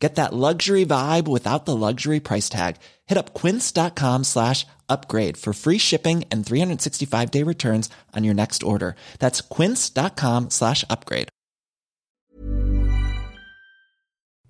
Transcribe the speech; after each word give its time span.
Get 0.00 0.14
that 0.16 0.32
luxury 0.32 0.86
vibe 0.86 1.28
without 1.28 1.66
the 1.66 1.76
luxury 1.76 2.20
price 2.20 2.48
tag. 2.48 2.76
Hit 3.06 3.18
up 3.18 3.34
quince.com 3.34 4.24
slash 4.24 4.66
upgrade 4.88 5.36
for 5.36 5.52
free 5.52 5.78
shipping 5.78 6.24
and 6.32 6.44
365 6.44 7.30
day 7.30 7.44
returns 7.44 7.90
on 8.16 8.24
your 8.24 8.34
next 8.34 8.62
order. 8.62 8.96
That's 9.18 9.42
quince.com 9.42 10.50
slash 10.50 10.84
upgrade. 10.88 11.28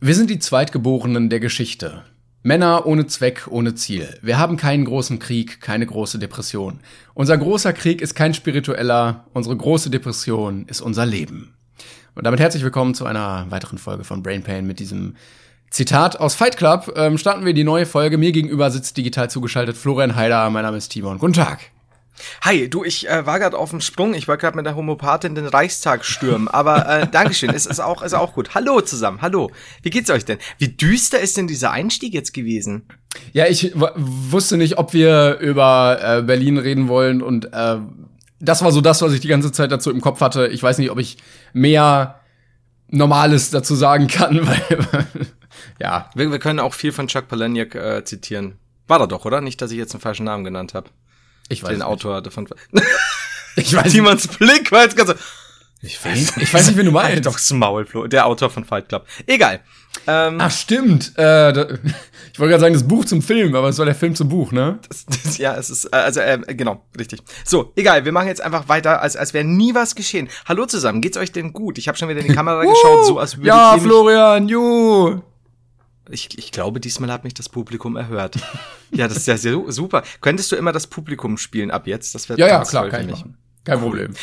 Wir 0.03 0.15
sind 0.15 0.31
die 0.31 0.39
Zweitgeborenen 0.39 1.29
der 1.29 1.41
Geschichte. 1.41 2.05
Männer 2.43 2.87
ohne 2.87 3.07
Zweck, 3.07 3.49
ohne 3.51 3.75
Ziel. 3.75 4.19
Wir 4.23 4.39
haben 4.39 4.57
keinen 4.57 4.87
großen 4.87 5.19
Krieg, 5.19 5.61
keine 5.61 5.85
große 5.85 6.19
Depression. 6.19 6.80
Unser 7.13 7.37
großer 7.37 7.75
Krieg 7.75 8.01
ist 8.01 8.15
kein 8.15 8.33
spiritueller, 8.33 9.27
unsere 9.35 9.55
große 9.55 9.91
Depression 9.91 10.65
ist 10.67 10.80
unser 10.80 11.05
Leben. 11.05 11.55
Und 12.17 12.25
damit 12.25 12.41
herzlich 12.41 12.65
willkommen 12.65 12.95
zu 12.95 13.07
einer 13.07 13.47
weiteren 13.51 13.79
Folge 13.79 14.03
von 14.03 14.23
Brain 14.23 14.43
Pain 14.43 14.67
mit 14.67 14.81
diesem 14.81 15.15
Zitat 15.71 16.19
aus 16.19 16.35
Fight 16.35 16.57
Club. 16.57 16.93
Ähm, 16.97 17.19
starten 17.19 17.45
wir 17.45 17.55
die 17.55 17.63
neue 17.63 17.87
Folge. 17.87 18.19
Mir 18.19 18.33
gegenüber 18.33 18.71
sitzt 18.73 18.97
digital 18.97 19.31
zugeschaltet 19.31 19.77
Florian 19.77 20.17
Heider. 20.17 20.51
Mein 20.51 20.65
Name 20.65 20.77
ist 20.77 20.89
Timon. 20.89 21.19
Guten 21.19 21.35
Tag. 21.35 21.61
Hi, 22.43 22.69
du, 22.69 22.83
ich 22.85 23.09
äh, 23.09 23.25
war 23.27 23.39
gerade 23.39 23.57
auf 23.57 23.71
dem 23.71 23.81
Sprung. 23.81 24.15
Ich 24.15 24.27
wollte 24.27 24.41
gerade 24.41 24.57
mit 24.57 24.67
der 24.67 24.75
Homopathin 24.75 25.37
den 25.37 25.47
Reichstag 25.47 26.05
stürmen. 26.05 26.49
Aber 26.49 26.89
äh, 26.89 27.07
Dankeschön, 27.13 27.51
es 27.51 27.65
ist 27.65 27.79
auch, 27.79 28.03
ist 28.03 28.15
auch 28.15 28.35
gut. 28.35 28.57
Hallo 28.57 28.81
zusammen, 28.81 29.23
hallo. 29.23 29.52
Wie 29.83 29.91
geht's 29.91 30.11
euch 30.11 30.24
denn? 30.24 30.39
Wie 30.59 30.69
düster 30.69 31.21
ist 31.21 31.37
denn 31.37 31.47
dieser 31.47 31.71
Einstieg 31.71 32.13
jetzt 32.13 32.35
gewesen? 32.35 32.83
Ja, 33.33 33.47
ich 33.47 33.73
wusste 33.74 34.57
nicht, 34.57 34.79
ob 34.79 34.93
wir 34.93 35.39
über 35.39 35.99
äh, 36.02 36.23
Berlin 36.23 36.59
reden 36.59 36.89
wollen 36.89 37.23
und 37.23 37.52
äh, 37.52 37.77
das 38.41 38.63
war 38.63 38.73
so 38.73 38.80
das, 38.80 39.02
was 39.02 39.13
ich 39.13 39.21
die 39.21 39.29
ganze 39.29 39.52
Zeit 39.52 39.71
dazu 39.71 39.91
im 39.91 40.01
Kopf 40.01 40.21
hatte. 40.21 40.49
Ich 40.49 40.63
weiß 40.63 40.79
nicht, 40.79 40.91
ob 40.91 40.99
ich 40.99 41.19
mehr 41.52 42.21
Normales 42.88 43.51
dazu 43.51 43.74
sagen 43.74 44.09
kann, 44.09 44.46
weil 44.46 45.07
ja. 45.79 46.10
Wir, 46.15 46.30
wir, 46.30 46.38
können 46.38 46.59
auch 46.59 46.74
viel 46.74 46.93
von 46.93 47.07
Chuck 47.07 47.29
Palahniuk 47.29 47.74
äh, 47.74 48.05
zitieren. 48.05 48.59
War 48.88 49.01
er 49.01 49.07
doch, 49.07 49.24
oder? 49.24 49.41
Nicht, 49.41 49.63
dass 49.63 49.71
ich 49.71 49.79
jetzt 49.79 49.95
einen 49.95 50.01
falschen 50.01 50.24
Namen 50.24 50.45
genannt 50.45 50.74
habe. 50.74 50.91
Ich 51.49 51.63
weiß 51.63 51.71
Den 51.71 51.79
nicht. 51.79 51.87
Autor 51.87 52.23
davon. 52.23 52.49
ich 53.57 53.74
weiß 53.74 53.93
Timons 53.93 54.29
Blick 54.29 54.73
war 54.73 54.83
jetzt 54.83 54.96
ganz 54.96 55.11
so. 55.11 55.16
Ich 55.83 56.05
weiß, 56.05 56.37
ich 56.37 56.52
weiß 56.52 56.66
nicht, 56.68 56.77
wen 56.77 56.87
du 56.87 56.93
meinst. 56.93 57.27
Halt 57.27 57.27
doch 57.27 57.57
Maul, 57.57 57.87
Flo. 57.87 58.07
Der 58.07 58.27
Autor 58.27 58.51
von 58.51 58.65
Fight 58.65 58.88
Club. 58.88 59.07
Egal. 59.27 59.61
Ähm, 60.07 60.38
Ach, 60.41 60.51
stimmt. 60.51 61.13
Äh, 61.16 61.52
da, 61.52 61.69
ich 62.33 62.38
wollte 62.38 62.51
gerade 62.51 62.60
sagen, 62.60 62.74
das 62.74 62.87
Buch 62.87 63.05
zum 63.05 63.23
Film, 63.23 63.55
aber 63.55 63.69
es 63.69 63.79
war 63.79 63.85
der 63.85 63.95
Film 63.95 64.15
zum 64.15 64.28
Buch, 64.28 64.53
ne? 64.53 64.78
Das, 64.88 65.06
das, 65.06 65.38
ja, 65.38 65.55
es 65.56 65.71
ist, 65.71 65.87
äh, 65.87 65.97
also, 65.97 66.21
äh, 66.21 66.38
genau, 66.55 66.84
richtig. 66.99 67.21
So, 67.44 67.72
egal, 67.77 68.05
wir 68.05 68.12
machen 68.12 68.28
jetzt 68.28 68.41
einfach 68.41 68.69
weiter, 68.69 69.03
als, 69.03 69.16
als 69.16 69.34
wäre 69.34 69.44
nie 69.44 69.75
was 69.75 69.94
geschehen. 69.94 70.28
Hallo 70.47 70.66
zusammen, 70.66 71.00
geht's 71.00 71.16
euch 71.16 71.33
denn 71.33 71.53
gut? 71.53 71.78
Ich 71.78 71.88
habe 71.88 71.99
schon 71.99 72.09
wieder 72.09 72.21
in 72.21 72.28
die 72.28 72.34
Kamera 72.34 72.62
geschaut, 72.62 73.06
so 73.06 73.19
als 73.19 73.37
würde 73.37 73.49
Ja, 73.49 73.77
Florian, 73.78 74.49
ju. 74.49 75.21
Ich, 76.09 76.37
ich 76.37 76.50
glaube, 76.50 76.81
diesmal 76.81 77.12
hat 77.12 77.25
mich 77.25 77.34
das 77.34 77.49
Publikum 77.49 77.97
erhört. 77.97 78.37
ja, 78.91 79.06
das 79.06 79.19
ist 79.19 79.28
ja 79.28 79.37
sehr, 79.37 79.61
super. 79.69 80.03
Könntest 80.21 80.50
du 80.50 80.56
immer 80.56 80.72
das 80.72 80.87
Publikum 80.87 81.38
spielen 81.38 81.71
ab 81.71 81.87
jetzt? 81.87 82.15
Das 82.15 82.28
wäre 82.28 82.38
Ja, 82.41 82.49
ja, 82.49 82.65
klar, 82.65 82.88
kann 82.88 83.03
ich 83.03 83.11
machen. 83.11 83.37
Kein. 83.65 83.78
Problem. 83.81 84.15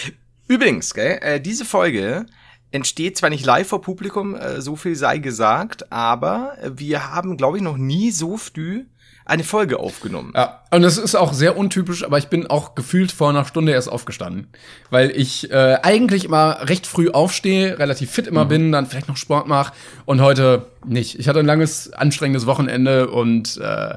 Übrigens, 0.47 0.93
gell, 0.93 1.19
äh, 1.21 1.39
diese 1.39 1.65
Folge 1.65 2.25
entsteht 2.71 3.17
zwar 3.17 3.29
nicht 3.29 3.45
live 3.45 3.67
vor 3.67 3.81
Publikum, 3.81 4.35
äh, 4.35 4.61
so 4.61 4.75
viel 4.75 4.95
sei 4.95 5.19
gesagt, 5.19 5.91
aber 5.91 6.57
wir 6.63 7.13
haben, 7.13 7.37
glaube 7.37 7.57
ich, 7.57 7.63
noch 7.63 7.77
nie 7.77 8.11
so 8.11 8.37
früh 8.37 8.85
eine 9.27 9.43
Folge 9.43 9.79
aufgenommen. 9.79 10.31
Ja, 10.35 10.61
und 10.71 10.83
das 10.83 10.97
ist 10.97 11.15
auch 11.15 11.33
sehr 11.33 11.57
untypisch, 11.57 12.03
aber 12.05 12.17
ich 12.17 12.27
bin 12.27 12.47
auch 12.47 12.75
gefühlt 12.75 13.11
vor 13.11 13.29
einer 13.29 13.43
Stunde 13.43 13.73
erst 13.73 13.91
aufgestanden, 13.91 14.47
weil 14.89 15.11
ich 15.11 15.51
äh, 15.51 15.79
eigentlich 15.83 16.23
immer 16.23 16.59
recht 16.69 16.87
früh 16.87 17.09
aufstehe, 17.09 17.77
relativ 17.77 18.09
fit 18.09 18.27
immer 18.27 18.45
mhm. 18.45 18.49
bin, 18.49 18.71
dann 18.71 18.85
vielleicht 18.85 19.09
noch 19.09 19.17
Sport 19.17 19.47
mache 19.47 19.73
und 20.05 20.21
heute 20.21 20.67
nicht. 20.85 21.19
Ich 21.19 21.27
hatte 21.27 21.39
ein 21.39 21.45
langes, 21.45 21.91
anstrengendes 21.91 22.45
Wochenende 22.45 23.09
und 23.09 23.57
äh, 23.57 23.95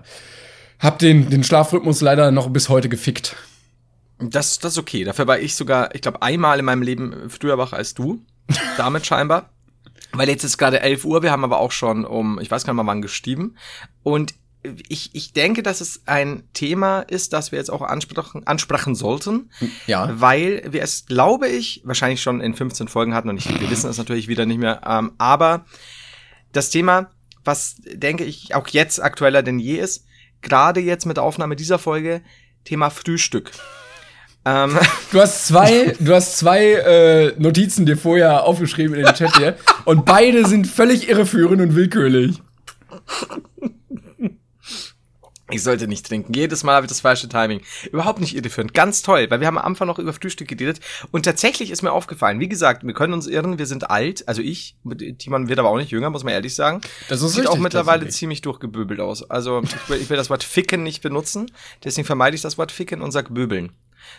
hab 0.80 0.98
den, 0.98 1.30
den 1.30 1.44
Schlafrhythmus 1.44 2.00
leider 2.00 2.32
noch 2.32 2.50
bis 2.50 2.68
heute 2.68 2.88
gefickt. 2.88 3.36
Das, 4.18 4.58
das 4.58 4.72
ist 4.72 4.78
okay. 4.78 5.04
Dafür 5.04 5.26
war 5.26 5.38
ich 5.38 5.54
sogar, 5.54 5.94
ich 5.94 6.02
glaube, 6.02 6.22
einmal 6.22 6.58
in 6.58 6.64
meinem 6.64 6.82
Leben 6.82 7.30
früher 7.30 7.56
wach 7.56 7.72
als 7.72 7.94
du. 7.94 8.20
Damit 8.76 9.06
scheinbar. 9.06 9.50
Weil 10.12 10.28
jetzt 10.28 10.44
ist 10.44 10.58
gerade 10.58 10.80
11 10.80 11.04
Uhr, 11.04 11.22
wir 11.22 11.30
haben 11.30 11.44
aber 11.44 11.60
auch 11.60 11.72
schon 11.72 12.04
um, 12.04 12.40
ich 12.40 12.50
weiß 12.50 12.64
gar 12.64 12.72
nicht 12.72 12.82
mal 12.82 12.90
wann 12.90 13.02
gestiegen. 13.02 13.56
Und 14.02 14.34
ich, 14.88 15.14
ich 15.14 15.32
denke, 15.32 15.62
dass 15.62 15.80
es 15.80 16.02
ein 16.06 16.44
Thema 16.52 17.00
ist, 17.00 17.32
das 17.32 17.50
wir 17.50 17.58
jetzt 17.58 17.70
auch 17.70 17.82
ansprechen, 17.82 18.46
ansprechen 18.46 18.94
sollten. 18.94 19.50
Ja. 19.86 20.20
Weil 20.20 20.64
wir 20.70 20.82
es, 20.82 21.06
glaube 21.06 21.48
ich, 21.48 21.80
wahrscheinlich 21.84 22.20
schon 22.20 22.40
in 22.40 22.54
15 22.54 22.88
Folgen 22.88 23.14
hatten 23.14 23.30
und 23.30 23.38
ich, 23.38 23.48
wir 23.48 23.70
wissen 23.70 23.88
es 23.88 23.98
natürlich 23.98 24.28
wieder 24.28 24.46
nicht 24.46 24.58
mehr. 24.58 24.82
Ähm, 24.86 25.12
aber 25.18 25.64
das 26.52 26.70
Thema, 26.70 27.10
was 27.44 27.76
denke 27.84 28.24
ich 28.24 28.54
auch 28.54 28.68
jetzt 28.68 29.02
aktueller 29.02 29.42
denn 29.42 29.58
je 29.58 29.78
ist, 29.78 30.04
gerade 30.42 30.80
jetzt 30.80 31.06
mit 31.06 31.16
der 31.16 31.24
Aufnahme 31.24 31.56
dieser 31.56 31.78
Folge, 31.78 32.22
Thema 32.64 32.90
Frühstück. 32.90 33.52
Ähm. 34.44 34.78
Du 35.12 35.20
hast 35.20 35.48
zwei, 35.48 35.96
du 35.98 36.14
hast 36.14 36.38
zwei 36.38 36.72
äh, 36.72 37.34
Notizen 37.36 37.84
dir 37.84 37.96
vorher 37.96 38.44
aufgeschrieben 38.44 38.94
in 38.94 39.04
den 39.04 39.14
Chat 39.14 39.36
hier 39.36 39.56
und 39.84 40.04
beide 40.04 40.46
sind 40.46 40.66
völlig 40.66 41.08
irreführend 41.08 41.60
und 41.60 41.74
willkürlich. 41.74 42.40
Ich 45.52 45.62
sollte 45.62 45.88
nicht 45.88 46.06
trinken. 46.06 46.32
Jedes 46.32 46.62
Mal 46.62 46.74
habe 46.74 46.86
ich 46.86 46.90
das 46.90 47.00
falsche 47.00 47.28
Timing. 47.28 47.60
Überhaupt 47.90 48.20
nicht 48.20 48.36
irreführend. 48.36 48.72
Ganz 48.72 49.02
toll, 49.02 49.26
weil 49.30 49.40
wir 49.40 49.46
haben 49.46 49.58
am 49.58 49.64
Anfang 49.64 49.88
noch 49.88 49.98
über 49.98 50.12
Frühstück 50.12 50.48
geredet. 50.48 50.80
Und 51.10 51.24
tatsächlich 51.24 51.70
ist 51.70 51.82
mir 51.82 51.92
aufgefallen, 51.92 52.40
wie 52.40 52.48
gesagt, 52.48 52.84
wir 52.84 52.94
können 52.94 53.12
uns 53.12 53.26
irren, 53.26 53.58
wir 53.58 53.66
sind 53.66 53.90
alt. 53.90 54.26
Also 54.28 54.42
ich, 54.42 54.76
Timon 55.18 55.48
wird 55.48 55.58
aber 55.58 55.70
auch 55.70 55.76
nicht 55.76 55.90
jünger, 55.90 56.10
muss 56.10 56.24
man 56.24 56.32
ehrlich 56.32 56.54
sagen. 56.54 56.80
Das 57.08 57.20
ist 57.22 57.32
Sieht 57.32 57.40
richtig, 57.40 57.48
auch 57.48 57.58
mittlerweile 57.58 58.08
ziemlich 58.08 58.42
durchgeböbelt 58.42 59.00
aus. 59.00 59.28
Also 59.28 59.62
ich 59.64 59.88
will, 59.88 60.00
ich 60.00 60.10
will 60.10 60.16
das 60.16 60.30
Wort 60.30 60.44
ficken 60.44 60.82
nicht 60.82 61.02
benutzen. 61.02 61.50
Deswegen 61.84 62.06
vermeide 62.06 62.36
ich 62.36 62.42
das 62.42 62.56
Wort 62.56 62.72
ficken 62.72 63.02
und 63.02 63.10
sag 63.10 63.34
böbeln. 63.34 63.72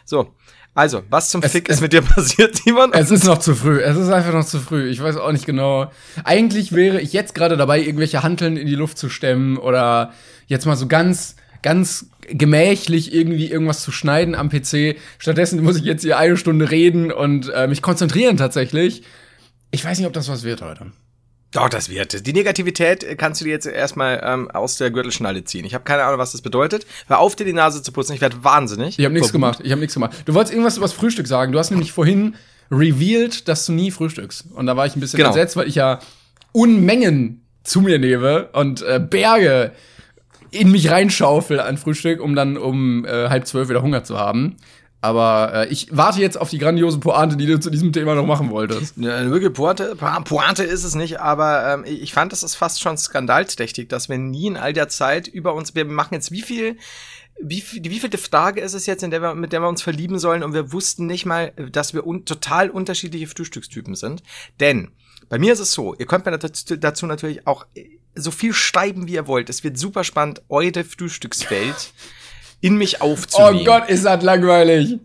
So, 0.06 0.34
also, 0.74 1.03
was 1.09 1.30
zum 1.30 1.44
es, 1.44 1.52
Fick 1.52 1.68
ist 1.68 1.81
mit 1.81 1.92
dir 1.92 2.02
passiert, 2.02 2.56
Timon? 2.64 2.94
Es 2.94 3.12
ist 3.12 3.25
noch 3.25 3.40
zu 3.40 3.56
früh. 3.56 3.81
Es 3.81 3.97
ist 3.97 4.09
einfach 4.09 4.34
noch 4.34 4.46
zu 4.46 4.59
früh. 4.59 4.90
Ich 4.90 5.02
weiß 5.02 5.18
auch 5.18 5.31
nicht 5.31 5.46
genau. 5.46 5.92
Eigentlich 6.24 6.72
wäre 6.72 7.02
ich 7.02 7.12
jetzt 7.12 7.36
gerade 7.36 7.58
dabei, 7.58 7.81
irgendwelche 7.81 8.24
Hanteln 8.24 8.56
in 8.56 8.68
die 8.68 8.75
Luft 8.75 8.97
zu 8.97 9.09
stemmen 9.09 9.58
oder 9.58 10.14
jetzt 10.47 10.66
mal 10.66 10.78
so 10.78 10.88
ganz, 10.88 11.36
ganz 11.62 12.08
gemächlich 12.30 13.14
irgendwie 13.14 13.52
irgendwas 13.52 13.81
zu 13.81 13.92
schneiden 13.92 14.34
am 14.34 14.50
PC. 14.50 14.96
Stattdessen 15.18 15.62
muss 15.62 15.75
ich 15.75 15.84
jetzt 15.84 16.03
hier 16.03 16.18
eine 16.18 16.38
Stunde 16.38 16.72
reden 16.72 17.12
und 17.12 17.50
äh, 17.50 17.68
mich 17.68 17.81
konzentrieren 17.81 18.38
tatsächlich. 18.38 19.03
Ich 19.72 19.84
weiß 19.84 19.98
nicht, 19.98 20.08
ob 20.08 20.13
das 20.13 20.30
was 20.30 20.44
wird 20.44 20.62
heute. 20.62 20.92
Doch, 21.51 21.67
das 21.67 21.89
wird. 21.89 22.25
Die 22.25 22.34
Negativität 22.34 23.17
kannst 23.17 23.41
du 23.41 23.45
dir 23.45 23.51
jetzt 23.51 23.67
erstmal 23.67 24.22
ähm, 24.23 24.50
aus 24.51 24.78
der 24.78 24.89
Gürtelschnalle 24.89 25.44
ziehen. 25.44 25.66
Ich 25.66 25.73
habe 25.73 25.84
keine 25.84 26.03
Ahnung, 26.03 26.17
was 26.17 26.31
das 26.31 26.41
bedeutet. 26.41 26.85
Hör 27.07 27.19
auf, 27.19 27.35
dir 27.35 27.44
die 27.44 27.53
Nase 27.53 27.84
zu 27.84 27.91
putzen. 27.91 28.13
Ich 28.13 28.22
werde 28.22 28.41
wahnsinnig. 28.44 28.97
Ich 28.97 29.03
habe 29.03 29.13
nichts 29.13 29.34
gemacht. 29.34 29.59
Ich 29.62 29.72
habe 29.72 29.81
nichts 29.81 29.94
gemacht. 29.94 30.16
Du 30.25 30.34
wolltest 30.34 30.53
irgendwas 30.53 30.78
über 30.78 30.85
das 30.85 30.94
Frühstück 30.94 31.28
sagen. 31.28 31.51
Du 31.51 31.59
hast 31.59 31.69
nämlich 31.69 31.91
vorhin 31.91 32.35
revealed, 32.72 33.50
dass 33.50 33.66
du 33.66 33.73
nie 33.73 33.91
frühstückst. 33.91 34.45
Und 34.53 34.66
da 34.66 34.78
war 34.78 34.85
ich 34.85 34.95
ein 34.95 35.01
bisschen 35.01 35.17
genau. 35.17 35.29
entsetzt, 35.29 35.57
weil 35.57 35.67
ich 35.67 35.75
ja 35.75 36.00
Unmengen 36.53 37.45
zu 37.63 37.81
mir 37.81 38.00
nehme 38.00 38.47
und 38.53 38.81
äh, 38.81 39.00
Berge 39.00 39.73
in 40.51 40.72
mich 40.72 40.89
reinschaufel 40.89 41.59
an 41.59 41.78
Frühstück, 41.78 42.22
um 42.22 42.35
dann 42.35 42.57
um 42.57 43.06
äh, 43.06 43.29
halb 43.29 43.45
zwölf 43.47 43.69
wieder 43.69 43.81
Hunger 43.81 44.03
zu 44.03 44.18
haben. 44.18 44.57
Aber 45.01 45.51
äh, 45.53 45.67
ich 45.69 45.88
warte 45.91 46.22
jetzt 46.22 46.39
auf 46.39 46.51
die 46.51 46.59
grandiose 46.59 47.00
Pointe, 47.00 47.35
die 47.35 47.47
du 47.47 47.59
zu 47.59 47.72
diesem 47.72 47.91
Thema 47.91 48.13
noch 48.13 48.25
machen 48.25 48.51
wolltest. 48.51 48.95
Ja, 49.01 49.30
wirklich 49.31 49.51
Pointe, 49.53 49.95
Pointe 49.95 50.63
ist 50.63 50.83
es 50.83 50.94
nicht, 50.94 51.19
aber 51.19 51.74
ähm, 51.74 51.86
ich 51.86 52.13
fand, 52.13 52.31
das 52.31 52.44
ist 52.44 52.56
fast 52.56 52.81
schon 52.81 52.98
skandalträchtig, 52.98 53.89
dass 53.89 54.09
wir 54.09 54.18
nie 54.19 54.48
in 54.48 54.57
all 54.57 54.74
der 54.74 54.89
Zeit 54.89 55.27
über 55.27 55.56
uns, 55.56 55.74
wir 55.74 55.86
machen 55.86 56.13
jetzt 56.13 56.31
wie 56.31 56.44
viel, 56.44 56.77
wie, 57.39 57.62
viel, 57.62 57.83
wie 57.83 58.00
vielte 58.00 58.19
Frage 58.19 58.62
ist 58.62 58.75
es 58.75 58.86
jetzt, 58.86 59.01
in 59.01 59.09
der 59.09 59.21
wir, 59.21 59.33
mit 59.33 59.53
der 59.53 59.62
wir 59.62 59.69
uns 59.69 59.81
verlieben 59.81 60.19
sollen 60.19 60.44
und 60.44 60.53
wir 60.53 60.71
wussten 60.71 61.07
nicht 61.07 61.25
mal, 61.25 61.51
dass 61.71 61.95
wir 61.95 62.06
un 62.06 62.25
total 62.25 62.69
unterschiedliche 62.69 63.27
Frühstückstypen 63.27 63.95
sind. 63.95 64.21
Denn 64.59 64.92
bei 65.30 65.39
mir 65.39 65.53
ist 65.53 65.59
es 65.59 65.71
so, 65.71 65.95
ihr 65.95 66.06
könnt 66.06 66.25
mir 66.25 66.38
dazu 66.38 67.06
natürlich 67.07 67.48
auch 67.48 67.65
so 68.13 68.30
viel 68.30 68.53
schreiben, 68.53 69.07
wie 69.07 69.13
ihr 69.13 69.27
wollt. 69.27 69.50
Es 69.50 69.63
wird 69.63 69.77
super 69.77 70.03
spannend, 70.03 70.44
eure 70.50 70.83
Frühstückswelt 70.83 71.94
in 72.62 72.78
mich 72.78 73.02
aufzunehmen. 73.02 73.60
Oh 73.62 73.63
Gott, 73.66 73.90
ist 73.90 74.06
das 74.06 74.24
langweilig. 74.24 75.00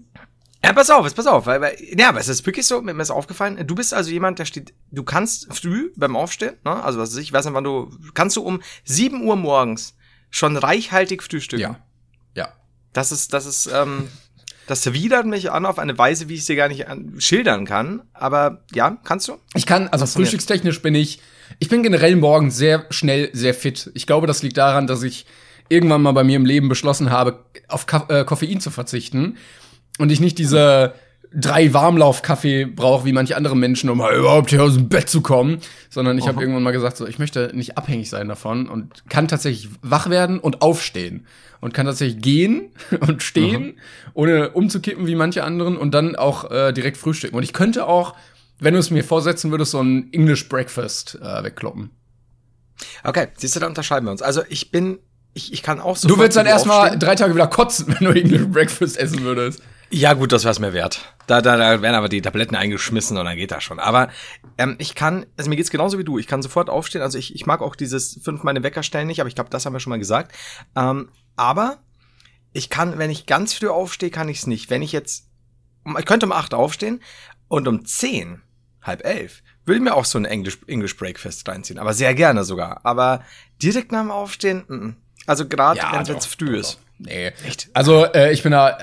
Ja, 0.64 0.72
pass 0.72 0.90
auf, 0.90 1.14
pass 1.14 1.26
auf, 1.26 1.46
weil, 1.46 1.60
weil 1.60 1.76
ja, 1.96 2.08
aber 2.08 2.18
es 2.18 2.28
ist 2.28 2.44
wirklich 2.44 2.66
so, 2.66 2.80
mir 2.82 3.00
ist 3.00 3.10
aufgefallen, 3.10 3.64
du 3.66 3.74
bist 3.74 3.94
also 3.94 4.10
jemand, 4.10 4.38
der 4.38 4.46
steht, 4.46 4.74
du 4.90 5.04
kannst 5.04 5.52
früh 5.54 5.92
beim 5.96 6.16
Aufstehen, 6.16 6.54
ne, 6.64 6.82
also 6.82 6.98
was 6.98 7.10
weiß 7.10 7.18
ich, 7.18 7.32
weiß 7.32 7.44
nicht, 7.44 7.54
wann 7.54 7.62
du, 7.62 7.90
kannst 8.14 8.36
du 8.36 8.42
um 8.42 8.60
7 8.84 9.22
Uhr 9.22 9.36
morgens 9.36 9.94
schon 10.30 10.56
reichhaltig 10.56 11.22
frühstücken. 11.22 11.62
Ja. 11.62 11.78
Ja. 12.34 12.48
Das 12.92 13.12
ist, 13.12 13.32
das 13.32 13.46
ist, 13.46 13.70
ähm, 13.72 14.08
Das 14.66 14.92
widert 14.92 15.26
mich 15.26 15.52
an 15.52 15.64
auf 15.66 15.78
eine 15.78 15.96
Weise, 15.96 16.28
wie 16.28 16.34
ich 16.34 16.40
es 16.40 16.46
dir 16.46 16.56
gar 16.56 16.68
nicht 16.68 16.86
schildern 17.18 17.64
kann. 17.64 18.02
Aber 18.12 18.64
ja, 18.74 18.98
kannst 19.04 19.28
du? 19.28 19.36
Ich 19.54 19.66
kann, 19.66 19.86
also 19.88 20.06
frühstückstechnisch 20.06 20.82
bin 20.82 20.96
ich, 20.96 21.20
ich 21.60 21.68
bin 21.68 21.84
generell 21.84 22.16
morgens 22.16 22.56
sehr 22.56 22.86
schnell, 22.90 23.30
sehr 23.32 23.54
fit. 23.54 23.92
Ich 23.94 24.06
glaube, 24.06 24.26
das 24.26 24.42
liegt 24.42 24.56
daran, 24.56 24.88
dass 24.88 25.04
ich 25.04 25.26
irgendwann 25.68 26.02
mal 26.02 26.12
bei 26.12 26.24
mir 26.24 26.36
im 26.36 26.46
Leben 26.46 26.68
beschlossen 26.68 27.10
habe, 27.10 27.44
auf 27.68 27.86
Ka 27.86 28.06
äh, 28.08 28.24
Koffein 28.24 28.60
zu 28.60 28.70
verzichten 28.70 29.36
und 29.98 30.10
ich 30.12 30.20
nicht 30.20 30.38
diese 30.38 30.94
drei 31.34 31.72
Warmlauf-Kaffee 31.72 32.64
brauche, 32.64 33.04
wie 33.04 33.12
manche 33.12 33.36
andere 33.36 33.56
Menschen, 33.56 33.90
um 33.90 33.98
mal 33.98 34.14
überhaupt 34.16 34.50
hier 34.50 34.62
aus 34.62 34.74
dem 34.74 34.88
Bett 34.88 35.08
zu 35.08 35.20
kommen, 35.20 35.58
sondern 35.90 36.18
ich 36.18 36.28
habe 36.28 36.40
irgendwann 36.40 36.62
mal 36.62 36.72
gesagt, 36.72 36.96
so 36.96 37.06
ich 37.06 37.18
möchte 37.18 37.50
nicht 37.52 37.76
abhängig 37.76 38.08
sein 38.08 38.28
davon 38.28 38.68
und 38.68 39.08
kann 39.08 39.28
tatsächlich 39.28 39.68
wach 39.82 40.08
werden 40.08 40.38
und 40.38 40.62
aufstehen 40.62 41.26
und 41.60 41.74
kann 41.74 41.86
tatsächlich 41.86 42.22
gehen 42.22 42.70
und 43.00 43.22
stehen, 43.22 43.62
mhm. 43.62 43.74
ohne 44.14 44.50
umzukippen 44.50 45.06
wie 45.06 45.14
manche 45.14 45.44
anderen 45.44 45.76
und 45.76 45.92
dann 45.92 46.16
auch 46.16 46.50
äh, 46.50 46.72
direkt 46.72 46.96
frühstücken. 46.96 47.36
Und 47.36 47.42
ich 47.42 47.52
könnte 47.52 47.86
auch, 47.86 48.14
wenn 48.58 48.74
du 48.74 48.80
es 48.80 48.90
mir 48.90 49.04
vorsetzen 49.04 49.50
würdest, 49.50 49.72
so 49.72 49.80
ein 49.80 50.12
English 50.12 50.48
Breakfast 50.48 51.18
äh, 51.20 51.44
wegkloppen. 51.44 51.90
Okay, 53.04 53.28
siehst 53.36 53.56
du, 53.56 53.60
da 53.60 53.66
unterscheiden 53.66 54.06
wir 54.06 54.12
uns. 54.12 54.22
Also 54.22 54.42
ich 54.48 54.70
bin, 54.70 54.98
ich, 55.36 55.52
ich 55.52 55.62
kann 55.62 55.80
auch 55.80 55.96
so. 55.96 56.08
Du 56.08 56.16
würdest 56.16 56.36
dann 56.36 56.46
erstmal 56.46 56.98
drei 56.98 57.14
Tage 57.14 57.34
wieder 57.34 57.46
kotzen, 57.46 57.86
wenn 58.00 58.08
du 58.08 58.18
English 58.18 58.46
Breakfast 58.48 58.96
essen 58.96 59.22
würdest. 59.22 59.62
Ja, 59.90 60.14
gut, 60.14 60.32
das 60.32 60.44
wär's 60.44 60.58
mir 60.58 60.72
wert. 60.72 61.14
Da, 61.28 61.40
da, 61.42 61.56
da 61.56 61.80
werden 61.82 61.94
aber 61.94 62.08
die 62.08 62.22
Tabletten 62.22 62.56
eingeschmissen 62.56 63.16
und 63.18 63.24
dann 63.24 63.36
geht 63.36 63.52
das 63.52 63.62
schon. 63.62 63.78
Aber 63.78 64.08
ähm, 64.58 64.74
ich 64.78 64.94
kann, 64.94 65.26
also 65.36 65.48
mir 65.48 65.56
geht's 65.56 65.70
genauso 65.70 65.98
wie 65.98 66.04
du. 66.04 66.18
Ich 66.18 66.26
kann 66.26 66.42
sofort 66.42 66.70
aufstehen. 66.70 67.02
Also 67.02 67.18
ich, 67.18 67.34
ich 67.34 67.46
mag 67.46 67.60
auch 67.60 67.76
dieses 67.76 68.18
fünfmal 68.22 68.54
den 68.54 68.64
Wecker 68.64 68.82
stellen 68.82 69.06
nicht, 69.06 69.20
aber 69.20 69.28
ich 69.28 69.36
glaube, 69.36 69.50
das 69.50 69.64
haben 69.64 69.74
wir 69.74 69.80
schon 69.80 69.90
mal 69.90 69.98
gesagt. 69.98 70.34
Ähm, 70.74 71.10
aber 71.36 71.78
ich 72.52 72.70
kann, 72.70 72.98
wenn 72.98 73.10
ich 73.10 73.26
ganz 73.26 73.52
früh 73.52 73.68
aufstehe, 73.68 74.10
kann 74.10 74.28
ich's 74.28 74.46
nicht. 74.46 74.70
Wenn 74.70 74.82
ich 74.82 74.92
jetzt, 74.92 75.28
ich 75.98 76.06
könnte 76.06 76.26
um 76.26 76.32
acht 76.32 76.54
aufstehen 76.54 77.00
und 77.46 77.68
um 77.68 77.84
zehn, 77.84 78.42
halb 78.82 79.04
elf, 79.04 79.42
würde 79.66 79.82
mir 79.82 79.94
auch 79.94 80.06
so 80.06 80.18
ein 80.18 80.24
English, 80.24 80.58
English 80.66 80.96
Breakfast 80.96 81.46
reinziehen. 81.46 81.78
Aber 81.78 81.92
sehr 81.92 82.14
gerne 82.14 82.42
sogar. 82.42 82.80
Aber 82.84 83.22
direkt 83.62 83.92
nach 83.92 84.00
dem 84.00 84.10
Aufstehen, 84.10 84.64
m 84.68 84.80
-m. 84.80 84.94
Also 85.26 85.46
gerade 85.46 85.78
ja, 85.78 85.92
wenn 85.92 86.02
es 86.02 86.08
jetzt 86.08 86.26
früh 86.26 86.56
ist. 86.56 86.78
Nee. 86.98 87.32
Echt? 87.46 87.68
Also 87.74 88.04
äh, 88.06 88.32
ich 88.32 88.42
bin 88.42 88.52
da. 88.52 88.78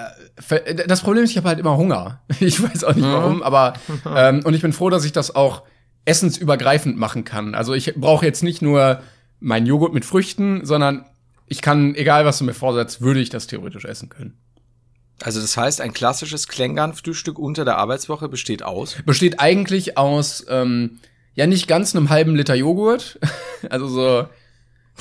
Äh, 0.50 0.86
das 0.88 1.01
Problem 1.01 1.24
ist, 1.24 1.31
ich 1.31 1.38
habe 1.38 1.48
halt 1.48 1.60
immer 1.60 1.78
Hunger. 1.78 2.22
Ich 2.40 2.62
weiß 2.62 2.84
auch 2.84 2.95
nicht 2.95 3.06
mhm. 3.06 3.13
warum, 3.13 3.44
aber 3.44 3.74
ähm, 4.16 4.42
und 4.44 4.54
ich 4.54 4.62
bin 4.62 4.74
froh, 4.74 4.90
dass 4.90 5.06
ich 5.06 5.12
das 5.12 5.36
auch 5.36 5.63
essensübergreifend 6.06 6.98
machen 6.98 7.24
kann. 7.24 7.56
Also 7.56 7.74
ich 7.74 7.94
brauche 7.95 8.25
jetzt 8.25 8.44
nicht 8.44 8.62
nur 8.62 9.01
mein 9.40 9.66
Joghurt 9.66 9.94
mit 9.94 10.06
Früchten, 10.06 10.66
sondern 10.66 11.06
ich 11.48 11.62
kann, 11.62 11.95
egal 11.95 12.25
was 12.25 12.40
du 12.40 12.44
mir 12.44 12.54
vorsetzt, 12.54 13.01
würde 13.01 13.19
ich 13.19 13.30
das 13.30 13.48
theoretisch 13.48 13.86
essen 13.86 14.10
können. 14.10 14.38
Also 15.22 15.39
das 15.39 15.56
heißt, 15.56 15.80
ein 15.81 15.94
klassisches 15.94 16.48
Klängern-Frühstück 16.48 17.39
unter 17.39 17.63
der 17.66 17.78
Arbeitswoche 17.78 18.28
besteht 18.28 18.63
aus? 18.63 18.98
Besteht 19.06 19.39
eigentlich 19.39 19.98
aus, 19.98 20.46
ähm, 20.50 21.00
ja 21.36 21.48
nicht 21.48 21.68
ganz 21.68 21.96
einem 21.96 22.10
halben 22.10 22.36
Liter 22.36 22.56
Joghurt, 22.56 23.19
also 23.69 23.88
so 23.88 24.28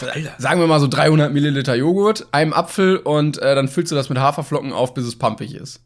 Alter. 0.00 0.34
Sagen 0.38 0.60
wir 0.60 0.66
mal 0.66 0.80
so 0.80 0.88
300 0.88 1.32
Milliliter 1.32 1.74
Joghurt, 1.74 2.26
einem 2.32 2.52
Apfel 2.52 2.96
und 2.96 3.38
äh, 3.38 3.54
dann 3.54 3.68
füllst 3.68 3.92
du 3.92 3.96
das 3.96 4.08
mit 4.08 4.18
Haferflocken 4.18 4.72
auf, 4.72 4.94
bis 4.94 5.04
es 5.04 5.16
pumpig 5.16 5.54
ist. 5.54 5.80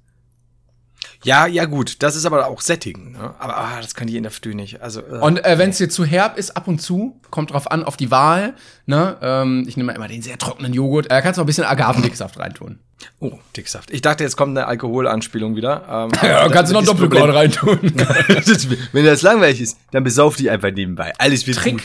Ja, 1.24 1.46
ja 1.46 1.64
gut, 1.64 2.02
das 2.02 2.14
ist 2.14 2.24
aber 2.24 2.46
auch 2.46 2.60
Setting. 2.60 3.12
Ne? 3.12 3.34
Aber 3.38 3.56
ah, 3.56 3.80
das 3.80 3.94
kann 3.94 4.06
ich 4.08 4.14
in 4.14 4.22
der 4.22 4.32
Früh 4.32 4.54
nicht. 4.54 4.80
Also, 4.80 5.00
äh, 5.00 5.18
und 5.20 5.44
äh, 5.44 5.58
wenn 5.58 5.70
es 5.70 5.78
dir 5.78 5.88
zu 5.88 6.04
herb 6.04 6.38
ist, 6.38 6.56
ab 6.56 6.68
und 6.68 6.80
zu, 6.80 7.20
kommt 7.30 7.52
drauf 7.52 7.70
an, 7.70 7.84
auf 7.84 7.96
die 7.96 8.10
Wahl. 8.10 8.54
Ne? 8.86 9.16
Ähm, 9.20 9.64
ich 9.66 9.76
nehme 9.76 9.92
immer 9.92 10.08
den 10.08 10.22
sehr 10.22 10.38
trockenen 10.38 10.72
Joghurt. 10.72 11.10
Da 11.10 11.18
äh, 11.18 11.22
kannst 11.22 11.38
du 11.38 11.40
noch 11.40 11.44
ein 11.44 11.48
bisschen 11.48 11.64
Agavendicksaft 11.64 12.38
reintun. 12.38 12.78
Oh, 13.20 13.38
Dicksaft. 13.56 13.90
Ich 13.90 14.02
dachte, 14.02 14.24
jetzt 14.24 14.36
kommt 14.36 14.56
eine 14.56 14.66
Alkoholanspielung 14.66 15.56
wieder. 15.56 15.84
Ähm, 15.88 16.10
ja, 16.28 16.48
kannst 16.48 16.72
du 16.72 16.74
noch 16.74 16.84
Doppelkorn 16.84 17.30
reintun. 17.30 17.78
wenn 18.92 19.04
das 19.04 19.22
langweilig 19.22 19.60
ist, 19.60 19.78
dann 19.90 20.04
besauf 20.04 20.36
dich 20.36 20.50
einfach 20.50 20.70
nebenbei. 20.70 21.12
Alles 21.18 21.46
wird 21.46 21.58
Trick. 21.58 21.74
Gut. 21.74 21.82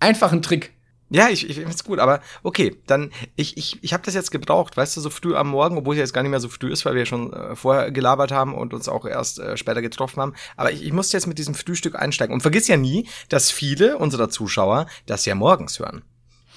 Einfach 0.00 0.32
ein 0.32 0.42
Trick. 0.42 0.72
Ja, 1.12 1.28
ich, 1.28 1.48
ich 1.48 1.56
finde 1.56 1.70
es 1.70 1.84
gut, 1.84 1.98
aber 1.98 2.20
okay, 2.42 2.76
dann 2.86 3.10
ich 3.36 3.56
ich 3.56 3.78
ich 3.82 3.92
habe 3.92 4.02
das 4.04 4.14
jetzt 4.14 4.30
gebraucht, 4.30 4.76
weißt 4.76 4.96
du, 4.96 5.00
so 5.00 5.10
früh 5.10 5.34
am 5.34 5.48
Morgen, 5.48 5.76
obwohl 5.76 5.94
es 5.94 5.98
jetzt 5.98 6.14
gar 6.14 6.22
nicht 6.22 6.30
mehr 6.30 6.40
so 6.40 6.48
früh 6.48 6.72
ist, 6.72 6.84
weil 6.84 6.94
wir 6.94 7.06
schon 7.06 7.32
äh, 7.32 7.54
vorher 7.54 7.90
gelabert 7.90 8.32
haben 8.32 8.54
und 8.54 8.72
uns 8.72 8.88
auch 8.88 9.04
erst 9.04 9.38
äh, 9.38 9.56
später 9.56 9.82
getroffen 9.82 10.20
haben, 10.20 10.34
aber 10.56 10.72
ich, 10.72 10.82
ich 10.82 10.92
musste 10.92 11.16
jetzt 11.16 11.26
mit 11.26 11.38
diesem 11.38 11.54
Frühstück 11.54 11.96
einsteigen 11.96 12.32
und 12.32 12.40
vergiss 12.40 12.66
ja 12.66 12.76
nie, 12.76 13.08
dass 13.28 13.50
viele 13.50 13.98
unserer 13.98 14.30
Zuschauer 14.30 14.86
das 15.06 15.26
ja 15.26 15.34
morgens 15.34 15.78
hören. 15.78 16.02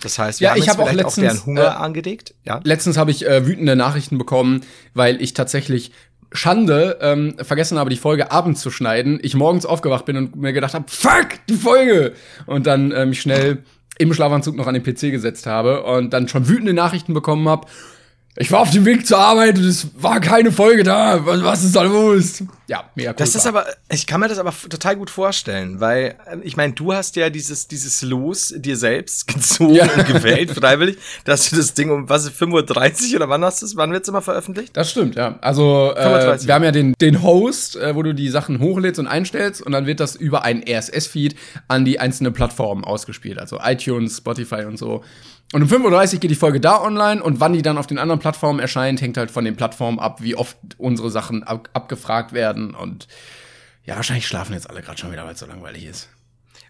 Das 0.02 0.20
heißt, 0.20 0.40
wir 0.40 0.46
ja, 0.46 0.52
haben 0.52 0.60
ich 0.60 0.70
hab 0.70 0.80
auch, 0.80 0.92
letztens, 0.92 1.18
auch 1.18 1.22
deren 1.22 1.46
Hunger 1.46 1.64
äh, 1.64 1.84
angelegt. 1.84 2.36
Ja. 2.44 2.60
Letztens 2.64 2.98
habe 2.98 3.12
ich 3.12 3.26
äh, 3.26 3.48
wütende 3.48 3.76
Nachrichten 3.76 4.18
bekommen, 4.18 4.62
weil 4.94 5.22
ich 5.22 5.34
tatsächlich 5.34 5.92
Schande, 6.32 6.98
ähm, 7.02 7.36
vergessen 7.42 7.80
habe, 7.80 7.90
die 7.90 7.96
Folge 7.96 8.32
abends 8.32 8.62
zu 8.62 8.72
schneiden. 8.72 9.20
Ich 9.22 9.36
morgens 9.36 9.66
aufgewacht 9.66 10.06
bin 10.06 10.18
und 10.18 10.36
mir 10.36 10.54
gedacht 10.54 10.74
habe, 10.74 10.86
fuck, 10.88 11.28
die 11.50 11.56
Folge! 11.56 12.14
Und 12.46 12.68
dann 12.68 12.92
äh, 12.92 13.06
mich 13.06 13.22
schnell 13.22 13.64
im 13.98 14.14
Schlafanzug 14.14 14.56
noch 14.56 14.68
an 14.68 14.74
den 14.74 14.84
PC 14.84 15.12
gesetzt 15.12 15.46
habe 15.46 15.84
und 15.84 16.14
dann 16.14 16.28
schon 16.28 16.48
wütende 16.48 16.74
Nachrichten 16.74 17.14
bekommen 17.14 17.48
habe. 17.48 17.68
Ich 18.38 18.52
war 18.52 18.60
auf 18.60 18.70
dem 18.70 18.84
Weg 18.84 19.08
zur 19.08 19.18
Arbeit 19.18 19.58
und 19.58 19.64
es 19.64 19.88
war 19.96 20.20
keine 20.20 20.52
Folge 20.52 20.84
da. 20.84 21.26
Was, 21.26 21.64
ist 21.64 21.74
da 21.74 21.84
los? 21.84 22.44
Ja, 22.68 22.84
mega 22.96 23.12
cool. 23.12 23.16
Das 23.18 23.34
ist 23.34 23.48
aber, 23.48 23.66
ich 23.90 24.06
kann 24.06 24.20
mir 24.20 24.28
das 24.28 24.40
aber 24.40 24.54
total 24.70 24.98
gut 24.98 25.10
vorstellen, 25.10 25.80
weil 25.80 26.18
äh, 26.26 26.38
ich 26.44 26.58
meine, 26.58 26.74
du 26.74 26.92
hast 26.92 27.16
ja 27.16 27.30
dieses 27.30 27.70
dieses 27.70 28.02
Los 28.02 28.54
dir 28.58 28.76
selbst 28.76 29.28
gezogen 29.34 29.76
ja. 29.76 29.86
und 29.86 30.06
gewählt 30.06 30.52
freiwillig, 30.52 30.98
dass 31.24 31.50
du 31.50 31.56
das 31.56 31.76
Ding 31.76 31.90
um 31.90 32.10
was 32.10 32.30
5:30 32.30 33.12
Uhr 33.12 33.16
oder 33.16 33.30
wann 33.30 33.46
hast 33.46 33.62
du 33.62 33.68
es? 33.68 33.78
Wann 33.78 33.94
wird's 33.94 34.10
immer 34.10 34.22
veröffentlicht? 34.22 34.76
Das 34.76 34.92
stimmt, 34.92 35.16
ja. 35.16 35.40
Also 35.40 35.94
äh, 35.96 36.38
wir 36.46 36.54
haben 36.54 36.64
ja 36.64 36.72
den 36.72 36.94
den 37.00 37.24
Host, 37.24 37.78
äh, 37.78 37.96
wo 37.96 38.04
du 38.04 38.14
die 38.14 38.28
Sachen 38.28 38.60
hochlädst 38.60 39.00
und 39.00 39.08
einstellst 39.08 39.62
und 39.62 39.72
dann 39.72 39.86
wird 39.86 40.02
das 40.02 40.18
über 40.18 40.44
einen 40.44 40.62
RSS 40.68 41.08
Feed 41.08 41.36
an 41.70 41.86
die 41.86 42.02
einzelnen 42.02 42.34
Plattformen 42.34 42.84
ausgespielt, 42.84 43.40
also 43.40 43.60
iTunes, 43.64 44.18
Spotify 44.18 44.66
und 44.66 44.78
so. 44.78 45.04
Und 45.56 45.62
um 45.62 45.70
5.30 45.70 46.16
Uhr 46.16 46.20
geht 46.20 46.32
die 46.32 46.36
Folge 46.36 46.60
da 46.60 46.82
online 46.82 47.24
und 47.24 47.40
wann 47.40 47.54
die 47.54 47.62
dann 47.62 47.78
auf 47.78 47.88
den 47.88 47.98
anderen 47.98 48.20
Plattformen 48.20 48.60
erscheint, 48.60 49.00
hängt 49.00 49.16
halt 49.16 49.32
von 49.32 49.46
den 49.46 49.56
Plattformen 49.56 50.00
ab, 50.00 50.22
wie 50.22 50.36
oft 50.36 50.58
unsere 50.78 51.10
Sachen 51.10 51.44
ab 51.44 51.70
abgefragt 51.72 52.34
werden. 52.34 52.76
Und 52.76 53.08
ja, 53.86 53.96
wahrscheinlich 53.96 54.28
schlafen 54.28 54.52
jetzt 54.52 54.70
alle 54.70 54.82
gerade 54.82 54.98
schon 54.98 55.14
wieder, 55.14 55.24
weil 55.24 55.32
es 55.32 55.40
so 55.40 55.46
langweilig 55.46 55.86
ist. 55.86 56.10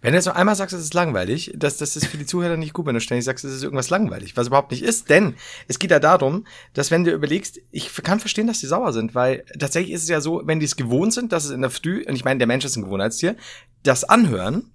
Wenn 0.03 0.11
du 0.11 0.17
jetzt 0.17 0.27
noch 0.27 0.35
einmal 0.35 0.55
sagst, 0.55 0.75
es 0.75 0.83
ist 0.83 0.93
langweilig, 0.93 1.51
das, 1.55 1.77
das 1.77 1.95
ist 1.95 2.05
für 2.05 2.17
die 2.17 2.27
Zuhörer 2.27 2.57
nicht 2.57 2.73
gut, 2.73 2.85
wenn 2.85 2.93
du 2.93 3.01
ständig 3.01 3.25
sagst, 3.25 3.43
es 3.43 3.55
ist 3.55 3.63
irgendwas 3.63 3.89
langweilig, 3.89 4.37
was 4.37 4.45
überhaupt 4.45 4.69
nicht 4.69 4.83
ist. 4.83 5.09
Denn 5.09 5.33
es 5.67 5.79
geht 5.79 5.89
ja 5.89 5.97
darum, 5.97 6.45
dass 6.75 6.91
wenn 6.91 7.03
du 7.03 7.11
überlegst, 7.11 7.59
ich 7.71 7.91
kann 8.03 8.19
verstehen, 8.19 8.45
dass 8.45 8.59
die 8.59 8.67
sauer 8.67 8.93
sind, 8.93 9.15
weil 9.15 9.45
tatsächlich 9.57 9.95
ist 9.95 10.03
es 10.03 10.09
ja 10.09 10.21
so, 10.21 10.43
wenn 10.45 10.59
die 10.59 10.67
es 10.67 10.75
gewohnt 10.75 11.11
sind, 11.11 11.31
dass 11.31 11.45
es 11.45 11.49
in 11.49 11.61
der 11.61 11.71
Früh, 11.71 12.05
und 12.07 12.13
ich 12.13 12.23
meine, 12.23 12.37
der 12.37 12.45
Mensch 12.45 12.65
ist 12.65 12.75
ein 12.75 12.83
Gewohnheitstier, 12.83 13.35
das 13.81 14.03
anhören, 14.03 14.74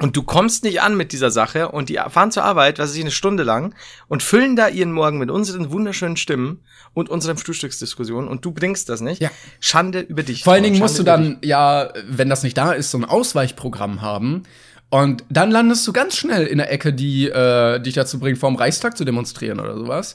und 0.00 0.16
du 0.16 0.22
kommst 0.22 0.62
nicht 0.62 0.80
an 0.80 0.96
mit 0.96 1.12
dieser 1.12 1.30
Sache 1.30 1.70
und 1.70 1.88
die 1.88 1.98
fahren 2.08 2.30
zur 2.30 2.44
Arbeit, 2.44 2.78
was 2.78 2.90
weiß 2.90 2.96
ich, 2.96 3.02
eine 3.02 3.10
Stunde 3.10 3.42
lang 3.42 3.74
und 4.06 4.22
füllen 4.22 4.54
da 4.54 4.68
ihren 4.68 4.92
Morgen 4.92 5.18
mit 5.18 5.30
unseren 5.30 5.72
wunderschönen 5.72 6.16
Stimmen 6.16 6.60
und 6.94 7.08
unseren 7.08 7.36
Frühstücksdiskussionen 7.36 8.28
und 8.28 8.44
du 8.44 8.52
bringst 8.52 8.88
das 8.88 9.00
nicht. 9.00 9.20
Ja. 9.20 9.30
Schande 9.58 10.00
über 10.00 10.22
dich. 10.22 10.44
Vor 10.44 10.52
allen 10.52 10.62
Dingen 10.62 10.78
musst 10.78 10.98
du 10.98 11.02
dann 11.02 11.38
ja, 11.42 11.92
wenn 12.08 12.28
das 12.28 12.44
nicht 12.44 12.56
da 12.56 12.72
ist, 12.72 12.92
so 12.92 12.98
ein 12.98 13.04
Ausweichprogramm 13.04 14.00
haben. 14.00 14.44
Und 14.90 15.24
dann 15.28 15.50
landest 15.50 15.86
du 15.86 15.92
ganz 15.92 16.16
schnell 16.16 16.46
in 16.46 16.58
der 16.58 16.72
Ecke, 16.72 16.94
die 16.94 17.28
äh, 17.28 17.78
dich 17.80 17.94
dazu 17.94 18.18
bringt, 18.20 18.38
vorm 18.38 18.56
Reichstag 18.56 18.96
zu 18.96 19.04
demonstrieren 19.04 19.60
oder 19.60 19.76
sowas. 19.76 20.14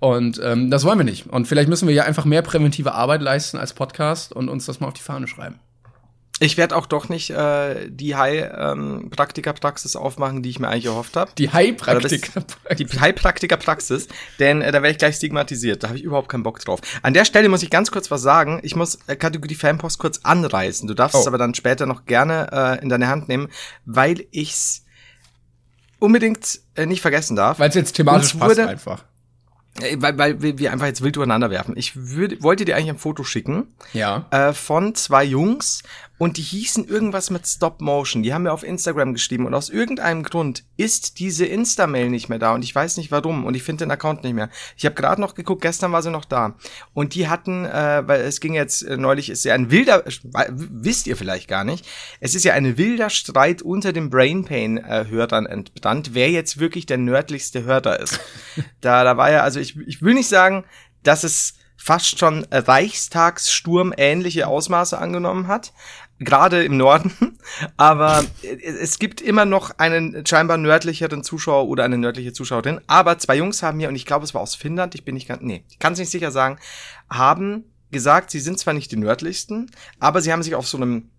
Und 0.00 0.40
ähm, 0.42 0.70
das 0.70 0.84
wollen 0.84 0.98
wir 0.98 1.04
nicht. 1.04 1.26
Und 1.26 1.46
vielleicht 1.46 1.68
müssen 1.68 1.86
wir 1.86 1.94
ja 1.94 2.04
einfach 2.04 2.24
mehr 2.24 2.42
präventive 2.42 2.94
Arbeit 2.94 3.22
leisten 3.22 3.58
als 3.58 3.74
Podcast 3.74 4.32
und 4.32 4.48
uns 4.48 4.66
das 4.66 4.80
mal 4.80 4.88
auf 4.88 4.94
die 4.94 5.02
Fahne 5.02 5.28
schreiben. 5.28 5.60
Ich 6.42 6.56
werde 6.56 6.74
auch 6.74 6.86
doch 6.86 7.10
nicht 7.10 7.28
äh, 7.30 7.90
die 7.90 8.16
High-Praktiker-Praxis 8.16 9.94
ähm, 9.94 10.00
aufmachen, 10.00 10.42
die 10.42 10.48
ich 10.48 10.58
mir 10.58 10.68
eigentlich 10.68 10.86
erhofft 10.86 11.14
habe. 11.14 11.30
Die 11.36 11.52
High-Praktiker-Praxis. 11.52 12.78
Die 12.78 12.86
High-Praktiker-Praxis, 12.98 14.08
denn 14.38 14.62
äh, 14.62 14.72
da 14.72 14.80
werde 14.80 14.92
ich 14.92 14.98
gleich 14.98 15.16
stigmatisiert. 15.16 15.82
Da 15.82 15.88
habe 15.88 15.98
ich 15.98 16.04
überhaupt 16.04 16.30
keinen 16.30 16.42
Bock 16.42 16.58
drauf. 16.60 16.80
An 17.02 17.12
der 17.12 17.26
Stelle 17.26 17.50
muss 17.50 17.62
ich 17.62 17.68
ganz 17.68 17.90
kurz 17.90 18.10
was 18.10 18.22
sagen. 18.22 18.60
Ich 18.62 18.74
muss 18.74 18.98
äh, 19.06 19.16
Kategorie 19.16 19.54
Fanpost 19.54 19.98
kurz 19.98 20.20
anreißen. 20.22 20.88
Du 20.88 20.94
darfst 20.94 21.14
oh. 21.14 21.20
es 21.20 21.26
aber 21.26 21.36
dann 21.36 21.54
später 21.54 21.84
noch 21.84 22.06
gerne 22.06 22.48
äh, 22.50 22.82
in 22.82 22.88
deine 22.88 23.08
Hand 23.08 23.28
nehmen, 23.28 23.48
weil 23.84 24.26
ich's 24.30 24.86
unbedingt 25.98 26.60
äh, 26.74 26.86
nicht 26.86 27.02
vergessen 27.02 27.36
darf. 27.36 27.58
Weil 27.58 27.68
es 27.68 27.74
jetzt 27.74 27.92
thematisch 27.92 28.32
passt 28.32 28.58
einfach. 28.58 29.04
Äh, 29.80 29.96
weil, 29.98 30.18
weil 30.18 30.58
wir 30.58 30.72
einfach 30.72 30.86
jetzt 30.86 31.02
wild 31.02 31.16
übereinander 31.16 31.50
werfen. 31.50 31.76
Ich 31.76 31.94
würd, 31.94 32.42
wollte 32.42 32.64
dir 32.64 32.76
eigentlich 32.76 32.90
ein 32.90 32.98
Foto 32.98 33.24
schicken. 33.24 33.74
Ja. 33.92 34.26
Äh, 34.30 34.52
von 34.52 34.94
zwei 34.94 35.24
Jungs 35.24 35.82
und 36.20 36.36
die 36.36 36.42
hießen 36.42 36.86
irgendwas 36.86 37.30
mit 37.30 37.46
Stop 37.46 37.80
Motion. 37.80 38.22
Die 38.22 38.34
haben 38.34 38.42
mir 38.42 38.52
auf 38.52 38.62
Instagram 38.62 39.14
geschrieben 39.14 39.46
und 39.46 39.54
aus 39.54 39.70
irgendeinem 39.70 40.22
Grund 40.22 40.64
ist 40.76 41.18
diese 41.18 41.46
Insta-Mail 41.46 42.10
nicht 42.10 42.28
mehr 42.28 42.38
da 42.38 42.52
und 42.52 42.62
ich 42.62 42.74
weiß 42.74 42.98
nicht 42.98 43.10
warum 43.10 43.46
und 43.46 43.54
ich 43.54 43.62
finde 43.62 43.86
den 43.86 43.90
Account 43.90 44.22
nicht 44.22 44.34
mehr. 44.34 44.50
Ich 44.76 44.84
habe 44.84 44.94
gerade 44.94 45.18
noch 45.18 45.34
geguckt, 45.34 45.62
gestern 45.62 45.92
war 45.92 46.02
sie 46.02 46.10
noch 46.10 46.26
da 46.26 46.56
und 46.92 47.14
die 47.14 47.28
hatten, 47.28 47.64
äh, 47.64 48.02
weil 48.06 48.20
es 48.20 48.40
ging 48.40 48.52
jetzt 48.52 48.82
äh, 48.82 48.98
neulich, 48.98 49.30
ist 49.30 49.44
ja 49.44 49.54
ein 49.54 49.70
wilder, 49.70 50.04
wisst 50.50 51.06
ihr 51.06 51.16
vielleicht 51.16 51.48
gar 51.48 51.64
nicht, 51.64 51.86
es 52.20 52.34
ist 52.34 52.44
ja 52.44 52.52
ein 52.52 52.76
wilder 52.76 53.08
Streit 53.08 53.62
unter 53.62 53.94
den 53.94 54.10
Brain 54.10 54.44
Pain 54.44 54.76
äh, 54.76 55.06
Hörern 55.08 55.46
entbrannt, 55.46 56.10
wer 56.12 56.30
jetzt 56.30 56.60
wirklich 56.60 56.84
der 56.84 56.98
nördlichste 56.98 57.64
Hörer 57.64 57.98
ist. 57.98 58.20
da, 58.82 59.04
da 59.04 59.16
war 59.16 59.30
ja, 59.30 59.40
also 59.40 59.58
ich, 59.58 59.74
ich 59.86 60.02
will 60.02 60.12
nicht 60.12 60.28
sagen, 60.28 60.64
dass 61.02 61.24
es 61.24 61.54
fast 61.80 62.18
schon 62.18 62.46
Reichstagssturm 62.50 63.94
ähnliche 63.96 64.46
Ausmaße 64.46 64.98
angenommen 64.98 65.48
hat. 65.48 65.72
Gerade 66.22 66.62
im 66.64 66.76
Norden. 66.76 67.38
Aber 67.78 68.24
es 68.42 68.98
gibt 68.98 69.22
immer 69.22 69.46
noch 69.46 69.78
einen 69.78 70.24
scheinbar 70.26 70.58
nördlicheren 70.58 71.24
Zuschauer 71.24 71.66
oder 71.66 71.84
eine 71.84 71.96
nördliche 71.96 72.34
Zuschauerin. 72.34 72.80
Aber 72.86 73.18
zwei 73.18 73.36
Jungs 73.36 73.62
haben 73.62 73.78
mir, 73.78 73.88
und 73.88 73.96
ich 73.96 74.04
glaube, 74.04 74.24
es 74.24 74.34
war 74.34 74.42
aus 74.42 74.54
Finnland, 74.54 74.94
ich 74.94 75.04
bin 75.04 75.14
nicht 75.14 75.28
ganz, 75.28 75.42
nee, 75.42 75.64
ich 75.70 75.78
kann 75.78 75.94
es 75.94 75.98
nicht 75.98 76.10
sicher 76.10 76.30
sagen, 76.30 76.58
haben 77.08 77.64
gesagt, 77.90 78.30
sie 78.30 78.38
sind 78.38 78.58
zwar 78.58 78.74
nicht 78.74 78.92
die 78.92 78.96
nördlichsten, 78.96 79.70
aber 79.98 80.20
sie 80.20 80.30
haben 80.30 80.42
sich 80.42 80.54
auf 80.54 80.68
so 80.68 80.76
einem, 80.76 81.10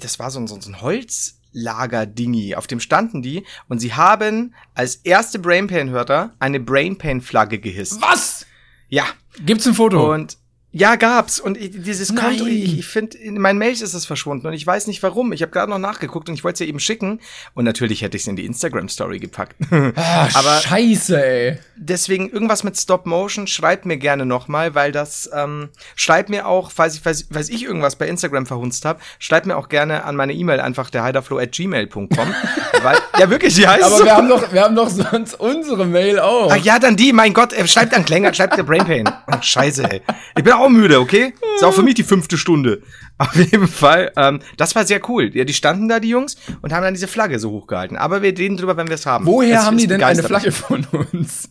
das 0.00 0.18
war 0.18 0.32
so 0.32 0.40
ein, 0.40 0.48
so 0.48 0.56
ein 0.56 0.80
Holzlager-Dingi, 0.80 2.56
auf 2.56 2.66
dem 2.66 2.80
standen 2.80 3.22
die 3.22 3.44
und 3.68 3.78
sie 3.78 3.94
haben 3.94 4.52
als 4.74 4.96
erste 4.96 5.38
Brainpain-Hörer 5.38 6.34
eine 6.40 6.58
Brainpain-Flagge 6.58 7.60
gehisst. 7.60 8.02
Was? 8.02 8.46
Ja. 8.88 9.04
Gibt's 9.46 9.66
ein 9.66 9.74
Foto? 9.74 10.12
Und 10.12 10.36
ja, 10.76 10.96
gab's. 10.96 11.38
Und 11.38 11.56
ich, 11.56 11.70
dieses 11.72 12.12
Nein. 12.12 12.36
Konto, 12.36 12.46
ich, 12.46 12.80
ich 12.80 12.86
finde, 12.86 13.16
in 13.16 13.40
meinen 13.40 13.58
Mails 13.60 13.80
ist 13.80 13.94
es 13.94 14.06
verschwunden 14.06 14.48
und 14.48 14.54
ich 14.54 14.66
weiß 14.66 14.88
nicht 14.88 15.04
warum. 15.04 15.32
Ich 15.32 15.40
habe 15.40 15.52
gerade 15.52 15.70
noch 15.70 15.78
nachgeguckt 15.78 16.28
und 16.28 16.34
ich 16.34 16.42
wollte 16.42 16.54
es 16.54 16.60
ja 16.60 16.66
eben 16.66 16.80
schicken. 16.80 17.20
Und 17.54 17.64
natürlich 17.64 18.02
hätte 18.02 18.16
ich 18.16 18.24
es 18.24 18.26
in 18.26 18.34
die 18.34 18.44
Instagram-Story 18.44 19.20
gepackt. 19.20 19.54
ah, 19.70 20.28
aber- 20.34 20.60
scheiße, 20.60 21.24
ey. 21.24 21.58
Deswegen 21.76 22.28
irgendwas 22.28 22.64
mit 22.64 22.76
Stop 22.76 23.06
Motion, 23.06 23.46
schreibt 23.46 23.86
mir 23.86 23.98
gerne 23.98 24.26
nochmal, 24.26 24.74
weil 24.74 24.90
das, 24.90 25.30
ähm, 25.32 25.68
schreibt 25.94 26.28
mir 26.28 26.48
auch, 26.48 26.72
falls 26.72 26.96
ich, 26.96 27.02
falls, 27.02 27.26
falls 27.30 27.48
ich 27.48 27.62
irgendwas 27.62 27.94
bei 27.94 28.08
Instagram 28.08 28.46
verhunzt 28.46 28.84
habe, 28.84 28.98
schreibt 29.20 29.46
mir 29.46 29.56
auch 29.56 29.68
gerne 29.68 30.04
an 30.04 30.16
meine 30.16 30.32
E-Mail 30.32 30.58
einfach 30.58 30.90
der 30.90 31.04
at 31.04 31.52
gmail.com. 31.52 32.08
weil, 32.82 32.98
ja 33.18 33.30
wirklich, 33.30 33.54
die 33.54 33.66
heißt 33.66 33.84
Aber 33.84 33.98
so. 33.98 34.04
wir 34.04 34.16
haben 34.16 34.28
doch, 34.28 34.52
wir 34.52 34.62
haben 34.62 34.74
doch 34.74 34.88
sonst 34.88 35.38
unsere 35.38 35.86
Mail 35.86 36.18
auch. 36.18 36.50
Ach 36.50 36.56
ja, 36.56 36.80
dann 36.80 36.96
die, 36.96 37.12
mein 37.12 37.32
Gott, 37.32 37.52
äh, 37.52 37.66
schreibt 37.68 37.92
dann 37.92 38.04
Klänger, 38.04 38.34
schreibt 38.34 38.56
der 38.56 38.64
Brainpain. 38.64 39.08
Ach, 39.26 39.42
scheiße, 39.42 39.84
ey. 39.88 40.02
Ich 40.36 40.42
bin 40.42 40.52
auch 40.52 40.63
müde, 40.68 41.00
okay? 41.00 41.32
Ist 41.56 41.64
auch 41.64 41.72
für 41.74 41.82
mich 41.82 41.94
die 41.94 42.02
fünfte 42.04 42.36
Stunde. 42.38 42.82
Auf 43.18 43.34
jeden 43.36 43.68
Fall, 43.68 44.12
ähm, 44.16 44.40
das 44.56 44.74
war 44.74 44.84
sehr 44.86 45.00
cool. 45.08 45.30
Ja, 45.36 45.44
die 45.44 45.54
standen 45.54 45.88
da, 45.88 46.00
die 46.00 46.08
Jungs, 46.08 46.36
und 46.62 46.72
haben 46.72 46.82
dann 46.82 46.94
diese 46.94 47.06
Flagge 47.06 47.38
so 47.38 47.50
hochgehalten. 47.50 47.96
Aber 47.96 48.22
wir 48.22 48.36
reden 48.36 48.56
drüber, 48.56 48.76
wenn 48.76 48.88
wir 48.88 48.94
es 48.96 49.06
haben. 49.06 49.24
Woher 49.26 49.60
Es 49.60 49.64
haben 49.64 49.78
die 49.78 49.86
denn 49.86 50.02
eine. 50.02 50.22
Flagge 50.22 50.50
von 50.50 50.84
uns? 51.12 51.48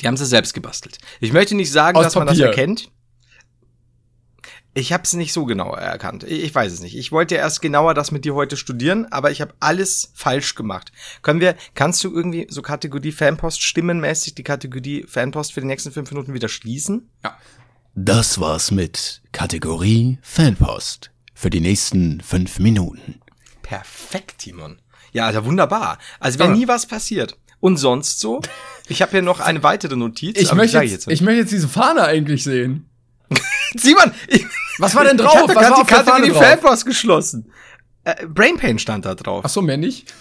Die 0.00 0.06
haben 0.08 0.16
sie 0.16 0.26
selbst 0.26 0.54
gebastelt. 0.54 0.98
Ich 1.20 1.32
möchte 1.32 1.54
nicht 1.54 1.70
sagen, 1.70 1.96
Aus 1.98 2.04
dass 2.04 2.14
man 2.14 2.26
das 2.26 2.36
Papier. 2.36 2.46
erkennt. 2.46 2.90
Ich 4.76 4.92
habe 4.92 5.04
es 5.04 5.12
nicht 5.12 5.32
so 5.32 5.44
genau 5.44 5.72
erkannt. 5.74 6.24
Ich, 6.24 6.42
ich 6.42 6.54
weiß 6.54 6.72
es 6.72 6.80
nicht. 6.80 6.96
Ich 6.96 7.12
wollte 7.12 7.36
ja 7.36 7.42
erst 7.42 7.62
genauer 7.62 7.94
das 7.94 8.10
mit 8.10 8.24
dir 8.24 8.34
heute 8.34 8.56
studieren, 8.56 9.06
aber 9.12 9.30
ich 9.30 9.40
habe 9.40 9.54
alles 9.60 10.10
falsch 10.14 10.56
gemacht. 10.56 10.90
Können 11.22 11.40
wir, 11.40 11.54
kannst 11.74 12.02
du 12.02 12.12
irgendwie 12.12 12.46
so 12.50 12.60
Kategorie 12.60 13.12
Fanpost 13.12 13.62
stimmenmäßig 13.62 14.34
die 14.34 14.42
Kategorie 14.42 15.04
Fanpost 15.06 15.52
für 15.52 15.60
die 15.60 15.68
nächsten 15.68 15.92
fünf 15.92 16.10
Minuten 16.10 16.34
wieder 16.34 16.48
schließen? 16.48 17.08
Ja. 17.22 17.36
Das 17.94 18.40
war's 18.40 18.70
mit 18.70 19.22
Kategorie 19.32 20.18
Fanpost 20.22 21.10
für 21.34 21.50
die 21.50 21.60
nächsten 21.60 22.20
fünf 22.20 22.58
Minuten. 22.58 23.20
Perfekt, 23.62 24.38
Timon. 24.38 24.78
Ja, 25.12 25.26
also 25.26 25.44
wunderbar. 25.44 25.98
Also 26.18 26.38
wenn 26.38 26.50
Ja. 26.50 26.56
nie 26.56 26.68
was 26.68 26.86
passiert. 26.86 27.36
Und 27.60 27.76
sonst 27.76 28.20
so? 28.20 28.42
Ich 28.88 29.00
habe 29.00 29.12
hier 29.12 29.22
noch 29.22 29.40
eine 29.40 29.62
weitere 29.62 29.96
Notiz. 29.96 30.38
Ich 30.38 30.50
die 30.50 30.54
möchte, 30.54 30.72
sag 30.78 30.86
jetzt, 30.86 31.08
ich 31.08 31.20
möchte 31.22 31.40
jetzt 31.42 31.52
diese 31.52 31.68
Fahne 31.68 32.02
eigentlich 32.04 32.44
sehen. 32.44 32.90
Simon, 33.76 34.12
ich, 34.28 34.44
Was 34.78 34.94
war 34.94 35.04
denn 35.04 35.16
drauf? 35.16 35.32
Ich 35.34 35.40
hatte 35.40 35.54
Was 35.54 35.70
war 35.70 35.82
die 35.82 35.86
der 35.88 35.96
Fahne 36.04 36.04
Kategorie 36.26 36.30
drauf? 36.32 36.44
Fanpost 36.60 36.86
geschlossen. 36.86 37.50
Äh, 38.02 38.26
Brainpain 38.26 38.78
stand 38.78 39.06
da 39.06 39.14
drauf. 39.14 39.44
Ach 39.46 39.48
so, 39.50 39.62
mehr 39.62 39.78
nicht? 39.78 40.12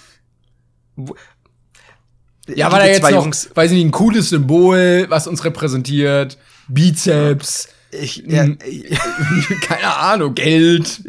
Ja, 0.95 2.55
Ja, 2.55 2.71
war 2.71 2.79
da 2.79 2.85
jetzt 2.85 2.99
zwei 3.01 3.11
noch, 3.11 3.23
Jungs. 3.23 3.49
weiß 3.53 3.71
ich 3.71 3.77
nicht, 3.77 3.87
ein 3.87 3.91
cooles 3.91 4.29
Symbol, 4.29 5.07
was 5.09 5.27
uns 5.27 5.43
repräsentiert, 5.43 6.37
Bizeps, 6.67 7.69
Ich, 7.91 8.17
ja, 8.25 8.43
Hm. 8.43 8.57
keine 9.61 9.95
Ahnung, 9.97 10.33
Geld. 10.35 11.01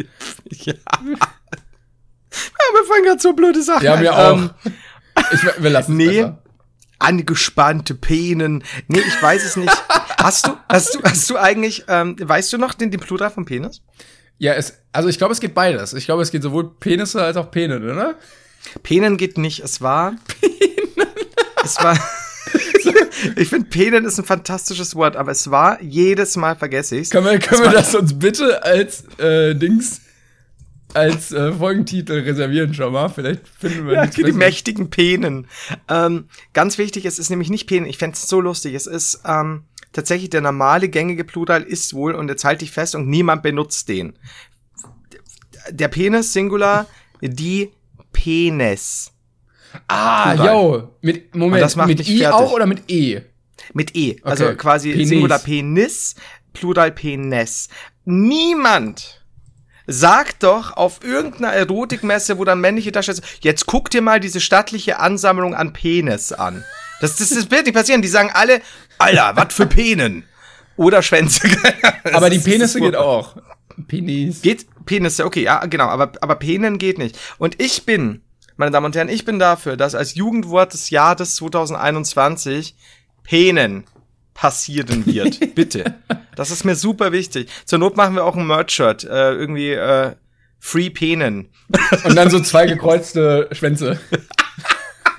ja. 0.51 0.75
Ja, 2.37 2.81
wir 2.81 2.85
fangen 2.89 3.05
gerade 3.05 3.21
so 3.21 3.33
blöde 3.33 3.63
Sachen 3.63 3.85
Ja, 3.85 3.95
an. 3.95 4.01
mir 4.01 4.17
auch. 4.19 4.33
Ähm, 4.39 4.51
Ich, 5.33 5.41
wir 5.63 5.71
lassen 5.71 5.93
es 5.93 5.97
nee. 5.97 6.07
besser. 6.23 6.43
angespannte 6.99 7.95
Penen. 7.95 8.65
Nee, 8.89 8.99
ich 9.07 9.23
weiß 9.23 9.45
es 9.45 9.55
nicht. 9.57 9.73
Hast 10.19 10.49
du, 10.49 10.57
hast 10.69 10.95
du, 10.97 11.03
hast 11.05 11.31
du 11.31 11.37
eigentlich, 11.39 11.85
ähm, 11.87 12.17
weißt 12.21 12.53
du 12.53 12.59
noch 12.59 12.75
den, 12.75 12.91
den 12.91 12.99
Plural 12.99 13.31
von 13.31 13.45
Penis? 13.45 13.83
Ja, 14.39 14.55
es, 14.55 14.75
also 14.91 15.09
ich 15.09 15.17
glaube, 15.19 15.33
es 15.33 15.39
geht 15.41 15.55
beides. 15.55 15.93
Ich 15.93 16.07
glaube, 16.07 16.23
es 16.25 16.33
geht 16.33 16.43
sowohl 16.43 16.75
Penisse 16.81 17.23
als 17.23 17.37
auch 17.37 17.53
Penen, 17.53 17.89
oder? 17.89 18.17
Penen 18.83 19.17
geht 19.17 19.39
nicht, 19.39 19.61
es 19.61 19.81
war. 19.81 20.17
Es 21.65 21.77
war. 21.83 21.97
Ich 23.37 23.49
finde, 23.49 23.69
Penen 23.69 24.05
ist 24.05 24.19
ein 24.19 24.25
fantastisches 24.25 24.95
Wort, 24.95 25.17
aber 25.17 25.33
es 25.33 25.51
war, 25.51 25.81
jedes 25.83 26.37
Mal 26.37 26.57
vergesse 26.57 26.97
ich's. 26.97 27.11
Können 27.11 27.27
wir, 27.27 27.39
können 27.39 27.63
Es 27.63 27.69
wir 27.69 27.73
das 27.73 27.95
uns 27.95 28.19
bitte 28.19 28.63
als 28.65 29.05
äh, 29.19 29.55
Dings, 29.55 30.01
als 30.95 31.33
äh, 31.33 31.53
Folgentitel 31.53 32.21
reservieren 32.21 32.73
schon 32.75 32.93
mal? 32.93 33.09
Vielleicht 33.09 33.47
finden 33.49 33.87
wir 33.87 33.95
Ja, 33.95 34.07
die 34.07 34.23
Besseres. 34.23 34.37
mächtigen 34.37 34.91
Penen. 34.91 35.47
Ähm, 35.89 36.29
ganz 36.53 36.79
wichtig, 36.79 37.05
es 37.05 37.19
ist 37.19 37.31
nämlich 37.31 37.51
nicht 37.51 37.67
Penen. 37.67 37.87
Ich 37.87 37.99
fänd's 37.99 38.29
so 38.29 38.41
lustig. 38.41 38.75
Es 38.75 38.87
ist 38.87 39.21
ähm, 39.25 39.65
tatsächlich 39.93 40.31
der 40.31 40.41
normale 40.41 40.89
gängige 40.89 41.25
Plural 41.25 41.63
ist 41.63 41.95
wohl, 41.95 42.15
und 42.15 42.29
jetzt 42.29 42.45
halte 42.45 42.65
ich 42.65 42.71
fest, 42.71 42.95
und 42.95 43.09
niemand 43.09 43.43
benutzt 43.43 43.89
den. 43.89 44.15
Der 45.71 45.89
Penis, 45.89 46.33
Singular, 46.33 46.87
die 47.21 47.71
Penis. 48.13 49.11
Ah, 49.89 50.35
Plural. 50.35 50.55
yo, 50.55 50.97
mit, 51.03 51.35
Moment, 51.35 51.77
mit 51.87 52.01
I 52.09 52.19
fertig. 52.19 52.27
auch 52.29 52.53
oder 52.53 52.67
mit 52.67 52.91
E? 52.91 53.21
Mit 53.73 53.97
E. 53.97 54.17
Also 54.23 54.47
Okay. 54.47 54.57
quasi 54.57 54.93
Penis. 54.93 55.09
Singular 55.09 55.39
Penis, 55.39 56.15
Plural 56.53 56.93
Penis. 56.93 57.69
Niemand 58.05 59.23
sagt 59.87 60.43
doch 60.43 60.77
auf 60.77 61.05
irgendeiner 61.05 61.53
Erotikmesse, 61.53 62.39
wo 62.39 62.45
dann 62.45 62.61
männliche 62.61 62.93
Darsteller 62.93 63.19
jetzt 63.41 63.67
guck 63.67 63.91
dir 63.91 64.01
mal 64.03 64.21
diese 64.21 64.41
stattliche 64.41 64.99
Ansammlung 64.99 65.55
an 65.55 65.73
Penis 65.73 66.33
an. 66.33 66.65
Das, 67.01 67.17
das, 67.17 67.31
das 67.31 67.51
wird 67.51 67.67
nicht 67.67 67.75
passieren. 67.75 68.01
Die 68.03 68.09
sagen 68.09 68.31
alle, 68.33 68.61
Alter, 68.99 69.33
was 69.35 69.53
für 69.55 69.67
Penen. 69.67 70.25
Oder 70.77 71.03
Schwänze. 71.03 71.47
Aber 72.13 72.31
die 72.31 72.39
Penisse 72.39 72.81
geht 72.81 72.97
auch. 72.97 73.37
Penis. 73.89 74.43
Geht 74.43 74.67
Penisse, 74.87 75.25
okay, 75.25 75.43
ja, 75.43 75.65
genau, 75.67 75.87
aber, 75.87 76.13
aber 76.21 76.37
Penen 76.37 76.79
geht 76.79 76.99
nicht. 76.99 77.19
Und 77.39 77.61
ich 77.61 77.85
bin, 77.87 78.23
meine 78.57 78.71
Damen 78.71 78.87
und 78.87 78.97
Herren, 78.97 79.09
ich 79.09 79.25
bin 79.25 79.39
dafür, 79.39 79.77
dass 79.77 79.95
als 79.95 80.15
Jugendwort 80.15 80.73
des 80.73 80.91
Jahres 80.91 81.37
2021 81.37 82.75
Penen 83.23 83.85
passieren 84.35 85.07
wird. 85.07 85.39
Bitte. 85.55 85.95
Das 86.37 86.51
ist 86.51 86.65
mir 86.65 86.75
super 86.77 87.13
wichtig. 87.13 87.49
Zur 87.65 87.79
Not 87.79 87.97
machen 87.97 88.15
wir 88.15 88.25
auch 88.25 88.37
ein 88.37 88.47
Merch-Shirt. 88.47 89.05
Äh, 89.05 89.33
irgendwie 89.35 89.71
äh, 89.73 90.13
Free 90.59 90.91
Penen. 90.91 91.51
Und 92.05 92.17
dann 92.17 92.31
so 92.31 92.41
zwei 92.41 92.67
gekreuzte 92.67 93.49
Schwänze. 93.53 94.01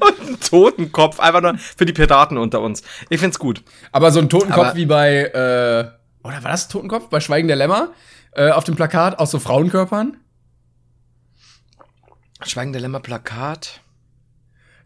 Und 0.00 0.20
einen 0.20 0.40
Totenkopf. 0.40 1.20
Einfach 1.20 1.40
nur 1.40 1.56
für 1.58 1.86
die 1.86 1.92
Piraten 1.92 2.36
unter 2.38 2.60
uns. 2.60 2.82
Ich 3.08 3.20
find's 3.20 3.38
gut. 3.38 3.62
Aber 3.92 4.10
so 4.10 4.20
ein 4.20 4.28
Totenkopf 4.28 4.68
Aber- 4.68 4.76
wie 4.76 4.86
bei, 4.86 5.22
äh, 5.22 5.90
oder 6.26 6.42
war 6.42 6.50
das 6.50 6.68
Totenkopf? 6.68 7.08
Bei 7.08 7.20
Schweigen 7.20 7.48
der 7.48 7.56
Lämmer? 7.56 7.92
Äh, 8.32 8.50
auf 8.50 8.64
dem 8.64 8.76
Plakat 8.76 9.18
aus 9.18 9.30
so 9.30 9.38
Frauenkörpern? 9.38 10.16
Schweigen 12.46 12.72
der 12.72 12.80
Lämmer 12.82 13.00
Plakat. 13.00 13.80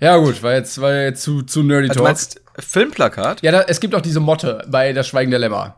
Ja, 0.01 0.17
gut, 0.17 0.43
war 0.43 0.55
jetzt, 0.55 0.81
war 0.81 0.93
jetzt 0.95 1.23
zu, 1.23 1.43
zu 1.43 1.63
nerdy 1.63 1.89
Also, 1.89 2.01
du 2.01 2.05
Talk. 2.05 2.09
meinst 2.09 2.41
Filmplakat? 2.59 3.43
Ja, 3.43 3.53
da, 3.53 3.63
es 3.63 3.79
gibt 3.81 3.95
auch 3.95 4.01
diese 4.01 4.21
Motte 4.21 4.65
bei 4.69 4.93
das 4.93 5.07
Schweigen 5.09 5.31
der 5.31 5.41
Lämmer. 5.41 5.77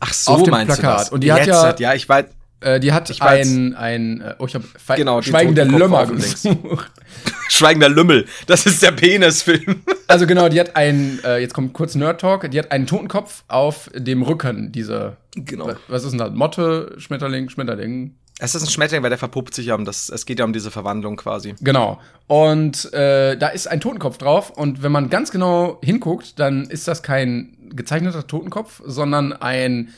Ach 0.00 0.12
so, 0.12 0.32
Auf 0.32 0.42
dem 0.42 0.50
meinst 0.52 0.78
Plakat. 0.78 0.98
du 0.98 1.02
das? 1.04 1.12
Und 1.12 1.20
die 1.22 1.32
hat 1.32 1.40
Jetzt 1.40 1.48
ja- 1.48 1.76
ja, 1.78 1.94
ich 1.94 2.08
weiß, 2.08 2.26
Äh, 2.60 2.80
die 2.80 2.92
hat 2.94 3.10
Ich 3.10 3.20
ein, 3.20 3.74
ein, 3.74 4.22
äh, 4.22 4.34
oh, 4.38 4.46
ich 4.46 4.54
hab 4.54 4.62
Genau, 4.96 5.20
den 5.20 5.24
Schweigen 5.24 5.54
der 5.54 5.66
Totenkopf 5.66 5.82
Lämmer 5.90 6.00
auf 6.02 6.08
dem 6.08 6.18
Dings. 6.18 6.42
gesucht. 6.42 6.90
Schweigender 7.50 7.90
Lümmel. 7.90 8.26
Das 8.46 8.64
ist 8.64 8.82
der 8.82 8.92
Penisfilm. 8.92 9.82
Also 10.06 10.26
genau, 10.26 10.48
die 10.50 10.60
hat 10.60 10.76
ein, 10.76 11.18
äh, 11.24 11.38
jetzt 11.38 11.54
kommt 11.54 11.72
kurz 11.72 11.94
Nerd 11.94 12.20
Talk, 12.20 12.50
die 12.50 12.58
hat 12.58 12.70
einen 12.72 12.86
Totenkopf 12.86 13.42
auf 13.48 13.90
dem 13.94 14.22
Rücken, 14.22 14.70
diese, 14.70 15.16
Genau. 15.34 15.66
wa- 15.68 15.76
was 15.88 16.04
ist 16.04 16.10
denn 16.10 16.18
das? 16.18 16.30
Motte, 16.32 16.94
Schmetterling, 16.98 17.48
Schmetterling. 17.48 18.14
Es 18.40 18.54
ist 18.54 18.62
ein 18.62 18.70
Schmetterling, 18.70 19.02
weil 19.02 19.10
der 19.10 19.18
verpuppt 19.18 19.54
sich 19.54 19.66
ja 19.66 19.74
um 19.76 19.84
das. 19.84 20.08
Es 20.08 20.26
geht 20.26 20.40
ja 20.40 20.44
um 20.44 20.52
diese 20.52 20.70
Verwandlung 20.70 21.16
quasi. 21.16 21.54
Genau. 21.60 22.00
Und 22.26 22.92
äh, 22.92 23.36
da 23.36 23.48
ist 23.48 23.68
ein 23.68 23.80
Totenkopf 23.80 24.18
drauf 24.18 24.50
und 24.50 24.82
wenn 24.82 24.90
man 24.90 25.08
ganz 25.08 25.30
genau 25.30 25.78
hinguckt, 25.82 26.38
dann 26.40 26.64
ist 26.64 26.88
das 26.88 27.02
kein 27.02 27.56
gezeichneter 27.70 28.26
Totenkopf, 28.26 28.82
sondern 28.84 29.32
ein 29.32 29.94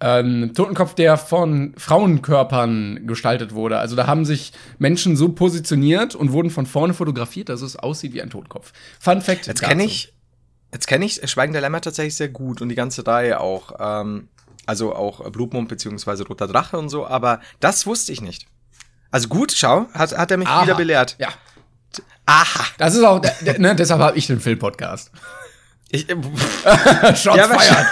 ähm, 0.00 0.52
Totenkopf, 0.54 0.94
der 0.94 1.16
von 1.16 1.74
Frauenkörpern 1.76 3.06
gestaltet 3.06 3.54
wurde. 3.54 3.78
Also 3.78 3.96
da 3.96 4.06
haben 4.06 4.24
sich 4.24 4.52
Menschen 4.78 5.16
so 5.16 5.30
positioniert 5.30 6.14
und 6.14 6.32
wurden 6.32 6.50
von 6.50 6.66
vorne 6.66 6.94
fotografiert, 6.94 7.48
dass 7.48 7.62
es 7.62 7.76
aussieht 7.76 8.12
wie 8.12 8.22
ein 8.22 8.30
Totenkopf. 8.30 8.72
Fun 9.00 9.20
Fact. 9.20 9.46
Jetzt 9.46 9.62
kenne 9.62 9.84
ich, 9.84 10.12
jetzt 10.72 10.86
kenne 10.86 11.06
ich 11.06 11.28
Schweigen 11.28 11.52
der 11.52 11.62
Lämmer 11.62 11.80
tatsächlich 11.80 12.16
sehr 12.16 12.28
gut 12.28 12.60
und 12.60 12.68
die 12.68 12.74
ganze 12.74 13.06
Reihe 13.06 13.40
auch. 13.40 13.72
Ähm, 13.78 14.28
also 14.66 14.94
auch 14.94 15.28
Blutmund 15.30 15.68
beziehungsweise 15.68 16.26
Roter 16.26 16.46
Drache 16.48 16.78
und 16.78 16.88
so, 16.88 17.06
aber 17.06 17.40
das 17.60 17.86
wusste 17.86 18.12
ich 18.12 18.20
nicht. 18.20 18.46
Also 19.10 19.28
gut, 19.28 19.52
schau, 19.52 19.86
hat, 19.94 20.16
hat 20.16 20.30
er 20.30 20.36
mich 20.36 20.48
Aha. 20.48 20.64
wieder 20.64 20.74
belehrt. 20.74 21.16
Ja. 21.18 21.28
Aha. 22.26 22.64
Das 22.78 22.94
ist 22.94 23.04
auch, 23.04 23.22
ne, 23.58 23.74
deshalb 23.76 24.00
habe 24.00 24.16
ich 24.18 24.26
den 24.26 24.40
Film-Podcast. 24.40 25.10
Ich, 25.90 26.08
äh, 26.08 26.16
Shots 27.14 27.36
Ja, 27.36 27.46
fired. 27.48 27.86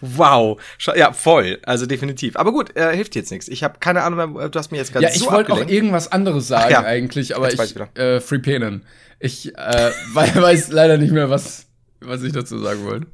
Wow. 0.00 0.60
Ja, 0.94 1.12
voll. 1.12 1.58
Also 1.64 1.86
definitiv. 1.86 2.36
Aber 2.36 2.52
gut, 2.52 2.76
äh, 2.76 2.94
hilft 2.94 3.14
jetzt 3.14 3.30
nichts. 3.30 3.48
Ich 3.48 3.64
habe 3.64 3.78
keine 3.80 4.02
Ahnung, 4.02 4.34
mehr, 4.34 4.48
du 4.48 4.58
hast 4.58 4.70
mir 4.70 4.76
jetzt 4.78 4.92
gerade 4.92 5.06
Ja, 5.06 5.10
ich 5.12 5.18
so 5.20 5.30
wollte 5.32 5.52
auch 5.52 5.66
irgendwas 5.66 6.12
anderes 6.12 6.48
sagen 6.48 6.70
ja. 6.70 6.82
eigentlich, 6.84 7.34
aber 7.34 7.48
Jetzt 7.50 7.58
weiß 7.58 7.70
ich, 7.72 7.76
ich 7.76 7.98
äh, 8.00 8.20
Free 8.22 8.38
Penen. 8.38 8.84
Ich 9.18 9.56
äh, 9.56 9.90
wei- 10.12 10.34
weiß 10.34 10.68
leider 10.68 10.98
nicht 10.98 11.12
mehr, 11.12 11.30
was, 11.30 11.66
was 12.00 12.22
ich 12.22 12.32
dazu 12.32 12.58
sagen 12.58 12.84
wollte. 12.84 13.06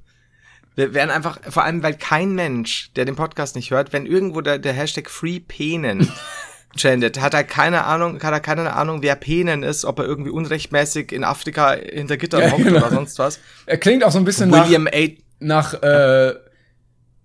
Wir 0.75 0.95
werden 0.95 1.11
einfach, 1.11 1.39
vor 1.51 1.65
allem, 1.65 1.83
weil 1.83 1.95
kein 1.95 2.35
Mensch, 2.35 2.91
der 2.97 3.05
den 3.05 3.15
Podcast 3.17 3.57
nicht 3.57 3.71
hört, 3.71 3.93
wenn 3.93 4.07
irgendwo 4.07 4.41
der, 4.41 4.59
der 4.59 4.73
Hashtag 4.73 5.11
Free 5.11 5.39
Penen 5.41 6.11
trendet, 6.79 7.21
hat 7.21 7.35
er 7.35 7.45
keine 7.45 7.85
Ahnung, 7.85 8.15
hat 8.23 8.33
er 8.33 8.41
keine 8.41 8.73
Ahnung, 8.75 9.03
wer 9.03 9.15
Penen 9.17 9.63
ist, 9.63 9.85
ob 9.85 9.99
er 9.99 10.07
irgendwie 10.07 10.31
unrechtmäßig 10.31 11.13
in 11.13 11.25
Afrika 11.25 11.73
hinter 11.75 12.17
Gittern 12.17 12.41
Ja, 12.41 12.53
hockt 12.53 12.65
genau. 12.65 12.79
oder 12.79 12.91
sonst 12.91 13.19
was. 13.19 13.39
Er 13.67 13.77
klingt 13.77 14.03
auch 14.05 14.11
so 14.13 14.19
ein 14.19 14.25
bisschen 14.25 14.51
William 14.51 14.87
A. 14.87 15.09
nach, 15.41 15.75
nach 15.75 15.83
äh, 15.83 16.35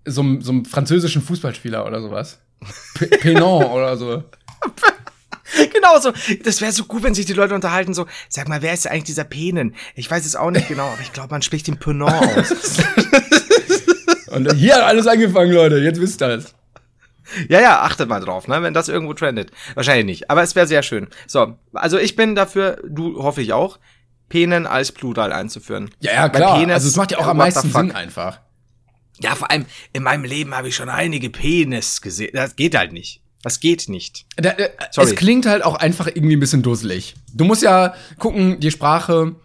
so, 0.04 0.20
einem- 0.20 0.42
so 0.42 0.52
einem 0.52 0.64
französischen 0.66 1.22
Fußballspieler 1.22 1.86
oder 1.86 2.00
sowas. 2.02 2.40
P 2.94 3.06
Penon 3.06 3.64
oder 3.64 3.96
so. 3.96 4.24
Genau 5.72 5.98
so. 6.00 6.12
Das 6.44 6.60
wäre 6.60 6.72
so 6.72 6.84
gut, 6.84 7.02
wenn 7.02 7.14
sich 7.14 7.26
die 7.26 7.32
Leute 7.32 7.54
unterhalten, 7.54 7.94
so, 7.94 8.06
sag 8.28 8.48
mal, 8.48 8.62
wer 8.62 8.74
ist 8.74 8.86
eigentlich 8.86 9.04
dieser 9.04 9.24
Penen? 9.24 9.74
Ich 9.94 10.10
weiß 10.10 10.24
es 10.26 10.36
auch 10.36 10.50
nicht 10.50 10.68
genau, 10.68 10.88
aber 10.88 11.00
ich 11.00 11.12
glaube, 11.12 11.30
man 11.30 11.42
spricht 11.42 11.66
den 11.66 11.78
Penon 11.78 12.12
aus. 12.12 12.52
Und 14.30 14.52
hier 14.54 14.74
hat 14.76 14.82
alles 14.82 15.06
angefangen, 15.06 15.52
Leute. 15.52 15.78
Jetzt 15.78 16.00
wisst 16.00 16.20
ihr 16.22 16.28
es. 16.28 16.54
Ja, 17.48 17.60
ja, 17.60 17.82
achtet 17.82 18.08
mal 18.08 18.20
drauf, 18.20 18.48
ne, 18.48 18.62
wenn 18.62 18.72
das 18.74 18.88
irgendwo 18.88 19.12
trendet. 19.14 19.50
Wahrscheinlich 19.74 20.06
nicht, 20.06 20.30
aber 20.30 20.42
es 20.42 20.54
wäre 20.54 20.66
sehr 20.66 20.82
schön. 20.82 21.08
So, 21.26 21.58
also 21.74 21.98
ich 21.98 22.16
bin 22.16 22.34
dafür, 22.34 22.80
du 22.88 23.22
hoffe 23.22 23.42
ich 23.42 23.52
auch, 23.52 23.78
Penen 24.30 24.66
als 24.66 24.92
Plural 24.92 25.32
einzuführen. 25.32 25.90
Ja, 26.00 26.12
ja, 26.12 26.28
klar. 26.28 26.58
Penis- 26.58 26.72
also 26.74 26.88
es 26.88 26.96
macht 26.96 27.12
ja 27.12 27.18
auch 27.18 27.26
am 27.26 27.38
what 27.38 27.52
the 27.52 27.56
meisten? 27.66 27.72
Sinn 27.72 27.92
einfach. 27.92 28.40
Ja, 29.20 29.34
vor 29.34 29.50
allem 29.50 29.66
in 29.92 30.02
meinem 30.04 30.24
Leben 30.24 30.54
habe 30.54 30.68
ich 30.68 30.76
schon 30.76 30.88
einige 30.88 31.28
Penis 31.28 32.00
gesehen. 32.00 32.30
Das 32.32 32.56
geht 32.56 32.76
halt 32.76 32.92
nicht. 32.92 33.20
Das 33.42 33.60
geht 33.60 33.88
nicht. 33.88 34.26
Da, 34.36 34.50
äh, 34.50 34.70
es 34.96 35.14
klingt 35.14 35.46
halt 35.46 35.64
auch 35.64 35.76
einfach 35.76 36.08
irgendwie 36.08 36.36
ein 36.36 36.40
bisschen 36.40 36.62
dusselig. 36.62 37.14
Du 37.32 37.44
musst 37.44 37.62
ja 37.62 37.94
gucken, 38.18 38.58
die 38.60 38.70
Sprache, 38.70 39.36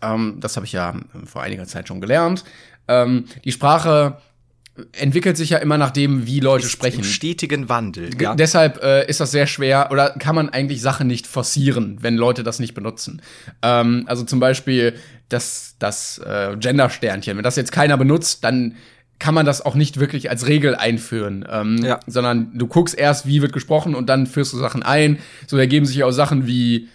ähm, 0.00 0.36
das 0.40 0.56
habe 0.56 0.66
ich 0.66 0.72
ja 0.72 0.94
vor 1.24 1.42
einiger 1.42 1.66
Zeit 1.66 1.88
schon 1.88 2.00
gelernt, 2.00 2.44
ähm, 2.88 3.26
die 3.44 3.52
Sprache 3.52 4.18
entwickelt 4.92 5.36
sich 5.36 5.50
ja 5.50 5.58
immer 5.58 5.76
nach 5.76 5.90
dem, 5.90 6.26
wie 6.26 6.40
Leute 6.40 6.64
Im 6.64 6.70
sprechen. 6.70 7.04
stetigen 7.04 7.68
Wandel. 7.68 8.10
Ja. 8.18 8.34
Deshalb 8.34 8.82
äh, 8.82 9.06
ist 9.06 9.20
das 9.20 9.30
sehr 9.30 9.46
schwer 9.46 9.88
oder 9.90 10.10
kann 10.10 10.34
man 10.34 10.48
eigentlich 10.48 10.80
Sachen 10.80 11.06
nicht 11.06 11.26
forcieren, 11.26 11.98
wenn 12.00 12.16
Leute 12.16 12.42
das 12.42 12.58
nicht 12.58 12.72
benutzen. 12.72 13.20
Ähm, 13.60 14.04
also 14.06 14.24
zum 14.24 14.40
Beispiel 14.40 14.94
das, 15.28 15.76
das 15.78 16.18
äh, 16.18 16.56
Gender-Sternchen. 16.58 17.36
Wenn 17.36 17.44
das 17.44 17.56
jetzt 17.56 17.72
keiner 17.72 17.98
benutzt, 17.98 18.44
dann 18.44 18.76
kann 19.22 19.34
man 19.34 19.46
das 19.46 19.64
auch 19.64 19.76
nicht 19.76 20.00
wirklich 20.00 20.30
als 20.30 20.48
Regel 20.48 20.74
einführen, 20.74 21.46
ähm, 21.48 21.78
Ja. 21.84 22.00
sondern 22.08 22.58
du 22.58 22.66
guckst 22.66 22.98
erst, 22.98 23.24
wie 23.24 23.40
wird 23.40 23.52
gesprochen 23.52 23.94
und 23.94 24.08
dann 24.08 24.26
führst 24.26 24.52
du 24.52 24.58
Sachen 24.58 24.82
ein. 24.82 25.18
So 25.46 25.56
ergeben 25.58 25.86
sich 25.86 26.02
auch 26.02 26.10
Sachen 26.10 26.48
wie 26.48 26.88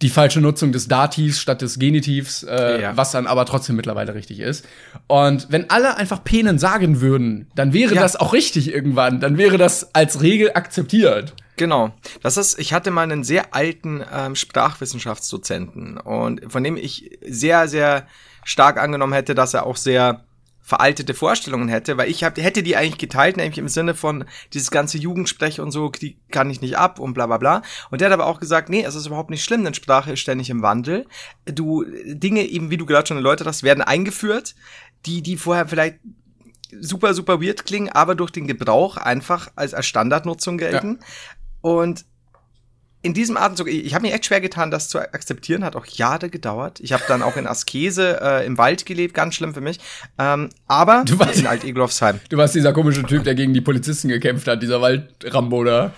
die 0.00 0.08
falsche 0.08 0.40
Nutzung 0.40 0.72
des 0.72 0.88
Dativs 0.88 1.38
statt 1.40 1.60
des 1.60 1.78
Genitivs, 1.78 2.42
äh, 2.42 2.80
Ja. 2.80 2.96
was 2.96 3.12
dann 3.12 3.26
aber 3.26 3.44
trotzdem 3.44 3.76
mittlerweile 3.76 4.14
richtig 4.14 4.40
ist. 4.40 4.64
Und 5.08 5.48
wenn 5.50 5.68
alle 5.68 5.98
einfach 5.98 6.24
Penen 6.24 6.58
sagen 6.58 7.02
würden, 7.02 7.48
dann 7.54 7.74
wäre 7.74 7.94
Ja. 7.94 8.00
das 8.00 8.16
auch 8.16 8.32
richtig 8.32 8.72
irgendwann. 8.72 9.20
Dann 9.20 9.36
wäre 9.36 9.58
das 9.58 9.94
als 9.94 10.22
Regel 10.22 10.52
akzeptiert. 10.54 11.34
Genau. 11.58 11.92
Das 12.22 12.38
ist, 12.38 12.58
ich 12.58 12.72
hatte 12.72 12.90
mal 12.90 13.02
einen 13.02 13.24
sehr 13.24 13.54
alten 13.54 14.02
ähm, 14.10 14.34
Sprachwissenschaftsdozenten 14.36 15.98
und 15.98 16.40
von 16.50 16.64
dem 16.64 16.76
ich 16.78 17.18
sehr, 17.26 17.68
sehr 17.68 18.06
stark 18.42 18.78
angenommen 18.80 19.12
hätte, 19.12 19.34
dass 19.34 19.52
er 19.54 19.66
auch 19.66 19.76
sehr 19.76 20.24
veraltete 20.64 21.12
Vorstellungen 21.12 21.68
hätte, 21.68 21.98
weil 21.98 22.10
ich 22.10 22.24
hab, 22.24 22.38
hätte 22.38 22.62
die 22.62 22.74
eigentlich 22.74 22.96
geteilt, 22.96 23.36
nämlich 23.36 23.58
im 23.58 23.68
Sinne 23.68 23.94
von 23.94 24.24
dieses 24.54 24.70
ganze 24.70 24.96
Jugendsprech 24.96 25.60
und 25.60 25.70
so, 25.70 25.90
die 25.90 26.16
kann 26.30 26.48
ich 26.48 26.62
nicht 26.62 26.78
ab 26.78 26.98
und 26.98 27.12
bla 27.12 27.26
bla 27.26 27.36
bla. 27.36 27.62
Und 27.90 28.00
der 28.00 28.06
hat 28.06 28.14
aber 28.14 28.26
auch 28.26 28.40
gesagt, 28.40 28.70
nee, 28.70 28.82
es 28.82 28.94
ist 28.94 29.06
überhaupt 29.06 29.28
nicht 29.28 29.44
schlimm, 29.44 29.62
denn 29.62 29.74
Sprache 29.74 30.12
ist 30.12 30.20
ständig 30.20 30.48
im 30.48 30.62
Wandel. 30.62 31.06
Du, 31.44 31.84
Dinge 32.06 32.40
eben, 32.46 32.70
wie 32.70 32.78
du 32.78 32.86
gerade 32.86 33.06
schon 33.06 33.18
erläutert 33.18 33.46
hast, 33.46 33.62
werden 33.62 33.82
eingeführt, 33.82 34.54
die, 35.04 35.20
die 35.20 35.36
vorher 35.36 35.68
vielleicht 35.68 35.98
super, 36.80 37.12
super 37.12 37.42
weird 37.42 37.66
klingen, 37.66 37.90
aber 37.90 38.14
durch 38.14 38.30
den 38.30 38.46
Gebrauch 38.46 38.96
einfach 38.96 39.48
als, 39.56 39.74
als 39.74 39.84
Standardnutzung 39.84 40.56
gelten. 40.56 41.00
Und 41.60 42.06
in 43.04 43.14
diesem 43.14 43.36
Atemzug, 43.36 43.68
ich, 43.68 43.84
ich 43.86 43.94
habe 43.94 44.06
mir 44.06 44.12
echt 44.14 44.26
schwer 44.26 44.40
getan, 44.40 44.70
das 44.70 44.88
zu 44.88 44.98
akzeptieren, 44.98 45.62
hat 45.64 45.76
auch 45.76 45.86
Jahre 45.86 46.28
gedauert. 46.30 46.80
Ich 46.80 46.92
habe 46.92 47.04
dann 47.06 47.22
auch 47.22 47.36
in 47.36 47.46
Askese 47.46 48.18
äh, 48.20 48.46
im 48.46 48.58
Wald 48.58 48.86
gelebt, 48.86 49.14
ganz 49.14 49.34
schlimm 49.36 49.54
für 49.54 49.60
mich. 49.60 49.78
Ähm, 50.18 50.50
aber 50.66 51.04
Du 51.06 51.18
warst- 51.18 51.38
in 51.38 51.46
Alt-Egelofsheim. 51.46 52.20
Du 52.30 52.36
warst 52.36 52.54
dieser 52.54 52.72
komische 52.72 53.02
Typ, 53.04 53.24
der 53.24 53.34
gegen 53.34 53.54
die 53.54 53.60
Polizisten 53.60 54.08
gekämpft 54.08 54.48
hat, 54.48 54.62
dieser 54.62 54.80
Waldrambo 54.80 55.62
da. 55.64 55.92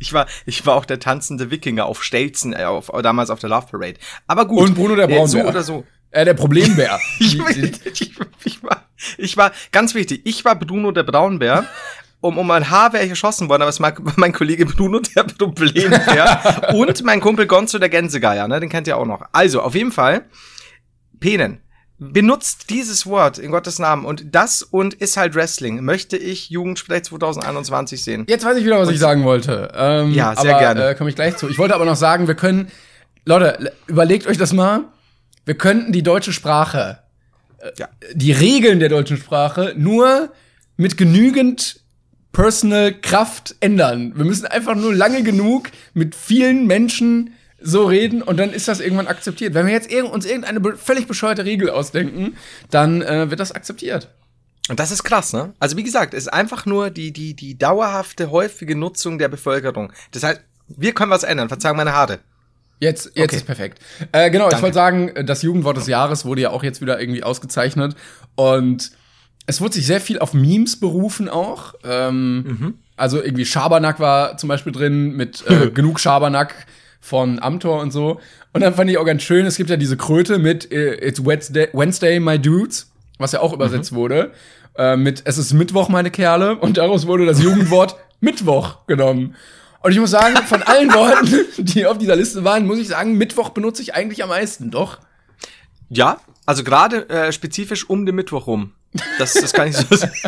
Ich 0.00 0.12
war, 0.12 0.26
ich 0.46 0.66
war 0.66 0.74
auch 0.74 0.84
der 0.84 0.98
tanzende 0.98 1.50
Wikinger 1.50 1.86
auf 1.86 2.02
Stelzen, 2.02 2.52
äh, 2.52 2.64
auf, 2.64 2.90
damals 3.02 3.30
auf 3.30 3.38
der 3.38 3.50
Love 3.50 3.66
Parade. 3.70 3.94
Aber 4.26 4.46
gut. 4.46 4.60
Und 4.68 4.74
Bruno 4.74 4.96
der 4.96 5.08
äh, 5.08 5.26
So 5.26 5.36
Braunbär. 5.38 5.48
oder 5.48 5.62
so. 5.62 5.84
Äh, 6.10 6.24
der 6.24 6.34
Problembär. 6.34 6.98
Ich, 7.20 7.38
die- 7.38 7.72
ich, 7.92 8.12
ich, 8.44 8.62
war, 8.62 8.82
ich 9.18 9.36
war, 9.36 9.52
ganz 9.72 9.94
wichtig, 9.94 10.22
ich 10.24 10.44
war 10.44 10.56
Bruno 10.56 10.90
der 10.90 11.02
Braunbär. 11.04 11.66
Um, 12.20 12.38
um 12.38 12.50
ein 12.50 12.70
Haar 12.70 12.92
wäre 12.92 13.04
ich 13.04 13.10
erschossen 13.10 13.48
worden, 13.48 13.62
aber 13.62 13.68
es 13.68 13.78
war 13.80 13.92
mein 14.16 14.32
Kollege 14.32 14.66
Bruno 14.66 15.00
der 15.00 15.24
Problembär 15.24 16.72
und 16.74 17.04
mein 17.04 17.20
Kumpel 17.20 17.46
Gonzo 17.46 17.78
der 17.78 17.88
Gänsegeier, 17.90 18.48
ne, 18.48 18.58
den 18.58 18.68
kennt 18.70 18.86
ihr 18.88 18.96
auch 18.96 19.04
noch. 19.06 19.22
Also, 19.32 19.60
auf 19.60 19.74
jeden 19.74 19.92
Fall, 19.92 20.24
Penen. 21.20 21.60
Benutzt 21.98 22.68
dieses 22.68 23.06
Wort 23.06 23.38
in 23.38 23.50
Gottes 23.50 23.78
Namen 23.78 24.04
und 24.04 24.34
das 24.34 24.62
und 24.62 24.92
ist 24.92 25.16
halt 25.16 25.34
Wrestling. 25.34 25.82
Möchte 25.82 26.18
ich 26.18 26.50
Jugendsprech 26.50 27.04
2021 27.04 28.04
sehen. 28.04 28.26
Jetzt 28.28 28.44
weiß 28.44 28.58
ich 28.58 28.66
wieder, 28.66 28.78
was 28.78 28.90
ich 28.90 28.98
sagen 28.98 29.24
wollte. 29.24 29.72
Ähm, 29.74 30.12
Ja, 30.12 30.36
sehr 30.36 30.50
aber, 30.56 30.60
gerne. 30.60 30.88
Äh, 30.90 30.94
komme 30.94 31.08
ich 31.08 31.16
gleich 31.16 31.38
zu. 31.38 31.48
Ich 31.48 31.56
wollte 31.56 31.74
aber 31.74 31.86
noch 31.86 31.96
sagen, 31.96 32.26
wir 32.28 32.34
können, 32.34 32.70
Leute, 33.24 33.72
überlegt 33.86 34.26
euch 34.26 34.36
das 34.36 34.52
mal. 34.52 34.84
Wir 35.46 35.54
könnten 35.56 35.90
die 35.92 36.02
deutsche 36.02 36.34
Sprache, 36.34 36.98
äh, 37.60 37.70
Ja. 37.78 37.88
die 38.12 38.32
Regeln 38.32 38.78
der 38.78 38.90
deutschen 38.90 39.16
Sprache 39.16 39.72
nur 39.78 40.30
mit 40.76 40.98
genügend 40.98 41.80
Personal 42.36 42.92
Kraft 42.92 43.54
ändern. 43.60 44.12
Wir 44.14 44.26
müssen 44.26 44.44
einfach 44.44 44.74
nur 44.74 44.94
lange 44.94 45.22
genug 45.22 45.70
mit 45.94 46.14
vielen 46.14 46.66
Menschen 46.66 47.32
so 47.58 47.86
reden 47.86 48.20
und 48.20 48.36
dann 48.36 48.52
ist 48.52 48.68
das 48.68 48.78
irgendwann 48.80 49.06
akzeptiert. 49.06 49.54
Wenn 49.54 49.64
wir 49.64 49.72
jetzt 49.72 49.90
irg 49.90 50.12
uns 50.12 50.26
irgendeine 50.26 50.60
be 50.60 50.76
völlig 50.76 51.06
bescheuerte 51.06 51.46
Regel 51.46 51.70
ausdenken, 51.70 52.36
dann 52.70 53.00
äh, 53.00 53.30
wird 53.30 53.40
das 53.40 53.52
akzeptiert. 53.52 54.10
Und 54.68 54.78
das 54.78 54.90
ist 54.90 55.02
krass, 55.02 55.32
ne? 55.32 55.54
Also 55.60 55.78
wie 55.78 55.82
gesagt, 55.82 56.12
es 56.12 56.24
ist 56.24 56.28
einfach 56.28 56.66
nur 56.66 56.90
die, 56.90 57.10
die, 57.10 57.32
die 57.32 57.56
dauerhafte, 57.56 58.30
häufige 58.30 58.76
Nutzung 58.76 59.16
der 59.16 59.28
Bevölkerung. 59.28 59.90
Das 60.10 60.22
heißt, 60.22 60.42
wir 60.68 60.92
können 60.92 61.10
was 61.10 61.22
ändern. 61.22 61.48
Verzeihung 61.48 61.78
meine 61.78 61.94
Haare. 61.94 62.18
Jetzt, 62.80 63.12
jetzt 63.14 63.30
Okay. 63.30 63.36
ist 63.36 63.46
perfekt. 63.46 63.78
Äh, 64.12 64.30
genau, 64.30 64.48
ich 64.48 64.50
Danke. 64.50 64.64
wollte 64.64 64.74
sagen, 64.74 65.12
das 65.24 65.40
Jugendwort 65.40 65.78
des 65.78 65.86
Jahres 65.86 66.26
wurde 66.26 66.42
ja 66.42 66.50
auch 66.50 66.62
jetzt 66.62 66.82
wieder 66.82 67.00
irgendwie 67.00 67.22
ausgezeichnet. 67.22 67.96
Und 68.34 68.90
es 69.46 69.60
wurde 69.60 69.74
sich 69.74 69.86
sehr 69.86 70.00
viel 70.00 70.18
auf 70.18 70.34
Memes 70.34 70.78
berufen 70.80 71.28
auch. 71.28 71.74
Ähm, 71.84 72.44
Mhm. 72.44 72.74
Also 72.98 73.22
irgendwie 73.22 73.44
Schabernack 73.44 74.00
war 74.00 74.38
zum 74.38 74.48
Beispiel 74.48 74.72
drin 74.72 75.12
mit 75.16 75.44
äh, 75.46 75.70
genug 75.74 76.00
Schabernack 76.00 76.66
von 77.00 77.38
Amtor 77.40 77.80
und 77.82 77.92
so. 77.92 78.20
Und 78.54 78.62
dann 78.62 78.74
fand 78.74 78.90
ich 78.90 78.96
auch 78.96 79.04
ganz 79.04 79.22
schön, 79.22 79.44
es 79.46 79.56
gibt 79.56 79.68
ja 79.68 79.76
diese 79.76 79.96
Kröte 79.98 80.38
mit 80.38 80.72
äh, 80.72 81.06
It's 81.06 81.24
Wednesday, 81.24 81.68
Wednesday, 81.74 82.18
my 82.20 82.38
dudes, 82.38 82.90
was 83.18 83.32
ja 83.32 83.40
auch 83.40 83.52
übersetzt 83.52 83.92
Mhm. 83.92 83.96
wurde. 83.96 84.32
Äh, 84.78 84.96
mit 84.96 85.22
Es 85.26 85.36
ist 85.38 85.52
Mittwoch, 85.52 85.88
meine 85.90 86.10
Kerle. 86.10 86.56
Und 86.56 86.78
daraus 86.78 87.06
wurde 87.06 87.26
das 87.26 87.42
Jugendwort 87.42 87.96
Mittwoch 88.20 88.86
genommen. 88.86 89.34
Und 89.82 89.92
ich 89.92 90.00
muss 90.00 90.10
sagen, 90.10 90.36
von 90.46 90.62
allen 90.62 90.92
Worten, 90.94 91.28
die 91.58 91.86
auf 91.86 91.98
dieser 91.98 92.16
Liste 92.16 92.44
waren, 92.44 92.66
muss 92.66 92.78
ich 92.78 92.88
sagen, 92.88 93.16
Mittwoch 93.18 93.50
benutze 93.50 93.82
ich 93.82 93.94
eigentlich 93.94 94.22
am 94.22 94.30
meisten, 94.30 94.70
doch. 94.70 94.98
Ja, 95.90 96.18
also 96.46 96.64
gerade 96.64 97.08
äh, 97.10 97.30
spezifisch 97.30 97.88
um 97.88 98.06
den 98.06 98.14
Mittwoch 98.16 98.46
rum. 98.46 98.72
Das, 99.18 99.34
das 99.34 99.52
kann 99.52 99.68
ich 99.68 99.76
so 99.76 99.94
sagen. 99.96 100.12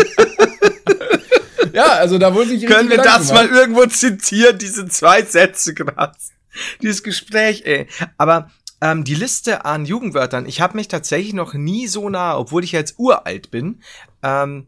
Ja, 1.72 1.92
also 1.92 2.18
da 2.18 2.34
wurde 2.34 2.48
sich 2.48 2.66
Können 2.66 2.88
wir 2.88 2.96
das 2.96 3.28
Gedanken 3.28 3.34
mal 3.52 3.58
irgendwo 3.60 3.86
zitieren, 3.86 4.58
diese 4.58 4.88
zwei 4.88 5.22
Sätze 5.22 5.74
gerade? 5.74 6.16
Dieses 6.82 7.02
Gespräch, 7.04 7.62
ey. 7.66 7.86
Aber 8.16 8.50
ähm, 8.80 9.04
die 9.04 9.14
Liste 9.14 9.64
an 9.64 9.84
Jugendwörtern, 9.84 10.46
ich 10.46 10.60
habe 10.60 10.76
mich 10.76 10.88
tatsächlich 10.88 11.34
noch 11.34 11.54
nie 11.54 11.86
so 11.86 12.08
nah, 12.08 12.36
obwohl 12.36 12.64
ich 12.64 12.72
jetzt 12.72 12.94
uralt 12.98 13.50
bin, 13.52 13.80
ähm, 14.24 14.66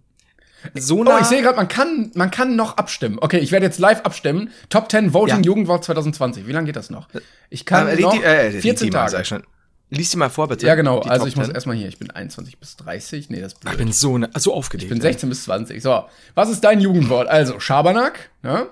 so 0.75 1.03
nah. 1.03 1.17
Oh, 1.17 1.21
ich 1.21 1.27
sehe 1.27 1.43
gerade, 1.43 1.57
man 1.57 1.69
kann, 1.69 2.13
man 2.15 2.31
kann 2.31 2.55
noch 2.55 2.77
abstimmen. 2.77 3.19
Okay, 3.21 3.39
ich 3.39 3.51
werde 3.51 3.67
jetzt 3.67 3.79
live 3.79 4.03
abstimmen. 4.03 4.51
Top 4.69 4.91
10 4.91 5.13
Voting 5.15 5.37
Ja. 5.39 5.43
Jugendwort 5.43 5.83
2020. 5.85 6.47
Wie 6.47 6.53
lange 6.53 6.67
geht 6.67 6.77
das 6.77 6.91
noch? 6.91 7.09
Ich 7.49 7.65
kann 7.65 7.89
äh, 7.89 7.97
die- 7.97 8.03
noch 8.03 8.13
die- 8.13 8.23
äh, 8.23 8.51
die 8.53 8.61
14 8.61 8.91
Thema, 8.91 9.07
Tage. 9.07 9.43
Ich. 9.91 9.99
Lies 9.99 10.11
die 10.11 10.17
mal 10.17 10.31
vor, 10.31 10.49
bitte. 10.49 10.67
Ja, 10.67 10.75
genau. 10.75 11.01
Also 11.01 11.21
Top 11.25 11.29
ich 11.29 11.37
muss 11.37 11.47
10. 11.47 11.55
erstmal 11.55 11.77
hier. 11.77 11.89
Ich 11.89 11.99
bin 11.99 12.11
21 12.11 12.59
bis 12.59 12.77
30. 12.77 13.31
Nee, 13.31 13.41
das 13.41 13.53
ist 13.53 13.59
Ich 13.59 13.65
blöd. 13.65 13.79
bin 13.79 13.93
so, 13.93 14.19
ne, 14.19 14.31
so 14.37 14.55
aufgeregt. 14.55 14.85
Ich 14.85 14.89
bin 14.89 15.01
16 15.01 15.29
bis 15.29 15.45
20. 15.45 15.83
So, 15.83 16.05
was 16.35 16.49
ist 16.51 16.63
dein 16.63 16.81
Jugendwort? 16.81 17.29
Also, 17.29 17.59
Schabernack, 17.61 18.31
ne? 18.43 18.69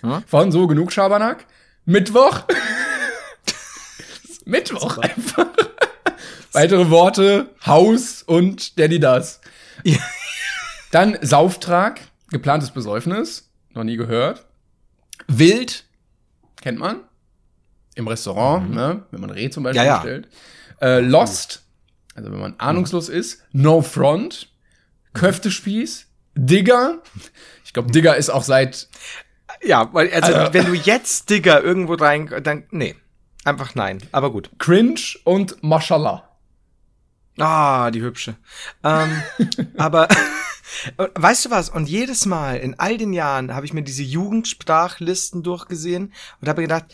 Hm? 0.00 0.22
Von 0.26 0.52
so 0.52 0.66
genug 0.66 0.92
Schabernack. 0.92 1.44
Mittwoch. 1.84 2.44
Mittwoch 4.44 4.98
einfach. 4.98 5.46
Weitere 6.52 6.88
Worte, 6.90 7.50
Haus 7.66 8.22
und 8.22 8.78
Daddy 8.78 8.98
das. 9.00 9.40
Dann 10.90 11.18
Sauftrag, 11.20 12.00
geplantes 12.30 12.70
Besäufnis, 12.70 13.50
noch 13.74 13.84
nie 13.84 13.96
gehört. 13.96 14.46
Wild, 15.28 15.84
kennt 16.60 16.78
man. 16.78 17.00
Im 17.96 18.06
Restaurant, 18.08 18.70
ne? 18.70 19.04
wenn 19.10 19.20
man 19.20 19.30
Reh 19.30 19.50
zum 19.50 19.64
Beispiel 19.64 19.78
Ja, 19.82 19.84
ja. 19.84 19.96
bestellt. 19.96 20.28
Äh, 20.80 21.00
Lost, 21.00 21.64
also 22.14 22.30
wenn 22.30 22.38
man 22.38 22.54
ahnungslos 22.58 23.08
ist. 23.08 23.42
No 23.52 23.82
Front, 23.82 24.52
Köftespieß, 25.14 26.06
Digger. 26.34 27.02
Ich 27.64 27.72
glaube, 27.72 27.90
Digger 27.90 28.16
ist 28.16 28.30
auch 28.30 28.44
seit 28.44 28.88
Ja, 29.62 29.88
weil, 29.92 30.12
also, 30.12 30.34
Also- 30.34 30.54
wenn 30.54 30.66
du 30.66 30.74
jetzt 30.74 31.30
Digger 31.30 31.62
irgendwo 31.62 31.94
rein, 31.94 32.30
dann, 32.42 32.64
nee. 32.70 32.94
Einfach 33.44 33.74
nein. 33.74 33.98
Aber 34.12 34.30
gut. 34.32 34.50
Cringe 34.58 35.00
und 35.24 35.62
Mashallah. 35.62 36.28
Ah, 37.38 37.90
die 37.90 38.02
hübsche. 38.02 38.36
Ähm, 38.82 39.22
aber 39.76 40.08
weißt 41.14 41.46
du 41.46 41.50
was? 41.50 41.68
Und 41.70 41.88
jedes 41.88 42.26
Mal 42.26 42.56
in 42.58 42.78
all 42.78 42.98
den 42.98 43.12
Jahren 43.12 43.54
habe 43.54 43.64
ich 43.66 43.72
mir 43.72 43.82
diese 43.82 44.02
Jugendsprachlisten 44.02 45.42
durchgesehen 45.42 46.12
und 46.40 46.48
habe 46.48 46.62
gedacht, 46.62 46.86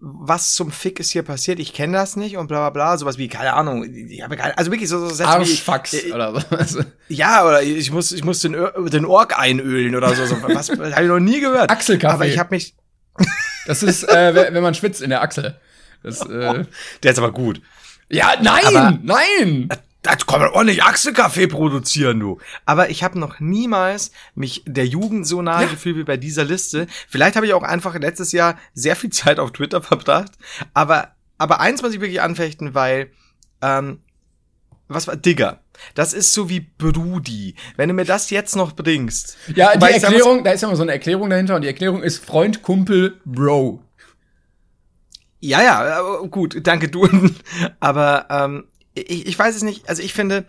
was 0.00 0.52
zum 0.54 0.70
Fick 0.70 1.00
ist 1.00 1.10
hier 1.10 1.22
passiert? 1.22 1.58
Ich 1.58 1.72
kenne 1.72 1.94
das 1.96 2.14
nicht 2.14 2.36
und 2.36 2.46
bla 2.46 2.58
bla 2.58 2.70
bla. 2.70 2.98
Sowas 2.98 3.18
wie, 3.18 3.28
keine 3.28 3.54
Ahnung. 3.54 3.84
Ich 3.84 4.22
habe 4.22 4.36
keine, 4.36 4.56
also 4.56 4.70
wirklich 4.70 4.88
so, 4.88 5.00
so 5.00 5.08
Sätze 5.08 5.28
Arschfax 5.30 5.92
wie, 5.92 6.10
äh, 6.10 6.12
oder 6.12 6.34
was. 6.50 6.78
Ja, 7.08 7.44
oder 7.44 7.62
ich 7.62 7.90
muss, 7.90 8.12
ich 8.12 8.22
muss 8.24 8.40
den, 8.40 8.56
den 8.90 9.04
Ork 9.04 9.38
einölen 9.38 9.96
oder 9.96 10.14
so. 10.14 10.24
so 10.26 10.36
was 10.42 10.70
habe 10.70 10.88
ich 11.02 11.08
noch 11.08 11.18
nie 11.18 11.40
gehört. 11.40 11.70
Achselkaffee. 11.70 12.14
Aber 12.14 12.26
ich 12.26 12.38
habe 12.38 12.54
mich. 12.54 12.74
Das 13.66 13.82
ist, 13.82 14.04
äh, 14.08 14.34
wenn 14.34 14.54
wenn 14.54 14.62
man 14.62 14.72
schwitzt 14.72 15.02
in 15.02 15.10
der 15.10 15.20
Achsel. 15.20 15.60
Das, 16.02 16.22
äh, 16.22 16.64
Der 17.02 17.12
ist 17.12 17.18
aber 17.18 17.32
gut. 17.32 17.60
ja, 18.08 18.32
nein, 18.40 18.64
Aber- 18.64 18.98
nein. 19.02 19.68
Da 20.02 20.14
kann 20.14 20.40
man 20.40 20.50
ordentlich 20.50 20.84
Achselkaffee 20.84 21.48
produzieren, 21.48 22.20
du. 22.20 22.38
Aber 22.64 22.88
ich 22.90 23.02
habe 23.02 23.18
noch 23.18 23.40
niemals 23.40 24.12
mich 24.36 24.62
der 24.66 24.86
Jugend 24.86 25.26
so 25.26 25.42
nahe 25.42 25.66
gefühlt 25.66 25.96
wie 25.96 26.04
bei 26.04 26.16
dieser 26.16 26.44
Liste. 26.44 26.86
Vielleicht 27.08 27.34
habe 27.34 27.46
ich 27.46 27.52
auch 27.52 27.64
einfach 27.64 27.94
letztes 27.98 28.30
Jahr 28.32 28.56
sehr 28.74 28.94
viel 28.94 29.10
Zeit 29.10 29.40
auf 29.40 29.52
Twitter 29.52 29.82
verbracht. 29.82 30.32
Aber, 30.72 31.12
aber 31.36 31.60
eins 31.60 31.82
muss 31.82 31.92
ich 31.94 32.00
wirklich 32.00 32.20
anfechten, 32.22 32.74
weil, 32.74 33.10
ähm, 33.60 33.98
was 34.86 35.08
war, 35.08 35.16
Digger. 35.16 35.60
Das 35.94 36.12
ist 36.14 36.32
so 36.32 36.48
wie 36.48 36.60
Brudi. 36.60 37.56
Wenn 37.76 37.88
du 37.88 37.94
mir 37.94 38.04
das 38.04 38.30
jetzt 38.30 38.54
noch 38.56 38.72
bringst. 38.76 39.36
Ja, 39.54 39.76
die 39.76 39.84
muss- 39.84 40.02
Erklärung, 40.02 40.44
da 40.44 40.52
ist 40.52 40.60
ja 40.62 40.68
immer 40.68 40.76
so 40.76 40.82
eine 40.82 40.92
Erklärung 40.92 41.28
dahinter 41.28 41.56
und 41.56 41.62
die 41.62 41.68
Erklärung 41.68 42.02
ist 42.04 42.24
Freund, 42.24 42.62
Kumpel, 42.62 43.20
Bro. 43.24 43.82
Ja, 45.40 45.62
ja, 45.62 46.00
äh, 46.22 46.28
gut, 46.28 46.66
danke 46.66 46.88
du. 46.88 47.08
Aber 47.80 48.26
ähm, 48.30 48.64
ich, 49.02 49.26
ich 49.26 49.38
weiß 49.38 49.56
es 49.56 49.62
nicht. 49.62 49.88
Also 49.88 50.02
ich 50.02 50.12
finde, 50.12 50.44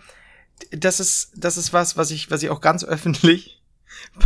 das 0.71 0.99
ist, 0.99 1.31
das 1.35 1.57
ist 1.57 1.73
was, 1.73 1.97
was 1.97 2.11
ich, 2.11 2.29
was 2.31 2.43
ich 2.43 2.49
auch 2.49 2.61
ganz 2.61 2.83
öffentlich 2.85 3.61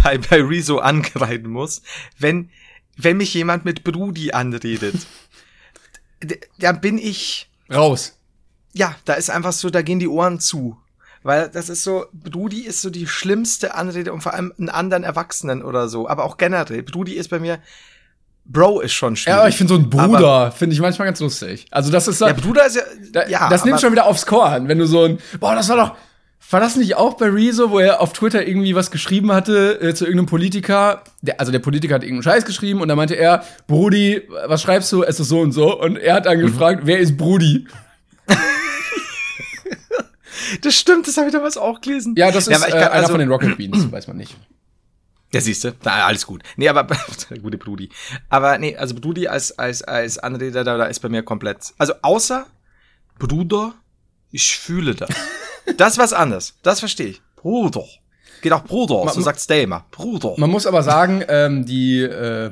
bei, 0.04 0.18
bei 0.18 0.42
Rezo 0.42 0.80
angreifen 0.80 1.50
muss. 1.50 1.82
Wenn, 2.18 2.50
wenn 2.98 3.18
mich 3.18 3.34
jemand 3.34 3.66
mit 3.66 3.84
Brudi 3.84 4.32
anredet, 4.32 4.96
d- 6.24 6.40
da 6.60 6.72
bin 6.72 6.98
ich, 6.98 7.50
Raus. 7.72 8.18
ja, 8.74 8.96
da 9.06 9.14
ist 9.14 9.30
einfach 9.30 9.54
so, 9.54 9.70
da 9.70 9.82
gehen 9.82 10.00
die 10.00 10.08
Ohren 10.08 10.40
zu. 10.40 10.78
Weil 11.26 11.50
das 11.50 11.70
ist 11.70 11.84
so, 11.84 12.06
Brudi 12.12 12.62
ist 12.62 12.82
so 12.82 12.90
die 12.90 13.08
schlimmste 13.08 13.76
Anrede 13.76 14.12
und 14.12 14.22
vor 14.22 14.34
allem 14.34 14.54
einen 14.58 14.68
anderen 14.70 15.06
Erwachsenen 15.06 15.64
oder 15.64 15.88
so. 15.88 16.10
Aber 16.10 16.26
auch 16.26 16.36
generell. 16.36 16.84
Brudi 16.84 17.14
ist 17.14 17.30
bei 17.30 17.40
mir, 17.40 17.62
Bro 18.46 18.82
ist 18.82 18.94
schon 18.94 19.16
schwierig. 19.16 19.36
Ja, 19.36 19.40
aber 19.40 19.50
ich 19.50 19.56
finde 19.56 19.74
so 19.74 19.80
ein 19.80 19.90
Bruder, 19.90 20.52
finde 20.52 20.74
ich 20.74 20.82
manchmal 20.82 21.08
ganz 21.08 21.20
lustig. 21.20 21.66
Also 21.72 21.92
das 21.92 22.08
ist 22.08 22.20
so, 22.20 22.28
Ja, 22.28 22.34
Bruder 22.34 22.66
ist 22.66 22.76
ja, 22.76 22.82
da, 23.12 23.28
ja. 23.28 23.50
das 23.50 23.64
nimmt 23.66 23.80
schon 23.80 23.92
wieder 23.92 24.06
aufs 24.06 24.26
Korn, 24.26 24.68
wenn 24.68 24.80
du 24.80 24.86
so 24.86 25.04
ein, 25.04 25.20
boah, 25.40 25.56
das 25.56 25.70
war 25.70 25.78
doch, 25.78 25.96
war 26.50 26.60
das 26.60 26.76
nicht 26.76 26.96
auch 26.96 27.16
bei 27.16 27.30
Rezo, 27.30 27.72
wo 27.72 27.80
er 27.80 28.02
auf 28.02 28.14
Twitter 28.14 28.46
irgendwie 28.46 28.76
was 28.76 28.92
geschrieben 28.92 29.32
hatte 29.32 29.80
äh, 29.82 29.94
zu 29.96 30.04
irgendeinem 30.06 30.28
Politiker? 30.28 31.02
Der, 31.22 31.40
also 31.40 31.52
der 31.52 31.60
Politiker 31.60 31.96
hat 31.96 32.04
irgendeinen 32.04 32.24
Scheiß 32.24 32.46
geschrieben 32.46 32.82
und 32.82 32.90
dann 32.90 32.98
meinte 32.98 33.16
er, 33.16 33.44
Brudi, 33.66 34.22
was 34.46 34.62
schreibst 34.62 34.92
du? 34.92 35.04
Es 35.04 35.20
ist 35.20 35.30
so 35.30 35.40
und 35.40 35.54
so. 35.54 35.80
Und 35.80 35.98
er 35.98 36.16
hat 36.16 36.26
dann 36.26 36.40
gefragt, 36.40 36.82
wer 36.84 37.00
ist 37.00 37.18
Brudi? 37.18 37.66
Das 40.62 40.76
stimmt, 40.76 41.08
das 41.08 41.18
habe 41.18 41.28
ich 41.28 41.34
damals 41.34 41.58
auch 41.58 41.82
gelesen. 41.82 42.16
Ja, 42.18 42.32
das 42.32 42.48
ist 42.48 42.68
ich 42.68 42.74
äh, 42.74 42.78
einer 42.78 42.92
also- 42.92 43.12
von 43.12 43.20
den 43.20 43.30
Rocket 43.30 43.58
Beans, 43.58 43.92
weiß 43.92 44.08
man 44.08 44.18
nicht. 44.18 44.36
Ja, 45.34 45.42
siehst 45.42 45.64
du, 45.64 45.74
alles 45.84 46.26
gut. 46.28 46.44
Nee, 46.58 46.70
aber 46.70 46.88
gute 47.42 47.58
Brudi. 47.58 47.90
Aber 48.30 48.58
nee, 48.60 48.76
also 48.78 48.94
Brudi 48.96 49.28
als 49.28 49.58
als 49.58 49.82
als 49.82 50.20
Anreder 50.20 50.64
da, 50.64 50.78
da 50.78 50.86
ist 50.86 51.00
bei 51.00 51.10
mir 51.10 51.24
komplett. 51.24 51.74
Also 51.78 51.94
außer 52.02 52.46
Bruder, 53.18 53.74
ich 54.32 54.56
fühle 54.58 54.96
das. 54.96 55.10
das 55.78 55.94
ist 55.94 55.98
was 55.98 56.14
anderes. 56.14 56.56
Das 56.62 56.80
verstehe 56.80 57.08
ich. 57.08 57.22
Bruder. 57.36 57.84
Geht 58.42 58.52
auch 58.54 58.64
Bruder, 58.64 59.10
so 59.10 59.20
Ma- 59.20 59.26
sagt 59.34 59.50
immer. 59.50 59.86
Bruder. 59.92 60.34
Man 60.38 60.50
muss 60.50 60.68
aber 60.68 60.84
sagen, 60.84 61.24
ähm, 61.28 61.66
die 61.66 62.02
äh, 62.02 62.52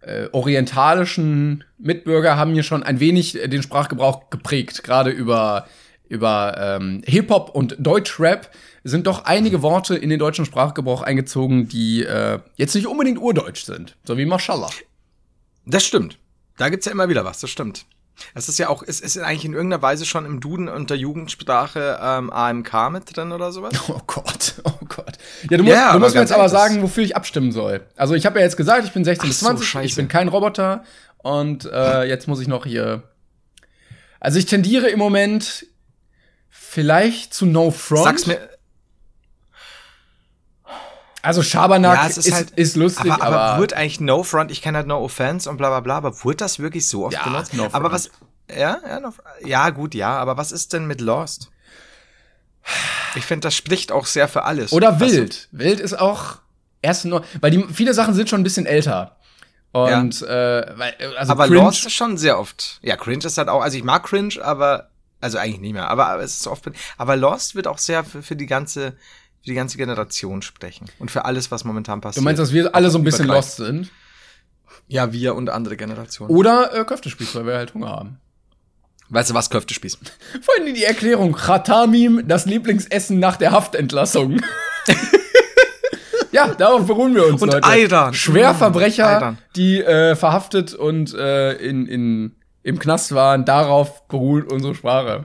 äh, 0.00 0.28
orientalischen 0.32 1.64
Mitbürger 1.78 2.36
haben 2.36 2.52
hier 2.52 2.62
schon 2.64 2.82
ein 2.82 3.00
wenig 3.00 3.32
den 3.32 3.62
Sprachgebrauch 3.62 4.30
geprägt. 4.30 4.82
Gerade 4.82 5.10
über, 5.10 5.66
über 6.08 6.56
ähm, 6.58 7.02
Hip-Hop 7.04 7.50
und 7.50 7.76
Deutschrap 7.78 8.50
sind 8.84 9.06
doch 9.06 9.24
einige 9.24 9.62
Worte 9.62 9.94
in 9.96 10.08
den 10.10 10.18
deutschen 10.18 10.44
Sprachgebrauch 10.44 11.02
eingezogen, 11.02 11.68
die 11.68 12.04
äh, 12.04 12.38
jetzt 12.56 12.74
nicht 12.74 12.86
unbedingt 12.86 13.18
urdeutsch 13.18 13.64
sind. 13.64 13.96
So 14.04 14.16
wie 14.16 14.24
Mashallah. 14.24 14.70
Das 15.66 15.84
stimmt. 15.84 16.18
Da 16.56 16.70
gibt's 16.70 16.86
ja 16.86 16.92
immer 16.92 17.08
wieder 17.08 17.24
was, 17.24 17.40
das 17.40 17.50
stimmt. 17.50 17.84
Es 18.34 18.48
ist 18.48 18.58
ja 18.58 18.68
auch, 18.68 18.82
es 18.84 19.00
ist 19.00 19.16
eigentlich 19.18 19.44
in 19.44 19.52
irgendeiner 19.52 19.82
Weise 19.82 20.04
schon 20.04 20.26
im 20.26 20.40
Duden 20.40 20.68
unter 20.68 20.94
Jugendsprache 20.94 22.00
ähm, 22.02 22.30
AMK 22.30 22.90
mit 22.90 23.16
drin 23.16 23.32
oder 23.32 23.52
sowas. 23.52 23.74
Oh 23.88 24.00
Gott, 24.06 24.54
oh 24.64 24.72
Gott. 24.88 25.18
Ja, 25.48 25.56
du 25.56 25.62
musst, 25.62 25.76
Ja, 25.76 25.92
du 25.92 25.98
musst 26.00 26.14
mir 26.14 26.22
jetzt 26.22 26.32
aber 26.32 26.48
sagen, 26.48 26.82
wofür 26.82 27.04
ich 27.04 27.14
abstimmen 27.16 27.52
soll. 27.52 27.82
Also 27.96 28.14
ich 28.14 28.26
habe 28.26 28.38
ja 28.40 28.44
jetzt 28.44 28.56
gesagt, 28.56 28.84
ich 28.84 28.92
bin 28.92 29.04
16 29.04 29.22
Ach 29.22 29.28
bis 29.28 29.40
so, 29.40 29.46
20, 29.46 29.64
ich 29.64 29.70
scheiße. 29.70 29.96
bin 29.96 30.08
kein 30.08 30.28
Roboter 30.28 30.82
und 31.18 31.64
äh, 31.66 32.04
jetzt 32.04 32.26
muss 32.26 32.40
ich 32.40 32.48
noch 32.48 32.66
hier. 32.66 33.04
Also 34.20 34.38
ich 34.38 34.46
tendiere 34.46 34.88
im 34.88 34.98
Moment 34.98 35.66
vielleicht 36.70 37.32
zu 37.34 37.46
No 37.46 37.70
Front. 37.70 38.04
Sag's 38.04 38.26
mir, 38.26 38.48
Also 41.22 41.42
Schabernack 41.42 41.96
Ja, 41.96 42.06
ist, 42.06 42.18
ist, 42.18 42.26
ist 42.26 42.34
halt- 42.34 42.76
lustig, 42.76 43.10
aber, 43.12 43.22
aber, 43.24 43.40
aber, 43.40 43.60
wurde 43.60 43.76
eigentlich 43.76 44.00
No 44.00 44.22
Front, 44.22 44.50
ich 44.50 44.62
kenne 44.62 44.78
halt 44.78 44.86
No 44.86 45.02
Offense 45.02 45.50
und 45.50 45.56
bla 45.56 45.68
bla 45.68 45.80
bla, 45.80 45.96
aber 45.96 46.24
wurde 46.24 46.36
das 46.36 46.58
wirklich 46.58 46.86
so 46.86 47.06
oft 47.06 47.14
Ja, 47.14 47.24
benutzt? 47.24 47.54
No 47.54 47.68
aber 47.72 47.90
was, 47.90 48.10
ja, 48.48 48.78
ja, 48.86 49.00
no, 49.00 49.12
ja, 49.44 49.70
gut, 49.70 49.94
ja, 49.94 50.16
aber 50.16 50.36
was 50.36 50.52
ist 50.52 50.72
denn 50.72 50.86
mit 50.86 51.00
Lost? 51.00 51.50
Ich 53.16 53.24
finde, 53.24 53.46
das 53.46 53.54
spricht 53.54 53.90
auch 53.92 54.06
sehr 54.06 54.28
für 54.28 54.44
alles. 54.44 54.72
oder 54.72 55.00
Weißt 55.00 55.12
du? 55.14 55.16
wild. 55.18 55.48
Wild 55.52 55.80
ist 55.80 55.98
auch 55.98 56.36
erst 56.82 57.04
nur, 57.04 57.24
weil 57.40 57.50
die 57.50 57.64
viele 57.72 57.94
Sachen 57.94 58.14
sind 58.14 58.28
schon 58.28 58.40
ein 58.40 58.44
bisschen 58.44 58.66
älter. 58.66 59.16
Und 59.72 60.22
äh, 60.22 60.78
weil, 60.78 60.94
also 61.18 61.32
aber 61.32 61.46
cringe, 61.46 61.60
Lost 61.64 61.84
ist 61.84 61.92
schon 61.92 62.16
sehr 62.16 62.38
oft. 62.38 62.78
Ja, 62.82 62.96
Cringe 62.96 63.24
ist 63.24 63.36
halt 63.38 63.48
auch, 63.48 63.60
also 63.62 63.76
ich 63.76 63.84
mag 63.84 64.02
Cringe, 64.04 64.34
aber, 64.42 64.87
also 65.20 65.38
eigentlich 65.38 65.60
nicht 65.60 65.72
mehr, 65.72 65.88
aber, 65.88 66.06
aber 66.06 66.22
es 66.22 66.38
ist 66.38 66.46
oft, 66.46 66.70
aber 66.96 67.16
Lost 67.16 67.54
wird 67.54 67.66
auch 67.66 67.78
sehr 67.78 68.04
für, 68.04 68.22
für 68.22 68.36
die 68.36 68.46
ganze, 68.46 68.92
für 69.40 69.46
die 69.46 69.54
ganze 69.54 69.76
Generation 69.76 70.42
sprechen. 70.42 70.86
Und 70.98 71.10
für 71.10 71.24
alles, 71.24 71.50
was 71.50 71.64
momentan 71.64 72.00
passiert. 72.00 72.20
du 72.20 72.24
meinst, 72.24 72.40
dass 72.40 72.52
wir 72.52 72.74
alle 72.74 72.90
so 72.90 72.98
ein 72.98 73.04
bisschen 73.04 73.26
lost 73.26 73.56
sind? 73.56 73.90
Ja, 74.86 75.12
wir 75.12 75.34
und 75.34 75.50
andere 75.50 75.76
Generationen. 75.76 76.34
Oder 76.34 76.74
äh, 76.74 76.84
Köftespieß, 76.84 77.34
weil 77.34 77.46
wir 77.46 77.56
halt 77.56 77.74
Hunger 77.74 77.88
haben. 77.88 78.20
Weißt 79.10 79.30
du 79.30 79.34
was, 79.34 79.50
Köftespieß? 79.50 79.98
Vor 80.42 80.54
allem 80.58 80.74
die 80.74 80.84
Erklärung. 80.84 81.32
Khatamim, 81.32 82.26
das 82.28 82.46
Lieblingsessen 82.46 83.18
nach 83.18 83.36
der 83.36 83.52
Haftentlassung. 83.52 84.40
ja, 86.32 86.48
darauf 86.54 86.86
beruhen 86.86 87.14
wir 87.14 87.26
uns, 87.26 87.40
Und 87.40 87.52
Leute. 87.52 87.66
Ayran. 87.66 88.14
Schwerverbrecher, 88.14 89.06
Ayran. 89.06 89.38
die 89.56 89.80
äh, 89.82 90.14
verhaftet 90.14 90.74
und 90.74 91.14
äh, 91.14 91.54
in, 91.54 91.86
in, 91.86 92.36
im 92.68 92.78
Knast 92.78 93.14
waren, 93.14 93.44
darauf 93.44 94.06
beruht 94.08 94.52
unsere 94.52 94.74
Sprache. 94.74 95.24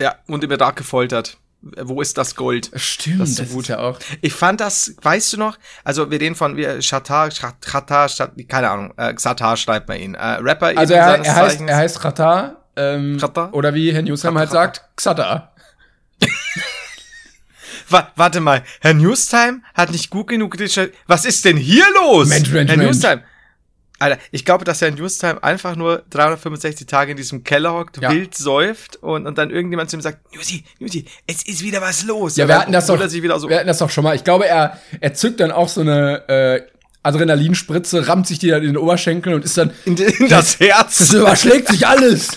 Ja, 0.00 0.16
und 0.26 0.42
im 0.44 0.50
Irak 0.50 0.76
gefoltert. 0.76 1.38
Wo 1.62 2.00
ist 2.02 2.18
das 2.18 2.34
Gold? 2.34 2.72
Stimmt, 2.74 3.20
Das 3.20 3.36
das, 3.36 3.46
ist 3.46 3.50
so 3.50 3.54
gut. 3.54 3.62
ist 3.64 3.68
ja 3.68 3.78
auch. 3.78 3.98
Ich 4.20 4.32
fand 4.34 4.60
das, 4.60 4.96
weißt 5.00 5.32
du 5.34 5.36
noch? 5.36 5.58
Also 5.84 6.10
wir 6.10 6.20
reden 6.20 6.34
von 6.34 6.56
wir 6.56 6.82
Shatar, 6.82 7.30
Shat- 7.30 7.60
Khatar, 7.62 8.08
Shat, 8.08 8.32
keine 8.48 8.68
Ahnung, 8.68 8.92
äh, 8.96 9.14
Xatar 9.14 9.56
schreibt 9.56 9.86
man 9.86 10.00
ihn. 10.00 10.14
Äh, 10.14 10.24
Rapper 10.40 10.72
Also 10.76 10.94
er, 10.94 11.24
er 11.24 11.36
heißt, 11.36 11.60
er 11.60 11.76
heißt 11.76 12.00
Khatar. 12.00 12.56
Ähm? 12.74 13.18
Oder 13.52 13.74
wie 13.74 13.92
Herr 13.92 14.02
Newsam 14.02 14.36
halt 14.38 14.50
sagt, 14.50 14.82
Xatar. 14.96 15.52
Wa 17.88 18.08
warte 18.16 18.40
mal, 18.40 18.62
Herr 18.80 18.94
Newstime 18.94 19.60
hat 19.74 19.90
nicht 19.92 20.10
gut 20.10 20.28
genug 20.28 20.58
recherchiert. 20.58 20.94
Was 21.06 21.24
ist 21.24 21.44
denn 21.44 21.56
hier 21.56 21.84
los? 21.94 22.28
Mensch, 22.28 22.50
Mensch, 22.50 22.70
Herr 22.70 22.76
Mensch. 22.78 22.90
Newstime. 22.90 23.22
Alter, 24.02 24.18
ich 24.30 24.44
glaube, 24.44 24.64
dass 24.64 24.80
Herr 24.80 24.90
Newstime 24.90 25.42
einfach 25.42 25.76
nur 25.76 26.02
365 26.10 26.86
Tage 26.86 27.12
in 27.12 27.16
diesem 27.16 27.44
Keller 27.44 27.72
hockt, 27.74 28.02
Ja. 28.02 28.10
wild 28.10 28.34
säuft 28.34 28.96
und, 28.96 29.26
und 29.26 29.38
dann 29.38 29.50
irgendjemand 29.50 29.90
zu 29.90 29.96
ihm 29.96 30.00
sagt, 30.02 30.34
Newsy, 30.34 30.64
Newsy, 30.78 31.04
es 31.26 31.46
ist 31.46 31.62
wieder 31.62 31.80
was 31.80 32.04
los. 32.04 32.36
Ja, 32.36 32.48
wir 32.48 32.58
hatten 32.58 32.72
das 32.72 32.86
doch, 32.86 32.98
so 32.98 33.48
wir 33.48 33.56
hatten 33.56 33.66
das 33.66 33.78
doch 33.78 33.90
schon 33.90 34.04
mal. 34.04 34.14
Ich 34.16 34.24
glaube, 34.24 34.46
er, 34.46 34.78
er 35.00 35.14
zückt 35.14 35.40
dann 35.40 35.50
auch 35.52 35.68
so 35.68 35.80
eine 35.82 36.28
äh, 36.28 36.62
Adrenalinspritze, 37.02 38.08
rammt 38.08 38.26
sich 38.26 38.38
die 38.38 38.48
dann 38.48 38.62
in 38.62 38.68
den 38.68 38.76
Oberschenkel 38.76 39.34
und 39.34 39.44
ist 39.44 39.56
dann, 39.58 39.70
in, 39.84 39.96
in 39.96 40.28
das 40.28 40.58
Herz. 40.60 40.98
das 40.98 41.12
überschlägt 41.12 41.68
sich 41.68 41.86
alles. 41.86 42.28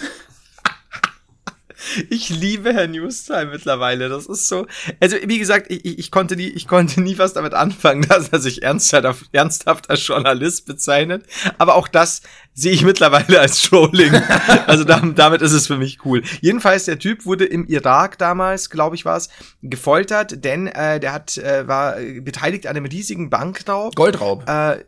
Ich 2.10 2.30
liebe 2.30 2.74
Herr 2.74 2.88
Newstime 2.88 3.48
mittlerweile. 3.48 4.10
Das 4.10 4.26
ist 4.26 4.48
so. 4.48 4.68
Also, 5.00 5.18
wie 5.24 5.40
gesagt, 5.40 5.72
ich, 5.72 5.86
ich, 5.86 6.12
konnte 6.12 6.36
nie, 6.36 6.48
ich 6.48 6.68
konnte 6.68 7.02
nie 7.02 7.18
was 7.18 7.34
damit 7.34 7.54
anfangen, 7.54 8.02
dass 8.10 8.30
er 8.30 8.40
sich 8.40 8.64
ernsthaft, 8.64 9.26
ernsthaft 9.32 9.90
als 9.90 10.06
Journalist 10.06 10.66
bezeichnet. 10.66 11.26
Aber 11.58 11.76
auch 11.76 11.88
das 11.88 12.22
sehe 12.54 12.72
ich 12.72 12.84
mittlerweile 12.84 13.40
als 13.40 13.62
Trolling. 13.62 14.14
Also 14.68 14.84
damit, 14.84 15.20
damit 15.20 15.42
ist 15.42 15.52
es 15.52 15.68
für 15.68 15.78
mich 15.78 16.00
cool. 16.06 16.24
Jedenfalls, 16.42 16.86
der 16.86 16.98
Typ 16.98 17.26
wurde 17.26 17.46
im 17.46 17.66
Irak 17.68 18.18
damals, 18.18 18.70
glaube 18.70 18.96
ich, 18.96 19.06
war 19.06 19.18
es, 19.18 19.30
gefoltert, 19.62 20.44
denn 20.44 20.68
äh, 20.68 21.00
der 21.00 21.14
hat, 21.14 21.38
äh, 21.38 21.68
war 21.68 21.96
beteiligt 22.22 22.68
an 22.68 22.76
einem 22.76 22.86
riesigen 22.86 23.30
Bankraub. 23.30 23.96
Goldraub. 23.96 24.48
Äh, 24.50 24.84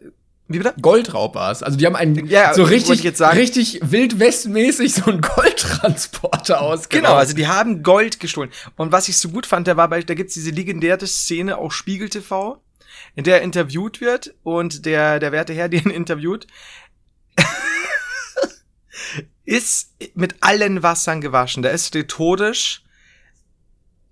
wie 0.49 0.59
bitte? 0.59 0.73
Goldraub 0.81 1.35
war 1.35 1.51
es. 1.51 1.61
Also 1.61 1.77
die 1.77 1.85
haben 1.85 1.95
einen 1.95 2.27
Ja, 2.27 2.53
so 2.53 2.63
richtig, 2.63 3.03
richtig 3.19 3.79
wildwestmäßig 3.83 4.93
so 4.93 5.05
einen 5.05 5.21
Goldtransporter 5.21 6.61
ausgeraubt. 6.61 6.89
Genau, 6.89 7.15
also 7.15 7.33
die 7.35 7.47
haben 7.47 7.83
Gold 7.83 8.19
gestohlen. 8.19 8.49
Und 8.77 8.91
was 8.91 9.09
ich 9.09 9.17
so 9.17 9.29
gut 9.29 9.45
fand, 9.45 9.67
der 9.67 9.75
war 9.77 9.89
bei, 9.89 10.01
da 10.01 10.13
gibt's 10.13 10.35
diese 10.35 10.51
legendäre 10.51 11.05
Szene 11.05 11.57
auf 11.57 11.73
Spiegel 11.73 12.09
TV, 12.09 12.61
in 13.15 13.25
der 13.25 13.37
er 13.37 13.41
interviewt 13.41 13.99
wird 13.99 14.35
und 14.43 14.85
der, 14.85 15.19
der 15.19 15.31
werte 15.33 15.53
Herr, 15.53 15.67
den 15.69 15.89
er 15.89 15.95
interviewt, 15.95 16.47
ist 19.45 19.93
mit 20.13 20.35
allen 20.41 20.83
Wassern 20.83 21.21
gewaschen. 21.21 21.63
Der 21.63 21.71
ist 21.71 21.95
rhetorisch, 21.95 22.83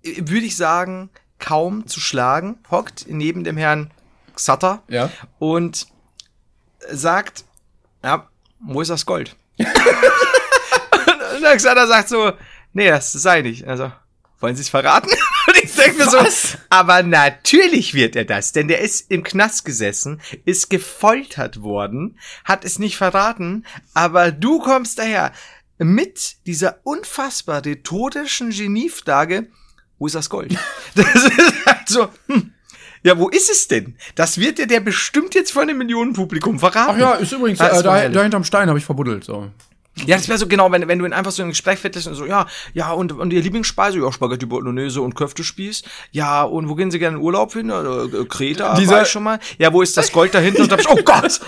würde 0.02 0.46
ich 0.46 0.56
sagen, 0.56 1.10
kaum 1.38 1.86
zu 1.86 2.00
schlagen, 2.00 2.58
hockt 2.70 3.06
neben 3.08 3.44
dem 3.44 3.56
Herrn 3.56 3.90
Xatter 4.34 4.82
Ja. 4.88 5.10
und 5.38 5.86
sagt, 6.90 7.44
ja, 8.02 8.28
wo 8.60 8.80
ist 8.80 8.90
das 8.90 9.06
Gold? 9.06 9.36
und 9.58 9.68
der 11.42 11.56
Xander 11.56 11.86
sagt 11.86 12.08
so, 12.08 12.32
nee, 12.72 12.88
das 12.88 13.12
sei 13.12 13.42
nicht. 13.42 13.66
Also, 13.66 13.92
wollen 14.40 14.56
Sie 14.56 14.62
es 14.62 14.68
verraten? 14.68 15.10
Und 15.48 15.62
ich 15.62 15.74
denke 15.74 15.98
mir 15.98 16.10
so, 16.10 16.18
aber 16.68 17.02
natürlich 17.02 17.94
wird 17.94 18.16
er 18.16 18.24
das, 18.24 18.52
denn 18.52 18.68
der 18.68 18.80
ist 18.80 19.10
im 19.10 19.22
Knast 19.22 19.64
gesessen, 19.64 20.20
ist 20.44 20.70
gefoltert 20.70 21.62
worden, 21.62 22.18
hat 22.44 22.64
es 22.64 22.78
nicht 22.78 22.96
verraten, 22.96 23.64
aber 23.94 24.32
du 24.32 24.58
kommst 24.58 24.98
daher 24.98 25.32
mit 25.78 26.36
dieser 26.46 26.80
unfassbar 26.84 27.64
rhetorischen 27.64 28.50
Geniefrage, 28.50 29.48
wo 29.98 30.06
ist 30.06 30.14
das 30.14 30.30
Gold? 30.30 30.56
Das 30.94 31.14
ist 31.14 31.66
halt 31.66 31.88
so, 31.88 32.08
hm, 32.26 32.52
ja, 33.06 33.18
wo 33.18 33.28
ist 33.28 33.48
es 33.48 33.68
denn? 33.68 33.94
Das 34.16 34.38
wird 34.38 34.58
dir 34.58 34.66
der 34.66 34.80
bestimmt 34.80 35.34
jetzt 35.36 35.52
vor 35.52 35.62
einem 35.62 35.78
Millionenpublikum 35.78 36.58
verraten. 36.58 36.94
Ach 36.96 36.98
ja, 36.98 37.12
ist 37.12 37.32
übrigens, 37.32 37.60
Das 37.60 37.80
äh, 37.80 37.82
da, 37.84 38.08
da 38.08 38.22
hinterm 38.22 38.42
Stein 38.42 38.68
habe 38.68 38.78
ich 38.80 38.84
verbuddelt. 38.84 39.22
So. 39.22 39.48
Ja, 40.04 40.16
das 40.16 40.28
wäre 40.28 40.38
so 40.38 40.48
genau, 40.48 40.70
wenn, 40.72 40.88
wenn 40.88 40.98
du 40.98 41.06
ihn 41.06 41.12
einfach 41.12 41.30
so 41.30 41.40
in 41.40 41.46
ein 41.48 41.52
Gespräch 41.52 41.78
verwickelst 41.78 42.08
und 42.08 42.14
so, 42.16 42.26
ja, 42.26 42.46
ja, 42.74 42.90
und, 42.90 43.12
und 43.12 43.32
ihr 43.32 43.40
Lieblingsspeise, 43.40 44.00
ja, 44.00 44.10
Spaghetti 44.10 44.44
Bolognese 44.44 45.00
und 45.00 45.14
Köftespieß. 45.14 45.84
Ja, 46.10 46.42
und 46.42 46.68
wo 46.68 46.74
gehen 46.74 46.90
sie 46.90 46.98
gerne 46.98 47.16
in 47.16 47.22
Urlaub 47.22 47.52
hin? 47.52 47.70
Oder, 47.70 48.04
äh, 48.04 48.24
Kreta, 48.24 48.74
Dieser- 48.74 49.02
ich 49.02 49.08
schon 49.08 49.22
mal. 49.22 49.38
Ja, 49.58 49.72
wo 49.72 49.82
ist 49.82 49.96
das 49.96 50.10
Gold 50.10 50.34
dahinter? 50.34 50.64
Und 50.64 50.72
da 50.72 50.76
hab 50.76 50.80
ich, 50.80 50.88
oh 50.88 51.00
Gott! 51.04 51.40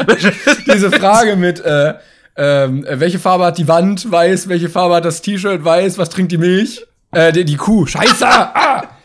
Diese 0.73 0.93
Frage 0.93 1.35
mit, 1.35 1.59
äh, 1.59 1.95
ähm, 2.37 2.87
äh, 2.87 3.01
welche 3.01 3.19
Farbe 3.19 3.45
hat 3.47 3.59
die 3.59 3.67
Wand? 3.67 4.11
Weiß. 4.13 4.49
Welche 4.49 4.69
Farbe 4.71 4.95
hat 4.95 5.05
das 5.05 5.23
T-Shirt? 5.23 5.65
Weiß. 5.65 5.99
Was 5.99 6.09
trinkt 6.09 6.31
die 6.31 6.39
Milch? 6.39 6.87
Äh, 7.11 7.33
die, 7.33 7.45
die 7.45 7.57
Kuh. 7.57 7.85
Scheiße! 7.85 8.27
ah! 8.29 8.98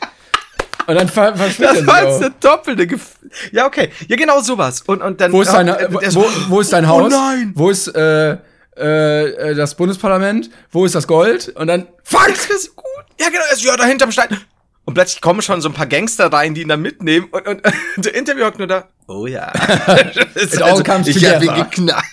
Und 0.87 0.95
dann 0.95 1.07
ver 1.07 1.35
verschwindet 1.35 1.79
Das 1.79 1.87
war 1.87 2.03
jetzt 2.03 2.21
eine 2.21 2.33
doppelte 2.39 2.87
Gef 2.87 3.15
Ja, 3.51 3.65
okay. 3.65 3.89
Ja, 4.07 4.15
genau 4.15 4.41
sowas. 4.41 4.81
Und, 4.81 5.01
und 5.01 5.19
dann. 5.21 5.31
Wo 5.31 5.41
ist, 5.41 5.53
deine, 5.53 5.79
äh, 5.79 6.13
wo, 6.13 6.25
wo 6.49 6.59
ist 6.59 6.73
dein 6.73 6.85
Oh 6.85 6.89
Haus? 6.89 7.11
nein! 7.11 7.51
Wo 7.55 7.69
ist 7.69 7.87
äh, 7.87 8.37
äh, 8.75 9.23
äh, 9.25 9.55
das 9.55 9.75
Bundesparlament? 9.75 10.49
Wo 10.71 10.85
ist 10.85 10.95
das 10.95 11.07
Gold? 11.07 11.49
Und 11.55 11.67
dann 11.67 11.87
Fuck! 12.03 12.27
Das 12.27 12.49
wäre 12.49 12.59
so 12.59 12.71
gut. 12.75 12.85
Ja, 13.19 13.27
genau, 13.27 13.43
also, 13.49 13.67
ja, 13.67 13.77
da 13.77 13.85
hinterm 13.85 14.11
Stein. 14.11 14.37
Und 14.85 14.95
plötzlich 14.95 15.21
kommen 15.21 15.41
schon 15.41 15.61
so 15.61 15.69
ein 15.69 15.73
paar 15.73 15.85
Gangster 15.85 16.31
rein, 16.31 16.53
die 16.53 16.61
ihn 16.61 16.67
dann 16.67 16.81
mitnehmen. 16.81 17.27
Und, 17.31 17.47
und, 17.47 17.61
der 17.97 18.15
Interview 18.15 18.45
hockt 18.45 18.57
nur 18.57 18.67
da. 18.67 18.89
Oh 19.07 19.27
ja. 19.27 19.51
It 20.35 20.61
all 20.61 20.83
comes 20.83 21.07
ich 21.07 21.25
hab 21.25 21.41
ihn 21.41 21.53
geknallt. 21.53 22.03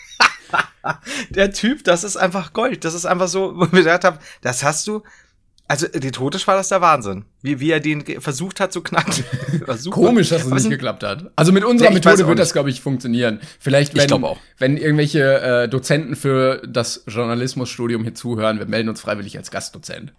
Der 1.31 1.53
Typ, 1.53 1.85
das 1.85 2.05
ist 2.05 2.17
einfach 2.17 2.53
Gold. 2.53 2.85
Das 2.85 2.95
ist 2.95 3.07
einfach 3.07 3.29
so, 3.29 3.55
wo 3.57 3.65
ich 3.65 3.73
mir 3.73 3.81
gedacht 3.81 4.05
habe, 4.05 4.19
das 4.41 4.63
hast 4.63 4.87
du. 4.87 5.03
Also, 5.71 5.87
rhetorisch 5.87 6.49
war 6.49 6.57
das 6.57 6.69
der 6.69 6.81
Wahnsinn. 6.81 7.27
Wie, 7.43 7.61
wie 7.61 7.71
er 7.71 7.79
den 7.79 8.05
versucht 8.21 8.59
hat 8.59 8.73
zu 8.73 8.81
knacken. 8.83 9.23
Komisch, 9.91 10.31
dass 10.31 10.45
es 10.45 10.51
nicht 10.51 10.69
geklappt 10.69 11.05
hat. 11.05 11.31
Also 11.37 11.53
mit 11.53 11.65
unserer 11.65 11.91
weiß 11.91 11.95
Methode 11.95 12.27
wird 12.27 12.41
das, 12.41 12.53
glaube 12.53 12.71
ich, 12.71 12.81
funktionieren. 12.81 13.39
Vielleicht, 13.61 13.95
wenn, 13.95 14.11
wenn 14.59 14.77
irgendwelche 14.77 15.41
äh, 15.41 15.69
Dozenten 15.69 16.17
für 16.17 16.61
das 16.67 17.05
Journalismusstudium 17.07 18.03
hier 18.03 18.17
zuhören, 18.17 18.59
wir 18.59 18.67
melden 18.67 18.89
uns 18.89 19.01
freiwillig 19.01 19.39
als 19.39 19.53
Gastdozent. 19.53 20.13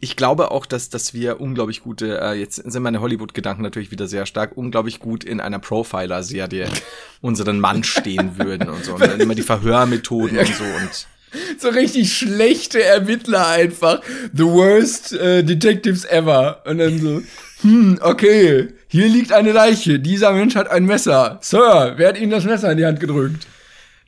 Ich 0.00 0.16
glaube 0.16 0.50
auch, 0.50 0.66
dass, 0.66 0.90
dass 0.90 1.14
wir 1.14 1.40
unglaublich 1.40 1.80
gute, 1.80 2.20
äh, 2.20 2.32
jetzt 2.32 2.56
sind 2.56 2.82
meine 2.82 3.00
Hollywood-Gedanken 3.00 3.62
natürlich 3.62 3.92
wieder 3.92 4.08
sehr 4.08 4.26
stark, 4.26 4.56
unglaublich 4.56 4.98
gut 4.98 5.22
in 5.22 5.38
einer 5.38 5.60
Profiler-Serie 5.60 6.68
unseren 7.20 7.60
Mann 7.60 7.84
stehen 7.84 8.38
würden 8.38 8.68
und 8.68 8.84
so. 8.84 8.94
Und 8.94 9.02
dann 9.02 9.20
immer 9.20 9.36
die 9.36 9.42
Verhörmethoden 9.42 10.36
und 10.36 10.52
so 10.52 10.64
und. 10.64 11.06
So 11.58 11.68
richtig 11.68 12.16
schlechte 12.16 12.82
Ermittler 12.82 13.46
einfach. 13.46 14.00
The 14.32 14.44
worst 14.44 15.12
äh, 15.12 15.42
detectives 15.42 16.04
ever. 16.04 16.62
Und 16.66 16.78
dann 16.78 16.98
so, 16.98 17.22
hm, 17.62 17.98
okay, 18.02 18.68
hier 18.88 19.08
liegt 19.08 19.32
eine 19.32 19.52
Leiche. 19.52 19.98
Dieser 19.98 20.32
Mensch 20.32 20.54
hat 20.54 20.70
ein 20.70 20.84
Messer. 20.84 21.38
Sir, 21.42 21.94
wer 21.96 22.08
hat 22.08 22.18
Ihnen 22.18 22.30
das 22.30 22.44
Messer 22.44 22.70
in 22.72 22.78
die 22.78 22.86
Hand 22.86 23.00
gedrückt? 23.00 23.46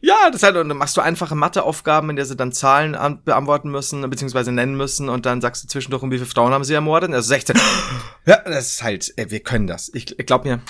Ja, 0.00 0.26
das 0.26 0.36
ist 0.36 0.42
halt, 0.42 0.56
und 0.56 0.68
dann 0.68 0.78
machst 0.78 0.96
du 0.96 1.00
einfache 1.00 1.34
Matheaufgaben, 1.34 2.10
in 2.10 2.16
der 2.16 2.26
sie 2.26 2.36
dann 2.36 2.52
Zahlen 2.52 2.94
an, 2.94 3.24
beantworten 3.24 3.70
müssen, 3.70 4.08
beziehungsweise 4.08 4.52
nennen 4.52 4.76
müssen, 4.76 5.08
und 5.08 5.26
dann 5.26 5.40
sagst 5.40 5.64
du 5.64 5.68
zwischendurch, 5.68 6.02
um 6.02 6.10
wie 6.10 6.18
viele 6.18 6.28
Frauen 6.28 6.52
haben 6.52 6.64
sie 6.64 6.74
ermordet? 6.74 7.12
Also 7.12 7.28
16. 7.28 7.56
Ja, 8.26 8.40
das 8.44 8.72
ist 8.72 8.82
halt, 8.82 9.12
ey, 9.16 9.30
wir 9.30 9.40
können 9.40 9.66
das. 9.66 9.90
Ich, 9.94 10.18
ich 10.18 10.26
glaub 10.26 10.44
mir, 10.44 10.60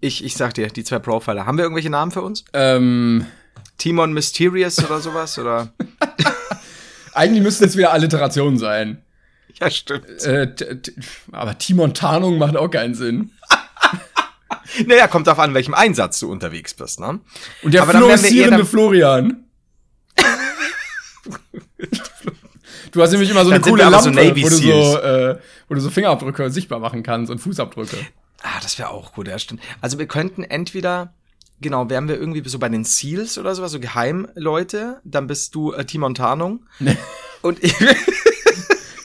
ich, 0.00 0.24
ich 0.24 0.36
sag 0.36 0.54
dir, 0.54 0.68
die 0.68 0.84
zwei 0.84 0.98
Profiler. 0.98 1.46
Haben 1.46 1.56
wir 1.56 1.64
irgendwelche 1.64 1.90
Namen 1.90 2.12
für 2.12 2.22
uns? 2.22 2.44
Ähm, 2.52 3.26
Timon 3.78 4.12
Mysterious 4.12 4.78
oder 4.84 5.00
sowas? 5.00 5.38
Oder? 5.38 5.72
eigentlich 7.14 7.42
müssten 7.42 7.64
es 7.64 7.76
wieder 7.76 7.92
Alliterationen 7.92 8.58
sein. 8.58 9.02
Ja, 9.60 9.70
stimmt. 9.70 10.08
Äh, 10.24 10.52
aber 11.32 11.58
Timon 11.58 11.94
Tarnung 11.94 12.38
macht 12.38 12.56
auch 12.56 12.68
keinen 12.68 12.94
Sinn. 12.94 13.30
Naja, 14.86 15.06
kommt 15.08 15.26
darauf 15.26 15.38
an, 15.38 15.54
welchem 15.54 15.74
Einsatz 15.74 16.18
du 16.20 16.30
unterwegs 16.30 16.74
bist, 16.74 16.98
ne? 16.98 17.20
Und 17.62 17.74
der 17.74 17.82
Aber 17.82 17.92
fluoreszierende 17.92 18.64
Florian. 18.64 19.44
du 22.92 23.02
hast 23.02 23.12
nämlich 23.12 23.30
immer 23.30 23.44
so 23.44 23.50
eine 23.50 23.60
coole 23.60 23.84
so 23.84 23.90
Lampe, 23.90 24.10
Navy 24.10 24.42
wo, 24.42 24.48
du 24.48 24.56
so, 24.56 24.98
äh, 24.98 25.38
wo 25.68 25.74
du 25.74 25.80
so 25.80 25.90
Fingerabdrücke 25.90 26.50
sichtbar 26.50 26.80
machen 26.80 27.02
kannst 27.02 27.30
und 27.30 27.38
Fußabdrücke. 27.38 27.98
Ah, 28.42 28.58
das 28.62 28.78
wäre 28.78 28.90
auch 28.90 29.12
gut, 29.12 29.28
ja, 29.28 29.38
stimmt. 29.38 29.62
Also 29.80 29.98
wir 29.98 30.06
könnten 30.06 30.42
entweder, 30.44 31.14
genau, 31.64 31.90
wären 31.90 32.06
wir 32.06 32.16
irgendwie 32.16 32.48
so 32.48 32.60
bei 32.60 32.68
den 32.68 32.84
Seals 32.84 33.36
oder 33.38 33.52
sowas, 33.56 33.72
so 33.72 33.80
Geheimleute, 33.80 35.00
dann 35.02 35.26
bist 35.26 35.56
du 35.56 35.72
äh, 35.72 35.84
Timon 35.84 36.14
Tarnung. 36.14 36.60
Und 37.42 37.62
ich, 37.62 37.74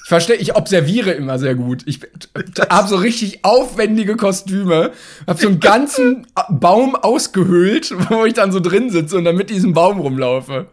Ich 0.10 0.12
verstehe, 0.12 0.38
ich 0.38 0.56
observiere 0.56 1.12
immer 1.12 1.38
sehr 1.38 1.54
gut. 1.54 1.84
Ich 1.86 2.00
habe 2.72 2.88
so 2.88 2.96
richtig 2.96 3.46
aufwendige 3.46 4.16
Kostüme, 4.16 4.92
habe 5.28 5.40
so 5.40 5.48
einen 5.48 5.60
ganzen 5.60 6.26
Baum 6.50 6.96
ausgehöhlt, 6.96 7.92
wo 8.10 8.26
ich 8.26 8.34
dann 8.34 8.52
so 8.52 8.60
drin 8.60 8.90
sitze 8.90 9.18
und 9.18 9.26
dann 9.26 9.36
mit 9.36 9.52
diesem 9.52 9.74
Baum 9.74 10.00
rumlaufe. 10.00 10.66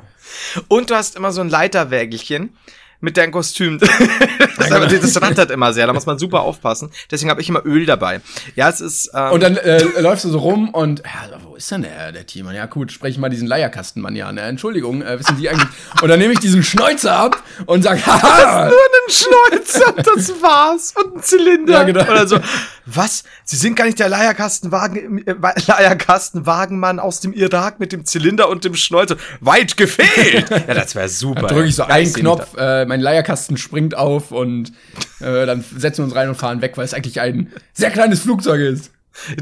und 0.68 0.88
du 0.88 0.94
hast 0.94 1.16
immer 1.16 1.32
so 1.32 1.42
ein 1.42 1.50
Leiterwägelchen 1.50 2.56
mit 3.00 3.16
deinem 3.16 3.32
Kostüm. 3.32 3.78
das, 4.58 4.72
aber, 4.72 4.86
das 4.86 5.20
rattert 5.20 5.50
immer 5.50 5.72
sehr, 5.72 5.86
da 5.86 5.92
muss 5.92 6.06
man 6.06 6.18
super 6.18 6.40
aufpassen. 6.40 6.90
Deswegen 7.10 7.30
habe 7.30 7.40
ich 7.40 7.48
immer 7.48 7.64
Öl 7.64 7.86
dabei. 7.86 8.20
Ja, 8.54 8.68
es 8.68 8.80
ist. 8.80 9.10
Ähm, 9.14 9.32
Und 9.32 9.42
dann 9.42 9.56
äh, 9.56 9.82
läufst 10.00 10.24
du 10.24 10.30
so 10.30 10.38
rum 10.38 10.70
und, 10.70 11.00
ja, 11.00 11.38
wo 11.44 11.56
ist 11.56 11.70
denn 11.70 11.82
der, 11.82 12.12
der 12.12 12.26
Timon? 12.26 12.54
Ja 12.54 12.66
gut, 12.66 12.92
sprechen 12.92 13.20
mal 13.20 13.28
diesen 13.28 13.46
Leierkastenmann 13.46 14.14
hier 14.14 14.26
an. 14.26 14.38
Äh, 14.38 14.48
Entschuldigung, 14.48 15.02
äh, 15.02 15.18
wissen 15.18 15.36
Sie 15.36 15.48
eigentlich... 15.48 15.68
Und 16.00 16.08
dann 16.08 16.18
nehme 16.18 16.32
ich 16.32 16.40
diesen 16.40 16.62
Schnäuzer 16.62 17.16
ab 17.16 17.42
und 17.66 17.82
sag, 17.82 18.04
haha, 18.06 18.66
nur 18.66 18.78
einen 18.78 19.10
Schnäuzer, 19.10 19.92
das 20.02 20.30
war's. 20.42 20.94
Und 20.96 21.16
ein 21.16 21.22
Zylinder. 21.22 21.72
Ja, 21.72 21.82
genau. 21.82 22.02
Oder 22.02 22.26
so. 22.26 22.38
Was? 22.86 23.24
Sie 23.44 23.56
sind 23.56 23.74
gar 23.74 23.84
nicht 23.86 23.98
der 23.98 24.08
Leierkastenwagen, 24.08 25.26
äh, 25.26 25.34
Leierkastenwagenmann 25.66 27.00
aus 27.00 27.20
dem 27.20 27.32
Irak 27.32 27.80
mit 27.80 27.92
dem 27.92 28.04
Zylinder 28.04 28.48
und 28.48 28.64
dem 28.64 28.74
Schnäuzer. 28.74 29.16
Weit 29.40 29.76
gefehlt. 29.76 30.50
ja, 30.50 30.74
das 30.74 30.94
wäre 30.94 31.08
super. 31.08 31.48
drücke 31.48 31.68
ich 31.68 31.74
so 31.74 31.82
Ja, 31.82 31.88
einen 31.88 32.12
Knopf, 32.12 32.56
äh, 32.56 32.85
mein 32.86 33.00
Leierkasten 33.00 33.56
springt 33.56 33.96
auf 33.96 34.32
und 34.32 34.72
äh, 35.20 35.46
dann 35.46 35.64
setzen 35.76 35.98
wir 35.98 36.04
uns 36.04 36.14
rein 36.14 36.28
und 36.28 36.36
fahren 36.36 36.62
weg, 36.62 36.76
weil 36.76 36.84
es 36.84 36.94
eigentlich 36.94 37.20
ein 37.20 37.52
sehr 37.72 37.90
kleines 37.90 38.20
Flugzeug 38.20 38.60
ist. 38.60 38.90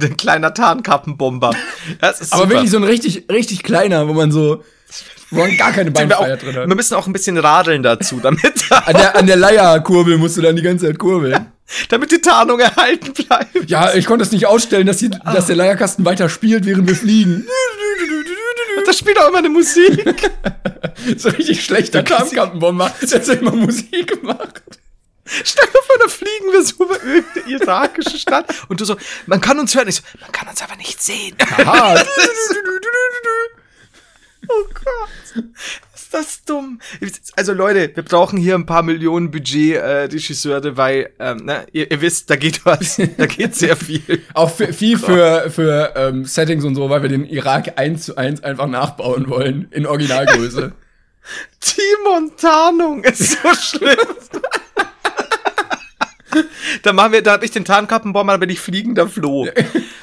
Ein 0.00 0.16
kleiner 0.16 0.54
Tarnkappenbomber. 0.54 1.52
Das 2.00 2.20
ist 2.20 2.32
Aber 2.32 2.42
super. 2.42 2.54
wirklich 2.54 2.70
so 2.70 2.76
ein 2.76 2.84
richtig, 2.84 3.24
richtig 3.30 3.62
kleiner, 3.64 4.06
wo 4.06 4.12
man 4.12 4.30
so, 4.30 4.62
wo 5.30 5.40
man 5.40 5.56
gar 5.56 5.72
keine 5.72 5.90
Beinfreiheit 5.90 6.42
drin 6.42 6.56
hat. 6.56 6.68
wir 6.68 6.76
müssen 6.76 6.94
auch 6.94 7.06
ein 7.08 7.12
bisschen 7.12 7.36
radeln 7.38 7.82
dazu, 7.82 8.20
damit, 8.22 8.40
An 8.70 8.94
der, 8.94 9.16
an 9.16 9.26
der 9.26 9.36
Leierkurbel 9.36 10.16
musst 10.16 10.36
du 10.36 10.42
dann 10.42 10.54
die 10.54 10.62
ganze 10.62 10.86
Zeit 10.86 10.98
kurbeln. 10.98 11.46
damit 11.88 12.12
die 12.12 12.20
Tarnung 12.20 12.60
erhalten 12.60 13.12
bleibt. 13.12 13.70
Ja, 13.70 13.94
ich 13.94 14.06
konnte 14.06 14.24
es 14.24 14.32
nicht 14.32 14.46
ausstellen, 14.46 14.86
dass, 14.86 14.98
die, 14.98 15.10
dass 15.10 15.46
der 15.46 15.56
Leierkasten 15.56 16.04
weiter 16.04 16.28
spielt, 16.28 16.66
während 16.66 16.86
wir 16.86 16.94
fliegen. 16.96 17.46
Und 18.84 18.88
da 18.88 18.92
spielt 18.92 19.18
auch 19.18 19.28
immer 19.28 19.38
eine 19.38 19.48
Musik. 19.48 20.30
So 21.16 21.28
richtig 21.30 21.64
schlechter 21.64 22.04
Tarnkampenbomber, 22.04 22.94
der 23.02 23.20
hat 23.20 23.28
immer 23.28 23.50
Musik 23.52 24.20
gemacht. 24.20 24.62
Stell 25.26 25.66
dir 25.66 25.82
vor, 25.82 25.96
da 25.98 26.08
fliegen 26.08 26.52
wir 26.52 26.62
so 26.62 26.84
über 26.84 27.02
irgendeine 27.02 27.50
irakische 27.50 28.18
Stadt 28.18 28.54
und 28.68 28.80
du 28.80 28.84
so, 28.84 28.96
man 29.26 29.40
kann 29.40 29.58
uns 29.58 29.74
hören. 29.74 29.88
Ich 29.88 29.96
so, 29.96 30.02
man 30.20 30.30
kann 30.32 30.48
uns 30.48 30.62
aber 30.62 30.76
nicht 30.76 31.02
sehen. 31.02 31.36
Aha. 31.40 31.94
oh 34.48 34.64
Gott. 34.72 35.44
Ist 36.14 36.26
das 36.26 36.44
dumm. 36.44 36.80
Also 37.36 37.52
Leute, 37.52 37.90
wir 37.94 38.02
brauchen 38.04 38.38
hier 38.38 38.54
ein 38.54 38.66
paar 38.66 38.82
Millionen 38.82 39.30
Budget 39.30 39.76
äh, 39.76 40.04
Regisseure, 40.04 40.76
weil 40.76 41.10
ähm, 41.18 41.38
ne, 41.44 41.66
ihr, 41.72 41.90
ihr 41.90 42.00
wisst, 42.00 42.30
da 42.30 42.36
geht 42.36 42.64
was, 42.64 43.00
da 43.16 43.26
geht 43.26 43.56
sehr 43.56 43.76
viel. 43.76 44.22
Auch 44.32 44.50
für, 44.50 44.72
viel 44.72 44.98
für, 44.98 45.50
für 45.50 45.92
ähm, 45.96 46.24
Settings 46.24 46.64
und 46.64 46.76
so, 46.76 46.88
weil 46.88 47.02
wir 47.02 47.08
den 47.08 47.24
Irak 47.24 47.78
eins 47.78 48.04
zu 48.04 48.16
eins 48.16 48.44
einfach 48.44 48.68
nachbauen 48.68 49.28
wollen 49.28 49.66
in 49.72 49.86
Originalgröße. 49.86 50.72
Timon 51.60 52.30
Tarnung 52.36 53.02
ist 53.02 53.42
so 53.42 53.54
schlimm. 53.54 53.96
da 56.82 56.92
machen 56.92 57.12
wir, 57.12 57.22
da 57.22 57.32
hab 57.32 57.42
ich 57.42 57.50
den 57.50 57.64
Tarnkappenbomber, 57.64 58.34
da 58.34 58.36
bin 58.38 58.50
ich 58.50 58.60
fliegender 58.60 59.08
Floh. 59.08 59.48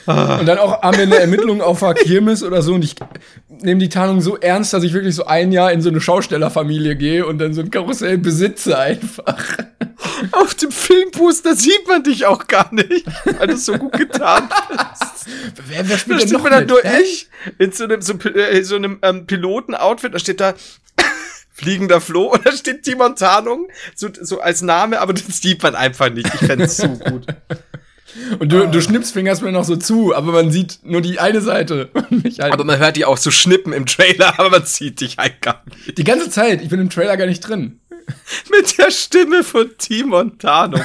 Und 0.05 0.45
dann 0.45 0.57
auch 0.57 0.81
haben 0.81 0.97
wir 0.97 1.03
eine 1.03 1.17
Ermittlung 1.17 1.61
auf 1.61 1.79
der 1.79 1.93
Kirmes 1.93 2.43
oder 2.43 2.61
so 2.61 2.73
und 2.73 2.83
ich 2.83 2.95
nehme 3.49 3.79
die 3.79 3.89
Tarnung 3.89 4.21
so 4.21 4.37
ernst, 4.37 4.73
dass 4.73 4.83
ich 4.83 4.93
wirklich 4.93 5.15
so 5.15 5.25
ein 5.25 5.51
Jahr 5.51 5.71
in 5.71 5.81
so 5.81 5.89
eine 5.89 6.01
Schaustellerfamilie 6.01 6.95
gehe 6.95 7.25
und 7.25 7.37
dann 7.37 7.53
so 7.53 7.61
ein 7.61 7.69
Karussell 7.69 8.17
besitze 8.17 8.77
einfach. 8.77 9.57
Auf 10.31 10.55
dem 10.55 10.71
Filmposter 10.71 11.55
sieht 11.55 11.87
man 11.87 12.03
dich 12.03 12.25
auch 12.25 12.47
gar 12.47 12.73
nicht, 12.73 13.05
weil 13.37 13.47
du 13.47 13.57
so 13.57 13.73
gut 13.73 13.93
getan 13.93 14.49
bist. 14.69 15.27
Wer, 15.67 15.77
wer 15.77 15.83
Da 15.83 15.97
spielt 15.97 16.21
denn 16.21 16.27
steht 16.27 16.37
noch 16.37 16.43
mir 16.43 16.49
dann 16.49 16.61
mit? 16.61 16.69
nur 16.69 16.79
ich 17.01 17.29
in 17.59 17.71
so 17.71 17.83
einem, 17.83 18.01
so, 18.01 18.13
äh, 18.13 18.63
so 18.63 18.75
einem 18.75 18.99
ähm, 19.03 19.27
Piloten-Outfit, 19.27 20.13
da 20.13 20.19
steht 20.19 20.39
da 20.39 20.53
fliegender 21.61 22.01
Floh 22.01 22.25
und 22.33 22.45
da 22.45 22.51
steht 22.51 22.83
Timon 22.83 23.15
Tarnung 23.15 23.67
so, 23.95 24.09
so 24.19 24.41
als 24.41 24.61
Name, 24.61 24.99
aber 24.99 25.13
das 25.13 25.25
sieht 25.41 25.61
man 25.63 25.75
einfach 25.75 26.09
nicht. 26.09 26.27
Ich 26.33 26.39
fände 26.47 26.65
es 26.65 26.77
so 26.77 26.87
gut. 26.89 27.25
Und 28.39 28.51
du, 28.51 28.67
du 28.67 28.81
schnippsfingerst 28.81 29.41
mir 29.41 29.53
noch 29.53 29.63
so 29.63 29.77
zu, 29.77 30.13
aber 30.13 30.33
man 30.33 30.51
sieht 30.51 30.79
nur 30.83 30.99
die 30.99 31.21
eine 31.21 31.39
Seite. 31.39 31.89
Halt 31.95 32.41
Aber 32.51 32.65
man 32.65 32.77
hört 32.77 32.97
die 32.97 33.05
auch 33.05 33.15
so 33.15 33.31
schnippen 33.31 33.71
im 33.71 33.85
Trailer, 33.85 34.37
aber 34.37 34.49
man 34.49 34.65
sieht 34.65 34.99
dich 34.99 35.15
halt 35.17 35.41
gar 35.41 35.63
nicht. 35.65 35.97
die 35.97 36.03
ganze 36.03 36.29
Zeit. 36.29 36.61
Ich 36.61 36.67
bin 36.67 36.81
im 36.81 36.89
Trailer 36.89 37.15
gar 37.15 37.25
nicht 37.25 37.39
drin. 37.39 37.79
Mit 38.51 38.77
der 38.77 38.91
Stimme 38.91 39.45
von 39.45 39.69
Timon 39.77 40.37
Tarnung. 40.39 40.81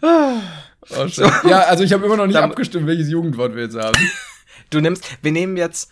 Oh, 0.00 1.06
shit. 1.06 1.30
Ja, 1.44 1.60
also 1.60 1.84
ich 1.84 1.92
habe 1.92 2.04
immer 2.04 2.16
noch 2.16 2.26
nicht 2.26 2.34
Dann- 2.34 2.50
abgestimmt, 2.50 2.88
welches 2.88 3.08
Jugendwort 3.08 3.54
wir 3.54 3.62
jetzt 3.62 3.76
haben. 3.76 3.96
Du 4.70 4.80
nimmst, 4.80 5.04
wir 5.22 5.30
nehmen 5.30 5.56
jetzt 5.56 5.90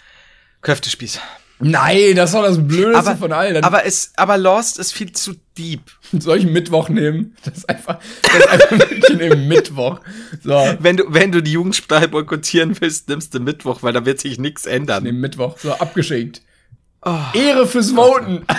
Köftespieß. 0.62 1.20
Nein, 1.60 2.16
das 2.16 2.32
doch 2.32 2.42
das 2.42 2.66
Blödeste 2.66 3.16
von 3.16 3.32
allen. 3.32 3.62
Aber, 3.62 3.84
es, 3.84 4.12
aber 4.16 4.38
Lost 4.38 4.78
ist 4.78 4.92
viel 4.92 5.12
zu 5.12 5.34
deep. 5.56 5.82
soll 6.18 6.38
ich 6.38 6.46
Mittwoch 6.46 6.88
nehmen? 6.88 7.36
Das 7.44 7.58
ist 7.58 7.68
einfach, 7.68 7.98
das 8.22 8.34
ist 8.34 8.48
einfach 8.48 8.70
wirklich 8.90 9.16
nehmen 9.16 9.48
Mittwoch. 9.48 10.00
So, 10.42 10.76
Wenn 10.78 10.96
du, 10.96 11.04
wenn 11.08 11.32
du 11.32 11.42
die 11.42 11.52
Jugendsprache 11.52 12.08
boykottieren 12.08 12.80
willst, 12.80 13.08
nimmst 13.08 13.34
du 13.34 13.40
Mittwoch, 13.40 13.82
weil 13.82 13.92
da 13.92 14.06
wird 14.06 14.20
sich 14.20 14.38
nichts 14.38 14.66
ändern. 14.66 15.02
nehmen 15.04 15.20
Mittwoch. 15.20 15.58
So, 15.58 15.72
abgeschickt. 15.72 16.42
Ehre 17.34 17.66
fürs 17.66 17.92
Voten. 17.92 18.44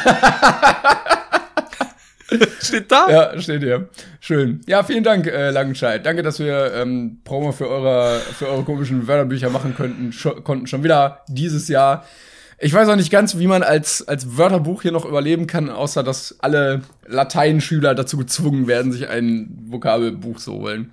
Steht 2.62 2.92
da? 2.92 3.10
Ja, 3.10 3.42
steht 3.42 3.62
hier. 3.62 3.90
Schön. 4.22 4.62
Ja, 4.66 4.84
vielen 4.84 5.04
Dank, 5.04 5.28
äh, 5.28 5.50
Langenscheid. 5.50 6.06
Danke, 6.06 6.24
dass 6.24 6.40
wir 6.40 6.74
ähm, 6.76 7.20
Promo 7.26 7.52
für 7.52 7.68
eure, 7.68 8.20
für 8.20 8.48
eure 8.48 8.64
komischen 8.64 9.06
Wörterbücher 9.08 9.50
machen 9.50 9.76
könnten, 9.76 10.14
scho 10.14 10.40
konnten. 10.42 10.66
Schon 10.66 10.82
wieder 10.84 11.26
dieses 11.28 11.68
Jahr. 11.68 12.06
Ich 12.64 12.74
weiß 12.74 12.88
auch 12.90 12.96
nicht 12.96 13.10
ganz, 13.10 13.40
wie 13.40 13.48
man 13.48 13.64
als, 13.64 14.08
als 14.08 14.38
Wörterbuch 14.38 14.84
hier 14.84 14.92
noch 14.92 15.06
überleben 15.06 15.48
kann, 15.48 15.72
außer 15.72 16.04
dass 16.04 16.40
alle 16.42 16.84
Lateinschüler 17.08 17.96
dazu 17.96 18.18
gezwungen 18.18 18.68
werden, 18.68 18.92
sich 18.92 19.10
ein 19.10 19.58
Vokabelbuch 19.66 20.38
zu 20.38 20.54
holen. 20.54 20.92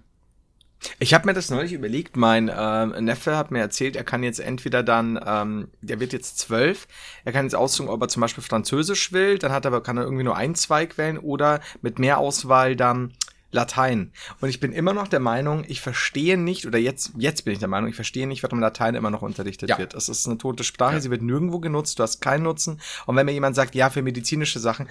Ich 0.98 1.12
habe 1.12 1.26
mir 1.26 1.34
das 1.34 1.50
neulich 1.50 1.74
überlegt. 1.74 2.16
Mein 2.16 2.50
ähm, 2.56 3.04
Neffe 3.04 3.36
hat 3.36 3.50
mir 3.50 3.58
erzählt, 3.58 3.96
er 3.96 4.04
kann 4.04 4.22
jetzt 4.22 4.40
entweder 4.40 4.82
dann, 4.82 5.20
ähm, 5.26 5.68
der 5.82 6.00
wird 6.00 6.14
jetzt 6.14 6.38
zwölf, 6.38 6.88
er 7.26 7.32
kann 7.32 7.44
jetzt 7.44 7.54
aussuchen, 7.54 7.90
ob 7.90 8.00
er 8.00 8.08
zum 8.08 8.22
Beispiel 8.22 8.44
Französisch 8.44 9.12
will, 9.12 9.38
dann 9.38 9.52
hat 9.52 9.66
er 9.66 9.82
kann 9.82 9.98
er 9.98 10.04
irgendwie 10.04 10.24
nur 10.24 10.36
einen 10.36 10.54
Zweig 10.54 10.96
wählen 10.96 11.18
oder 11.18 11.60
mit 11.82 11.98
mehr 11.98 12.16
Auswahl 12.16 12.76
dann 12.76 13.12
Latein. 13.50 14.12
Und 14.40 14.48
ich 14.50 14.60
bin 14.60 14.72
immer 14.72 14.92
noch 14.92 15.08
der 15.08 15.20
Meinung, 15.20 15.64
ich 15.68 15.80
verstehe 15.80 16.36
nicht, 16.36 16.66
oder 16.66 16.78
jetzt, 16.78 17.12
jetzt 17.16 17.44
bin 17.44 17.52
ich 17.54 17.58
der 17.58 17.68
Meinung, 17.68 17.88
ich 17.88 17.96
verstehe 17.96 18.26
nicht, 18.26 18.42
warum 18.42 18.60
Latein 18.60 18.94
immer 18.94 19.10
noch 19.10 19.22
unterrichtet 19.22 19.70
Ja. 19.70 19.78
wird. 19.78 19.94
Es 19.94 20.08
ist 20.08 20.26
eine 20.26 20.36
tote 20.38 20.64
Sprache, 20.64 21.00
sie 21.00 21.10
wird 21.10 21.22
nirgendwo 21.22 21.58
genutzt, 21.58 21.98
du 21.98 22.02
hast 22.02 22.20
keinen 22.20 22.42
Nutzen. 22.42 22.80
Und 23.06 23.16
wenn 23.16 23.24
mir 23.26 23.32
jemand 23.32 23.56
sagt, 23.56 23.74
ja, 23.74 23.88
für 23.90 24.02
medizinische 24.02 24.58
Sachen, 24.58 24.86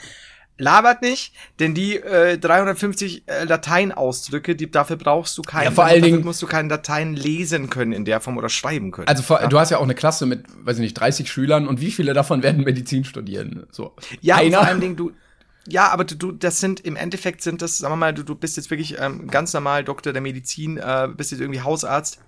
labert 0.59 1.03
nicht, 1.03 1.33
denn 1.59 1.75
die 1.75 1.97
äh, 1.97 2.39
350 2.39 3.23
äh, 3.27 3.43
Lateinausdrücke, 3.43 4.55
die 4.55 4.71
dafür 4.71 4.95
brauchst 4.95 5.37
du 5.37 5.43
keinen. 5.43 5.65
Ja, 5.65 5.71
vor 5.71 5.85
allen 5.85 6.01
dafür 6.01 6.15
Dingen- 6.17 6.25
musst 6.25 6.41
du 6.41 6.47
keinen 6.47 6.67
Latein 6.69 7.15
lesen 7.15 7.69
können 7.69 7.91
in 7.93 8.05
der 8.05 8.19
Form 8.21 8.37
oder 8.37 8.49
schreiben 8.49 8.89
können. 8.91 9.07
Also 9.07 9.21
vor, 9.21 9.39
du 9.47 9.59
hast 9.59 9.69
ja 9.69 9.77
auch 9.77 9.83
eine 9.83 9.93
Klasse 9.93 10.25
mit, 10.25 10.45
weiß 10.65 10.77
ich 10.77 10.81
nicht, 10.81 10.93
30 10.95 11.31
Schülern 11.31 11.67
und 11.67 11.79
wie 11.79 11.91
viele 11.91 12.13
davon 12.13 12.41
werden 12.41 12.63
Medizin 12.63 13.03
studieren? 13.05 13.67
So. 13.71 13.93
ja, 14.21 14.37
einer. 14.37 14.57
vor 14.57 14.67
allem 14.67 14.81
Dingen, 14.81 14.95
du 14.95 15.11
ja, 15.69 15.89
aber 15.89 16.03
du, 16.03 16.15
du, 16.15 16.31
das 16.31 16.59
sind 16.59 16.79
im 16.81 16.95
Endeffekt 16.95 17.41
sind 17.41 17.61
das, 17.61 17.77
sagen 17.77 17.91
wir 17.93 17.97
mal, 17.97 18.13
du, 18.13 18.23
du 18.23 18.35
bist 18.35 18.57
jetzt 18.57 18.69
wirklich 18.69 18.99
ähm, 18.99 19.27
ganz 19.27 19.53
normal 19.53 19.83
Doktor 19.83 20.13
der 20.13 20.21
Medizin, 20.21 20.77
äh, 20.77 21.07
bist 21.15 21.31
jetzt 21.31 21.41
irgendwie 21.41 21.61
Hausarzt. 21.61 22.19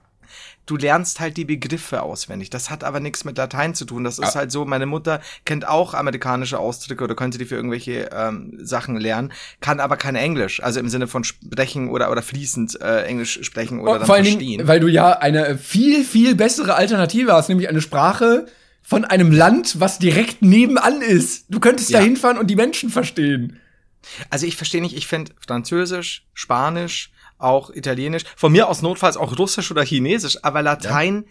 Du 0.67 0.77
lernst 0.77 1.19
halt 1.19 1.37
die 1.37 1.45
Begriffe 1.45 2.03
auswendig. 2.03 2.51
Das 2.51 2.69
hat 2.69 2.83
aber 2.83 2.99
nichts 2.99 3.25
mit 3.25 3.35
Latein 3.39 3.73
zu 3.73 3.85
tun. 3.85 4.03
Das 4.03 4.19
ist 4.19 4.35
halt 4.35 4.51
so, 4.51 4.63
meine 4.65 4.85
Mutter 4.85 5.21
kennt 5.43 5.67
auch 5.67 5.95
amerikanische 5.95 6.59
Ausdrücke 6.59 7.03
oder 7.03 7.15
könnte 7.15 7.39
die 7.39 7.45
für 7.45 7.55
irgendwelche 7.55 8.11
ähm, 8.13 8.55
Sachen 8.61 8.95
lernen, 8.95 9.33
kann 9.61 9.79
aber 9.79 9.97
kein 9.97 10.15
Englisch. 10.15 10.61
Also 10.61 10.79
im 10.79 10.87
Sinne 10.87 11.07
von 11.07 11.23
sprechen 11.23 11.89
oder, 11.89 12.11
oder 12.11 12.21
fließend 12.21 12.79
äh, 12.79 13.05
Englisch 13.05 13.39
sprechen 13.41 13.79
oder 13.79 13.93
Und 13.93 13.99
dann 14.01 14.05
vor 14.05 14.17
verstehen. 14.17 14.39
Dingen, 14.39 14.67
weil 14.67 14.79
du 14.79 14.87
ja 14.87 15.13
eine 15.13 15.57
viel, 15.57 16.03
viel 16.03 16.35
bessere 16.35 16.75
Alternative 16.75 17.33
hast, 17.33 17.49
nämlich 17.49 17.67
eine 17.67 17.81
Sprache 17.81 18.45
von 18.81 19.05
einem 19.05 19.31
Land, 19.31 19.79
was 19.79 19.99
direkt 19.99 20.41
nebenan 20.41 21.01
ist. 21.01 21.45
Du 21.49 21.59
könntest 21.59 21.89
Ja. 21.89 21.99
da 21.99 22.05
hinfahren 22.05 22.37
und 22.37 22.47
die 22.47 22.55
Menschen 22.55 22.89
verstehen. 22.89 23.59
Also 24.29 24.45
ich 24.45 24.55
verstehe 24.55 24.81
nicht, 24.81 24.95
ich 24.95 25.07
finde 25.07 25.33
Französisch, 25.45 26.25
Spanisch, 26.33 27.11
auch 27.37 27.69
Italienisch, 27.69 28.23
von 28.35 28.51
mir 28.51 28.67
aus 28.67 28.81
notfalls 28.81 29.17
auch 29.17 29.37
Russisch 29.37 29.69
oder 29.71 29.83
Chinesisch, 29.83 30.37
aber 30.43 30.61
Latein, 30.61 31.25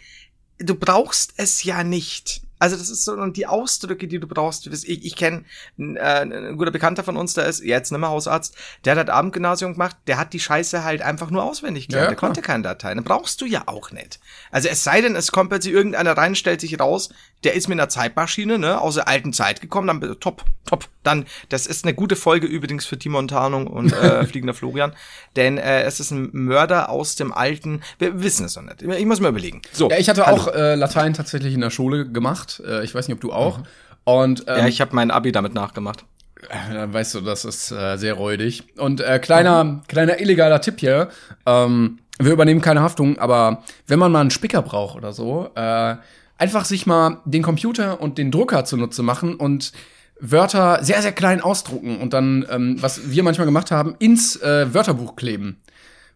du 0.59 0.75
brauchst 0.75 1.35
es 1.37 1.65
ja 1.65 1.83
nicht. 1.85 2.43
Also 2.61 2.77
das 2.77 2.91
ist 2.91 3.05
so, 3.05 3.13
und 3.13 3.37
die 3.37 3.47
Ausdrücke, 3.47 4.09
die 4.09 4.19
du 4.19 4.27
brauchst, 4.27 4.67
das- 4.67 4.83
ich, 4.83 5.05
ich 5.05 5.15
kenne 5.15 5.45
äh, 5.79 6.01
ein 6.23 6.57
guter 6.57 6.73
Bekannter 6.73 7.05
von 7.05 7.17
uns, 7.17 7.35
der 7.35 7.47
ist 7.47 7.63
jetzt 7.63 7.93
nicht 7.93 8.01
mehr 8.01 8.09
Hausarzt, 8.09 8.57
der 8.85 8.97
hat 8.97 9.11
Abendgymnasium 9.11 9.75
gemacht, 9.75 9.97
der 10.09 10.19
hat 10.19 10.33
die 10.33 10.41
Scheiße 10.41 10.83
halt 10.83 11.01
einfach 11.01 11.31
nur 11.31 11.45
auswendig 11.45 11.87
gelernt, 11.87 12.07
Ja, 12.07 12.09
der 12.11 12.17
konnte 12.17 12.43
kein 12.43 12.65
Latein, 12.65 12.97
das 12.97 13.05
brauchst 13.05 13.41
du 13.43 13.47
ja 13.47 13.63
auch 13.67 13.93
nicht. 13.93 14.19
Also 14.51 14.67
es 14.69 14.83
sei 14.83 15.01
denn, 15.01 15.15
es 15.15 15.31
kommt 15.31 15.51
plötzlich 15.51 15.73
irgendeiner 15.73 16.17
rein, 16.17 16.35
stellt 16.35 16.61
sich 16.61 16.81
raus, 16.81 17.11
der 17.45 17.55
ist 17.55 17.69
mit 17.69 17.79
einer 17.79 17.89
Zeitmaschine, 17.89 18.59
ne, 18.59 18.81
aus 18.81 18.95
der 18.95 19.09
alten 19.09 19.33
Zeit 19.33 19.61
gekommen, 19.61 19.87
dann 19.87 20.01
bitte, 20.01 20.19
top, 20.19 20.45
top. 20.67 20.87
Dann, 21.03 21.27
das 21.49 21.67
ist 21.67 21.85
eine 21.85 21.95
gute 21.95 22.17
Folge 22.17 22.47
übrigens 22.47 22.85
für 22.85 22.99
Timon 22.99 23.29
Tarnung 23.29 23.67
und 23.67 23.93
äh, 23.93 24.25
Fliegender 24.27 24.55
Florian, 24.55 24.93
denn 25.37 25.59
äh, 25.59 25.83
es 25.83 26.01
ist 26.01 26.11
ein 26.11 26.31
Mörder 26.33 26.89
aus 26.91 27.15
dem 27.17 27.33
alten, 27.33 27.83
wir 27.99 28.23
wissen 28.23 28.47
es 28.47 28.57
noch 28.57 28.63
nicht. 28.65 28.83
Ich 28.83 29.07
muss 29.07 29.21
mir 29.21 29.29
überlegen. 29.29 29.63
So. 29.73 29.89
Ja, 29.91 29.99
ich 29.99 30.09
hatte 30.09 30.27
hallo. 30.27 30.37
auch 30.43 30.55
äh, 30.55 30.75
Latein 30.75 31.15
tatsächlich 31.15 31.55
in 31.55 31.61
der 31.61 31.71
Schule 31.71 32.09
gemacht. 32.11 32.61
Äh, 32.67 32.85
ich 32.85 32.95
weiß 32.95 33.09
nicht, 33.09 33.15
ob 33.15 33.21
du 33.21 33.33
auch. 33.33 33.61
Und 34.05 34.45
ähm, 34.49 34.59
Ja, 34.59 34.67
ich 34.67 34.81
habe 34.81 34.95
mein 34.97 35.11
Abi 35.11 35.33
damit 35.33 35.55
nachgemacht. 35.55 36.05
Äh, 36.49 36.75
Dann 36.75 36.93
weißt 36.93 37.15
du, 37.15 37.21
das 37.21 37.45
ist 37.45 37.71
äh, 37.71 37.97
sehr 37.97 38.15
räudig. 38.15 38.65
Und 38.79 39.01
äh, 39.01 39.19
kleiner, 39.19 39.83
kleiner 39.89 40.21
illegaler 40.21 40.61
Tipp 40.61 40.81
hier. 40.81 41.09
Ähm, 41.47 41.99
wir 42.19 42.33
übernehmen 42.33 42.61
keine 42.61 42.81
Haftung, 42.83 43.19
aber 43.19 43.63
wenn 43.87 43.99
man 43.99 44.11
mal 44.11 44.21
einen 44.23 44.31
Spicker 44.31 44.63
braucht 44.63 44.97
oder 44.97 45.13
so, 45.13 45.51
äh, 45.55 45.97
einfach 46.39 46.65
sich 46.65 46.87
mal 46.87 47.21
den 47.25 47.43
Computer 47.43 48.01
und 48.01 48.17
den 48.19 48.31
Drucker 48.31 48.65
zunutze 48.65 49.03
machen 49.03 49.35
und 49.35 49.73
Wörter 50.21 50.83
sehr, 50.83 51.01
sehr 51.03 51.13
klein 51.13 51.41
ausdrucken 51.41 51.99
und 52.01 52.13
dann, 52.13 52.45
ähm, 52.51 52.77
was 52.81 53.11
wir 53.11 53.23
manchmal 53.23 53.47
gemacht 53.47 53.71
haben, 53.71 53.95
ins 53.99 54.37
äh, 54.37 54.73
Wörterbuch 54.75 55.15
kleben. 55.17 55.61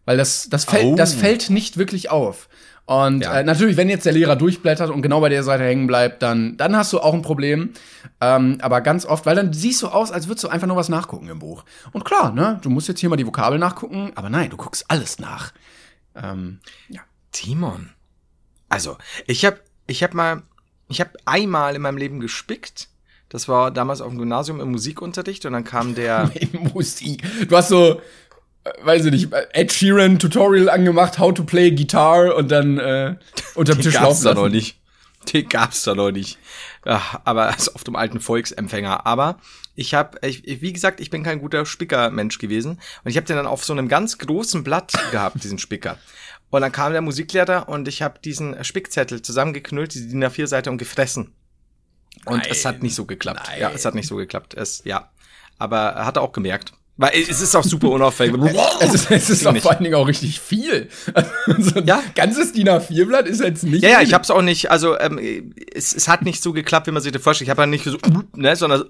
Weil 0.05 0.17
das, 0.17 0.49
das, 0.49 0.65
fällt, 0.65 0.85
Oh. 0.85 0.95
das 0.95 1.13
fällt 1.13 1.49
nicht 1.49 1.77
wirklich 1.77 2.09
auf. 2.11 2.49
Und 2.85 3.21
Ja. 3.21 3.39
äh, 3.39 3.43
natürlich, 3.45 3.77
wenn 3.77 3.87
jetzt 3.89 4.05
der 4.05 4.11
Lehrer 4.11 4.35
durchblättert 4.35 4.89
und 4.89 5.01
genau 5.01 5.21
bei 5.21 5.29
der 5.29 5.43
Seite 5.43 5.63
hängen 5.63 5.87
bleibt, 5.87 6.21
dann, 6.21 6.57
dann 6.57 6.75
hast 6.75 6.91
du 6.91 6.99
auch 6.99 7.13
ein 7.13 7.21
Problem. 7.21 7.69
Ähm, 8.19 8.57
aber 8.61 8.81
ganz 8.81 9.05
oft, 9.05 9.25
weil 9.25 9.37
dann 9.37 9.53
siehst 9.53 9.81
du 9.81 9.87
aus, 9.87 10.11
als 10.11 10.27
würdest 10.27 10.43
du 10.43 10.49
einfach 10.49 10.67
nur 10.67 10.75
was 10.75 10.89
nachgucken 10.89 11.29
im 11.29 11.39
Buch. 11.39 11.63
Und 11.93 12.03
klar, 12.03 12.33
ne, 12.33 12.59
du 12.61 12.69
musst 12.69 12.89
jetzt 12.89 12.99
hier 12.99 13.09
mal 13.09 13.15
die 13.15 13.25
Vokabel 13.25 13.57
nachgucken, 13.57 14.11
aber 14.15 14.29
nein, 14.29 14.49
du 14.49 14.57
guckst 14.57 14.83
alles 14.89 15.19
nach. 15.19 15.53
Ähm, 16.21 16.59
ja. 16.89 16.99
Timon. 17.31 17.91
Also, 18.67 18.97
ich 19.27 19.45
habe 19.45 19.59
ich 19.93 20.03
hab 20.03 20.15
mal, 20.15 20.41
ich 20.89 20.99
habe 20.99 21.11
einmal 21.25 21.75
in 21.75 21.81
meinem 21.81 21.97
Leben 21.97 22.19
gespickt. 22.19 22.89
Das 23.29 23.47
war 23.47 23.71
damals 23.71 24.01
auf 24.01 24.09
dem 24.09 24.17
Gymnasium 24.17 24.59
im 24.59 24.71
Musikunterricht 24.71 25.45
und 25.45 25.53
dann 25.53 25.63
kam 25.63 25.95
der. 25.95 26.31
Musik. 26.73 27.23
Du 27.47 27.55
hast 27.55 27.69
so, 27.69 28.01
äh, 28.63 28.71
weiß 28.83 29.05
ich 29.05 29.11
nicht, 29.11 29.29
Ed 29.53 29.71
Sheeran 29.71 30.17
Tutorial 30.17 30.69
angemacht, 30.69 31.19
how 31.19 31.33
to 31.33 31.43
play 31.43 31.71
Guitar 31.71 32.35
und 32.35 32.49
dann 32.49 32.79
äh, 32.79 33.15
unterm 33.55 33.79
Tisch 33.79 33.93
laufen 33.93 34.23
lassen. 34.23 34.51
nicht. 34.51 34.79
Den 35.33 35.47
gab's 35.49 35.83
da 35.83 35.95
noch 35.95 36.11
nicht. 36.11 36.37
Ja, 36.85 37.21
aber 37.23 37.55
ist 37.55 37.75
auf 37.75 37.83
dem 37.83 37.95
alten 37.95 38.19
Volksempfänger. 38.19 39.05
Aber 39.05 39.37
ich 39.75 39.93
habe, 39.93 40.19
wie 40.21 40.73
gesagt, 40.73 40.99
ich 40.99 41.09
bin 41.09 41.23
kein 41.23 41.39
guter 41.39 41.65
Spicker-Mensch 41.65 42.37
gewesen. 42.37 42.79
Und 43.03 43.11
ich 43.11 43.17
habe 43.17 43.25
den 43.25 43.37
dann 43.37 43.47
auf 43.47 43.63
so 43.63 43.73
einem 43.73 43.87
ganz 43.87 44.17
großen 44.17 44.63
Blatt 44.63 44.93
gehabt, 45.11 45.43
diesen 45.43 45.59
Spicker. 45.59 45.97
Und 46.49 46.61
dann 46.61 46.71
kam 46.71 46.91
der 46.91 47.01
Musiklehrer 47.01 47.67
und 47.67 47.87
ich 47.87 48.01
habe 48.01 48.19
diesen 48.19 48.63
Spickzettel 48.63 49.21
zusammengeknüllt, 49.21 49.95
die 49.95 50.07
DIN 50.07 50.23
A4-Seite 50.23 50.69
und 50.69 50.77
gefressen. 50.77 51.33
Und 52.25 52.37
Nein. 52.37 52.47
es 52.49 52.63
hat 52.65 52.83
nicht 52.83 52.95
so 52.95 53.05
geklappt. 53.05 53.41
Nein. 53.47 53.59
Ja, 53.59 53.71
es 53.71 53.85
hat 53.85 53.95
nicht 53.95 54.07
so 54.07 54.15
geklappt. 54.15 54.53
Es, 54.53 54.83
ja. 54.85 55.09
Aber 55.57 55.79
er 55.79 56.05
hat 56.05 56.17
er 56.17 56.21
auch 56.21 56.31
gemerkt. 56.31 56.73
Weil 56.95 57.11
es 57.27 57.41
ist 57.41 57.55
auch 57.55 57.63
super 57.63 57.89
unauffällig. 57.89 58.35
Es 58.79 58.93
ist, 58.93 59.09
es 59.11 59.29
ist 59.29 59.47
auch 59.47 59.57
vor 59.57 59.71
allen 59.71 59.83
Dingen 59.83 59.95
auch 59.95 60.07
richtig 60.07 60.39
viel. 60.39 60.89
so 61.59 61.79
ein 61.79 61.87
Ja. 61.87 62.03
ganzes 62.15 62.51
DIN 62.53 62.69
A4-Blatt 62.69 63.27
ist 63.27 63.41
jetzt 63.41 63.63
nicht 63.63 63.81
Ja, 63.83 63.89
ja, 63.89 64.01
ich 64.01 64.13
hab's 64.13 64.29
auch 64.29 64.41
nicht, 64.41 64.69
also 64.69 64.99
ähm, 64.99 65.53
es, 65.73 65.95
es 65.95 66.07
hat 66.07 66.21
nicht 66.23 66.43
so 66.43 66.53
geklappt, 66.53 66.85
wie 66.87 66.91
man 66.91 67.01
sich 67.01 67.11
das 67.11 67.21
vorstellt. 67.21 67.47
Ich 67.47 67.49
habe 67.49 67.63
ja 67.63 67.65
nicht 67.67 67.83
so, 67.85 67.97
ne, 68.35 68.55
sondern 68.55 68.79
so, 68.81 68.85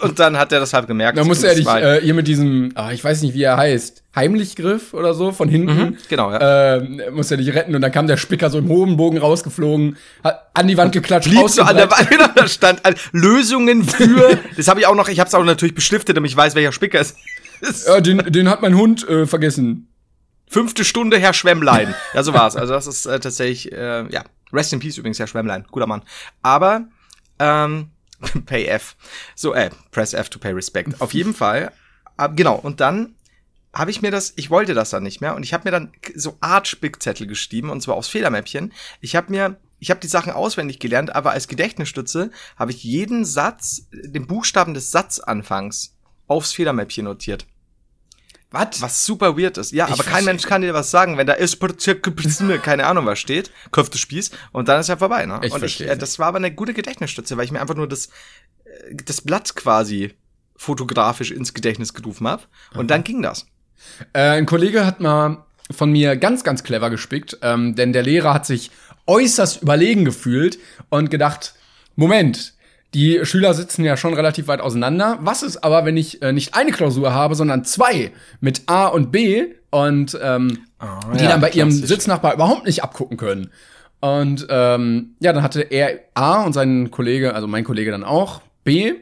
und 0.00 0.18
dann 0.18 0.38
hat 0.38 0.52
er 0.52 0.60
das 0.60 0.72
halt 0.72 0.86
gemerkt. 0.86 1.18
Da 1.18 1.24
musste 1.24 1.48
er 1.48 1.54
dich 1.54 1.66
äh, 1.66 2.00
hier 2.00 2.14
mit 2.14 2.26
diesem, 2.26 2.72
ah, 2.74 2.92
ich 2.92 3.02
weiß 3.02 3.22
nicht, 3.22 3.34
wie 3.34 3.42
er 3.42 3.56
heißt, 3.56 4.02
Heimlichgriff 4.14 4.92
oder 4.94 5.14
so 5.14 5.32
von 5.32 5.48
hinten. 5.48 5.74
Mhm, 5.74 5.96
genau, 6.08 6.30
ja. 6.32 6.76
Ähm, 6.76 7.00
musste 7.12 7.34
er 7.34 7.38
dich 7.38 7.54
retten 7.54 7.74
und 7.74 7.80
dann 7.80 7.92
kam 7.92 8.06
der 8.06 8.16
Spicker 8.16 8.50
so 8.50 8.58
im 8.58 8.68
hohen 8.68 8.96
Bogen 8.96 9.18
rausgeflogen, 9.18 9.96
hat 10.22 10.50
an 10.54 10.68
die 10.68 10.76
Wand 10.76 10.92
geklatscht, 10.92 11.30
blieb 11.30 11.48
so 11.48 11.62
an 11.62 11.76
der. 11.76 11.90
Wand, 11.90 12.08
da 12.34 12.46
stand 12.46 12.84
äh, 12.84 12.94
Lösungen 13.12 13.84
für, 13.84 14.38
das 14.56 14.68
habe 14.68 14.80
ich 14.80 14.86
auch 14.86 14.94
noch, 14.94 15.08
ich 15.08 15.18
habe 15.18 15.28
es 15.28 15.34
auch 15.34 15.44
natürlich 15.44 15.74
beschriftet, 15.74 16.16
damit 16.16 16.30
ich 16.30 16.36
weiß, 16.36 16.54
welcher 16.54 16.72
Spicker 16.72 17.00
es 17.00 17.16
ist. 17.60 17.88
Ja, 17.88 18.00
den, 18.00 18.18
den 18.18 18.48
hat 18.48 18.60
mein 18.60 18.76
Hund 18.76 19.08
äh, 19.08 19.26
vergessen. 19.26 19.88
Fünfte 20.48 20.84
Stunde, 20.84 21.18
Herr 21.18 21.32
Schwemmlein. 21.32 21.94
Ja, 22.12 22.22
so 22.22 22.34
war's. 22.34 22.56
Also 22.56 22.74
das 22.74 22.86
ist 22.86 23.06
äh, 23.06 23.18
tatsächlich, 23.18 23.72
äh, 23.72 24.04
ja, 24.10 24.24
Rest 24.52 24.74
in 24.74 24.80
Peace 24.80 24.98
übrigens, 24.98 25.18
Herr 25.18 25.26
Schwemmlein, 25.26 25.64
guter 25.70 25.86
Mann. 25.86 26.02
Aber, 26.42 26.88
ähm, 27.38 27.91
Pay 28.46 28.66
F. 28.66 28.96
So, 29.34 29.54
äh, 29.54 29.70
Press 29.90 30.14
F 30.14 30.28
to 30.28 30.38
pay 30.38 30.52
respect. 30.52 31.00
Auf 31.00 31.14
jeden 31.14 31.34
Fall. 31.34 31.72
Genau, 32.34 32.54
und 32.54 32.80
dann 32.80 33.16
habe 33.74 33.90
ich 33.90 34.02
mir 34.02 34.10
das, 34.10 34.34
ich 34.36 34.50
wollte 34.50 34.74
das 34.74 34.90
dann 34.90 35.02
nicht 35.02 35.20
mehr 35.20 35.34
und 35.34 35.42
ich 35.42 35.54
habe 35.54 35.64
mir 35.64 35.70
dann 35.70 35.92
so 36.14 36.36
Art 36.40 36.68
Spickzettel 36.68 37.26
geschrieben 37.26 37.70
und 37.70 37.80
zwar 37.80 37.96
aufs 37.96 38.08
Federmäppchen. 38.08 38.72
Ich 39.00 39.16
habe 39.16 39.30
mir, 39.30 39.56
ich 39.78 39.90
habe 39.90 40.00
die 40.00 40.08
Sachen 40.08 40.32
auswendig 40.32 40.78
gelernt, 40.78 41.14
aber 41.14 41.32
als 41.32 41.48
Gedächtnisstütze 41.48 42.30
habe 42.56 42.70
ich 42.70 42.84
jeden 42.84 43.24
Satz, 43.24 43.88
den 43.92 44.26
Buchstaben 44.26 44.74
des 44.74 44.90
Satzanfangs 44.90 45.96
aufs 46.26 46.52
Federmäppchen 46.52 47.04
notiert. 47.04 47.46
Was? 48.52 48.80
Was 48.80 49.04
super 49.04 49.36
weird 49.36 49.58
ist. 49.58 49.72
Ja, 49.72 49.86
Ich 49.86 49.94
aber 49.94 50.04
kein. 50.04 50.24
Mensch 50.24 50.44
kann 50.44 50.62
dir 50.62 50.74
was 50.74 50.90
sagen, 50.90 51.16
wenn 51.18 51.26
da 51.26 51.32
ist 51.32 51.58
keine 52.62 52.86
Ahnung 52.86 53.06
was 53.06 53.18
steht, 53.18 53.50
Köfte 53.72 53.98
Spieß 53.98 54.30
und 54.52 54.68
dann 54.68 54.80
ist 54.80 54.88
ja 54.88 54.96
vorbei, 54.96 55.26
ne? 55.26 55.40
Ich 55.42 55.52
und 55.52 55.56
ich, 55.56 55.76
verstehe. 55.76 55.88
äh, 55.88 55.96
das 55.96 56.18
war 56.18 56.28
aber 56.28 56.38
eine 56.38 56.52
gute 56.52 56.74
Gedächtnisstütze, 56.74 57.36
weil 57.36 57.44
ich 57.44 57.50
mir 57.52 57.60
einfach 57.60 57.74
nur 57.74 57.88
das 57.88 58.06
äh, 58.64 58.94
das 59.04 59.20
Blatt 59.22 59.54
quasi 59.56 60.14
fotografisch 60.56 61.30
ins 61.30 61.54
Gedächtnis 61.54 61.94
gerufen 61.94 62.28
habe 62.28 62.42
und 62.74 62.90
dann 62.90 63.02
ging 63.02 63.22
das. 63.22 63.46
Äh, 64.12 64.20
ein 64.20 64.46
Kollege 64.46 64.86
hat 64.86 65.00
mal 65.00 65.44
von 65.70 65.90
mir 65.90 66.16
ganz, 66.16 66.44
ganz 66.44 66.62
clever 66.62 66.90
gespickt, 66.90 67.38
ähm, 67.42 67.74
denn 67.74 67.92
der 67.92 68.02
Lehrer 68.02 68.34
hat 68.34 68.46
sich 68.46 68.70
äußerst 69.06 69.62
überlegen 69.62 70.04
gefühlt 70.04 70.58
und 70.90 71.10
gedacht, 71.10 71.54
Moment, 71.96 72.54
die 72.94 73.24
Schüler 73.24 73.54
sitzen 73.54 73.84
ja 73.84 73.96
schon 73.96 74.14
relativ 74.14 74.48
weit 74.48 74.60
auseinander. 74.60 75.18
Was 75.20 75.42
ist 75.42 75.64
aber, 75.64 75.84
wenn 75.84 75.96
ich 75.96 76.20
äh, 76.22 76.32
nicht 76.32 76.54
eine 76.54 76.72
Klausur 76.72 77.14
habe, 77.14 77.34
sondern 77.34 77.64
zwei 77.64 78.12
mit 78.40 78.62
A 78.66 78.86
und 78.86 79.10
B 79.10 79.46
und 79.70 80.18
ähm, 80.22 80.58
die 81.14 81.24
ja, 81.24 81.30
dann 81.30 81.40
bei 81.40 81.50
ihrem 81.50 81.70
klassisch. 81.70 81.88
Sitznachbar 81.88 82.34
überhaupt 82.34 82.66
nicht 82.66 82.82
abgucken 82.82 83.16
können? 83.16 83.50
Und 84.00 84.46
ähm, 84.50 85.14
ja, 85.20 85.32
dann 85.32 85.42
hatte 85.42 85.60
er 85.62 86.00
A 86.14 86.42
und 86.42 86.52
sein 86.52 86.90
Kollege, 86.90 87.34
also 87.34 87.46
mein 87.46 87.64
Kollege 87.64 87.92
dann 87.92 88.04
auch 88.04 88.42
B, 88.64 88.88
äh, 88.88 88.94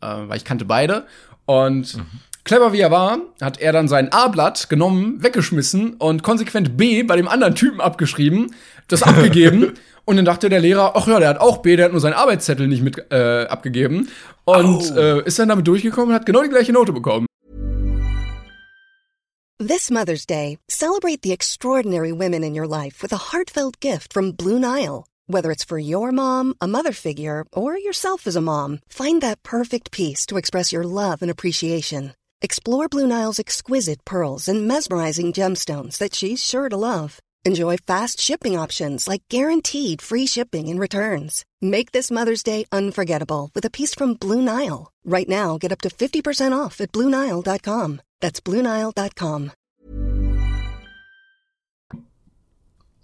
weil 0.00 0.36
ich 0.36 0.44
kannte 0.44 0.64
beide. 0.64 1.06
Und 1.46 1.98
clever 2.44 2.72
wie 2.72 2.80
er 2.80 2.90
war, 2.90 3.18
hat 3.40 3.60
er 3.60 3.72
dann 3.72 3.88
sein 3.88 4.12
A-Blatt 4.12 4.68
genommen, 4.68 5.22
weggeschmissen 5.22 5.94
und 5.94 6.22
konsequent 6.22 6.76
B 6.76 7.02
bei 7.04 7.16
dem 7.16 7.28
anderen 7.28 7.54
Typen 7.54 7.80
abgeschrieben, 7.80 8.54
das 8.88 9.02
abgegeben. 9.04 9.74
Und 10.08 10.16
dann 10.16 10.24
dachte 10.24 10.48
der 10.48 10.60
Lehrer, 10.60 10.92
ach 10.96 11.06
ja, 11.06 11.20
der 11.20 11.28
hat 11.28 11.38
auch 11.38 11.58
B, 11.58 11.76
der 11.76 11.84
hat 11.84 11.92
nur 11.92 12.00
seinen 12.00 12.14
Arbeitszettel 12.14 12.66
nicht 12.66 12.82
mit 12.82 13.12
äh, 13.12 13.44
abgegeben. 13.44 14.08
Und 14.46 14.96
äh, 14.96 15.22
ist 15.26 15.38
dann 15.38 15.50
damit 15.50 15.66
durchgekommen 15.66 16.08
und 16.08 16.14
hat 16.14 16.24
genau 16.24 16.42
die 16.42 16.48
gleiche 16.48 16.72
Note 16.72 16.94
bekommen. 16.94 17.26
This 19.58 19.90
Mother's 19.90 20.24
Day, 20.24 20.58
celebrate 20.70 21.20
the 21.22 21.32
extraordinary 21.34 22.10
women 22.10 22.42
in 22.42 22.58
your 22.58 22.66
life 22.66 23.02
with 23.02 23.12
a 23.12 23.34
heartfelt 23.34 23.80
gift 23.80 24.14
from 24.14 24.32
Blue 24.32 24.58
Nile. 24.58 25.04
Whether 25.26 25.50
it's 25.50 25.64
for 25.64 25.78
your 25.78 26.10
mom, 26.10 26.54
a 26.58 26.66
mother 26.66 26.94
figure, 26.94 27.44
or 27.52 27.76
yourself 27.76 28.26
as 28.26 28.34
a 28.34 28.40
mom, 28.40 28.78
find 28.88 29.20
that 29.20 29.42
perfect 29.42 29.90
piece 29.90 30.24
to 30.28 30.38
express 30.38 30.72
your 30.72 30.84
love 30.84 31.20
and 31.20 31.30
appreciation. 31.30 32.14
Explore 32.40 32.88
Blue 32.88 33.06
Nile's 33.06 33.38
exquisite 33.38 34.06
pearls 34.06 34.48
and 34.48 34.66
mesmerizing 34.66 35.34
gemstones 35.34 35.98
that 35.98 36.14
she's 36.14 36.42
sure 36.42 36.70
to 36.70 36.78
love. 36.78 37.20
Enjoy 37.48 37.78
fast 37.78 38.20
shipping 38.20 38.58
options 38.58 39.08
like 39.08 39.22
guaranteed 39.30 40.02
free 40.02 40.26
shipping 40.26 40.68
and 40.68 40.78
returns. 40.78 41.44
Make 41.62 41.92
this 41.92 42.10
Mother's 42.10 42.42
Day 42.42 42.66
unforgettable 42.70 43.50
with 43.54 43.64
a 43.64 43.70
piece 43.70 43.94
from 43.94 44.18
Blue 44.20 44.42
Nile. 44.42 44.92
Right 45.02 45.28
now, 45.28 45.56
get 45.58 45.72
up 45.72 45.80
to 45.80 45.88
50% 45.88 46.52
off 46.52 46.78
at 46.82 46.92
BlueNile.com. 46.92 48.00
That's 48.20 48.42
BlueNile.com. 48.42 49.52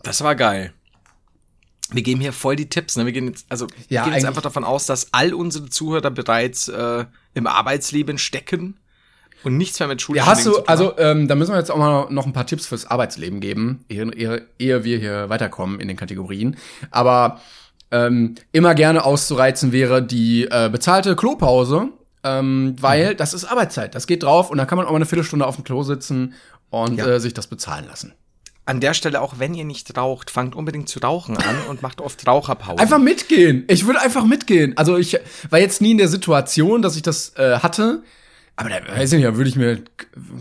Das 0.03 0.20
war 0.20 0.34
geil. 0.34 0.74
Wir 1.90 2.03
geben 2.03 2.20
hier 2.20 2.32
voll 2.34 2.57
die 2.57 2.68
Tipps, 2.68 2.97
ne? 2.97 3.07
Wir 3.07 3.12
gehen 3.12 3.28
jetzt, 3.28 3.47
also 3.49 3.66
wir 3.68 3.76
Ja, 3.88 4.05
gehen 4.05 4.12
jetzt 4.12 4.26
einfach 4.26 4.42
davon 4.42 4.64
aus, 4.64 4.84
dass 4.84 5.14
all 5.14 5.32
unsere 5.32 5.70
Zuhörer 5.70 6.11
bereits 6.11 6.68
äh, 6.68 7.07
im 7.32 7.47
Arbeitsleben 7.47 8.18
stecken 8.18 8.76
und 9.45 9.57
nichts 9.57 9.78
mehr 9.78 9.88
mit 9.88 10.01
Schule 10.03 10.18
Ja, 10.18 10.26
hast 10.26 10.47
du, 10.47 10.59
also 10.66 10.97
ähm, 10.99 11.28
da 11.28 11.34
müssen 11.34 11.53
wir 11.53 11.59
jetzt 11.59 11.70
auch 11.70 11.76
mal 11.76 12.07
noch 12.11 12.26
ein 12.26 12.32
paar 12.32 12.47
Tipps 12.47 12.66
fürs 12.66 12.86
Arbeitsleben 12.86 13.40
geben, 13.40 13.84
ehe, 13.88 14.11
ehe, 14.14 14.47
ehe 14.59 14.84
wir 14.84 14.99
hier 14.99 15.28
weiterkommen 15.28 15.80
in 15.80 15.88
den 15.88 15.97
Kategorien. 15.97 16.57
Aber 16.90 17.40
ähm, 17.90 18.34
immer 18.53 18.74
gerne 18.74 19.05
auszureizen 19.05 19.72
wäre 19.72 20.03
die 20.03 20.45
äh, 20.51 20.68
bezahlte 20.70 21.14
Klopause, 21.16 21.88
ähm, 22.24 22.76
weil 22.80 23.12
Mhm. 23.12 23.16
das 23.18 23.34
ist 23.34 23.45
Arbeitszeit. 23.45 23.95
Das 23.95 24.07
geht 24.07 24.22
drauf 24.22 24.51
und 24.51 24.59
da 24.59 24.64
kann 24.64 24.76
man 24.76 24.86
auch 24.86 24.90
mal 24.90 24.97
eine 24.97 25.07
Viertelstunde 25.07 25.47
auf 25.47 25.57
dem 25.57 25.64
Klo 25.64 25.82
sitzen 25.82 26.34
und 26.70 26.97
Ja. 26.99 27.07
äh, 27.07 27.20
sich 27.20 27.34
das 27.34 27.47
bezahlen 27.47 27.86
lassen. 27.86 28.14
An 28.66 28.80
der 28.80 28.95
Stelle, 28.95 29.20
auch 29.20 29.34
wenn 29.38 29.53
ihr 29.53 29.66
nicht 29.66 29.95
raucht, 29.95 30.30
fangt 30.30 30.57
unbedingt 30.57 30.88
zu 30.88 30.99
rauchen 30.99 31.36
an 31.36 31.57
und 31.68 31.82
macht 31.82 32.01
oft 32.01 32.26
Raucherpausen. 32.26 32.78
Einfach 32.80 32.99
mitgehen. 32.99 33.64
Ich 33.68 33.84
würde 33.86 34.01
einfach 34.01 34.24
mitgehen. 34.24 34.72
Also 34.78 34.97
ich 34.97 35.18
war 35.51 35.59
jetzt 35.59 35.82
nie 35.82 35.90
in 35.90 35.99
der 35.99 36.09
Situation, 36.09 36.80
dass 36.80 36.97
ich 36.97 37.03
das 37.03 37.34
äh, 37.36 37.59
hatte. 37.59 38.03
Aber 38.57 38.68
da 38.68 38.76
weiß 38.96 39.12
ich 39.12 39.18
nicht, 39.18 39.26
da 39.28 39.36
würde 39.36 39.50
ich 39.50 39.57
mir 39.57 39.82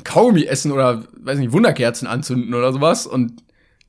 Kaugummi 0.04 0.44
essen 0.46 0.72
oder 0.72 1.04
weiß 1.18 1.40
nicht, 1.40 1.52
Wunderkerzen 1.52 2.08
anzünden 2.08 2.54
oder 2.54 2.72
sowas. 2.72 3.08
Und 3.08 3.42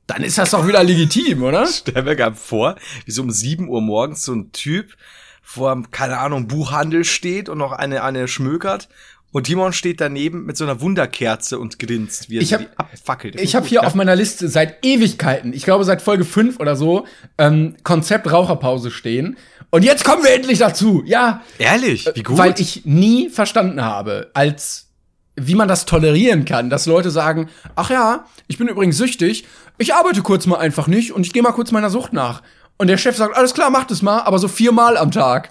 dann 0.07 0.23
ist 0.23 0.37
das 0.37 0.51
doch 0.51 0.67
wieder 0.67 0.83
legitim, 0.83 1.43
oder? 1.43 1.65
stell 1.71 2.03
mir 2.03 2.15
gerade 2.15 2.35
vor, 2.35 2.75
wie 3.05 3.11
so 3.11 3.21
um 3.21 3.29
7 3.31 3.67
Uhr 3.69 3.81
morgens 3.81 4.23
so 4.23 4.33
ein 4.33 4.51
Typ 4.51 4.95
vor, 5.41 5.83
keine 5.91 6.17
Ahnung, 6.17 6.47
Buchhandel 6.47 7.03
steht 7.05 7.49
und 7.49 7.59
noch 7.59 7.71
eine, 7.71 8.03
eine 8.03 8.27
schmökert. 8.27 8.89
Und 9.31 9.43
Timon 9.43 9.73
steht 9.73 9.99
daneben 9.99 10.45
mit 10.45 10.55
so 10.55 10.63
einer 10.63 10.79
Wunderkerze 10.79 11.59
und 11.59 11.77
grinst, 11.77 12.29
wie 12.29 12.37
er 12.37 12.41
Ich 12.41 12.53
hab- 12.53 12.67
abfackelt. 12.79 13.39
Ich 13.39 13.53
habe 13.53 13.67
hier 13.67 13.85
auf 13.85 13.93
meiner 13.93 14.15
Liste 14.15 14.47
seit 14.47 14.83
Ewigkeiten, 14.85 15.51
ich 15.51 15.65
glaube 15.65 15.83
seit 15.83 16.01
Folge 16.01 16.23
5 16.23 16.59
oder 16.59 16.75
so, 16.77 17.05
ähm, 17.37 17.75
Konzept 17.83 18.31
Raucherpause 18.31 18.91
stehen. 18.91 19.37
Und 19.71 19.83
jetzt 19.83 20.03
kommen 20.03 20.23
wir 20.23 20.33
endlich 20.33 20.59
dazu. 20.59 21.03
Ja, 21.05 21.41
Ehrlich? 21.57 22.09
Wie 22.13 22.23
gut? 22.23 22.37
Weil 22.37 22.53
ich 22.57 22.85
nie 22.85 23.29
verstanden 23.29 23.81
habe, 23.81 24.31
als 24.33 24.87
wie 25.35 25.55
man 25.55 25.67
das 25.67 25.85
tolerieren 25.85 26.45
kann, 26.45 26.69
dass 26.69 26.85
Leute 26.85 27.11
sagen, 27.11 27.49
ach 27.75 27.89
ja, 27.89 28.25
ich 28.47 28.57
bin 28.57 28.67
übrigens 28.67 28.97
süchtig, 28.97 29.45
ich 29.77 29.93
arbeite 29.93 30.21
kurz 30.21 30.45
mal 30.45 30.57
einfach 30.57 30.87
nicht 30.87 31.11
und 31.11 31.25
ich 31.25 31.33
gehe 31.33 31.43
mal 31.43 31.51
kurz 31.51 31.71
meiner 31.71 31.89
Sucht 31.89 32.13
nach. 32.13 32.41
Und 32.77 32.87
der 32.87 32.97
Chef 32.97 33.15
sagt, 33.17 33.35
alles 33.35 33.53
klar, 33.53 33.69
mach 33.69 33.85
das 33.85 34.01
mal, 34.01 34.21
aber 34.21 34.39
so 34.39 34.47
viermal 34.47 34.97
am 34.97 35.11
Tag. 35.11 35.49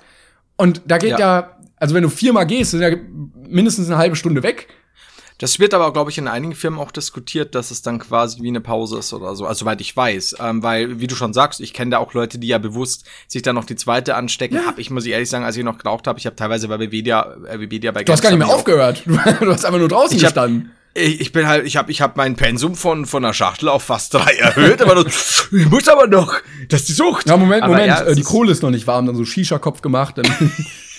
Und 0.57 0.83
da 0.87 0.99
geht 0.99 1.11
Ja. 1.11 1.19
ja, 1.19 1.57
also 1.77 1.95
wenn 1.95 2.03
du 2.03 2.09
viermal 2.09 2.47
gehst, 2.47 2.71
sind 2.71 2.81
ja 2.81 2.97
mindestens 3.47 3.89
eine 3.89 3.99
halbe 3.99 4.17
Stunde 4.17 4.43
weg. 4.43 4.69
Das 5.39 5.59
wird 5.59 5.75
aber, 5.75 5.93
glaube 5.93 6.13
ich, 6.13 6.19
in 6.19 6.29
einigen 6.29 6.55
Firmen 6.55 6.79
auch 6.79 6.93
diskutiert, 6.93 7.57
dass 7.57 7.73
es 7.73 7.83
dann 7.83 7.99
quasi 7.99 8.41
wie 8.43 8.49
eine 8.49 8.61
Pause 8.61 8.99
ist 8.99 9.13
oder 9.13 9.35
so. 9.35 9.47
Also, 9.47 9.61
soweit 9.65 9.81
ich 9.81 9.97
weiß. 9.97 10.37
Ähm, 10.41 10.63
weil, 10.63 11.01
wie 11.01 11.09
du 11.09 11.17
schon 11.17 11.33
sagst, 11.33 11.61
ich 11.61 11.73
kenne 11.73 11.91
da 11.93 11.99
auch 11.99 12.15
Leute, 12.15 12.39
die 12.39 12.47
ja 12.47 12.59
bewusst 12.59 13.05
sich 13.27 13.43
dann 13.43 13.57
noch 13.57 13.65
die 13.65 13.75
zweite 13.75 14.15
anstecken. 14.15 14.65
Hab 14.65 14.79
ich, 14.79 14.91
muss 14.91 15.05
ich 15.07 15.13
ehrlich 15.13 15.29
sagen, 15.29 15.45
als 15.45 15.57
ich 15.57 15.65
noch 15.65 15.79
geraucht 15.79 16.07
habe, 16.07 16.21
ich 16.21 16.27
habe 16.27 16.37
teilweise 16.37 16.69
bei 16.69 16.79
Webedia, 16.79 17.35
äh, 17.49 17.59
Webedia 17.59 17.91
bei 17.91 18.05
Du 18.05 18.13
hast 18.13 18.23
gar 18.23 18.31
nicht 18.31 18.39
mehr 18.39 18.49
aufgehört. 18.49 19.03
Du 19.07 19.53
hast 19.53 19.65
einfach 19.65 19.79
nur 19.81 19.89
draußen 19.89 20.17
Ich 20.17 20.23
hab- 20.25 20.31
gestanden. 20.35 20.71
Ich, 20.97 21.21
ich 21.21 21.33
bin 21.33 21.49
halt, 21.49 21.67
ich 21.67 21.77
habe 21.77 21.91
ich 21.91 22.01
hab 22.01 22.17
mein 22.17 22.37
Pensum 22.37 22.77
von, 22.77 23.05
von 23.05 23.25
einer 23.25 23.35
Schachtel 23.35 23.69
auf 23.69 23.83
fast 23.83 24.15
drei 24.15 24.37
erhöht, 24.37 24.81
aber 24.81 25.03
das, 25.03 25.49
ich 25.51 25.69
muss 25.69 25.89
aber 25.89 26.07
noch, 26.07 26.37
das 26.69 26.83
ist 26.83 26.89
die 26.91 26.93
Sucht. 26.93 27.29
Ja, 27.29 27.37
Moment, 27.37 27.65
aber 27.65 27.73
Moment, 27.73 27.89
ja, 27.89 28.03
äh, 28.05 28.15
die 28.15 28.23
Kohle 28.23 28.53
ist 28.53 28.63
noch 28.63 28.71
nicht 28.71 28.87
warm, 28.87 29.07
dann 29.07 29.17
so 29.17 29.25
Shisha-Kopf 29.25 29.83
gemacht, 29.83 30.15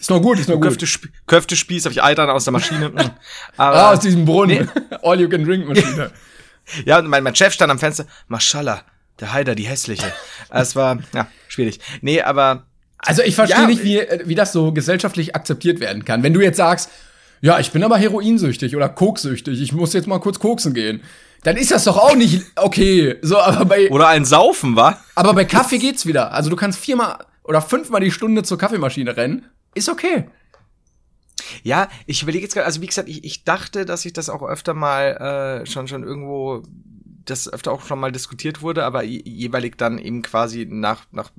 ist 0.00 0.10
noch 0.10 0.20
gut, 0.20 0.38
ist 0.38 0.48
noch 0.48 0.56
gut. 0.56 0.78
Köfte, 0.78 0.86
Köftespieß, 1.26 1.84
habe 1.84 1.92
ich 1.92 2.02
Eitern 2.02 2.30
aus 2.30 2.44
der 2.44 2.52
Maschine. 2.52 2.88
Mm. 2.90 2.98
aber, 3.56 3.76
Ah, 3.76 3.92
aus 3.92 4.00
diesem 4.00 4.24
Brunnen. 4.24 4.70
All 5.02 5.20
you 5.20 5.28
can 5.28 5.44
drink 5.44 5.68
Maschine. 5.68 6.10
ja, 6.84 6.98
und 6.98 7.08
mein, 7.08 7.22
mein 7.22 7.34
Chef 7.36 7.52
stand 7.52 7.70
am 7.70 7.78
Fenster, 7.78 8.06
Maschallah, 8.28 8.82
der 9.20 9.32
Heider, 9.32 9.54
die 9.54 9.64
hässliche. 9.64 10.10
Es 10.50 10.74
war, 10.74 10.98
ja, 11.14 11.28
schwierig. 11.48 11.78
Nee, 12.00 12.22
aber 12.22 12.64
Also 12.98 13.22
ich 13.22 13.34
verstehe 13.34 13.60
Ja, 13.62 13.66
nicht, 13.66 13.84
wie, 13.84 13.98
äh, 13.98 14.22
wie 14.26 14.34
das 14.34 14.52
so 14.52 14.72
gesellschaftlich 14.72 15.36
akzeptiert 15.36 15.80
werden 15.80 16.04
kann. 16.04 16.22
Wenn 16.22 16.32
du 16.34 16.40
jetzt 16.40 16.56
sagst, 16.56 16.90
ja, 17.42 17.58
ich 17.58 17.70
bin 17.70 17.82
aber 17.84 17.96
heroinsüchtig 17.98 18.76
oder 18.76 18.88
koksüchtig, 18.88 19.60
ich 19.60 19.72
muss 19.72 19.92
jetzt 19.92 20.06
mal 20.06 20.18
kurz 20.18 20.38
koksen 20.38 20.74
gehen, 20.74 21.02
dann 21.42 21.56
ist 21.56 21.70
das 21.70 21.84
doch 21.84 21.96
auch 21.96 22.14
nicht 22.14 22.44
okay. 22.56 23.16
So, 23.22 23.38
aber 23.38 23.64
bei, 23.64 23.88
oder 23.90 24.08
ein 24.08 24.24
Saufen, 24.24 24.76
war? 24.76 25.02
aber 25.14 25.32
bei 25.32 25.44
Kaffee 25.44 25.78
geht's 25.78 26.04
wieder. 26.04 26.32
Also 26.32 26.50
du 26.50 26.56
kannst 26.56 26.78
viermal 26.78 27.18
oder 27.44 27.62
fünfmal 27.62 28.00
die 28.00 28.10
Stunde 28.10 28.42
zur 28.42 28.58
Kaffeemaschine 28.58 29.16
rennen. 29.16 29.46
Ist 29.74 29.88
okay. 29.88 30.28
Ja, 31.62 31.88
ich 32.06 32.22
überlege 32.22 32.44
jetzt 32.44 32.54
gerade, 32.54 32.66
also 32.66 32.80
wie 32.82 32.86
gesagt, 32.86 33.08
ich, 33.08 33.24
ich 33.24 33.44
dachte, 33.44 33.84
dass 33.84 34.04
ich 34.04 34.12
das 34.12 34.28
auch 34.28 34.42
öfter 34.42 34.74
mal 34.74 35.62
äh, 35.62 35.66
schon 35.66 35.88
schon 35.88 36.02
irgendwo 36.04 36.62
das 37.24 37.52
öfter 37.52 37.72
auch 37.72 37.84
schon 37.86 37.98
mal 38.00 38.12
diskutiert 38.12 38.62
wurde, 38.62 38.84
aber 38.84 39.02
je- 39.04 39.22
jeweilig 39.24 39.76
dann 39.76 39.98
eben 39.98 40.22
quasi 40.22 40.66
nach 40.68 41.06
nach 41.12 41.30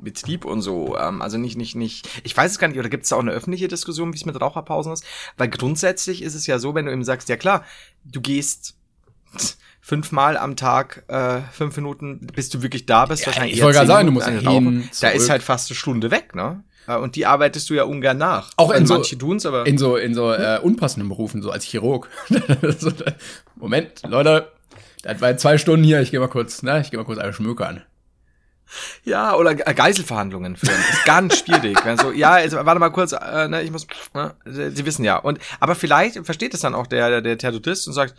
Betrieb 0.00 0.44
und 0.44 0.62
so. 0.62 0.96
Ähm, 0.98 1.20
also 1.22 1.38
nicht 1.38 1.56
nicht 1.56 1.74
nicht. 1.74 2.08
Ich 2.24 2.36
weiß 2.36 2.52
es 2.52 2.58
gar 2.58 2.68
nicht. 2.68 2.78
Oder 2.78 2.88
gibt 2.88 3.02
es 3.04 3.10
da 3.10 3.16
auch 3.16 3.20
eine 3.20 3.32
öffentliche 3.32 3.68
Diskussion, 3.68 4.12
wie 4.12 4.16
es 4.16 4.24
mit 4.26 4.40
Raucherpausen 4.40 4.92
ist? 4.92 5.04
Weil 5.36 5.48
grundsätzlich 5.48 6.22
ist 6.22 6.34
es 6.34 6.46
ja 6.46 6.58
so, 6.58 6.74
wenn 6.74 6.86
du 6.86 6.92
eben 6.92 7.04
sagst, 7.04 7.28
ja 7.28 7.36
klar, 7.36 7.64
du 8.04 8.20
gehst 8.20 8.76
fünfmal 9.80 10.36
am 10.36 10.56
Tag 10.56 11.04
äh, 11.08 11.40
fünf 11.52 11.76
Minuten, 11.76 12.26
bis 12.26 12.48
du 12.48 12.62
wirklich 12.62 12.86
da 12.86 13.06
bist. 13.06 13.26
wahrscheinlich 13.26 13.54
ich 13.54 13.62
wollte 13.62 13.78
gerade 13.78 13.88
sagen, 13.88 14.06
du 14.06 14.12
Minuten 14.12 14.32
musst 14.34 14.46
eine 14.46 14.54
hin. 14.80 14.90
Da 15.00 15.08
ist 15.08 15.30
halt 15.30 15.42
fast 15.42 15.70
eine 15.70 15.76
Stunde 15.76 16.10
weg, 16.10 16.34
ne? 16.34 16.62
Äh, 16.86 16.96
Und 16.96 17.14
die 17.16 17.26
arbeitest 17.26 17.68
du 17.70 17.74
ja 17.74 17.84
ungern 17.84 18.18
nach. 18.18 18.50
Auch 18.56 18.70
in 18.70 18.76
also 18.82 18.86
so- 18.86 18.94
manche 19.00 19.18
tun's, 19.18 19.46
aber 19.46 19.66
In 19.66 19.78
so, 19.78 19.96
in 19.96 20.14
so 20.14 20.32
äh, 20.32 20.58
unpassenden 20.62 21.08
Berufen, 21.08 21.42
so 21.42 21.50
als 21.50 21.64
Chirurg. 21.64 22.08
Moment, 23.56 24.02
Leute, 24.06 24.48
das 25.02 25.20
war 25.20 25.30
jetzt 25.30 25.42
zwei 25.42 25.58
Stunden 25.58 25.84
hier, 25.84 26.00
ich 26.00 26.10
gehe 26.10 26.20
mal 26.20 26.28
kurz, 26.28 26.62
ne, 26.62 26.80
ich 26.80 26.90
gehe 26.90 26.98
mal 26.98 27.04
kurz 27.06 27.18
eine 27.18 27.32
schmökern. 27.32 27.82
Ja, 29.04 29.36
oder 29.36 29.54
Ge- 29.54 29.74
Geiselverhandlungen 29.74 30.56
führen. 30.56 30.80
Ist 30.90 31.04
ganz 31.04 31.38
schwierig. 31.38 31.76
Wenn 31.84 31.98
so, 31.98 32.10
ja, 32.10 32.30
also, 32.32 32.56
warte 32.64 32.80
mal 32.80 32.88
kurz, 32.90 33.12
äh, 33.12 33.46
ne, 33.48 33.62
ich 33.62 33.70
muss, 33.70 33.86
ne, 34.14 34.34
Sie 34.46 34.86
wissen 34.86 35.04
ja. 35.04 35.16
Und, 35.18 35.38
aber 35.60 35.74
vielleicht 35.74 36.24
versteht 36.24 36.54
es 36.54 36.60
dann 36.60 36.74
auch 36.74 36.86
der, 36.86 37.10
der, 37.10 37.20
der 37.20 37.36
Terrorist 37.38 37.86
und 37.86 37.92
sagt, 37.92 38.14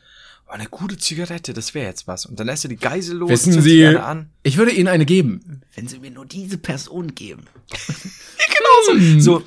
oh, 0.48 0.52
eine 0.52 0.68
gute 0.68 0.98
Zigarette, 0.98 1.54
das 1.54 1.74
wäre 1.74 1.88
jetzt 1.88 2.08
was. 2.08 2.28
Und 2.28 2.40
dann 2.40 2.46
lässt 2.48 2.66
er 2.66 2.70
die 2.70 2.76
Geisel 2.78 3.18
los, 3.18 3.32
Wissen 3.32 3.62
Sie, 3.64 3.88
an. 3.98 4.30
ich 4.44 4.58
würde 4.58 4.72
Ihnen 4.72 4.90
eine 4.90 5.06
geben. 5.06 5.53
Wenn 5.76 5.88
Sie 5.88 6.00
mir 6.00 6.12
nur 6.12 6.26
diese 6.26 6.58
Person 6.58 7.16
geben. 7.16 7.44
So, 9.20 9.44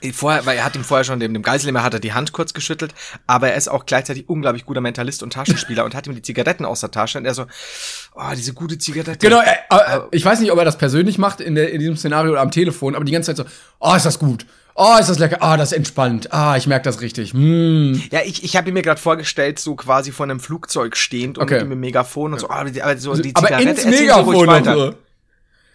äh, 0.00 0.12
vorher, 0.12 0.44
weil 0.46 0.56
er 0.58 0.64
hat 0.64 0.74
ihm 0.74 0.82
vorher 0.84 1.04
schon, 1.04 1.20
dem, 1.20 1.32
dem 1.34 1.42
Geiselnehmer 1.42 1.82
hat 1.82 1.94
er 1.94 2.00
die 2.00 2.12
Hand 2.12 2.32
kurz 2.32 2.52
geschüttelt, 2.54 2.94
aber 3.26 3.50
er 3.50 3.56
ist 3.56 3.68
auch 3.68 3.86
gleichzeitig 3.86 4.28
unglaublich 4.28 4.64
guter 4.66 4.80
Mentalist 4.80 5.22
und 5.22 5.32
Taschenspieler 5.32 5.84
und 5.84 5.94
hat 5.94 6.06
ihm 6.06 6.14
die 6.14 6.22
Zigaretten 6.22 6.64
aus 6.64 6.80
der 6.80 6.90
Tasche 6.90 7.18
und 7.18 7.26
er 7.26 7.34
so, 7.34 7.46
oh, 8.14 8.22
diese 8.36 8.52
gute 8.54 8.78
Zigarette. 8.78 9.18
Genau, 9.18 9.40
äh, 9.40 9.52
äh, 9.70 10.00
ich 10.10 10.24
weiß 10.24 10.40
nicht, 10.40 10.50
ob 10.52 10.58
er 10.58 10.64
das 10.64 10.78
persönlich 10.78 11.18
macht 11.18 11.40
in, 11.40 11.54
der, 11.54 11.70
in 11.70 11.78
diesem 11.80 11.96
Szenario 11.96 12.32
oder 12.32 12.40
am 12.40 12.50
Telefon, 12.50 12.94
aber 12.96 13.04
die 13.04 13.12
ganze 13.12 13.34
Zeit 13.34 13.46
so, 13.46 13.52
oh, 13.78 13.94
ist 13.94 14.06
das 14.06 14.18
gut. 14.18 14.46
Oh, 14.74 14.96
ist 14.98 15.08
das 15.10 15.18
lecker. 15.18 15.38
Ah, 15.42 15.56
das 15.56 15.72
ist 15.72 15.76
entspannt. 15.76 16.32
Ah, 16.32 16.56
ich 16.56 16.66
merke 16.66 16.84
das 16.84 17.00
richtig. 17.02 17.32
Hm. 17.34 18.02
Ja, 18.10 18.20
ich, 18.24 18.42
ich 18.42 18.56
habe 18.56 18.68
ihn 18.68 18.74
mir 18.74 18.82
gerade 18.82 19.00
vorgestellt, 19.00 19.58
so 19.58 19.74
quasi 19.76 20.12
vor 20.12 20.24
einem 20.24 20.40
Flugzeug 20.40 20.96
stehend 20.96 21.36
und 21.38 21.44
Okay. 21.44 21.60
mit 21.62 21.72
dem 21.72 21.80
Megafon 21.80 22.32
und 22.32 22.38
so, 22.40 22.48
aber, 22.50 22.70
die- 22.70 22.82
aber 22.82 22.96
so 22.96 23.14
die 23.14 23.34
Aber 23.36 23.46
Zigarette, 23.46 23.68
ins 23.70 23.78
erzählen 23.84 23.94
Sie 23.96 24.02
Megafon 24.04 24.34
ruhig 24.34 24.94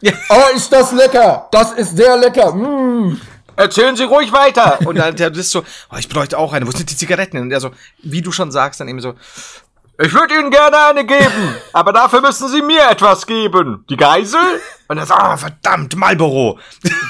so. 0.05 0.11
Oh, 0.29 0.55
ist 0.55 0.71
das 0.71 0.91
lecker. 0.91 1.47
Das 1.51 1.71
ist 1.73 1.97
sehr 1.97 2.17
lecker. 2.17 2.53
Mm. 2.53 3.19
Erzählen 3.55 3.95
Sie 3.95 4.03
ruhig 4.03 4.31
weiter. 4.33 4.79
Und 4.85 4.97
dann 4.97 5.15
der 5.15 5.31
ist 5.33 5.51
so, 5.51 5.63
oh, 5.91 5.95
ich 5.97 6.09
bräuchte 6.09 6.37
auch 6.37 6.53
eine. 6.53 6.67
Wo 6.67 6.71
sind 6.71 6.89
die 6.89 6.97
Zigaretten? 6.97 7.37
Und 7.37 7.51
er 7.51 7.61
so, 7.61 7.71
wie 8.03 8.21
du 8.21 8.31
schon 8.31 8.51
sagst, 8.51 8.79
dann 8.79 8.87
eben 8.89 8.99
so, 8.99 9.15
ich 9.97 10.13
würde 10.13 10.33
Ihnen 10.33 10.51
gerne 10.51 10.77
eine 10.89 11.05
geben, 11.05 11.55
aber 11.71 11.93
dafür 11.93 12.19
müssen 12.19 12.49
Sie 12.49 12.61
mir 12.61 12.89
etwas 12.89 13.25
geben. 13.25 13.85
Die 13.89 13.95
Geisel? 13.95 14.41
Und 14.89 14.97
er 14.97 15.05
so, 15.05 15.13
ah, 15.13 15.37
verdammt, 15.37 15.95
Marlboro. 15.95 16.59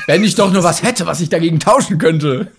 Wenn 0.05 0.23
ich 0.23 0.35
doch 0.35 0.51
nur 0.51 0.63
was 0.63 0.83
hätte, 0.83 1.07
was 1.07 1.19
ich 1.19 1.29
dagegen 1.29 1.59
tauschen 1.59 1.97
könnte. 1.97 2.51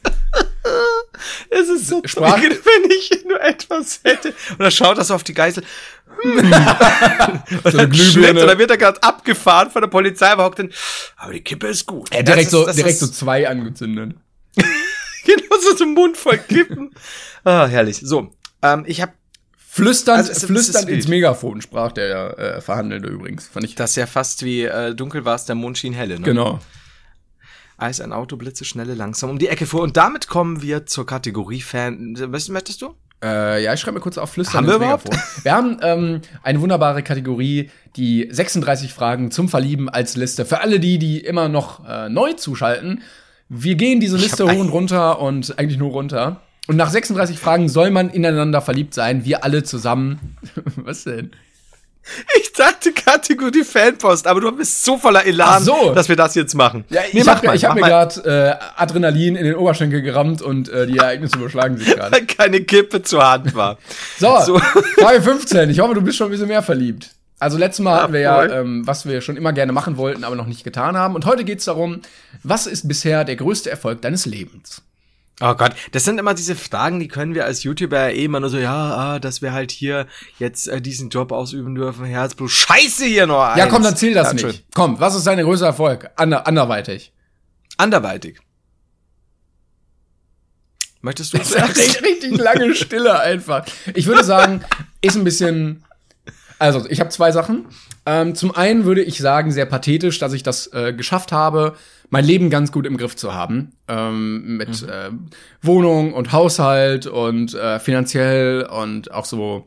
Es 1.48 1.68
ist 1.68 1.86
so 1.88 2.02
Sprach- 2.04 2.42
wenn 2.42 2.90
ich 2.90 3.24
nur 3.26 3.40
etwas 3.40 4.00
hätte. 4.02 4.34
Und 4.58 4.64
er 4.64 4.70
schaut 4.72 4.98
das 4.98 5.12
auf 5.12 5.22
die 5.22 5.32
Geisel. 5.34 5.64
So 6.22 7.78
eine 7.78 7.94
Schnitt, 7.94 8.12
Glühbirne. 8.14 8.40
und 8.40 8.46
dann 8.46 8.58
wird 8.58 8.70
er 8.70 8.76
gerade 8.76 9.02
abgefahren 9.02 9.70
von 9.70 9.82
der 9.82 9.88
Polizei, 9.88 10.28
aber 10.28 10.44
hockt 10.44 10.58
dann, 10.58 10.70
aber 11.16 11.32
die 11.32 11.40
Kippe 11.40 11.66
ist 11.68 11.86
gut. 11.86 12.08
Er 12.12 12.22
direkt 12.22 12.50
so, 12.50 12.60
ist- 12.60 12.68
das 12.68 12.76
direkt 12.76 12.98
so 12.98 13.06
ist- 13.06 13.14
zwei 13.16 13.48
angezündet. 13.48 14.14
Genau 15.24 15.56
so 15.60 15.74
zum 15.74 15.94
Mund 15.94 16.16
voll 16.16 16.38
Kippen. 16.38 16.90
ah, 17.44 17.66
herrlich. 17.66 17.98
So, 18.02 18.32
ähm, 18.62 18.84
ich 18.86 19.00
habe 19.02 19.12
Flüsternd, 19.56 20.18
Also 20.18 20.32
es- 20.32 20.42
ist 20.68 20.88
ins. 20.88 21.08
Megafon 21.08 21.60
sprach 21.60 21.92
der 21.92 22.38
äh, 22.38 22.60
Verhandelnde 22.60 23.08
übrigens. 23.08 23.46
Fand 23.48 23.64
ich. 23.66 23.74
das 23.74 23.90
ist 23.90 23.96
ja 23.96 24.06
fast 24.06 24.42
wie 24.44 24.62
äh, 24.62 24.94
dunkel 24.94 25.24
war 25.24 25.34
es, 25.34 25.44
der 25.44 25.54
Mond 25.54 25.76
schien 25.78 25.92
helle. 25.92 26.14
Ne? 26.18 26.24
Genau. 26.24 26.60
Als 27.76 28.00
ein 28.00 28.14
Auto 28.14 28.36
blitze 28.36 28.64
schnelle 28.64 28.94
langsam 28.94 29.28
um 29.28 29.38
die 29.38 29.48
Ecke 29.48 29.66
fuhr. 29.66 29.82
Und 29.82 29.98
damit 29.98 30.28
kommen 30.28 30.62
wir 30.62 30.86
zur 30.86 31.04
Kategorie 31.04 31.60
Fan. 31.60 32.12
Möchtest 32.48 32.80
du? 32.80 32.94
Äh, 33.22 33.64
ja, 33.64 33.72
ich 33.72 33.80
schreibe 33.80 33.94
mir 33.94 34.00
kurz 34.00 34.18
auf 34.18 34.30
Flüstern 34.30 34.58
Haben 34.58 34.66
wir 34.66 34.76
überhaupt? 34.76 35.08
Megafon. 35.08 35.28
Wir 35.42 35.52
haben 35.52 35.78
ähm, 35.82 36.20
eine 36.42 36.60
wunderbare 36.60 37.02
Kategorie, 37.02 37.70
die 37.96 38.28
36 38.30 38.92
Fragen 38.92 39.30
zum 39.30 39.48
Verlieben 39.48 39.88
als 39.88 40.16
Liste. 40.16 40.44
Für 40.44 40.60
alle 40.60 40.80
die, 40.80 40.98
die 40.98 41.20
immer 41.20 41.48
noch 41.48 41.86
äh, 41.88 42.08
neu 42.08 42.34
zuschalten, 42.34 43.02
wir 43.48 43.76
gehen 43.76 44.00
diese 44.00 44.16
Liste 44.16 44.44
hoch 44.44 44.58
und 44.58 44.70
runter 44.70 45.20
und 45.20 45.58
eigentlich 45.58 45.78
nur 45.78 45.92
runter. 45.92 46.40
Und 46.66 46.76
nach 46.76 46.90
36 46.90 47.38
Fragen 47.38 47.68
soll 47.68 47.90
man 47.90 48.10
ineinander 48.10 48.60
verliebt 48.60 48.92
sein, 48.92 49.24
wir 49.24 49.44
alle 49.44 49.62
zusammen. 49.62 50.36
Was 50.76 51.04
denn? 51.04 51.30
Ich 52.38 52.52
dachte 52.52 52.92
Kategorie 52.92 53.64
Fanpost, 53.64 54.26
aber 54.26 54.40
du 54.40 54.52
bist 54.52 54.84
so 54.84 54.96
voller 54.96 55.24
Elan, 55.26 55.62
so. 55.62 55.92
dass 55.92 56.08
wir 56.08 56.16
das 56.16 56.34
jetzt 56.34 56.54
machen. 56.54 56.84
Ja, 56.88 57.02
Nee, 57.12 57.20
ich 57.20 57.26
mach 57.26 57.42
habe 57.42 57.58
hab 57.58 57.74
mir 57.74 57.80
gerade 57.82 58.58
äh, 58.58 58.80
Adrenalin 58.80 59.36
in 59.36 59.44
den 59.44 59.54
Oberschenkel 59.54 60.02
gerammt 60.02 60.42
und 60.42 60.68
äh, 60.68 60.86
die 60.86 60.98
Ereignisse 60.98 61.36
überschlagen 61.36 61.76
sich 61.76 61.94
gerade. 61.94 62.24
keine 62.26 62.62
Kippe 62.62 63.02
zur 63.02 63.28
Hand 63.28 63.54
war. 63.54 63.78
So, 64.18 64.38
So. 64.44 64.58
Frage 64.98 65.22
15. 65.22 65.70
Ich 65.70 65.80
hoffe, 65.80 65.94
du 65.94 66.00
bist 66.02 66.16
schon 66.16 66.28
ein 66.28 66.30
bisschen 66.30 66.48
mehr 66.48 66.62
verliebt. 66.62 67.10
Also 67.38 67.58
letztes 67.58 67.84
Mal 67.84 68.00
hatten 68.02 68.12
wir 68.14 68.20
ja, 68.20 68.44
ähm, 68.46 68.86
was 68.86 69.04
wir 69.06 69.20
schon 69.20 69.36
immer 69.36 69.52
gerne 69.52 69.72
machen 69.72 69.98
wollten, 69.98 70.24
aber 70.24 70.36
noch 70.36 70.46
nicht 70.46 70.64
getan 70.64 70.96
haben. 70.96 71.14
Und 71.14 71.26
heute 71.26 71.44
geht's 71.44 71.66
darum, 71.66 72.00
was 72.42 72.66
ist 72.66 72.88
bisher 72.88 73.24
der 73.24 73.36
größte 73.36 73.70
Erfolg 73.70 74.00
deines 74.00 74.24
Lebens? 74.24 74.82
Oh 75.40 75.54
Gott, 75.54 75.72
das 75.92 76.04
sind 76.04 76.18
immer 76.18 76.32
diese 76.32 76.56
Fragen, 76.56 76.98
die 76.98 77.08
können 77.08 77.34
wir 77.34 77.44
als 77.44 77.62
YouTuber 77.62 78.12
eh 78.12 78.24
immer 78.24 78.40
nur 78.40 78.48
so, 78.48 78.56
ja, 78.56 78.72
ah, 78.72 79.18
dass 79.18 79.42
wir 79.42 79.52
halt 79.52 79.70
hier 79.70 80.06
jetzt 80.38 80.66
äh, 80.66 80.80
diesen 80.80 81.10
Job 81.10 81.30
ausüben 81.30 81.74
dürfen, 81.74 82.06
Herzblut. 82.06 82.50
Scheiße 82.50 83.04
hier 83.04 83.26
noch 83.26 83.42
eins. 83.42 83.58
Ja, 83.58 83.66
komm, 83.66 83.82
dann 83.82 83.96
zähl 83.96 84.14
das 84.14 84.28
Ja, 84.28 84.46
nicht. 84.46 84.64
Komm, 84.74 84.98
was 84.98 85.14
ist 85.14 85.26
dein 85.26 85.38
größter 85.38 85.66
Erfolg? 85.66 86.10
Ander 86.16 86.46
anderweitig. 86.46 87.12
Anderweitig. 87.76 88.38
Möchtest 91.02 91.34
du 91.34 91.36
richtig, 91.38 92.02
richtig 92.02 92.38
lange 92.38 92.74
Stille 92.74 93.20
einfach. 93.20 93.66
Ich 93.94 94.06
würde 94.06 94.24
sagen, 94.24 94.64
ist 95.02 95.16
ein 95.16 95.24
bisschen. 95.24 95.84
Also, 96.58 96.86
ich 96.88 97.00
habe 97.00 97.10
zwei 97.10 97.32
Sachen. 97.32 97.66
Ähm, 98.06 98.34
zum 98.34 98.54
einen 98.54 98.84
würde 98.84 99.02
ich 99.02 99.18
sagen, 99.18 99.50
sehr 99.50 99.66
pathetisch, 99.66 100.18
dass 100.18 100.32
ich 100.32 100.42
das 100.42 100.72
äh, 100.72 100.92
geschafft 100.94 101.32
habe, 101.32 101.74
mein 102.08 102.24
Leben 102.24 102.50
ganz 102.50 102.72
gut 102.72 102.86
im 102.86 102.96
Griff 102.96 103.16
zu 103.16 103.34
haben. 103.34 103.72
Ähm, 103.88 104.56
mit 104.56 104.82
äh, 104.82 105.10
Wohnung 105.60 106.14
und 106.14 106.32
Haushalt 106.32 107.06
und 107.06 107.54
äh, 107.54 107.78
finanziell 107.78 108.64
und 108.64 109.12
auch 109.12 109.24
so 109.26 109.66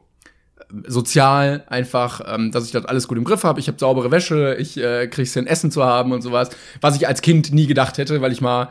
äh, 0.57 0.89
sozial 0.89 1.63
einfach, 1.67 2.21
ähm, 2.25 2.51
dass 2.51 2.65
ich 2.65 2.71
das 2.71 2.85
alles 2.85 3.07
gut 3.07 3.17
im 3.17 3.23
Griff 3.23 3.43
habe. 3.43 3.59
Ich 3.59 3.67
habe 3.67 3.77
saubere 3.77 4.09
Wäsche, 4.09 4.55
ich 4.57 4.77
äh, 4.77 5.07
krieg's 5.07 5.33
hin, 5.33 5.45
Essen 5.45 5.69
zu 5.69 5.83
haben 5.83 6.11
und 6.11 6.21
sowas, 6.21 6.49
was 6.81 6.95
ich 6.95 7.07
als 7.07 7.21
Kind 7.21 7.53
nie 7.53 7.67
gedacht 7.67 7.97
hätte, 7.97 8.21
weil 8.21 8.31
ich 8.31 8.41
mal 8.41 8.69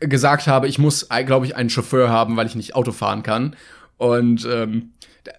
gesagt 0.00 0.46
habe, 0.46 0.68
ich 0.68 0.78
muss, 0.78 1.08
glaube 1.24 1.46
ich, 1.46 1.56
einen 1.56 1.70
Chauffeur 1.70 2.10
haben, 2.10 2.36
weil 2.36 2.46
ich 2.46 2.54
nicht 2.54 2.74
Auto 2.74 2.92
fahren 2.92 3.22
kann. 3.22 3.56
Und 3.96 4.46
ähm, 4.50 4.90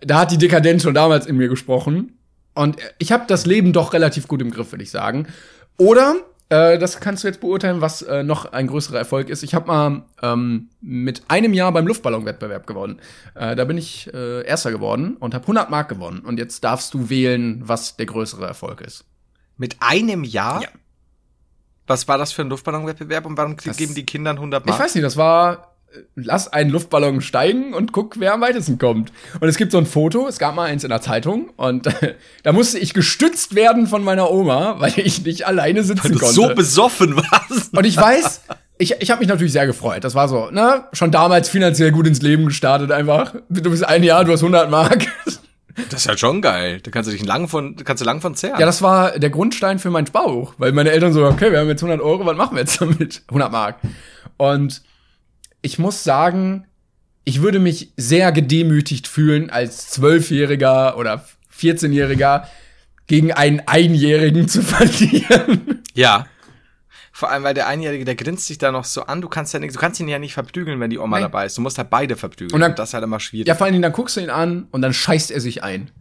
da- 0.02 0.20
hat 0.20 0.32
die 0.32 0.38
Dekadenz 0.38 0.84
schon 0.84 0.94
damals 0.94 1.26
in 1.26 1.38
mir 1.38 1.48
gesprochen. 1.50 2.18
Und 2.56 2.78
ich 3.00 3.12
habe 3.12 3.24
das 3.28 3.46
Leben 3.46 3.74
doch 3.74 3.94
relativ 3.94 4.28
gut 4.28 4.42
im 4.42 4.52
Griff, 4.52 4.72
würde 4.72 4.84
ich 4.84 4.92
sagen. 4.92 5.28
Oder, 5.78 6.16
äh, 6.50 6.78
das 6.78 7.00
kannst 7.00 7.24
du 7.24 7.28
jetzt 7.28 7.42
beurteilen, 7.42 7.82
was 7.82 8.04
äh, 8.04 8.22
noch 8.22 8.52
ein 8.54 8.68
größerer 8.68 8.98
Erfolg 9.00 9.30
ist. 9.30 9.42
Ich 9.42 9.56
habe 9.56 9.68
mal 9.68 10.04
ähm, 10.22 10.70
mit 10.80 11.24
einem 11.30 11.54
Jahr 11.54 11.72
beim 11.72 11.88
Luftballonwettbewerb 11.88 12.68
gewonnen. 12.68 13.00
Äh, 13.34 13.56
da 13.56 13.66
bin 13.66 13.78
ich 13.80 14.14
äh, 14.14 14.46
Erster 14.46 14.72
geworden 14.72 15.18
und 15.18 15.34
habe 15.34 15.44
100 15.46 15.72
Mark 15.72 15.90
gewonnen. 15.90 16.20
Und 16.20 16.38
jetzt 16.38 16.64
darfst 16.64 16.94
du 16.94 17.10
wählen, 17.10 17.62
was 17.66 17.96
der 17.98 18.06
größere 18.06 18.46
Erfolg 18.46 18.82
ist. 18.82 19.06
Mit 19.58 19.78
einem 19.80 20.24
Jahr? 20.24 20.62
Ja. 20.62 20.70
Was 21.88 22.08
war 22.08 22.18
das 22.18 22.32
für 22.32 22.44
ein 22.44 22.50
Luftballonwettbewerb 22.50 23.26
und 23.26 23.36
warum 23.38 23.58
Das- 23.64 23.76
geben 23.78 23.94
die 23.96 24.06
Kindern 24.06 24.38
100 24.38 24.66
Mark? 24.66 24.78
Ich 24.78 24.84
weiß 24.84 24.96
nicht, 24.96 25.04
das 25.04 25.18
war, 25.18 25.73
lass 26.16 26.48
einen 26.48 26.70
Luftballon 26.70 27.22
steigen 27.22 27.74
und 27.74 27.92
guck, 27.92 28.20
wer 28.20 28.34
am 28.34 28.42
weitesten 28.42 28.78
kommt. 28.78 29.12
Und 29.40 29.48
es 29.48 29.58
gibt 29.58 29.72
so 29.72 29.78
ein 29.78 29.86
Foto, 29.86 30.28
es 30.28 30.40
gab 30.40 30.56
mal 30.56 30.66
eins 30.66 30.84
in 30.84 30.90
der 30.90 31.02
Zeitung 31.02 31.50
und 31.56 31.88
da 32.44 32.52
musste 32.52 32.80
ich 32.80 32.94
gestützt 32.94 33.56
werden 33.56 33.88
von 33.88 34.04
meiner 34.04 34.32
Oma, 34.32 34.80
weil 34.80 34.94
ich 34.98 35.24
nicht 35.24 35.46
alleine 35.48 35.84
sitzen 35.84 36.04
Weil 36.06 36.12
du 36.12 36.20
konnte. 36.20 36.34
so 36.34 36.54
besoffen 36.56 37.16
warst. 37.16 37.76
und 37.76 37.86
ich 37.86 37.98
weiß, 37.98 38.42
ich, 38.78 38.96
ich 39.00 39.12
habe 39.12 39.20
mich 39.20 39.30
natürlich 39.30 39.54
sehr 39.54 39.68
gefreut. 39.68 40.04
Das 40.04 40.16
war 40.16 40.28
so, 40.28 40.50
ne, 40.52 40.86
schon 40.94 41.12
damals 41.12 41.50
finanziell 41.50 41.92
gut 41.92 42.08
ins 42.08 42.22
Leben 42.22 42.46
gestartet 42.46 42.92
einfach. 42.92 43.36
Du 43.50 43.70
bist 43.70 43.86
ein 43.86 44.04
Jahr, 44.04 44.26
du 44.26 44.32
hast 44.32 44.42
100 44.42 44.70
Mark. 44.70 45.08
Das 45.90 46.02
ist 46.02 46.08
halt 46.08 46.20
schon 46.20 46.42
geil. 46.42 46.82
Da 46.82 46.92
kannst 46.92 47.10
du 47.10 47.12
dich 47.14 47.26
lang 47.26 47.48
von, 47.48 47.76
kannst 47.78 48.02
du 48.02 48.06
lang 48.06 48.22
von 48.22 48.36
zehren. 48.36 48.60
Ja, 48.60 48.66
das 48.66 48.82
war 48.82 49.18
der 49.18 49.30
Grundstein 49.32 49.80
für 49.80 49.90
meinen 49.90 50.06
Bauch, 50.06 50.54
weil 50.58 50.72
meine 50.72 50.92
Eltern 50.92 51.14
so, 51.14 51.26
okay, 51.26 51.52
wir 51.52 51.60
haben 51.60 51.68
jetzt 51.68 51.84
100 51.84 52.04
Euro, 52.04 52.26
was 52.26 52.38
machen 52.38 52.56
wir 52.56 52.62
jetzt 52.62 52.80
damit? 52.82 53.24
100 53.30 53.52
Mark. 53.52 53.78
Und 54.38 54.82
ich 55.64 55.80
muss 55.80 56.04
sagen, 56.04 56.66
ich 57.26 57.42
würde 57.42 57.58
mich 57.60 57.92
sehr 57.98 58.32
gedemütigt 58.32 59.08
fühlen 59.08 59.50
als 59.50 59.90
Zwölfjähriger 59.90 60.98
oder 60.98 61.26
14-Jähriger 61.58 62.44
gegen 63.08 63.32
einen 63.32 63.62
Einjährigen 63.66 64.48
zu 64.48 64.62
verlieren. 64.64 65.82
Ja. 65.96 66.28
Vor 67.12 67.30
allem, 67.32 67.44
weil 67.44 67.54
der 67.54 67.68
Einjährige, 67.68 68.06
der 68.06 68.16
grinst 68.16 68.48
sich 68.48 68.58
da 68.58 68.72
noch 68.72 68.86
so 68.86 69.04
an. 69.04 69.22
Du 69.22 69.30
kannst 69.30 69.54
ja 69.54 69.60
nicht, 69.60 69.76
du 69.76 69.80
kannst 69.80 70.00
ihn 70.00 70.08
ja 70.08 70.20
nicht 70.20 70.34
verprügeln, 70.34 70.80
wenn 70.80 70.90
die 70.90 70.98
Oma 70.98 71.18
Nein. 71.18 71.24
dabei 71.24 71.46
ist. 71.46 71.58
Du 71.58 71.62
musst 71.62 71.78
halt 71.78 71.90
beide 71.90 72.16
verprügeln. 72.16 72.54
Und 72.56 72.62
dann- 72.62 72.76
das 72.76 72.90
ist 72.90 72.94
halt 72.94 73.04
immer 73.04 73.20
schwierig. 73.20 73.48
Ja, 73.48 73.56
vor 73.56 73.68
Dingen, 73.68 73.82
dann 73.82 73.94
guckst 73.94 74.18
du 74.18 74.22
ihn 74.22 74.30
an 74.30 74.68
und 74.72 74.82
dann 74.82 74.94
scheißt 74.94 75.32
er 75.32 75.40
sich 75.40 75.64
ein. 75.64 75.92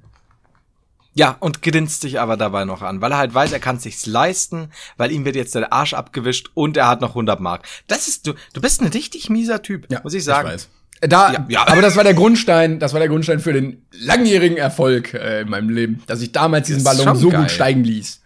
Ja, 1.15 1.37
und 1.41 1.61
grinst 1.63 2.05
dich 2.05 2.21
aber 2.21 2.37
dabei 2.37 2.65
noch 2.65 2.81
an, 2.81 3.03
weil 3.03 3.13
er 3.13 3.19
halt 3.19 3.35
weiß, 3.35 3.53
er 3.53 3.61
kann 3.61 3.79
sich's 3.79 4.07
leisten, 4.07 4.71
weil 4.97 5.13
ihm 5.13 5.25
wird 5.25 5.37
jetzt 5.37 5.55
der 5.55 5.73
Arsch 5.73 5.93
abgewischt 5.93 6.51
und 6.55 6.77
er 6.77 6.89
hat 6.89 7.03
noch 7.03 7.11
100 7.11 7.39
Mark. 7.39 7.67
Das 7.87 8.09
ist 8.09 8.27
du, 8.27 8.33
du 8.55 8.61
bist 8.63 8.81
ein 8.81 8.89
richtig 8.89 9.29
mieser 9.29 9.61
Typ, 9.61 9.89
muss 10.03 10.15
ich 10.15 10.25
sagen. 10.25 10.49
weiß. 10.49 10.69
Äh, 11.03 11.09
Da, 11.09 11.33
Ja, 11.33 11.45
ja. 11.49 11.69
aber 11.69 11.83
das 11.83 11.97
war 11.97 12.05
der 12.05 12.15
Grundstein, 12.15 12.79
das 12.79 12.93
war 12.95 13.01
der 13.01 13.09
Grundstein 13.09 13.41
für 13.41 13.53
den 13.53 13.85
langjährigen 13.91 14.57
Erfolg 14.57 15.13
äh, 15.13 15.43
in 15.43 15.51
meinem 15.51 15.69
Leben, 15.69 16.03
dass 16.07 16.23
ich 16.23 16.33
damals 16.33 16.69
diesen 16.69 16.85
Ballon 16.85 17.15
so 17.17 17.29
geil. 17.29 17.43
gut 17.43 17.51
steigen 17.51 17.85
ließ. 17.85 18.21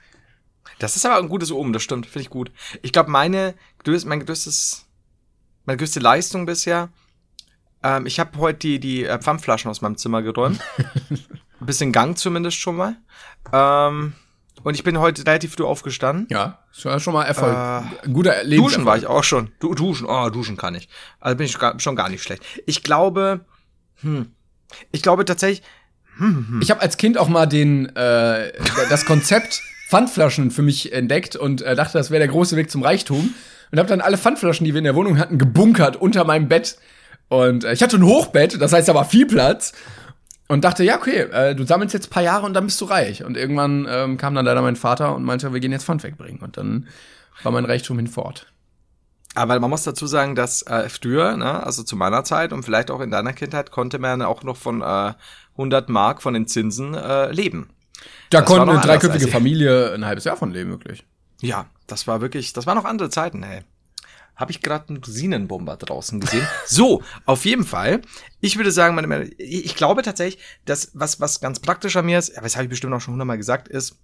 Das 0.78 0.94
ist 0.94 1.06
aber 1.06 1.16
ein 1.16 1.28
gutes 1.28 1.50
Omen, 1.50 1.72
das 1.72 1.82
stimmt, 1.82 2.06
finde 2.06 2.20
ich 2.20 2.30
gut. 2.30 2.52
Ich 2.82 2.92
glaube, 2.92 3.10
meine 3.10 3.54
größte, 3.82 4.08
mein 4.08 4.24
größtes, 4.24 4.84
meine 5.64 5.78
größte 5.78 6.00
Leistung 6.00 6.44
bisher, 6.46 6.90
ähm, 7.82 8.06
ich 8.06 8.20
habe 8.20 8.38
heute 8.38 8.58
die, 8.58 8.78
die 8.78 9.04
äh, 9.04 9.18
Pfandflaschen 9.18 9.70
aus 9.70 9.80
meinem 9.80 9.96
Zimmer 9.96 10.22
geräumt. 10.22 10.60
Ein 11.60 11.66
bisschen 11.66 11.92
Gang 11.92 12.18
zumindest 12.18 12.58
schon 12.58 12.76
mal. 12.76 12.96
Ähm, 13.52 14.12
und 14.62 14.74
ich 14.74 14.82
bin 14.82 14.98
heute 14.98 15.26
relativ 15.26 15.54
früh 15.54 15.64
aufgestanden. 15.64 16.26
Ja, 16.30 16.58
schon 16.72 17.14
mal 17.14 17.24
Erfolg. 17.24 17.54
Äh, 18.04 18.08
guter 18.10 18.42
Leben. 18.44 18.62
Duschen 18.62 18.84
war 18.84 18.96
ich 18.96 19.06
auch 19.06 19.24
schon. 19.24 19.52
Du, 19.60 19.74
duschen, 19.74 20.06
oh, 20.06 20.28
duschen 20.30 20.56
kann 20.56 20.74
ich. 20.74 20.88
Also 21.20 21.36
bin 21.36 21.46
ich 21.46 21.58
gar, 21.58 21.78
schon 21.78 21.96
gar 21.96 22.08
nicht 22.08 22.22
schlecht. 22.22 22.42
Ich 22.66 22.82
glaube, 22.82 23.44
hm, 24.00 24.32
ich 24.92 25.02
glaube 25.02 25.24
tatsächlich, 25.24 25.62
Ich 26.60 26.70
habe 26.70 26.80
als 26.80 26.96
Kind 26.96 27.18
auch 27.18 27.28
mal 27.28 27.46
den 27.46 27.94
äh, 27.94 28.52
das 28.88 29.04
Konzept 29.04 29.62
Pfandflaschen 29.88 30.50
für 30.50 30.62
mich 30.62 30.92
entdeckt 30.92 31.36
und 31.36 31.62
äh, 31.62 31.76
dachte, 31.76 31.98
das 31.98 32.10
wäre 32.10 32.18
der 32.18 32.28
große 32.28 32.56
Weg 32.56 32.70
zum 32.70 32.82
Reichtum 32.82 33.34
und 33.70 33.78
habe 33.78 33.88
dann 33.88 34.00
alle 34.00 34.18
Pfandflaschen, 34.18 34.64
die 34.64 34.74
wir 34.74 34.78
in 34.78 34.84
der 34.84 34.94
Wohnung 34.94 35.18
hatten, 35.18 35.38
gebunkert 35.38 35.96
unter 35.96 36.24
meinem 36.24 36.48
Bett. 36.48 36.78
Und 37.28 37.64
äh, 37.64 37.72
ich 37.72 37.82
hatte 37.82 37.96
ein 37.96 38.04
Hochbett, 38.04 38.60
das 38.60 38.72
heißt, 38.72 38.88
da 38.88 38.94
war 38.94 39.04
viel 39.04 39.26
Platz. 39.26 39.72
Und 40.48 40.64
dachte, 40.64 40.84
ja, 40.84 40.96
okay, 40.96 41.22
äh, 41.22 41.54
du 41.54 41.64
sammelst 41.64 41.92
jetzt 41.92 42.06
ein 42.06 42.10
paar 42.10 42.22
Jahre 42.22 42.46
und 42.46 42.54
dann 42.54 42.64
bist 42.66 42.80
du 42.80 42.84
reich. 42.84 43.24
Und 43.24 43.36
irgendwann 43.36 43.86
ähm, 43.90 44.16
kam 44.16 44.34
dann 44.34 44.44
leider 44.44 44.62
mein 44.62 44.76
Vater 44.76 45.14
und 45.14 45.24
meinte, 45.24 45.52
wir 45.52 45.60
gehen 45.60 45.72
jetzt 45.72 45.84
Pfand 45.84 46.02
wegbringen. 46.04 46.40
Und 46.40 46.56
dann 46.56 46.86
war 47.42 47.52
mein 47.52 47.64
Reichtum 47.64 47.96
hinfort. 47.98 48.46
aber 49.34 49.58
man 49.60 49.70
muss 49.70 49.82
dazu 49.82 50.06
sagen, 50.06 50.34
dass 50.34 50.62
äh, 50.62 50.88
früher, 50.88 51.36
ne, 51.36 51.62
also 51.64 51.82
zu 51.82 51.96
meiner 51.96 52.24
Zeit 52.24 52.52
und 52.52 52.62
vielleicht 52.62 52.90
auch 52.90 53.00
in 53.00 53.10
deiner 53.10 53.32
Kindheit, 53.32 53.70
konnte 53.70 53.98
man 53.98 54.22
auch 54.22 54.42
noch 54.44 54.56
von 54.56 54.82
äh, 54.82 55.12
100 55.52 55.88
Mark 55.88 56.22
von 56.22 56.34
den 56.34 56.46
Zinsen 56.46 56.94
äh, 56.94 57.30
leben. 57.32 57.70
Da 58.30 58.40
Das 58.40 58.48
konnte 58.48 58.70
eine 58.70 58.80
dreiköpfige 58.80 59.28
Familie 59.28 59.92
ein 59.92 60.04
halbes 60.06 60.24
Jahr 60.24 60.36
von 60.36 60.52
leben, 60.52 60.70
wirklich. 60.70 61.04
Ja, 61.40 61.66
das 61.86 62.06
war 62.06 62.20
wirklich, 62.20 62.52
das 62.52 62.66
waren 62.66 62.76
noch 62.76 62.84
andere 62.84 63.10
Zeiten, 63.10 63.42
hey. 63.42 63.62
Habe 64.36 64.52
ich 64.52 64.60
gerade 64.60 64.90
einen 64.90 65.02
Rosinenbomber 65.02 65.76
draußen 65.76 66.20
gesehen? 66.20 66.46
so, 66.66 67.02
auf 67.24 67.44
jeden 67.44 67.64
Fall. 67.64 68.02
Ich 68.40 68.56
würde 68.56 68.70
sagen, 68.70 68.94
meine, 68.94 69.06
meine, 69.06 69.24
ich 69.24 69.74
glaube 69.74 70.02
tatsächlich, 70.02 70.42
dass 70.66 70.90
was, 70.94 71.20
was 71.20 71.40
ganz 71.40 71.58
praktisch 71.58 71.96
an 71.96 72.06
mir 72.06 72.18
ist, 72.18 72.36
aber 72.36 72.44
das 72.44 72.56
habe 72.56 72.64
ich 72.64 72.70
bestimmt 72.70 72.92
auch 72.92 73.00
schon 73.00 73.12
hundertmal 73.12 73.38
gesagt, 73.38 73.68
ist, 73.68 73.98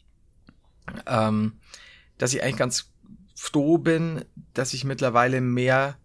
ähm, 1.06 1.60
dass 2.18 2.34
ich 2.34 2.42
eigentlich 2.42 2.56
ganz 2.56 2.90
froh 3.34 3.78
bin, 3.78 4.24
dass 4.54 4.72
ich 4.72 4.84
mittlerweile 4.84 5.40
mehr 5.40 5.96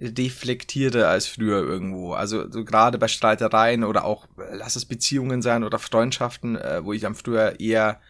deflektiere 0.00 1.08
als 1.08 1.26
früher 1.26 1.58
irgendwo. 1.58 2.14
Also 2.14 2.50
so 2.50 2.64
gerade 2.64 2.98
bei 2.98 3.08
Streitereien 3.08 3.84
oder 3.84 4.04
auch, 4.04 4.26
lass 4.36 4.76
es 4.76 4.86
Beziehungen 4.86 5.42
sein 5.42 5.62
oder 5.62 5.78
Freundschaften, 5.78 6.56
äh, 6.56 6.84
wo 6.84 6.92
ich 6.92 7.04
am 7.04 7.14
früher 7.14 7.60
eher 7.60 8.00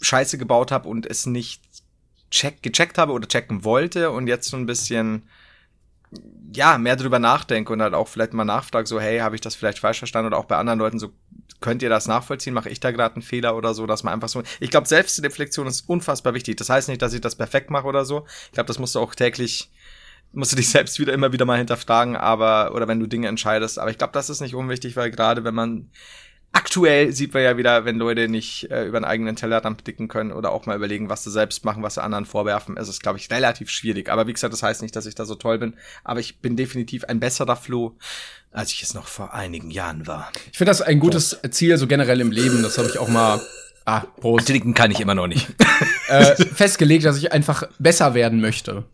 Scheiße 0.00 0.38
gebaut 0.38 0.70
habe 0.70 0.88
und 0.88 1.06
es 1.06 1.26
nicht 1.26 1.67
check, 2.30 2.62
gecheckt 2.62 2.98
habe 2.98 3.12
oder 3.12 3.28
checken 3.28 3.64
wollte 3.64 4.10
und 4.10 4.26
jetzt 4.26 4.48
so 4.48 4.56
ein 4.56 4.66
bisschen 4.66 5.22
ja, 6.54 6.78
mehr 6.78 6.96
drüber 6.96 7.18
nachdenke 7.18 7.72
und 7.72 7.82
halt 7.82 7.94
auch 7.94 8.08
vielleicht 8.08 8.32
mal 8.32 8.44
nachfrage, 8.44 8.86
so, 8.86 9.00
hey, 9.00 9.18
habe 9.18 9.34
ich 9.34 9.40
das 9.40 9.54
vielleicht 9.54 9.78
falsch 9.78 9.98
verstanden 9.98 10.28
oder 10.28 10.38
auch 10.38 10.46
bei 10.46 10.56
anderen 10.56 10.78
Leuten 10.78 10.98
so, 10.98 11.12
könnt 11.60 11.82
ihr 11.82 11.90
das 11.90 12.06
nachvollziehen? 12.06 12.54
Mache 12.54 12.70
ich 12.70 12.80
da 12.80 12.90
gerade 12.90 13.16
einen 13.16 13.22
Fehler 13.22 13.56
oder 13.56 13.74
so, 13.74 13.86
dass 13.86 14.04
man 14.04 14.14
einfach 14.14 14.28
so. 14.28 14.42
Ich 14.60 14.70
glaube, 14.70 14.88
Selbstreflexion 14.88 15.66
ist 15.66 15.88
unfassbar 15.88 16.34
wichtig. 16.34 16.56
Das 16.56 16.70
heißt 16.70 16.88
nicht, 16.88 17.02
dass 17.02 17.12
ich 17.12 17.20
das 17.20 17.36
perfekt 17.36 17.70
mache 17.70 17.86
oder 17.86 18.04
so. 18.04 18.26
Ich 18.46 18.52
glaube, 18.52 18.68
das 18.68 18.78
musst 18.78 18.94
du 18.94 19.00
auch 19.00 19.14
täglich, 19.14 19.70
musst 20.32 20.52
du 20.52 20.56
dich 20.56 20.68
selbst 20.70 20.98
wieder 20.98 21.12
immer 21.12 21.32
wieder 21.32 21.44
mal 21.44 21.58
hinterfragen, 21.58 22.16
aber, 22.16 22.74
oder 22.74 22.88
wenn 22.88 23.00
du 23.00 23.06
Dinge 23.06 23.28
entscheidest. 23.28 23.78
Aber 23.78 23.90
ich 23.90 23.98
glaube, 23.98 24.12
das 24.12 24.30
ist 24.30 24.40
nicht 24.40 24.54
unwichtig, 24.54 24.96
weil 24.96 25.10
gerade 25.10 25.44
wenn 25.44 25.54
man 25.54 25.90
aktuell 26.52 27.12
sieht 27.12 27.34
man 27.34 27.42
ja 27.42 27.56
wieder, 27.56 27.84
wenn 27.84 27.96
Leute 27.96 28.28
nicht 28.28 28.70
äh, 28.70 28.84
über 28.84 29.00
den 29.00 29.04
eigenen 29.04 29.36
Tellerrand 29.36 29.84
blicken 29.84 30.08
können 30.08 30.32
oder 30.32 30.52
auch 30.52 30.66
mal 30.66 30.76
überlegen, 30.76 31.08
was 31.08 31.24
sie 31.24 31.30
selbst 31.30 31.64
machen, 31.64 31.82
was 31.82 31.94
sie 31.94 32.02
anderen 32.02 32.26
vorwerfen, 32.26 32.76
ist 32.76 32.88
es, 32.88 33.00
glaube 33.00 33.18
ich, 33.18 33.30
relativ 33.30 33.70
schwierig. 33.70 34.08
Aber 34.08 34.26
wie 34.26 34.32
gesagt, 34.32 34.52
das 34.52 34.62
heißt 34.62 34.82
nicht, 34.82 34.96
dass 34.96 35.06
ich 35.06 35.14
da 35.14 35.24
so 35.24 35.34
toll 35.34 35.58
bin. 35.58 35.74
Aber 36.04 36.20
ich 36.20 36.40
bin 36.40 36.56
definitiv 36.56 37.04
ein 37.04 37.20
besserer 37.20 37.56
Flo, 37.56 37.96
als 38.50 38.72
ich 38.72 38.82
es 38.82 38.94
noch 38.94 39.06
vor 39.06 39.34
einigen 39.34 39.70
Jahren 39.70 40.06
war. 40.06 40.30
Ich 40.50 40.58
finde 40.58 40.70
das 40.70 40.82
ein 40.82 41.00
gutes 41.00 41.38
Ziel, 41.50 41.76
so 41.78 41.86
generell 41.86 42.20
im 42.20 42.32
Leben. 42.32 42.62
Das 42.62 42.78
habe 42.78 42.88
ich 42.88 42.98
auch 42.98 43.08
mal 43.08 43.40
ah, 43.84 44.00
Prost, 44.20 44.48
Trinken 44.48 44.74
kann 44.74 44.90
ich 44.90 45.00
immer 45.00 45.14
noch 45.14 45.26
nicht. 45.26 45.48
äh, 46.08 46.36
festgelegt, 46.36 47.04
dass 47.04 47.18
ich 47.18 47.32
einfach 47.32 47.64
besser 47.78 48.14
werden 48.14 48.40
möchte. 48.40 48.84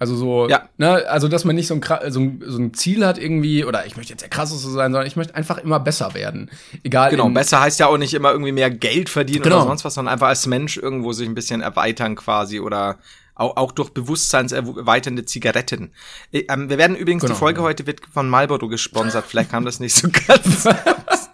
Also 0.00 0.16
so, 0.16 0.48
Ja. 0.48 0.62
ne, 0.78 1.04
also 1.08 1.28
dass 1.28 1.44
man 1.44 1.54
nicht 1.54 1.66
so 1.68 1.74
ein, 1.74 1.82
so, 2.10 2.20
ein, 2.20 2.42
so 2.44 2.58
ein 2.58 2.72
Ziel 2.74 3.06
hat 3.06 3.18
irgendwie, 3.18 3.64
oder 3.66 3.84
ich 3.86 3.96
möchte 3.96 4.12
jetzt 4.14 4.22
der 4.22 4.30
krasseste 4.30 4.68
sein, 4.70 4.90
sondern 4.92 5.06
ich 5.06 5.14
möchte 5.14 5.34
einfach 5.36 5.58
immer 5.58 5.78
besser 5.78 6.14
werden. 6.14 6.50
Egal. 6.82 7.10
Genau, 7.10 7.28
besser 7.28 7.60
heißt 7.60 7.78
ja 7.80 7.86
auch 7.86 7.98
nicht 7.98 8.14
immer 8.14 8.32
irgendwie 8.32 8.52
mehr 8.52 8.70
Geld 8.70 9.10
verdienen 9.10 9.42
Genau. 9.42 9.56
oder 9.58 9.66
sonst 9.66 9.84
was, 9.84 9.94
sondern 9.94 10.12
einfach 10.14 10.28
als 10.28 10.46
Mensch 10.46 10.78
irgendwo 10.78 11.12
sich 11.12 11.28
ein 11.28 11.34
bisschen 11.34 11.60
erweitern 11.60 12.16
quasi 12.16 12.60
oder 12.60 12.98
auch, 13.34 13.56
auch 13.56 13.72
durch 13.72 13.90
bewusstseinserweiternde 13.90 15.24
Zigaretten. 15.26 15.92
Äh, 16.32 16.44
Ähm, 16.48 16.70
wir 16.70 16.78
werden 16.78 16.96
übrigens, 16.96 17.22
Genau. 17.22 17.34
die 17.34 17.38
Folge 17.38 17.62
heute 17.62 17.86
wird 17.86 18.00
von 18.12 18.28
Marlboro 18.28 18.68
gesponsert, 18.68 19.24
vielleicht 19.28 19.50
kam 19.50 19.64
das 19.66 19.80
nicht 19.80 19.94
so 19.94 20.08
ganz. 20.26 20.66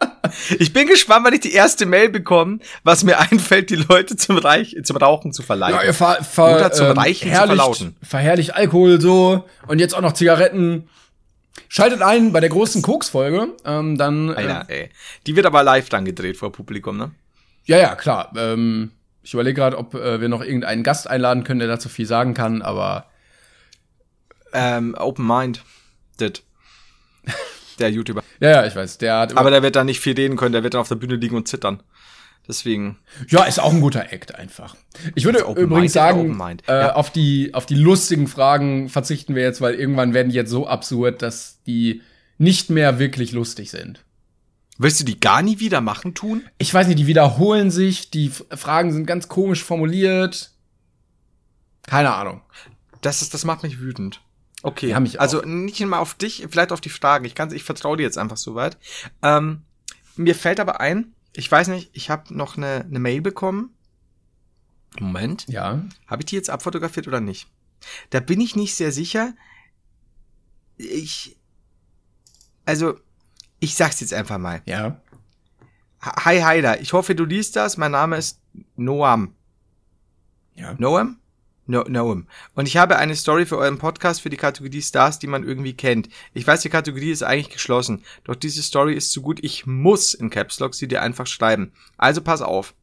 Ich 0.58 0.72
bin 0.72 0.86
gespannt, 0.86 1.24
wann 1.24 1.34
ich 1.34 1.40
die 1.40 1.52
erste 1.52 1.86
Mail 1.86 2.08
bekomme, 2.08 2.58
was 2.84 3.04
mir 3.04 3.18
einfällt, 3.30 3.70
die 3.70 3.76
Leute 3.76 4.16
zum, 4.16 4.38
Reich, 4.38 4.76
zum 4.82 4.96
Rauchen 4.96 5.32
zu 5.32 5.42
verleiten. 5.42 5.76
Ja, 5.80 5.84
ihr 5.84 5.94
ver, 5.94 6.22
ver, 6.22 6.56
Oder 6.56 6.72
zum 6.72 6.86
ähm, 6.86 6.98
Reichen 6.98 7.30
zu 7.30 7.36
verlauten. 7.36 7.96
Verherrlicht 8.02 8.54
Alkohol 8.54 9.00
so 9.00 9.44
und 9.66 9.78
jetzt 9.78 9.94
auch 9.94 10.00
noch 10.00 10.12
Zigaretten. 10.12 10.88
Schaltet 11.68 12.02
ein 12.02 12.32
bei 12.32 12.40
der 12.40 12.50
großen 12.50 12.82
Koks-Folge. 12.82 13.48
Ähm, 13.64 13.96
dann. 13.98 14.28
Äh, 14.30 14.34
Alter, 14.34 14.64
ey. 14.68 14.90
Die 15.26 15.36
wird 15.36 15.46
aber 15.46 15.62
live 15.62 15.88
dann 15.88 16.04
gedreht 16.04 16.36
vor 16.36 16.52
Publikum, 16.52 16.96
ne? 16.96 17.10
ja, 17.64 17.78
ja, 17.78 17.94
klar. 17.96 18.32
Ähm, 18.36 18.92
ich 19.22 19.34
überlege 19.34 19.54
gerade, 19.54 19.76
ob 19.76 19.94
äh, 19.94 20.20
wir 20.20 20.28
noch 20.28 20.42
irgendeinen 20.42 20.84
Gast 20.84 21.10
einladen 21.10 21.42
können, 21.42 21.58
der 21.58 21.68
dazu 21.68 21.88
viel 21.88 22.06
sagen 22.06 22.34
kann, 22.34 22.62
aber 22.62 23.06
Ähm, 24.52 24.94
Open 24.96 25.26
Mind. 25.26 25.62
Dit. 26.20 26.42
Der 27.78 27.90
YouTuber. 27.90 28.22
ja, 28.40 28.50
ja, 28.50 28.66
ich 28.66 28.74
weiß. 28.74 28.98
Der 28.98 29.18
hat 29.18 29.36
Aber 29.36 29.50
der 29.50 29.62
wird 29.62 29.76
da 29.76 29.84
nicht 29.84 30.00
viel 30.00 30.14
reden 30.14 30.36
können, 30.36 30.52
der 30.52 30.62
wird 30.62 30.74
dann 30.74 30.80
auf 30.80 30.88
der 30.88 30.94
Bühne 30.96 31.16
liegen 31.16 31.36
und 31.36 31.46
zittern. 31.48 31.82
Deswegen. 32.48 32.98
ja, 33.28 33.42
ist 33.44 33.58
auch 33.58 33.72
ein 33.72 33.80
guter 33.80 34.12
Act 34.12 34.34
einfach. 34.36 34.76
Ich 35.16 35.24
würde 35.24 35.40
Also 35.46 35.56
übrigens 35.60 35.80
Mind, 35.80 35.90
sagen, 35.92 36.40
äh, 36.68 36.72
Ja. 36.72 36.94
auf 36.94 37.10
die 37.10 37.52
auf 37.54 37.66
die 37.66 37.74
lustigen 37.74 38.28
Fragen 38.28 38.88
verzichten 38.88 39.34
wir 39.34 39.42
jetzt, 39.42 39.60
weil 39.60 39.74
irgendwann 39.74 40.14
werden 40.14 40.28
die 40.28 40.36
jetzt 40.36 40.50
so 40.50 40.66
absurd, 40.68 41.22
dass 41.22 41.60
die 41.66 42.02
nicht 42.38 42.70
mehr 42.70 42.98
wirklich 43.00 43.32
lustig 43.32 43.70
sind. 43.70 44.04
Willst 44.78 45.00
du 45.00 45.04
die 45.04 45.18
gar 45.18 45.42
nie 45.42 45.58
wieder 45.58 45.80
machen 45.80 46.14
tun? 46.14 46.42
ich 46.58 46.72
weiß 46.72 46.86
nicht, 46.86 46.98
die 46.98 47.06
wiederholen 47.06 47.70
sich, 47.70 48.10
die 48.10 48.28
Fragen 48.30 48.92
sind 48.92 49.06
ganz 49.06 49.26
komisch 49.26 49.64
formuliert. 49.64 50.50
Keine 51.86 52.14
Ahnung. 52.14 52.42
Das 53.00 53.22
ist, 53.22 53.34
das 53.34 53.44
macht 53.44 53.62
mich 53.62 53.80
wütend. 53.80 54.20
Okay. 54.66 54.88
Ja, 54.88 54.98
mich 54.98 55.18
auch. 55.18 55.22
also 55.22 55.42
nicht 55.42 55.78
mal 55.86 56.00
auf 56.00 56.14
dich, 56.14 56.44
vielleicht 56.50 56.72
auf 56.72 56.80
die 56.80 56.88
Fragen. 56.88 57.24
Ich 57.24 57.36
kann, 57.36 57.52
ich 57.52 57.62
vertraue 57.62 57.96
dir 57.96 58.02
jetzt 58.02 58.18
einfach 58.18 58.36
soweit. 58.36 58.76
Ähm, 59.22 59.62
mir 60.16 60.34
fällt 60.34 60.58
aber 60.58 60.80
ein, 60.80 61.14
ich 61.34 61.50
weiß 61.50 61.68
nicht, 61.68 61.90
ich 61.92 62.10
habe 62.10 62.34
noch 62.36 62.56
eine, 62.56 62.84
eine 62.84 62.98
Mail 62.98 63.20
bekommen. 63.20 63.76
Moment. 64.98 65.46
Ja. 65.46 65.84
Habe 66.08 66.22
ich 66.22 66.26
die 66.26 66.34
jetzt 66.34 66.50
abfotografiert 66.50 67.06
oder 67.06 67.20
nicht? 67.20 67.46
Da 68.10 68.18
bin 68.18 68.40
ich 68.40 68.56
nicht 68.56 68.74
sehr 68.74 68.90
sicher. 68.90 69.34
Ich. 70.78 71.36
Also, 72.64 72.98
ich 73.60 73.76
sag's 73.76 74.00
jetzt 74.00 74.14
einfach 74.14 74.38
mal. 74.38 74.62
Ja. 74.64 75.00
Hi 76.02 76.40
Heider, 76.40 76.80
ich 76.80 76.92
hoffe, 76.92 77.14
du 77.14 77.24
liest 77.24 77.54
das. 77.54 77.76
Mein 77.76 77.92
Name 77.92 78.16
ist 78.16 78.40
Noam. 78.74 79.32
Ja. 80.56 80.74
Noam? 80.76 81.20
No, 81.66 81.82
Noam. 81.82 82.26
Und 82.54 82.68
ich 82.68 82.76
habe 82.76 82.96
eine 82.96 83.16
Story 83.16 83.44
für 83.44 83.58
euren 83.58 83.78
Podcast 83.78 84.22
für 84.22 84.30
die 84.30 84.36
Kategorie 84.36 84.82
Stars, 84.82 85.18
die 85.18 85.26
man 85.26 85.44
irgendwie 85.44 85.74
kennt. 85.74 86.08
Ich 86.32 86.46
weiß, 86.46 86.60
die 86.60 86.68
Kategorie 86.68 87.10
ist 87.10 87.24
eigentlich 87.24 87.50
geschlossen. 87.50 88.04
Doch 88.24 88.36
diese 88.36 88.62
Story 88.62 88.94
ist 88.94 89.10
zu 89.10 89.20
gut. 89.20 89.40
Ich 89.42 89.66
muss 89.66 90.14
in 90.14 90.30
Caps 90.30 90.60
Lock 90.60 90.74
sie 90.74 90.86
dir 90.86 91.02
einfach 91.02 91.26
schreiben. 91.26 91.72
Also 91.96 92.22
pass 92.22 92.40
auf. 92.40 92.74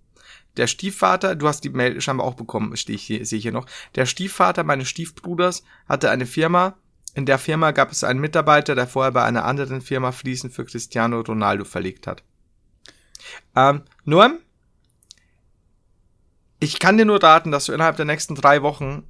Der 0.57 0.67
Stiefvater, 0.67 1.35
du 1.35 1.47
hast 1.47 1.61
die 1.63 1.69
Mail 1.69 1.99
scheinbar 1.99 2.27
auch 2.27 2.35
bekommen, 2.35 2.77
stehe 2.77 2.95
ich 2.95 3.03
hier, 3.03 3.25
sehe 3.25 3.37
ich 3.37 3.43
hier 3.43 3.51
noch. 3.51 3.65
Der 3.95 4.05
Stiefvater 4.05 4.63
meines 4.63 4.87
Stiefbruders 4.87 5.63
hatte 5.87 6.11
eine 6.11 6.25
Firma. 6.25 6.77
In 7.15 7.25
der 7.25 7.39
Firma 7.39 7.71
gab 7.71 7.91
es 7.91 8.03
einen 8.03 8.19
Mitarbeiter, 8.19 8.75
der 8.75 8.87
vorher 8.87 9.11
bei 9.11 9.23
einer 9.23 9.45
anderen 9.45 9.81
Firma 9.81 10.11
Fliesen 10.11 10.51
für 10.51 10.65
Cristiano 10.65 11.21
Ronaldo 11.21 11.63
verlegt 11.63 12.05
hat. 12.05 12.23
Ähm, 13.55 13.83
Noam, 14.03 14.39
ich 16.63 16.79
kann 16.79 16.97
dir 16.97 17.05
nur 17.05 17.21
raten, 17.21 17.51
dass 17.51 17.65
du 17.65 17.73
innerhalb 17.73 17.97
der 17.97 18.05
nächsten 18.05 18.35
drei 18.35 18.61
Wochen 18.61 19.03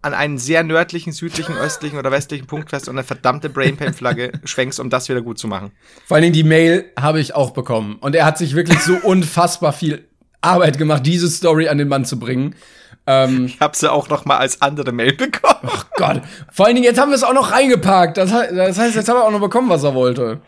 an 0.00 0.14
einen 0.14 0.36
sehr 0.38 0.64
nördlichen, 0.64 1.12
südlichen, 1.12 1.56
östlichen 1.56 1.96
oder 1.98 2.10
westlichen 2.10 2.46
Punkt 2.46 2.70
fährst 2.70 2.88
und 2.88 2.96
eine 2.96 3.04
verdammte 3.04 3.48
Brainpain-Flagge 3.48 4.32
schwenkst, 4.44 4.80
um 4.80 4.90
das 4.90 5.08
wieder 5.08 5.22
gut 5.22 5.38
zu 5.38 5.46
machen. 5.46 5.70
Vor 6.06 6.16
allen 6.16 6.22
Dingen 6.22 6.34
die 6.34 6.42
Mail 6.42 6.90
habe 6.98 7.20
ich 7.20 7.34
auch 7.36 7.50
bekommen. 7.52 7.96
Und 8.00 8.16
er 8.16 8.24
hat 8.24 8.36
sich 8.36 8.56
wirklich 8.56 8.80
so 8.80 8.94
unfassbar 9.04 9.72
viel 9.72 10.08
Arbeit 10.40 10.76
gemacht, 10.76 11.06
diese 11.06 11.28
Story 11.28 11.68
an 11.68 11.78
den 11.78 11.86
Mann 11.86 12.04
zu 12.04 12.18
bringen. 12.18 12.56
Ähm, 13.06 13.46
Ich 13.46 13.60
habe 13.60 13.76
sie 13.76 13.90
auch 13.90 14.08
noch 14.08 14.24
mal 14.24 14.38
als 14.38 14.60
andere 14.60 14.90
Mail 14.90 15.12
bekommen. 15.12 15.70
ach 15.70 15.86
Gott. 15.96 16.22
Vor 16.50 16.66
allen 16.66 16.74
Dingen, 16.74 16.84
jetzt 16.84 16.98
haben 16.98 17.10
wir 17.10 17.16
es 17.16 17.22
auch 17.22 17.32
noch 17.34 17.52
reingepackt. 17.52 18.16
Das, 18.16 18.30
das 18.30 18.78
heißt, 18.78 18.96
jetzt 18.96 19.08
hat 19.08 19.14
er 19.16 19.24
auch 19.24 19.30
noch 19.30 19.40
bekommen, 19.40 19.68
was 19.68 19.84
er 19.84 19.94
wollte. 19.94 20.40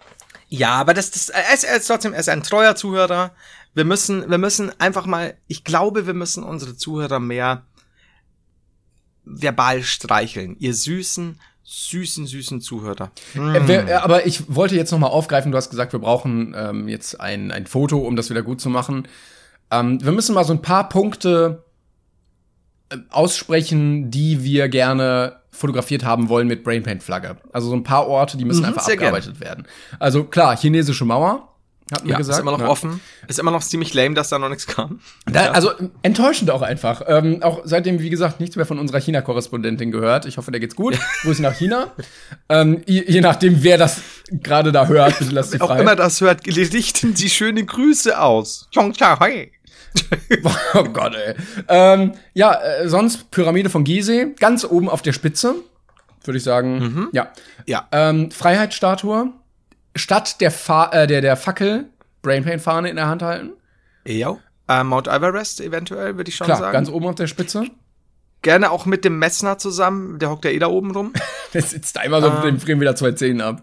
Ja, 0.49 0.71
aber 0.71 0.95
das, 0.95 1.13
das 1.13 1.29
er, 1.29 1.55
ist, 1.55 1.65
er 1.65 1.77
ist 1.77 1.87
trotzdem, 1.87 2.13
er 2.13 2.21
ist 2.21 2.29
ein 2.29 2.43
treuer 2.43 2.75
Zuhörer. 2.75 3.31
Wir 3.75 3.85
müssen, 3.85 4.29
wir 4.31 4.39
müssen 4.39 4.71
einfach 4.81 5.07
mal, 5.07 5.35
ich 5.49 5.65
glaube, 5.65 6.07
wir 6.07 6.15
müssen 6.15 6.45
unsere 6.45 6.77
Zuhörer 6.77 7.19
mehr 7.19 7.63
verbal 9.25 9.83
streicheln. 9.83 10.57
Ihr 10.59 10.75
süßen, 10.75 11.41
süßen, 11.65 12.27
süßen 12.27 12.61
Zuhörer. 12.61 13.11
Äh, 13.35 13.61
wer- 13.67 13.89
äh, 13.89 13.93
aber 13.95 14.27
ich 14.27 14.55
wollte 14.55 14.77
jetzt 14.77 14.91
noch 14.93 14.99
mal 14.99 15.07
aufgreifen, 15.09 15.51
du 15.51 15.57
hast 15.59 15.71
gesagt, 15.71 15.93
wir 15.93 16.01
brauchen 16.01 16.55
ähm, 16.57 16.89
jetzt 16.89 17.21
ein, 17.21 17.51
ein 17.51 17.67
Foto, 17.67 17.99
um 17.99 18.17
das 18.17 18.31
wieder 18.31 18.43
gut 18.43 18.61
zu 18.61 18.69
machen. 18.69 19.09
Ähm, 19.71 20.03
wir 20.05 20.13
müssen 20.13 20.35
mal 20.35 20.45
so 20.45 20.53
ein 20.53 20.63
paar 20.63 20.89
Punkte 20.89 21.65
äh, 22.91 22.99
aussprechen, 23.11 24.11
die 24.11 24.45
wir 24.45 24.69
gerne 24.69 25.41
fotografiert 25.51 26.05
haben 26.05 26.29
wollen 26.29 26.47
mit 26.49 26.65
Brainpaint-Flagge. 26.65 27.37
Also 27.53 27.69
so 27.71 27.75
ein 27.77 27.83
paar 27.85 28.07
Orte, 28.09 28.37
die 28.37 28.45
müssen 28.45 28.61
Mhm, 28.61 28.67
einfach 28.67 28.87
abgearbeitet 28.89 29.41
werden. 29.41 29.67
Also 29.99 30.25
klar, 30.25 30.57
chinesische 30.57 31.05
Mauer, 31.05 31.54
hatten 31.93 32.07
wir 32.07 32.13
Ja, 32.13 32.19
gesagt. 32.19 32.37
ist 32.39 32.43
immer 32.43 32.53
noch 32.53 32.59
ne? 32.59 32.69
offen. 32.69 33.01
Ist 33.29 33.39
immer 33.39 33.51
noch 33.51 33.63
ziemlich 33.63 33.93
lame, 33.95 34.15
dass 34.15 34.31
da 34.31 34.39
noch 34.39 34.49
nichts 34.49 34.67
kam. 34.67 35.01
Da, 35.27 35.51
Also 35.51 35.71
enttäuschend 36.03 36.51
auch 36.51 36.63
einfach. 36.63 37.03
Ähm, 37.07 37.43
auch 37.43 37.61
seitdem, 37.65 38.01
wie 38.01 38.11
gesagt, 38.11 38.41
nichts 38.41 38.57
mehr 38.57 38.65
von 38.67 38.79
unserer 38.79 39.01
China-Korrespondentin 39.01 39.91
gehört. 39.91 40.25
Ich 40.27 40.39
hoffe, 40.39 40.51
der 40.51 40.61
geht's 40.61 40.77
gut. 40.77 40.99
Grüße 41.23 41.43
nach 41.43 41.55
China. 41.55 41.89
ähm, 42.49 42.83
je, 42.87 43.05
je 43.07 43.21
nachdem, 43.21 43.63
wer 43.63 43.77
das 43.79 44.01
gerade 44.31 44.73
da 44.73 44.87
hört, 44.87 45.19
bitte 45.19 45.33
lasst 45.33 45.51
sie 45.53 45.61
Auch 45.61 45.77
immer 45.77 45.95
das 45.97 46.21
hört, 46.21 46.47
richten 46.47 47.15
Sie 47.17 47.29
schöne 47.29 47.65
Grüße 47.65 48.19
aus. 48.21 48.69
Oh 50.75 50.85
Gott, 50.85 51.15
ey. 51.15 51.35
Ähm, 51.69 52.15
ja, 52.33 52.55
äh, 52.61 52.89
sonst 52.89 53.31
Pyramide 53.31 53.71
von 53.71 53.85
Gizeh, 53.85 54.35
ganz 54.41 54.65
oben 54.65 54.89
auf 54.89 55.03
der 55.03 55.13
Spitze, 55.13 55.55
würde 56.25 56.39
ich 56.39 56.43
sagen. 56.45 57.09
Ja. 57.13 57.29
Ja. 57.67 57.87
Ähm, 57.93 58.31
Freiheitsstatue, 58.33 59.29
statt 59.95 60.41
der, 60.41 60.51
Fa 60.51 60.91
äh, 60.93 61.07
der, 61.07 61.21
der 61.21 61.37
Fackel, 61.37 61.89
Brainpaint-Fahne 62.23 62.89
in 62.91 62.97
der 62.97 63.07
Hand 63.09 63.23
halten. 63.23 63.53
Ja. 64.07 64.37
Äh, 64.69 64.83
Mount 64.85 65.09
Everest 65.09 65.61
eventuell, 65.61 66.17
würde 66.17 66.29
ich 66.31 66.37
schon 66.37 66.47
Klar, 66.47 66.59
sagen. 66.59 66.73
ganz 66.73 66.89
oben 66.89 67.07
auf 67.07 67.15
der 67.15 67.27
Spitze. 67.27 67.65
Gerne 68.43 68.71
auch 68.71 68.87
mit 68.87 69.05
dem 69.05 69.19
Messner 69.19 69.59
zusammen. 69.59 70.19
Der 70.19 70.31
hockt 70.31 70.45
ja 70.45 70.51
eh 70.51 70.59
da 70.59 70.67
oben 70.69 70.91
rum. 70.91 71.13
Der 71.55 71.63
sitzt 71.63 71.97
da 71.97 72.03
immer 72.03 72.21
so, 72.21 72.29
Ah. 72.31 72.43
dem 72.43 72.59
frieren 72.61 72.81
wieder 72.81 72.97
zwei 72.97 73.13
Zehen 73.13 73.41
ab. 73.41 73.63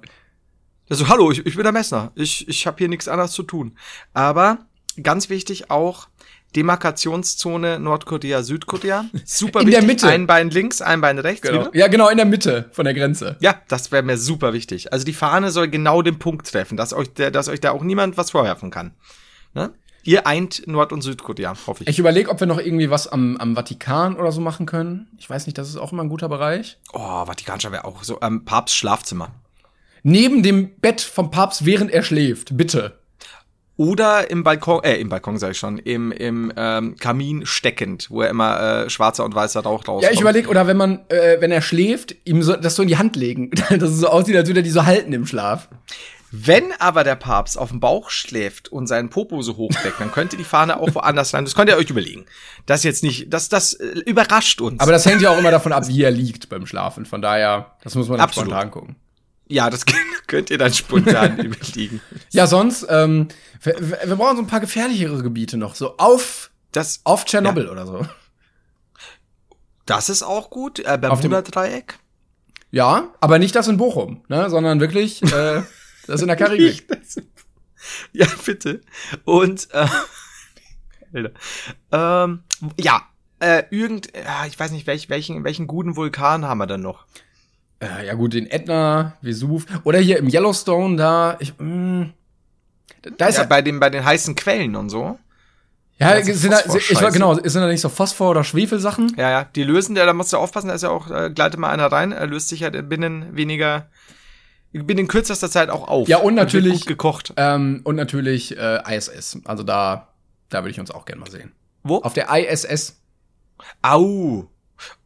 Der 0.89 0.95
so, 0.97 1.07
hallo, 1.09 1.29
ich, 1.31 1.45
ich 1.45 1.55
bin 1.55 1.63
der 1.63 1.71
Messner. 1.73 2.11
Ich, 2.15 2.47
ich 2.47 2.65
habe 2.67 2.77
hier 2.77 2.87
nichts 2.87 3.07
anderes 3.07 3.31
zu 3.31 3.43
tun. 3.43 3.77
Aber 4.13 4.59
ganz 5.03 5.29
wichtig 5.29 5.69
auch 5.69 6.07
Demarkationszone 6.55 7.79
Nordkorea, 7.79 8.43
Südkorea. 8.43 9.05
Super 9.25 9.61
In 9.61 9.67
wichtig. 9.67 9.79
der 9.79 9.87
Mitte. 9.87 10.07
Ein 10.07 10.27
Bein 10.27 10.49
links, 10.49 10.81
ein 10.81 11.01
Bein 11.01 11.17
rechts. 11.19 11.47
Genau. 11.47 11.69
Ja, 11.73 11.87
genau, 11.87 12.09
in 12.09 12.17
der 12.17 12.25
Mitte 12.25 12.69
von 12.71 12.85
der 12.85 12.93
Grenze. 12.93 13.37
Ja, 13.39 13.55
das 13.67 13.91
wäre 13.91 14.03
mir 14.03 14.17
super 14.17 14.53
wichtig. 14.53 14.91
Also 14.91 15.05
die 15.05 15.13
Fahne 15.13 15.51
soll 15.51 15.69
genau 15.69 16.01
den 16.01 16.19
Punkt 16.19 16.51
treffen, 16.51 16.77
dass 16.77 16.93
euch, 16.93 17.13
der, 17.13 17.31
dass 17.31 17.47
euch 17.47 17.59
da 17.61 17.71
auch 17.71 17.83
niemand 17.83 18.17
was 18.17 18.31
vorwerfen 18.31 18.69
kann. 18.69 18.91
Ne? 19.53 19.71
Ihr 20.03 20.25
eint 20.25 20.67
Nord- 20.67 20.91
und 20.93 21.01
Südkorea, 21.03 21.53
hoffe 21.67 21.83
ich. 21.83 21.89
Ich 21.89 21.99
überlege, 21.99 22.29
ob 22.29 22.39
wir 22.39 22.47
noch 22.47 22.59
irgendwie 22.59 22.89
was 22.89 23.07
am, 23.07 23.37
am 23.37 23.55
Vatikan 23.55 24.15
oder 24.15 24.31
so 24.31 24.41
machen 24.41 24.65
können. 24.65 25.07
Ich 25.19 25.29
weiß 25.29 25.45
nicht, 25.45 25.57
das 25.57 25.69
ist 25.69 25.77
auch 25.77 25.91
immer 25.91 26.03
ein 26.03 26.09
guter 26.09 26.27
Bereich. 26.27 26.79
oh, 26.93 27.25
Vatikanischer 27.25 27.71
wäre 27.71 27.85
auch 27.85 28.03
so. 28.03 28.19
Ähm, 28.21 28.43
Papst 28.43 28.75
Schlafzimmer. 28.75 29.29
Neben 30.03 30.41
dem 30.41 30.75
Bett 30.79 31.01
vom 31.01 31.29
Papst, 31.29 31.65
während 31.65 31.91
er 31.91 32.01
schläft, 32.01 32.57
bitte. 32.57 32.97
Oder 33.81 34.29
im 34.29 34.43
Balkon, 34.43 34.83
äh, 34.83 34.97
im 34.97 35.09
Balkon 35.09 35.39
sag 35.39 35.53
ich 35.53 35.57
schon, 35.57 35.79
im, 35.79 36.11
im 36.11 36.53
ähm, 36.55 36.97
Kamin 36.97 37.47
steckend, 37.47 38.11
wo 38.11 38.21
er 38.21 38.29
immer 38.29 38.83
äh, 38.83 38.89
schwarzer 38.91 39.25
und 39.25 39.33
weißer 39.33 39.61
Rauch 39.61 39.79
rauskommt. 39.79 40.03
Ja, 40.03 40.11
ich 40.11 40.21
überlege, 40.21 40.49
oder 40.49 40.67
wenn 40.67 40.77
man, 40.77 40.99
äh, 41.07 41.37
wenn 41.39 41.51
er 41.51 41.63
schläft, 41.63 42.15
ihm 42.23 42.43
so, 42.43 42.55
das 42.55 42.75
so 42.75 42.83
in 42.83 42.89
die 42.89 42.99
Hand 42.99 43.15
legen. 43.15 43.49
dass 43.71 43.89
es 43.89 43.97
so 43.97 44.07
aussieht, 44.09 44.35
als 44.35 44.47
würde 44.47 44.59
er 44.59 44.63
die 44.63 44.69
so 44.69 44.85
halten 44.85 45.13
im 45.13 45.25
Schlaf. 45.25 45.67
Wenn 46.29 46.73
aber 46.77 47.03
der 47.03 47.15
Papst 47.15 47.57
auf 47.57 47.69
dem 47.69 47.79
Bauch 47.79 48.11
schläft 48.11 48.71
und 48.71 48.85
seinen 48.85 49.09
Popo 49.09 49.41
so 49.41 49.57
hochsteckt, 49.57 49.99
dann 49.99 50.11
könnte 50.11 50.37
die 50.37 50.43
Fahne 50.43 50.79
auch 50.79 50.93
woanders 50.93 51.33
rein. 51.33 51.43
Das 51.43 51.55
könnt 51.55 51.71
ihr 51.71 51.75
euch 51.75 51.89
überlegen. 51.89 52.25
Das 52.67 52.83
jetzt 52.83 53.01
nicht, 53.01 53.33
das, 53.33 53.49
das 53.49 53.73
äh, 53.73 53.87
überrascht 54.05 54.61
uns. 54.61 54.79
Aber 54.79 54.91
das 54.91 55.07
hängt 55.07 55.23
ja 55.23 55.31
auch 55.31 55.39
immer 55.39 55.49
davon 55.49 55.73
ab, 55.73 55.87
wie 55.87 56.03
er 56.03 56.11
liegt 56.11 56.49
beim 56.49 56.67
Schlafen. 56.67 57.07
Von 57.07 57.23
daher, 57.23 57.71
das 57.83 57.95
muss 57.95 58.09
man 58.09 58.19
Absolut. 58.19 58.51
spontan 58.51 58.69
gucken. 58.69 58.95
Ja, 59.51 59.69
das 59.69 59.85
könnt 60.27 60.49
ihr 60.49 60.57
dann 60.57 60.73
spontan 60.73 61.37
überlegen. 61.43 62.01
Ja, 62.31 62.47
sonst, 62.47 62.85
ähm, 62.89 63.27
wir, 63.61 63.75
wir 64.05 64.15
brauchen 64.15 64.37
so 64.37 64.43
ein 64.43 64.47
paar 64.47 64.59
gefährlichere 64.61 65.21
Gebiete 65.21 65.57
noch. 65.57 65.75
So 65.75 65.97
auf, 65.97 66.51
Das, 66.71 67.01
auf 67.03 67.25
Tschernobyl 67.25 67.67
oder 67.69 67.85
so. 67.85 68.05
das 69.85 70.09
ist 70.09 70.23
auch 70.23 70.49
gut. 70.49 70.79
Äh, 70.79 70.99
Auf 71.07 71.19
dem- 71.21 71.31
Bermuda-Dreieck. 71.31 71.99
Ja, 72.71 73.09
aber 73.19 73.37
nicht 73.39 73.53
das 73.55 73.67
in 73.67 73.75
Bochum, 73.77 74.23
ne? 74.29 74.49
sondern 74.49 74.79
wirklich 74.79 75.21
äh, 75.23 75.61
das 76.07 76.21
in 76.21 76.27
der 76.27 76.37
Karibik. 76.37 76.87
Ja, 78.13 78.27
bitte. 78.45 78.79
Und, 79.25 79.67
äh, 79.73 79.87
ähm, 81.91 82.43
ja, 82.79 83.01
äh, 83.39 83.63
irgend, 83.71 84.13
ja, 84.15 84.45
ich 84.45 84.57
weiß 84.57 84.71
nicht, 84.71 84.87
welch, 84.87 85.09
welchen, 85.09 85.43
welchen 85.43 85.67
guten 85.67 85.95
Vulkan 85.97 86.45
haben 86.45 86.59
wir 86.59 86.67
denn 86.67 86.81
noch? 86.81 87.05
Äh, 87.81 88.05
ja 88.07 88.13
gut, 88.13 88.33
den 88.33 88.49
Ätna, 88.49 89.13
Vesuv 89.21 89.65
oder 89.83 89.99
hier 89.99 90.17
im 90.19 90.27
Yellowstone 90.27 90.95
da. 90.97 91.35
Ich, 91.39 91.53
mh, 91.57 92.09
da 93.17 93.27
ist 93.27 93.37
Ja, 93.37 93.43
ja, 93.43 93.47
bei 93.49 93.61
den, 93.61 93.79
bei 93.79 93.89
den 93.89 94.05
heißen 94.05 94.35
Quellen 94.35 94.75
und 94.75 94.89
so. 94.89 95.17
ja, 95.97 96.21
sind 96.23 96.51
da, 96.53 96.59
ich 96.75 97.01
war 97.01 97.11
genau, 97.11 97.33
sind 97.33 97.55
da 97.61 97.67
nicht 97.67 97.81
so 97.81 97.89
Phosphor 97.89 98.29
oder 98.31 98.43
Schwefelsachen? 98.43 99.13
Ja, 99.17 99.29
ja, 99.31 99.43
die 99.43 99.63
lösen, 99.63 99.95
der, 99.95 100.05
da 100.05 100.13
musst 100.13 100.31
du 100.33 100.37
aufpassen, 100.37 100.67
da 100.67 100.73
ist 100.75 100.83
ja 100.83 100.89
auch, 100.89 101.09
äh, 101.09 101.31
gleitet 101.31 101.59
mal 101.59 101.69
einer 101.71 101.91
rein, 101.91 102.11
er 102.11 102.27
löst 102.27 102.49
sich 102.49 102.61
halt 102.63 102.87
binnen 102.89 103.35
weniger, 103.35 103.87
binnen 104.71 105.07
kürzester 105.07 105.49
Zeit 105.49 105.69
auch 105.69 105.87
auf. 105.87 106.07
Ja, 106.07 106.17
und 106.17 106.35
natürlich- 106.35 106.81
gut 106.81 106.87
gekocht. 106.87 107.33
Ähm, 107.37 107.81
und 107.83 107.95
natürlich 107.95 108.55
äh, 108.57 108.79
ISS. 108.95 109.39
Also 109.45 109.63
da, 109.63 110.09
da 110.49 110.59
würde 110.59 110.69
ich 110.71 110.79
uns 110.79 110.91
auch 110.91 111.05
gerne 111.05 111.21
mal 111.21 111.31
sehen. 111.31 111.51
Wo? 111.83 111.97
Auf 111.97 112.13
der 112.13 112.29
ISS, 112.31 113.01
Au. 113.81 114.47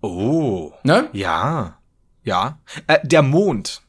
Oh. 0.01 0.71
ne? 0.83 1.09
Ja. 1.13 1.77
Ja. 2.25 2.59
Äh, 2.87 2.99
der 3.03 3.21
Mond. 3.21 3.81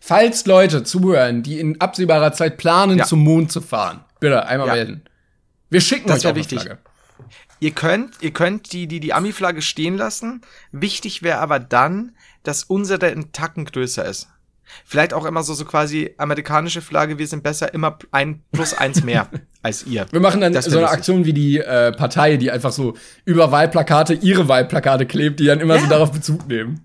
Falls 0.00 0.46
Leute 0.46 0.84
zuhören, 0.84 1.42
die 1.42 1.58
in 1.58 1.80
absehbarer 1.80 2.32
Zeit 2.32 2.56
planen, 2.56 2.98
Ja. 2.98 3.04
zum 3.04 3.20
Mond 3.20 3.50
zu 3.50 3.60
fahren, 3.60 4.04
bitte 4.20 4.46
einmal 4.46 4.68
Ja. 4.68 4.74
melden. 4.74 5.02
Wir 5.68 5.80
schicken 5.80 6.08
Das 6.08 6.20
euch 6.20 6.26
eine 6.28 6.36
wichtig. 6.36 6.60
Flagge. 6.62 6.78
Ihr 7.58 7.70
könnt, 7.72 8.14
ihr 8.20 8.30
könnt 8.32 8.72
die, 8.72 8.86
die, 8.86 9.00
die 9.00 9.12
Ami-Flagge 9.14 9.62
stehen 9.62 9.96
lassen. 9.96 10.42
Wichtig 10.72 11.22
wäre 11.22 11.38
aber 11.38 11.58
dann, 11.58 12.12
dass 12.44 12.62
unsere 12.64 13.06
einen 13.06 13.32
Tacken 13.32 13.64
größer 13.64 14.04
ist. 14.04 14.28
Vielleicht 14.84 15.14
auch 15.14 15.24
immer 15.24 15.42
so, 15.42 15.54
so 15.54 15.64
quasi 15.64 16.14
amerikanische 16.18 16.82
Flagge, 16.82 17.18
wir 17.18 17.26
sind 17.26 17.42
besser, 17.42 17.72
immer 17.72 17.98
ein 18.10 18.42
plus 18.52 18.74
eins 18.74 19.02
mehr 19.02 19.28
als 19.62 19.86
ihr. 19.86 20.06
Wir 20.10 20.20
machen 20.20 20.40
dann 20.40 20.52
Das 20.52 20.66
so 20.66 20.78
eine. 20.78 20.88
Aktion 20.90 21.24
wie 21.24 21.32
die 21.32 21.58
äh, 21.58 21.92
Partei, 21.92 22.36
die 22.36 22.50
einfach 22.50 22.72
so 22.72 22.94
über 23.24 23.50
Wahlplakate 23.50 24.14
ihre 24.14 24.48
Wahlplakate 24.48 25.06
klebt, 25.06 25.40
die 25.40 25.46
dann 25.46 25.60
immer 25.60 25.78
so 25.78 25.84
Ja. 25.84 25.90
darauf 25.90 26.12
Bezug 26.12 26.46
nehmen. 26.46 26.84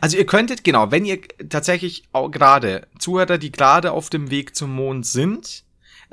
Also 0.00 0.16
ihr 0.16 0.26
könntet, 0.26 0.64
genau, 0.64 0.90
wenn 0.90 1.04
ihr 1.04 1.20
tatsächlich 1.48 2.04
auch 2.12 2.30
gerade 2.30 2.86
Zuhörer, 2.98 3.38
die 3.38 3.52
gerade 3.52 3.92
auf 3.92 4.10
dem 4.10 4.30
Weg 4.30 4.54
zum 4.54 4.74
Mond 4.74 5.06
sind, 5.06 5.64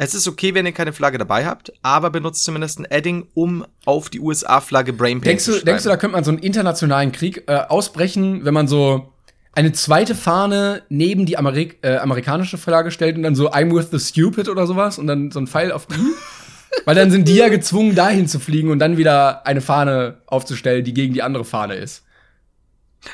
es 0.02 0.14
ist 0.16 0.28
okay, 0.30 0.54
wenn 0.54 0.66
ihr 0.66 0.72
keine 0.72 0.94
Flagge 0.94 1.18
dabei 1.18 1.46
habt, 1.46 1.74
aber 1.82 2.10
benutzt 2.10 2.46
zumindest 2.46 2.80
ein 2.80 2.88
Adding, 2.90 3.28
um 3.34 3.66
auf 3.86 4.10
die 4.10 4.22
USA-Flagge 4.22 4.94
Brainpaint 4.94 5.26
Denkst 5.26 5.44
zu 5.44 5.52
du, 5.52 5.58
schreiben. 5.58 5.66
denkst 5.66 5.84
du, 5.84 5.90
da 5.90 5.98
könnte 5.98 6.16
man 6.16 6.24
so 6.24 6.32
einen 6.32 6.40
internationalen 6.40 7.12
Krieg 7.12 7.44
äh, 7.48 7.56
ausbrechen, 7.68 8.46
wenn 8.46 8.54
man 8.54 8.70
so 8.70 9.12
eine 9.52 9.74
zweite 9.74 10.16
Fahne 10.16 10.84
neben 10.88 11.26
die 11.26 11.38
Amerik 11.38 11.80
äh, 11.82 11.98
amerikanische 11.98 12.58
Flagge 12.58 12.92
stellt 12.92 13.18
und 13.18 13.24
dann 13.24 13.36
so 13.36 13.52
I'm 13.52 13.76
with 13.76 13.90
the 13.92 14.00
stupid 14.00 14.48
oder 14.48 14.68
sowas 14.68 14.98
und 15.00 15.08
dann 15.08 15.32
so 15.32 15.40
ein 15.42 15.48
Pfeil 15.48 15.74
auf 15.74 15.86
die? 15.86 15.96
Weil 16.86 16.96
dann 16.96 17.12
sind 17.12 17.28
die 17.28 17.36
ja 17.36 17.50
gezwungen, 17.50 17.94
dahin 17.94 18.28
zu 18.28 18.40
fliegen 18.40 18.72
und 18.72 18.80
dann 18.80 18.96
wieder 18.96 19.46
eine 19.46 19.60
Fahne 19.60 20.20
aufzustellen, 20.28 20.86
die 20.86 20.94
gegen 20.94 21.14
die 21.14 21.24
andere 21.24 21.44
Fahne 21.44 21.76
ist. 21.76 22.04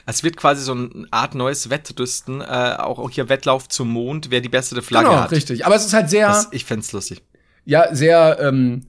Es 0.05 0.23
wird 0.23 0.37
quasi 0.37 0.61
so 0.63 0.73
eine 0.73 1.07
Art 1.11 1.35
neues 1.35 1.69
Wettrüsten, 1.69 2.41
äh, 2.41 2.75
auch, 2.77 2.99
auch 2.99 3.09
hier 3.09 3.29
Wettlauf 3.29 3.69
zum 3.69 3.89
Mond, 3.89 4.31
wer 4.31 4.41
die 4.41 4.49
bessere 4.49 4.81
Flagge 4.81 5.09
genau, 5.09 5.21
hat. 5.21 5.31
richtig. 5.31 5.65
Aber 5.65 5.75
es 5.75 5.85
ist 5.85 5.93
halt 5.93 6.09
sehr, 6.09 6.27
Das, 6.27 6.47
ich 6.51 6.65
fänd's 6.65 6.91
lustig. 6.91 7.21
ja, 7.65 7.93
sehr 7.93 8.39
ähm, 8.39 8.87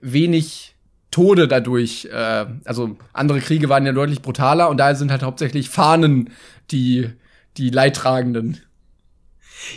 wenig 0.00 0.74
Tode 1.10 1.48
dadurch. 1.48 2.08
Äh, 2.12 2.46
also 2.64 2.96
andere 3.12 3.40
Kriege 3.40 3.68
waren 3.68 3.86
ja 3.86 3.92
deutlich 3.92 4.22
brutaler 4.22 4.68
und 4.68 4.76
da 4.76 4.94
sind 4.94 5.10
halt 5.10 5.22
hauptsächlich 5.22 5.68
Fahnen 5.68 6.30
die, 6.70 7.10
die 7.56 7.70
Leidtragenden. 7.70 8.60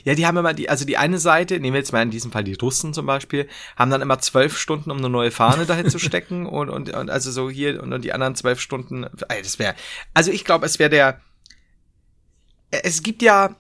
Ja, 0.04 0.16
die 0.16 0.26
haben 0.26 0.38
immer 0.38 0.54
die, 0.54 0.70
also 0.70 0.86
die 0.86 0.98
eine 0.98 1.20
Seite, 1.20 1.60
nehmen 1.60 1.74
wir 1.74 1.80
jetzt 1.80 1.94
mal 1.94 2.02
in 2.02 2.12
diesem 2.12 2.32
Fall 2.32 2.44
die 2.44 2.54
Russen 2.54 2.94
zum 2.94 3.06
Beispiel, 3.06 3.48
haben 3.76 3.92
dann 3.92 4.02
immer 4.02 4.20
zwölf 4.20 4.58
Stunden, 4.58 4.92
um 4.92 4.98
eine 4.98 5.10
neue 5.10 5.32
Fahne 5.32 5.66
dahin 5.66 5.90
zu 5.90 6.00
stecken 6.00 6.46
und, 6.48 6.70
und, 6.70 6.90
und 6.94 7.10
also 7.10 7.32
so 7.32 7.50
hier 7.50 7.82
und, 7.82 7.94
und 7.94 8.04
die 8.04 8.14
anderen 8.14 8.36
zwölf 8.36 8.60
Stunden, 8.60 9.06
das 9.28 9.60
wäre, 9.60 9.76
also 10.14 10.32
ich 10.32 10.46
glaube, 10.46 10.66
es 10.66 10.80
wäre 10.80 10.90
der, 10.90 11.22
es 12.72 13.04
gibt 13.04 13.22
ja 13.22 13.56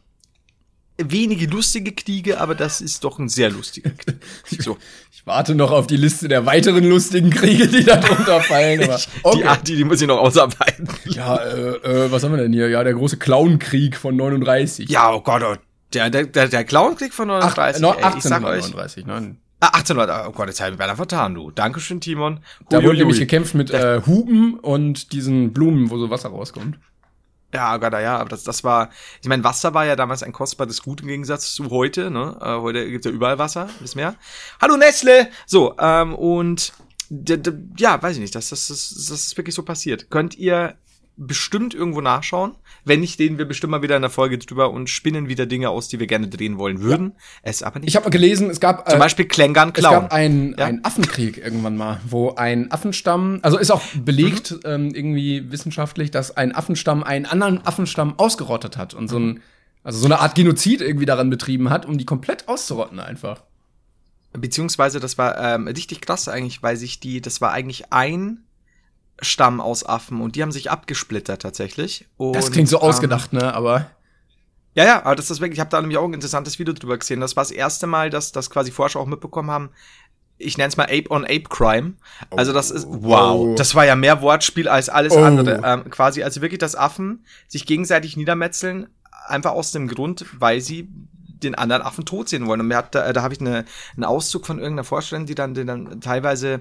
wenige 0.97 1.47
lustige 1.47 1.91
Kriege, 1.91 2.39
aber 2.39 2.55
das 2.55 2.81
ist 2.81 3.03
doch 3.03 3.19
ein 3.19 3.29
sehr 3.29 3.49
lustiger 3.49 3.91
Krieg. 3.91 4.17
So. 4.59 4.77
Ich 5.11 5.25
warte 5.25 5.55
noch 5.55 5.71
auf 5.71 5.87
die 5.87 5.97
Liste 5.97 6.27
der 6.27 6.45
weiteren 6.45 6.83
lustigen 6.83 7.29
Kriege, 7.29 7.67
die 7.67 7.83
da 7.83 7.97
drunter 7.97 8.41
fallen. 8.41 8.83
Aber 8.83 8.97
Die, 9.35 9.45
ah, 9.45 9.55
die, 9.55 9.75
die 9.75 9.83
muss 9.83 10.01
ich 10.01 10.07
noch 10.07 10.19
ausarbeiten. 10.19 10.87
Ja, 11.05 11.37
äh, 11.37 12.05
äh, 12.05 12.11
was 12.11 12.23
haben 12.23 12.33
wir 12.33 12.41
denn 12.41 12.53
hier? 12.53 12.69
Ja, 12.69 12.83
der 12.83 12.93
große 12.93 13.17
Clown-Krieg 13.17 13.95
von 13.95 14.15
39. 14.15 14.89
Ja, 14.89 15.13
oh 15.13 15.21
Gott, 15.21 15.41
oh, 15.43 15.55
der, 15.93 16.09
der, 16.09 16.25
der, 16.25 16.47
der 16.47 16.63
Clown-Krieg 16.63 17.13
von 17.13 17.29
Ach, 17.29 17.55
39, 17.55 17.81
no, 17.81 17.93
ey, 17.93 18.17
ich 18.17 18.23
sag 18.23 18.43
euch. 18.43 18.65
1839, 18.65 19.05
ne? 19.05 19.37
Ah, 19.59 19.67
1800, 19.67 20.27
oh 20.27 20.31
Gott, 20.31 20.47
jetzt 20.47 20.59
habe 20.59 20.69
ich 20.69 20.73
mich 20.73 20.79
beinahe 20.79 20.97
vertan, 20.97 21.35
du. 21.35 21.49
Dankeschön, 21.51 22.01
Timon. 22.01 22.41
Da 22.69 22.77
Hui, 22.77 22.83
wurde 22.83 22.97
hui, 22.97 22.99
nämlich 22.99 23.19
gekämpft 23.19 23.55
mit 23.55 23.71
äh, 23.71 24.01
Hupen 24.05 24.59
und 24.59 25.13
diesen 25.13 25.53
Blumen, 25.53 25.89
wo 25.89 25.97
so 25.97 26.09
Wasser 26.09 26.29
rauskommt. 26.29 26.77
Ja, 27.53 27.77
Gott, 27.77 27.93
ja, 27.93 28.17
aber 28.17 28.29
das, 28.29 28.43
das 28.43 28.63
war, 28.63 28.89
ich 29.21 29.29
meine, 29.29 29.43
Wasser 29.43 29.73
war 29.73 29.85
ja 29.85 29.95
damals 29.95 30.23
ein 30.23 30.33
kostbares 30.33 30.81
Gut 30.81 31.01
im 31.01 31.07
Gegensatz 31.07 31.53
zu 31.53 31.69
heute, 31.69 32.09
ne? 32.09 32.35
Äh, 32.41 32.59
heute 32.59 32.89
gibt's 32.89 33.05
ja 33.05 33.11
überall 33.11 33.37
Wasser, 33.37 33.69
wissen 33.79 33.99
wir. 33.99 34.15
Hallo 34.59 34.75
Nestle! 34.75 35.29
So, 35.45 35.75
ähm, 35.79 36.15
und 36.15 36.73
ja, 37.77 38.01
weiß 38.01 38.15
ich 38.15 38.21
nicht, 38.21 38.35
das, 38.35 38.49
das, 38.49 38.67
das, 38.67 38.89
das 38.89 39.27
ist 39.27 39.37
wirklich 39.37 39.55
so 39.55 39.63
passiert. 39.63 40.09
Könnt 40.09 40.35
ihr 40.35 40.75
bestimmt 41.15 41.73
irgendwo 41.75 42.01
nachschauen. 42.01 42.55
Wenn 42.85 42.99
nicht, 43.01 43.19
reden 43.19 43.37
wir 43.37 43.45
bestimmt 43.45 43.71
mal 43.71 43.81
wieder 43.81 43.95
in 43.95 44.01
der 44.01 44.09
Folge 44.09 44.37
drüber 44.39 44.71
und 44.71 44.89
spinnen 44.89 45.29
wieder 45.29 45.45
Dinge 45.45 45.69
aus, 45.69 45.87
die 45.87 45.99
wir 45.99 46.07
gerne 46.07 46.27
drehen 46.27 46.57
wollen 46.57 46.81
würden. 46.81 47.13
Es 47.43 47.61
aber 47.61 47.79
nicht. 47.79 47.89
Ich 47.89 47.95
habe 47.95 48.09
gelesen, 48.09 48.49
es 48.49 48.59
gab 48.59 48.89
Zum 48.89 48.97
äh, 48.97 48.99
Beispiel 48.99 49.25
Klängern 49.25 49.69
es 49.69 49.75
Clown. 49.75 49.93
gab 49.93 50.13
einen, 50.13 50.55
Ja? 50.57 50.65
einen 50.65 50.83
Affenkrieg 50.83 51.37
irgendwann 51.37 51.77
mal, 51.77 51.99
wo 52.09 52.33
ein 52.35 52.71
Affenstamm, 52.71 53.39
also 53.43 53.57
ist 53.57 53.71
auch 53.71 53.81
belegt 54.03 54.51
Mhm. 54.51 54.59
ähm, 54.65 54.95
irgendwie 54.95 55.51
wissenschaftlich, 55.51 56.09
dass 56.11 56.35
ein 56.35 56.53
Affenstamm 56.55 57.03
einen 57.03 57.25
anderen 57.25 57.65
Affenstamm 57.65 58.17
ausgerottet 58.17 58.75
hat 58.77 58.93
und 58.95 59.07
so 59.07 59.19
ein, 59.19 59.41
also 59.83 59.99
so 59.99 60.05
eine 60.05 60.19
Art 60.19 60.33
Genozid 60.35 60.81
irgendwie 60.81 61.05
daran 61.05 61.29
betrieben 61.29 61.69
hat, 61.69 61.85
um 61.85 61.97
die 61.97 62.05
komplett 62.05 62.47
auszurotten 62.47 62.99
einfach. 62.99 63.43
Beziehungsweise, 64.35 64.99
das 64.99 65.17
war 65.19 65.37
ähm, 65.37 65.67
richtig 65.67 66.01
krass 66.01 66.27
eigentlich, 66.27 66.63
weil 66.63 66.75
sich 66.75 66.99
die, 66.99 67.21
das 67.21 67.39
war 67.39 67.51
eigentlich 67.51 67.93
ein 67.93 68.39
Stamm 69.23 69.59
aus 69.61 69.85
Affen 69.85 70.21
und 70.21 70.35
die 70.35 70.41
haben 70.41 70.51
sich 70.51 70.69
abgesplittert 70.71 71.41
tatsächlich. 71.41 72.07
Und, 72.17 72.35
Das 72.35 72.51
klingt 72.51 72.69
so 72.69 72.77
ähm, 72.77 72.83
ausgedacht, 72.83 73.33
ne? 73.33 73.53
Aber 73.53 73.87
Ja, 74.75 74.85
ja, 74.85 75.05
aber 75.05 75.15
das 75.15 75.29
ist 75.29 75.39
wirklich, 75.39 75.57
ich 75.57 75.59
habe 75.59 75.69
da 75.69 75.79
nämlich 75.81 75.97
auch 75.97 76.05
ein 76.05 76.13
interessantes 76.13 76.57
Video 76.59 76.73
drüber 76.73 76.97
gesehen. 76.97 77.19
Das 77.19 77.35
war 77.35 77.43
das 77.43 77.51
erste 77.51 77.87
Mal, 77.87 78.09
dass 78.09 78.31
das 78.31 78.49
quasi 78.49 78.71
Forscher 78.71 78.99
auch 78.99 79.05
mitbekommen 79.05 79.51
haben. 79.51 79.69
Ich 80.39 80.57
nenne 80.57 80.69
es 80.69 80.77
mal 80.77 80.85
Ape 80.85 81.09
on 81.11 81.23
Ape 81.25 81.43
Crime. 81.49 81.93
Also 82.31 82.53
das 82.53 82.71
ist 82.71 82.87
wow, 82.89 83.35
Oh. 83.39 83.55
das 83.55 83.75
war 83.75 83.85
ja 83.85 83.95
mehr 83.95 84.21
Wortspiel 84.21 84.67
als 84.67 84.89
alles 84.89 85.13
Oh. 85.13 85.21
andere. 85.23 85.61
Ähm, 85.63 85.89
quasi 85.91 86.23
also 86.23 86.41
wirklich, 86.41 86.59
dass 86.59 86.75
Affen 86.75 87.23
sich 87.47 87.65
gegenseitig 87.67 88.17
niedermetzeln, 88.17 88.87
einfach 89.27 89.51
aus 89.51 89.71
dem 89.71 89.87
Grund, 89.87 90.25
weil 90.37 90.59
sie 90.59 90.89
den 91.43 91.55
anderen 91.55 91.81
Affen 91.83 92.05
tot 92.05 92.29
sehen 92.29 92.47
wollen. 92.47 92.61
Und 92.61 92.67
mir 92.67 92.77
hat, 92.77 92.95
da, 92.95 93.13
da 93.13 93.21
habe 93.21 93.33
ich 93.33 93.41
eine, 93.41 93.65
einen 93.95 94.05
Auszug 94.05 94.45
von 94.47 94.57
irgendeiner 94.59 94.85
Forscherin, 94.85 95.25
die 95.27 95.35
dann, 95.35 95.53
die 95.53 95.65
dann 95.65 96.01
teilweise 96.01 96.53
äh, 96.53 96.59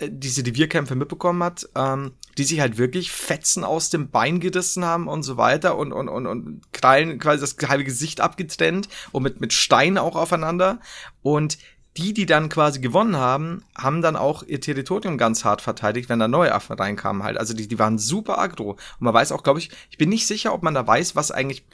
diese 0.00 0.46
Revierkämpfe 0.46 0.94
mitbekommen 0.94 1.42
hat, 1.42 1.68
ähm, 1.74 2.12
die 2.36 2.44
sich 2.44 2.60
halt 2.60 2.78
wirklich 2.78 3.10
Fetzen 3.10 3.64
aus 3.64 3.90
dem 3.90 4.10
Bein 4.10 4.40
gerissen 4.40 4.84
haben 4.84 5.08
und 5.08 5.22
so 5.22 5.36
weiter 5.36 5.76
und, 5.76 5.92
und, 5.92 6.08
und, 6.08 6.26
und 6.26 6.72
Krallen 6.72 7.18
quasi 7.18 7.40
das 7.40 7.56
halbe 7.68 7.84
Gesicht 7.84 8.20
abgetrennt 8.20 8.88
und 9.12 9.22
mit, 9.22 9.40
mit 9.40 9.52
Steinen 9.52 9.98
auch 9.98 10.16
aufeinander. 10.16 10.80
Und 11.22 11.58
die, 11.96 12.14
die 12.14 12.26
dann 12.26 12.48
quasi 12.48 12.80
gewonnen 12.80 13.16
haben, 13.16 13.64
haben 13.76 14.02
dann 14.02 14.14
auch 14.14 14.44
ihr 14.44 14.60
Territorium 14.60 15.18
ganz 15.18 15.44
hart 15.44 15.60
verteidigt, 15.60 16.08
wenn 16.08 16.20
da 16.20 16.28
neue 16.28 16.54
Affen 16.54 16.76
reinkamen 16.76 17.24
halt. 17.24 17.38
Also 17.38 17.54
die, 17.54 17.66
die 17.66 17.78
waren 17.78 17.98
super 17.98 18.38
aggro. 18.38 18.72
Und 18.72 19.00
man 19.00 19.14
weiß 19.14 19.32
auch, 19.32 19.42
glaube 19.42 19.58
ich, 19.58 19.70
ich 19.90 19.98
bin 19.98 20.08
nicht 20.08 20.28
sicher, 20.28 20.54
ob 20.54 20.62
man 20.62 20.74
da 20.74 20.86
weiß, 20.86 21.16
was 21.16 21.32
eigentlich 21.32 21.64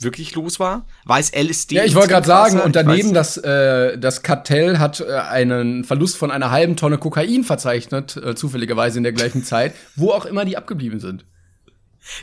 wirklich 0.00 0.34
los 0.34 0.60
war. 0.60 0.86
Weiß 1.04 1.32
LSD. 1.34 1.76
Ja, 1.76 1.84
ich 1.84 1.94
wollte 1.94 2.08
gerade 2.08 2.26
sagen, 2.26 2.60
und 2.60 2.76
daneben 2.76 3.10
weiß- 3.10 3.14
das, 3.14 3.36
äh, 3.38 3.98
das 3.98 4.22
Kartell 4.22 4.78
hat 4.78 5.00
äh, 5.00 5.12
einen 5.14 5.84
Verlust 5.84 6.16
von 6.16 6.30
einer 6.30 6.50
halben 6.50 6.76
Tonne 6.76 6.98
Kokain 6.98 7.44
verzeichnet, 7.44 8.16
äh, 8.16 8.34
zufälligerweise 8.34 8.98
in 8.98 9.04
der 9.04 9.12
gleichen 9.12 9.44
Zeit, 9.44 9.74
wo 9.96 10.10
auch 10.10 10.26
immer 10.26 10.44
die 10.44 10.56
abgeblieben 10.56 11.00
sind. 11.00 11.24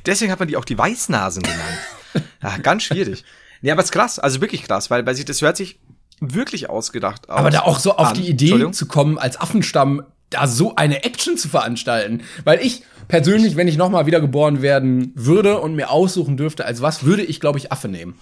Deswegen 0.05 0.31
hat 0.31 0.39
man 0.39 0.47
die 0.47 0.57
auch 0.57 0.65
die 0.65 0.77
Weißnasen 0.77 1.41
genannt. 1.43 2.25
ja, 2.43 2.57
ganz 2.63 2.83
schwierig. 2.83 3.23
Nee, 3.61 3.71
aber 3.71 3.81
es 3.81 3.85
ist 3.87 3.91
krass, 3.93 4.19
also 4.19 4.41
wirklich 4.41 4.63
krass, 4.63 4.89
weil, 4.91 5.05
weil 5.05 5.15
sich, 5.15 5.25
das 5.25 5.41
hört 5.41 5.57
sich 5.57 5.79
wirklich 6.19 6.69
ausgedacht 6.69 7.29
aus. 7.29 7.37
Aber 7.37 7.49
da 7.49 7.61
auch 7.61 7.79
so 7.79 7.95
auf 7.97 8.09
an. 8.09 8.13
die 8.15 8.27
Idee 8.29 8.69
zu 8.71 8.85
kommen, 8.85 9.17
als 9.17 9.39
Affenstamm 9.39 10.03
da 10.31 10.47
so 10.47 10.75
eine 10.75 11.03
Action 11.03 11.37
zu 11.37 11.47
veranstalten. 11.47 12.21
Weil 12.43 12.59
ich 12.61 12.81
persönlich, 13.07 13.55
wenn 13.55 13.67
ich 13.67 13.77
nochmal 13.77 14.07
wiedergeboren 14.07 14.63
werden 14.63 15.11
würde 15.15 15.59
und 15.59 15.75
mir 15.75 15.91
aussuchen 15.91 16.37
dürfte, 16.37 16.65
als 16.65 16.81
was, 16.81 17.03
würde 17.03 17.23
ich, 17.23 17.39
glaube 17.39 17.59
ich, 17.59 17.71
Affe 17.71 17.87
nehmen. 17.87 18.15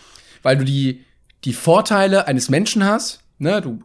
Weil 0.44 0.58
du 0.58 0.66
die, 0.66 1.06
die 1.46 1.54
Vorteile 1.54 2.28
eines 2.28 2.50
Menschen 2.50 2.84
hast, 2.84 3.22
ne, 3.38 3.62
du 3.62 3.80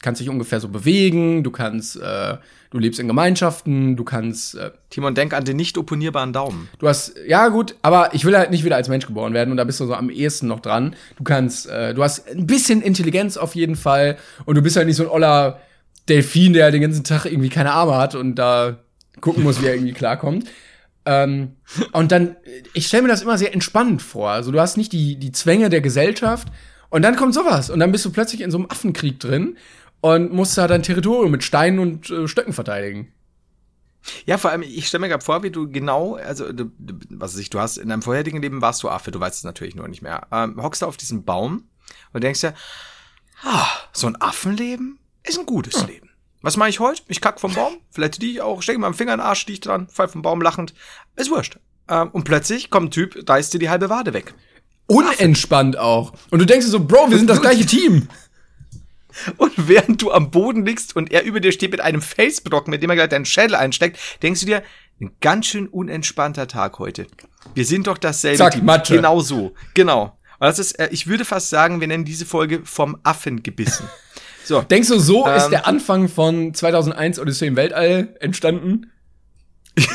kannst 0.00 0.20
dich 0.20 0.28
ungefähr 0.28 0.60
so 0.60 0.68
bewegen, 0.68 1.42
du 1.42 1.50
kannst, 1.50 1.96
äh, 1.96 2.36
du 2.70 2.78
lebst 2.78 3.00
in 3.00 3.08
Gemeinschaften, 3.08 3.96
du 3.96 4.04
kannst, 4.04 4.54
äh, 4.54 4.70
Timon, 4.90 5.14
denk 5.14 5.34
an 5.34 5.44
den 5.44 5.56
nicht 5.56 5.76
opponierbaren 5.76 6.32
Daumen. 6.32 6.68
Du 6.78 6.88
hast, 6.88 7.14
ja 7.26 7.48
gut, 7.48 7.74
aber 7.82 8.14
ich 8.14 8.24
will 8.24 8.36
halt 8.36 8.50
nicht 8.50 8.64
wieder 8.64 8.76
als 8.76 8.88
Mensch 8.88 9.06
geboren 9.06 9.34
werden 9.34 9.50
und 9.50 9.56
da 9.56 9.64
bist 9.64 9.80
du 9.80 9.86
so 9.86 9.94
am 9.94 10.10
ehesten 10.10 10.46
noch 10.46 10.60
dran. 10.60 10.94
Du 11.16 11.24
kannst, 11.24 11.68
äh, 11.68 11.94
du 11.94 12.02
hast 12.02 12.28
ein 12.28 12.46
bisschen 12.46 12.80
Intelligenz 12.80 13.36
auf 13.36 13.54
jeden 13.54 13.76
Fall 13.76 14.16
und 14.44 14.54
du 14.54 14.62
bist 14.62 14.76
halt 14.76 14.86
nicht 14.86 14.96
so 14.96 15.02
ein 15.02 15.10
oller 15.10 15.60
Delfin, 16.08 16.52
der 16.52 16.70
den 16.70 16.82
ganzen 16.82 17.04
Tag 17.04 17.26
irgendwie 17.26 17.48
keine 17.48 17.72
Arme 17.72 17.96
hat 17.96 18.14
und 18.14 18.36
da 18.36 18.78
gucken 19.20 19.42
muss, 19.42 19.60
wie 19.62 19.66
er 19.66 19.74
irgendwie 19.74 19.92
klarkommt. 19.92 20.48
Ähm, 21.04 21.56
und 21.92 22.12
dann, 22.12 22.36
ich 22.74 22.86
stelle 22.86 23.04
mir 23.04 23.08
das 23.08 23.22
immer 23.22 23.38
sehr 23.38 23.54
entspannend 23.54 24.02
vor. 24.02 24.30
Also 24.30 24.52
du 24.52 24.60
hast 24.60 24.76
nicht 24.76 24.92
die, 24.92 25.16
die 25.16 25.32
Zwänge 25.32 25.70
der 25.70 25.80
Gesellschaft 25.80 26.48
und 26.90 27.02
dann 27.02 27.16
kommt 27.16 27.34
sowas 27.34 27.70
und 27.70 27.80
dann 27.80 27.92
bist 27.92 28.04
du 28.04 28.12
plötzlich 28.12 28.40
in 28.40 28.50
so 28.50 28.58
einem 28.58 28.70
Affenkrieg 28.70 29.18
drin 29.20 29.56
und 30.00 30.32
musst 30.32 30.56
da 30.58 30.66
dein 30.66 30.82
Territorium 30.82 31.30
mit 31.30 31.42
Steinen 31.42 31.78
und 31.78 32.10
äh, 32.10 32.28
Stöcken 32.28 32.52
verteidigen. 32.52 33.12
Ja, 34.26 34.38
vor 34.38 34.50
allem, 34.50 34.62
ich 34.62 34.86
stelle 34.86 35.02
mir 35.02 35.08
gerade 35.08 35.24
vor, 35.24 35.42
wie 35.42 35.50
du 35.50 35.70
genau, 35.70 36.14
also, 36.16 36.52
du, 36.52 36.70
was 37.10 37.34
weiß 37.34 37.40
ich, 37.40 37.50
du 37.50 37.58
hast 37.58 37.78
in 37.78 37.88
deinem 37.88 38.02
vorherigen 38.02 38.40
Leben 38.40 38.62
warst 38.62 38.82
du 38.82 38.88
Affe, 38.88 39.10
du 39.10 39.20
weißt 39.20 39.38
es 39.38 39.44
natürlich 39.44 39.74
nur 39.74 39.88
nicht 39.88 40.02
mehr. 40.02 40.26
Ähm, 40.30 40.62
hockst 40.62 40.82
du 40.82 40.86
auf 40.86 40.96
diesem 40.96 41.24
Baum 41.24 41.64
und 42.12 42.22
denkst 42.22 42.40
dir, 42.40 42.54
ah, 43.42 43.66
so 43.92 44.06
ein 44.06 44.20
Affenleben 44.20 44.98
ist 45.28 45.38
ein 45.38 45.46
gutes 45.46 45.86
Leben. 45.86 46.10
Was 46.42 46.56
mache 46.56 46.68
ich 46.68 46.80
heute? 46.80 47.02
Ich 47.08 47.20
kack 47.20 47.40
vom 47.40 47.54
Baum, 47.54 47.78
vielleicht 47.90 48.22
die 48.22 48.32
ich 48.32 48.40
auch, 48.40 48.62
stecke 48.62 48.78
meinen 48.78 48.94
Finger 48.94 49.14
in 49.14 49.18
den 49.18 49.26
Arsch, 49.26 49.44
die 49.46 49.54
ich 49.54 49.60
dran, 49.60 49.88
fall 49.88 50.08
vom 50.08 50.22
Baum 50.22 50.40
lachend. 50.40 50.72
Ist 51.16 51.30
wurscht. 51.30 51.58
Ähm, 51.88 52.10
und 52.12 52.24
plötzlich 52.24 52.70
kommt 52.70 52.88
ein 52.88 52.90
Typ, 52.90 53.28
reißt 53.28 53.52
dir 53.52 53.58
die 53.58 53.70
halbe 53.70 53.90
Wade 53.90 54.12
weg. 54.12 54.34
Unentspannt 54.86 55.76
auch. 55.76 56.12
Und 56.30 56.38
du 56.38 56.46
denkst 56.46 56.66
dir 56.66 56.72
so, 56.72 56.84
Bro, 56.84 57.10
wir 57.10 57.18
sind 57.18 57.28
das 57.28 57.42
gleiche 57.42 57.66
Team. 57.66 58.08
Und 59.36 59.52
während 59.56 60.00
du 60.00 60.12
am 60.12 60.30
Boden 60.30 60.64
liegst 60.64 60.94
und 60.94 61.10
er 61.10 61.24
über 61.24 61.40
dir 61.40 61.50
steht 61.50 61.72
mit 61.72 61.80
einem 61.80 62.02
Felsbrocken, 62.02 62.70
mit 62.70 62.84
dem 62.84 62.90
er 62.90 62.94
gleich 62.94 63.08
deinen 63.08 63.24
Schädel 63.24 63.56
einsteckt, 63.56 63.98
denkst 64.22 64.40
du 64.40 64.46
dir, 64.46 64.62
ein 65.00 65.10
ganz 65.20 65.46
schön 65.46 65.66
unentspannter 65.66 66.46
Tag 66.46 66.78
heute. 66.78 67.08
Wir 67.54 67.64
sind 67.64 67.88
doch 67.88 67.98
dasselbe 67.98 68.38
Zack, 68.38 68.52
Team. 68.52 68.64
Matsche. 68.64 68.94
Genau 68.94 69.20
so. 69.20 69.54
Genau. 69.74 70.16
Und 70.38 70.46
das 70.46 70.60
ist, 70.60 70.78
äh, 70.78 70.88
ich 70.92 71.06
würde 71.08 71.24
fast 71.24 71.50
sagen, 71.50 71.80
wir 71.80 71.88
nennen 71.88 72.04
diese 72.04 72.26
Folge 72.26 72.60
vom 72.64 72.98
Affen 73.02 73.42
gebissen. 73.42 73.88
So. 74.48 74.62
Denkst 74.62 74.88
du, 74.88 74.98
so 74.98 75.26
ist 75.28 75.44
Ähm. 75.44 75.50
der 75.50 75.66
Anfang 75.66 76.08
von 76.08 76.54
2001 76.54 77.18
Odyssey 77.20 77.48
im 77.48 77.56
Weltall 77.56 78.16
entstanden? 78.20 78.90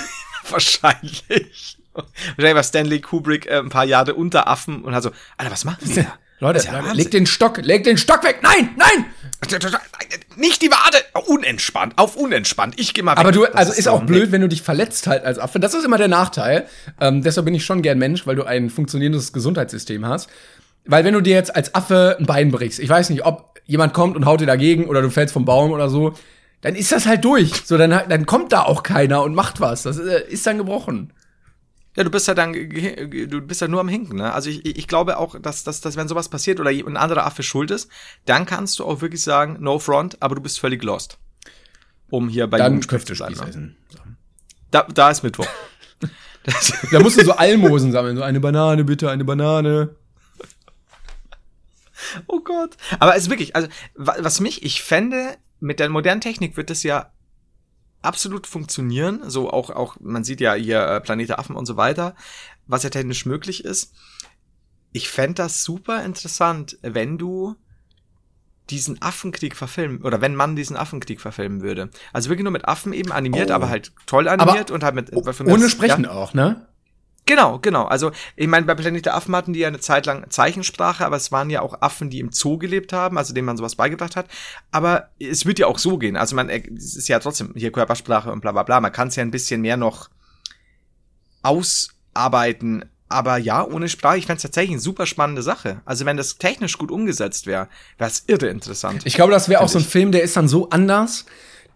Wahrscheinlich. 0.49 1.77
Wahrscheinlich 1.93 2.55
war 2.55 2.63
Stanley 2.63 3.01
Kubrick 3.01 3.45
äh, 3.47 3.57
ein 3.59 3.69
paar 3.69 3.85
Jahre 3.85 4.13
unter 4.15 4.47
Affen 4.47 4.83
und 4.83 4.93
hat 4.95 5.03
so, 5.03 5.11
Alter, 5.37 5.51
was 5.51 5.65
machen 5.65 5.79
da? 5.95 6.05
Leute, 6.39 6.57
ist 6.59 6.65
ja 6.65 6.71
Leute 6.73 6.83
Wahnsinn. 6.85 6.97
leg 6.97 7.11
den 7.11 7.25
Stock, 7.25 7.57
leg 7.57 7.83
den 7.83 7.97
Stock 7.97 8.23
weg. 8.23 8.39
Nein, 8.41 8.69
nein! 8.75 9.05
Nicht 10.35 10.61
die 10.61 10.69
Wade! 10.71 10.97
Unentspannt, 11.27 11.93
auf 11.97 12.15
unentspannt. 12.15 12.79
Ich 12.79 12.93
geh 12.93 13.01
mal 13.01 13.13
weg. 13.13 13.19
Aber 13.19 13.31
du, 13.31 13.45
Das 13.45 13.55
also 13.55 13.71
ist 13.73 13.85
so- 13.85 13.91
auch 13.91 14.03
blöd, 14.03 14.31
wenn 14.31 14.41
du 14.41 14.47
dich 14.49 14.61
verletzt 14.61 15.07
halt 15.07 15.23
als 15.23 15.39
Affe. 15.39 15.59
Das 15.59 15.73
ist 15.73 15.85
immer 15.85 15.97
der 15.97 16.07
Nachteil. 16.09 16.67
Ähm, 16.99 17.21
deshalb 17.23 17.45
bin 17.45 17.55
ich 17.55 17.63
schon 17.65 17.81
gern 17.81 17.97
Mensch, 17.97 18.25
weil 18.27 18.35
du 18.35 18.43
ein 18.43 18.69
funktionierendes 18.69 19.31
Gesundheitssystem 19.31 20.05
hast. 20.05 20.29
Weil 20.85 21.03
wenn 21.03 21.13
du 21.13 21.21
dir 21.21 21.33
jetzt 21.33 21.55
als 21.55 21.73
Affe 21.75 22.17
ein 22.19 22.25
Bein 22.25 22.51
brichst, 22.51 22.79
ich 22.79 22.89
weiß 22.89 23.09
nicht, 23.09 23.25
ob 23.25 23.59
jemand 23.65 23.93
kommt 23.93 24.15
und 24.15 24.25
haut 24.25 24.41
dir 24.41 24.45
dagegen 24.45 24.87
oder 24.87 25.01
du 25.01 25.09
fällst 25.09 25.33
vom 25.33 25.45
Baum 25.45 25.71
oder 25.71 25.89
so, 25.89 26.13
dann 26.61 26.75
ist 26.75 26.91
das 26.91 27.05
halt 27.05 27.23
durch. 27.25 27.65
So, 27.65 27.77
dann, 27.77 27.89
dann 27.89 28.25
kommt 28.25 28.51
da 28.51 28.63
auch 28.63 28.83
keiner 28.83 29.23
und 29.23 29.35
macht 29.35 29.59
was. 29.59 29.83
Das 29.83 29.97
äh, 29.97 30.23
ist 30.29 30.45
dann 30.47 30.57
gebrochen. 30.57 31.13
Ja, 31.95 32.03
du 32.03 32.09
bist 32.09 32.27
ja 32.27 32.33
dann, 32.33 32.53
du 32.53 33.41
bist 33.41 33.61
ja 33.61 33.67
nur 33.67 33.79
am 33.79 33.87
Hinken, 33.87 34.17
ne? 34.17 34.33
Also 34.33 34.49
ich, 34.49 34.65
ich 34.65 34.87
glaube 34.87 35.17
auch, 35.17 35.39
dass, 35.39 35.63
dass, 35.63 35.79
dass 35.79 35.95
wenn 35.95 36.07
sowas 36.07 36.27
passiert 36.27 36.59
oder 36.59 36.71
ein 36.71 36.97
anderer 36.97 37.25
Affe 37.25 37.43
schuld 37.43 37.69
ist, 37.69 37.87
dann 38.25 38.45
kannst 38.45 38.79
du 38.79 38.85
auch 38.85 39.01
wirklich 39.01 39.21
sagen, 39.21 39.57
no 39.59 39.77
front, 39.77 40.17
aber 40.19 40.35
du 40.35 40.41
bist 40.41 40.59
völlig 40.59 40.83
lost. 40.83 41.19
Um 42.09 42.29
hier 42.29 42.47
bei 42.47 42.57
Dann 42.57 42.73
Jugendspieß 42.73 43.05
zu 43.05 43.13
bleiben, 43.13 43.51
ne? 43.53 43.75
Da, 44.71 44.87
da 44.91 45.11
ist 45.11 45.23
Mittwoch. 45.23 45.47
Da 46.91 46.99
musst 46.99 47.17
du 47.17 47.23
so 47.23 47.31
Almosen 47.31 47.93
sammeln. 47.93 48.17
So 48.17 48.21
eine 48.21 48.41
Banane, 48.41 48.83
bitte, 48.83 49.09
eine 49.09 49.23
Banane. 49.23 49.95
Oh 52.27 52.39
Gott. 52.41 52.77
Aber 52.99 53.15
es 53.15 53.23
ist 53.23 53.29
wirklich, 53.29 53.55
also, 53.55 53.67
wa- 53.95 54.15
was 54.19 54.39
mich, 54.39 54.63
ich 54.63 54.81
fände, 54.83 55.37
mit 55.59 55.79
der 55.79 55.89
modernen 55.89 56.21
Technik 56.21 56.57
wird 56.57 56.69
es 56.71 56.83
ja 56.83 57.11
absolut 58.01 58.47
funktionieren. 58.47 59.21
So 59.29 59.49
auch, 59.49 59.69
auch, 59.69 59.97
man 60.01 60.23
sieht 60.23 60.41
ja 60.41 60.53
hier 60.53 60.81
äh, 60.85 61.01
Planete 61.01 61.39
Affen 61.39 61.55
und 61.55 61.65
so 61.65 61.77
weiter, 61.77 62.15
was 62.67 62.83
ja 62.83 62.89
technisch 62.89 63.25
möglich 63.25 63.63
ist. 63.63 63.93
Ich 64.91 65.09
fände 65.09 65.35
das 65.35 65.63
super 65.63 66.03
interessant, 66.03 66.77
wenn 66.81 67.17
du 67.17 67.55
diesen 68.69 69.01
Affenkrieg 69.01 69.55
verfilmen, 69.55 70.01
oder 70.03 70.21
wenn 70.21 70.35
man 70.35 70.55
diesen 70.55 70.77
Affenkrieg 70.77 71.19
verfilmen 71.19 71.61
würde. 71.61 71.89
Also 72.13 72.29
wirklich 72.29 72.43
nur 72.43 72.51
mit 72.53 72.65
Affen 72.65 72.93
eben 72.93 73.11
animiert, 73.11 73.51
Oh. 73.51 73.55
aber 73.55 73.69
halt 73.69 73.91
toll 74.05 74.27
animiert 74.27 74.71
und 74.71 74.83
halt 74.83 74.95
mit, 74.95 75.11
Ohne 75.13 75.69
Sprechen 75.69 76.03
Ja, 76.05 76.11
auch, 76.11 76.33
ne? 76.33 76.67
Genau, 77.25 77.59
genau. 77.59 77.85
Also 77.85 78.11
ich 78.35 78.47
meine, 78.47 78.65
bei 78.65 78.75
Planet 78.75 79.05
der 79.05 79.15
Affen 79.15 79.35
hatten 79.35 79.53
die 79.53 79.59
ja 79.59 79.69
eine 79.69 79.79
Zeit 79.79 80.05
lang 80.05 80.29
Zeichensprache, 80.29 81.05
aber 81.05 81.15
es 81.15 81.31
waren 81.31 81.49
ja 81.49 81.61
auch 81.61 81.81
Affen, 81.81 82.09
die 82.09 82.19
im 82.19 82.31
Zoo 82.33 82.57
gelebt 82.57 82.91
haben, 82.91 83.17
also 83.17 83.33
denen 83.33 83.45
man 83.45 83.55
sowas 83.55 83.75
beigebracht 83.75 84.15
hat. 84.15 84.27
Aber 84.71 85.09
es 85.19 85.45
wird 85.45 85.59
ja 85.59 85.67
auch 85.67 85.79
so 85.79 85.97
gehen. 85.97 86.17
Also 86.17 86.35
man, 86.35 86.49
es 86.49 86.95
ist 86.95 87.07
ja 87.07 87.19
trotzdem 87.19 87.53
hier 87.55 87.71
Körpersprache 87.71 88.31
und 88.31 88.41
bla 88.41 88.51
bla 88.51 88.63
bla. 88.63 88.81
Man 88.81 88.91
kann 88.91 89.07
es 89.07 89.15
ja 89.15 89.23
ein 89.23 89.31
bisschen 89.31 89.61
mehr 89.61 89.77
noch 89.77 90.09
ausarbeiten. 91.43 92.85
Aber 93.07 93.37
ja, 93.37 93.63
ohne 93.63 93.89
Sprache, 93.89 94.17
ich 94.17 94.25
fände 94.25 94.37
es 94.37 94.43
tatsächlich 94.43 94.71
eine 94.71 94.81
super 94.81 95.05
spannende 95.05 95.43
Sache. 95.43 95.81
Also 95.85 96.05
wenn 96.05 96.17
das 96.17 96.37
technisch 96.39 96.77
gut 96.77 96.91
umgesetzt 96.91 97.45
wäre, 97.45 97.69
wäre 97.97 98.09
es 98.09 98.23
irre 98.27 98.47
interessant. 98.47 99.03
Ich 99.05 99.13
glaube, 99.13 99.31
das 99.31 99.47
wäre 99.47 99.61
auch 99.61 99.69
so 99.69 99.77
ein. 99.77 99.85
Film, 99.85 100.11
der 100.11 100.23
ist 100.23 100.35
dann 100.35 100.47
so 100.47 100.69
anders. 100.71 101.25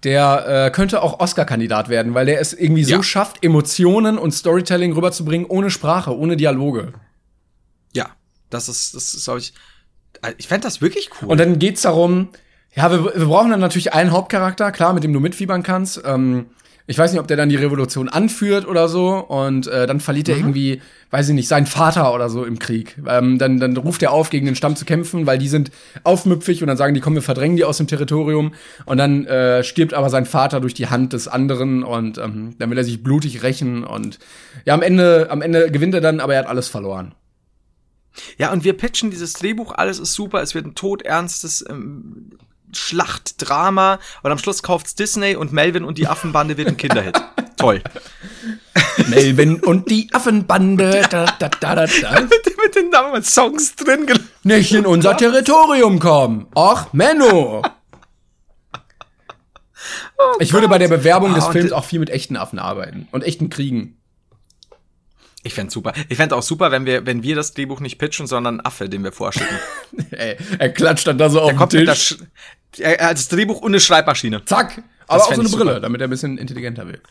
Der 0.04 0.66
äh, 0.68 0.72
könnte 0.72 1.02
auch 1.02 1.20
Oscar-Kandidat 1.20 1.89
werden, 1.89 2.14
weil 2.14 2.26
der 2.28 2.39
es 2.39 2.54
irgendwie 2.54 2.84
so 2.84 2.95
Ja. 2.95 3.04
schafft, 3.04 3.43
Emotionen 3.43 4.18
und 4.18 4.32
Storytelling 4.32 4.93
rüberzubringen, 4.93 5.48
ohne 5.48 5.70
Sprache, 5.72 6.16
ohne 6.16 6.38
Dialoge. 6.38 6.93
ja, 7.93 8.08
das 8.50 8.70
ist, 8.70 8.93
das 8.95 9.14
ist, 9.14 9.26
glaube 9.26 9.39
ich, 9.39 9.54
äh, 10.22 10.34
ich 10.38 10.48
fände 10.48 10.66
das 10.68 10.82
wirklich 10.82 11.10
cool. 11.22 11.30
Und 11.30 11.39
dann 11.39 11.58
geht's 11.60 11.82
darum, 11.82 12.30
ja, 12.76 12.91
wir, 12.91 13.04
wir 13.06 13.26
brauchen 13.26 13.50
dann 13.52 13.60
natürlich 13.60 13.93
einen 13.93 14.12
Hauptcharakter, 14.12 14.72
klar, 14.72 14.93
mit 14.93 15.04
dem 15.04 15.14
du 15.14 15.20
mitfiebern 15.20 15.64
kannst. 15.64 16.02
Ähm, 16.06 16.45
ich 16.90 16.98
weiß 16.98 17.12
nicht, 17.12 17.20
ob 17.20 17.28
der 17.28 17.36
dann 17.36 17.50
die 17.50 17.58
Revolution 17.58 18.08
anführt 18.08 18.66
oder 18.66 18.88
so. 18.88 19.18
Und 19.18 19.68
äh, 19.68 19.86
dann 19.88 20.00
verliert 20.00 20.30
er 20.30 20.38
irgendwie, 20.38 20.82
weiß 21.12 21.28
ich 21.28 21.36
nicht, 21.36 21.50
seinen 21.50 21.66
Vater 21.66 22.14
oder 22.14 22.30
so 22.30 22.46
im 22.46 22.60
Krieg. 22.60 22.98
Ähm, 23.06 23.38
dann, 23.38 23.60
dann 23.60 23.76
ruft 23.76 24.02
er 24.04 24.14
auf, 24.14 24.30
gegen 24.30 24.46
den 24.46 24.56
Stamm 24.56 24.78
zu 24.78 24.86
kämpfen, 24.86 25.28
weil 25.28 25.38
die 25.38 25.50
sind 25.50 25.70
aufmüpfig 26.06 26.62
und 26.62 26.68
dann 26.68 26.78
sagen 26.78 26.94
die, 26.94 27.02
komm, 27.02 27.16
wir 27.16 27.22
verdrängen 27.22 27.58
die 27.58 27.66
aus 27.66 27.78
dem 27.78 27.88
Territorium. 27.88 28.54
Und 28.86 28.98
dann 28.98 29.26
äh, 29.26 29.66
stirbt 29.66 29.94
aber 29.94 30.10
sein 30.10 30.26
Vater 30.26 30.62
durch 30.62 30.74
die 30.74 30.88
Hand 30.88 31.12
des 31.12 31.28
anderen 31.28 31.84
und 31.84 32.18
ähm, 32.20 32.56
dann 32.58 32.70
will 32.70 32.78
er 32.78 32.86
sich 32.86 33.04
blutig 33.04 33.44
rächen. 33.44 33.84
Und 33.84 34.18
ja, 34.66 34.74
am 34.74 34.82
Ende, 34.82 35.28
am 35.30 35.42
Ende 35.42 35.70
gewinnt 35.70 35.94
er 35.94 36.02
dann, 36.02 36.22
aber 36.22 36.36
er 36.36 36.40
hat 36.40 36.48
alles 36.48 36.70
verloren. 36.70 37.14
Ja, 38.38 38.52
und 38.52 38.64
wir 38.64 38.74
pitchen 38.74 39.12
dieses 39.12 39.34
Drehbuch, 39.34 39.74
alles 39.74 40.00
ist 40.00 40.14
super, 40.14 40.42
es 40.42 40.56
wird 40.56 40.66
ein 40.66 40.74
todernstes 40.74 41.66
ähm, 41.70 42.32
Schlachtdrama 42.74 43.99
und 44.24 44.32
am 44.32 44.38
Schluss 44.38 44.63
kauft's 44.63 44.95
Disney 44.95 45.36
und 45.36 45.53
Melvin 45.53 45.84
und 45.84 45.97
die 45.97 46.07
Affenbande 46.07 46.57
wird 46.57 46.68
ein 46.68 46.78
Kinderhit. 46.78 47.18
Toll. 47.57 47.82
Melvin 49.07 49.61
und 49.61 49.89
die 49.89 50.09
Affenbande. 50.13 51.01
Da, 51.09 51.26
da, 51.39 51.49
da, 51.49 51.76
da, 51.76 51.86
da. 51.86 52.11
mit, 52.22 52.32
mit 52.32 52.76
den 52.76 52.89
Namen 52.89 53.24
Songs 53.24 53.76
drin. 53.76 54.07
Nicht 54.43 54.74
in 54.74 54.86
unser 54.86 55.15
Territorium 55.18 55.99
kommen. 55.99 56.47
Ach, 56.55 56.91
Menno. 56.93 57.61
ich 60.39 60.53
würde 60.53 60.68
bei 60.68 60.78
der 60.78 60.88
Bewerbung 60.88 61.34
des 61.34 61.45
Ah, 61.45 61.47
und 61.47 61.53
Films 61.53 61.72
auch 61.72 61.86
viel 61.86 61.99
mit 61.99 62.09
echten 62.09 62.36
Affen 62.36 62.59
arbeiten 62.59 63.07
und 63.11 63.24
echten 63.24 63.49
Kriegen. 63.49 63.97
Ich 65.44 65.54
fänd's 65.54 65.74
super. 65.74 65.94
Ich 66.10 66.18
fänd's 66.18 66.34
auch 66.34 66.44
super, 66.44 66.72
wenn 66.72 66.86
wir, 66.86 67.06
wenn 67.06 67.24
wir 67.24 67.36
das 67.36 67.54
Drehbuch 67.54 67.80
nicht 67.80 67.98
pitchen, 67.98 68.28
sondern 68.28 68.56
einen 68.56 68.66
Affe, 68.66 68.90
den 68.90 69.04
wir 69.04 69.12
vorschicken. 69.12 69.58
Ey, 70.12 70.36
er 70.58 70.70
klatscht 70.70 71.08
dann 71.08 71.18
da 71.18 71.30
so 71.30 71.40
auf 71.40 71.48
Der 71.48 71.54
den 71.54 71.58
kommt 71.58 71.74
mit 71.74 71.88
der 71.88 71.94
Tisch. 71.94 72.18
Sch 72.76 72.80
er, 72.80 73.08
hat 73.08 73.18
das 73.18 73.28
Drehbuch 73.30 73.62
und 73.62 73.72
eine 73.72 73.80
Schreibmaschine. 73.80 74.44
Zack. 74.46 74.84
Aber 75.08 75.24
auch 75.24 75.34
so 75.34 75.40
eine 75.40 75.50
Brille, 75.50 75.72
super. 75.72 75.80
damit 75.80 76.02
er 76.02 76.08
ein 76.08 76.10
bisschen 76.10 76.38
intelligenter 76.38 76.88
wirkt. 76.88 77.08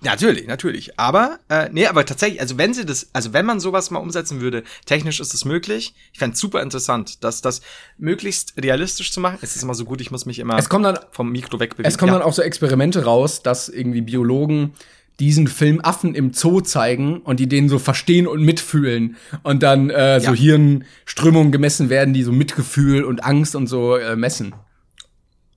Natürlich, 0.00 0.46
natürlich. 0.46 0.98
Aber, 0.98 1.38
äh, 1.48 1.68
nee, 1.72 1.86
aber 1.86 2.04
tatsächlich, 2.04 2.40
also 2.40 2.58
wenn 2.58 2.74
sie 2.74 2.84
das, 2.84 3.08
also 3.12 3.32
wenn 3.32 3.46
man 3.46 3.58
sowas 3.58 3.90
mal 3.90 3.98
umsetzen 3.98 4.40
würde, 4.40 4.62
technisch 4.86 5.18
ist 5.18 5.34
es 5.34 5.44
möglich. 5.44 5.94
Ich 6.12 6.18
fänd's 6.18 6.40
super 6.40 6.62
interessant, 6.62 7.24
dass 7.24 7.40
das 7.40 7.60
möglichst 7.98 8.54
realistisch 8.62 9.12
zu 9.12 9.20
machen. 9.20 9.38
Es 9.40 9.56
ist 9.56 9.62
immer 9.62 9.74
so 9.74 9.84
gut, 9.84 10.00
ich 10.00 10.10
muss 10.10 10.26
mich 10.26 10.38
immer 10.38 10.56
Es 10.58 10.68
kommen 10.68 10.84
dann, 10.84 10.98
vom 11.10 11.32
Mikro 11.32 11.58
wegbewegen. 11.58 11.86
es 11.88 11.98
kommen 11.98 12.12
ja. 12.12 12.18
dann 12.18 12.26
auch 12.26 12.34
so 12.34 12.42
Experimente 12.42 13.04
raus, 13.04 13.42
dass 13.42 13.68
irgendwie 13.68 14.02
Biologen 14.02 14.74
diesen 15.20 15.46
Film 15.46 15.80
Affen 15.82 16.14
im 16.14 16.32
Zoo 16.32 16.60
zeigen 16.60 17.20
und 17.20 17.38
die 17.38 17.48
den 17.48 17.68
so 17.68 17.78
verstehen 17.78 18.26
und 18.26 18.42
mitfühlen 18.42 19.16
und 19.42 19.62
dann 19.62 19.90
äh, 19.90 20.20
so 20.20 20.32
Ja. 20.32 20.36
Hirnströmungen 20.36 21.52
gemessen 21.52 21.88
werden, 21.88 22.14
die 22.14 22.22
so 22.22 22.32
Mitgefühl 22.32 23.04
und 23.04 23.24
Angst 23.24 23.54
und 23.54 23.68
so 23.68 23.96
äh, 23.96 24.16
messen. 24.16 24.54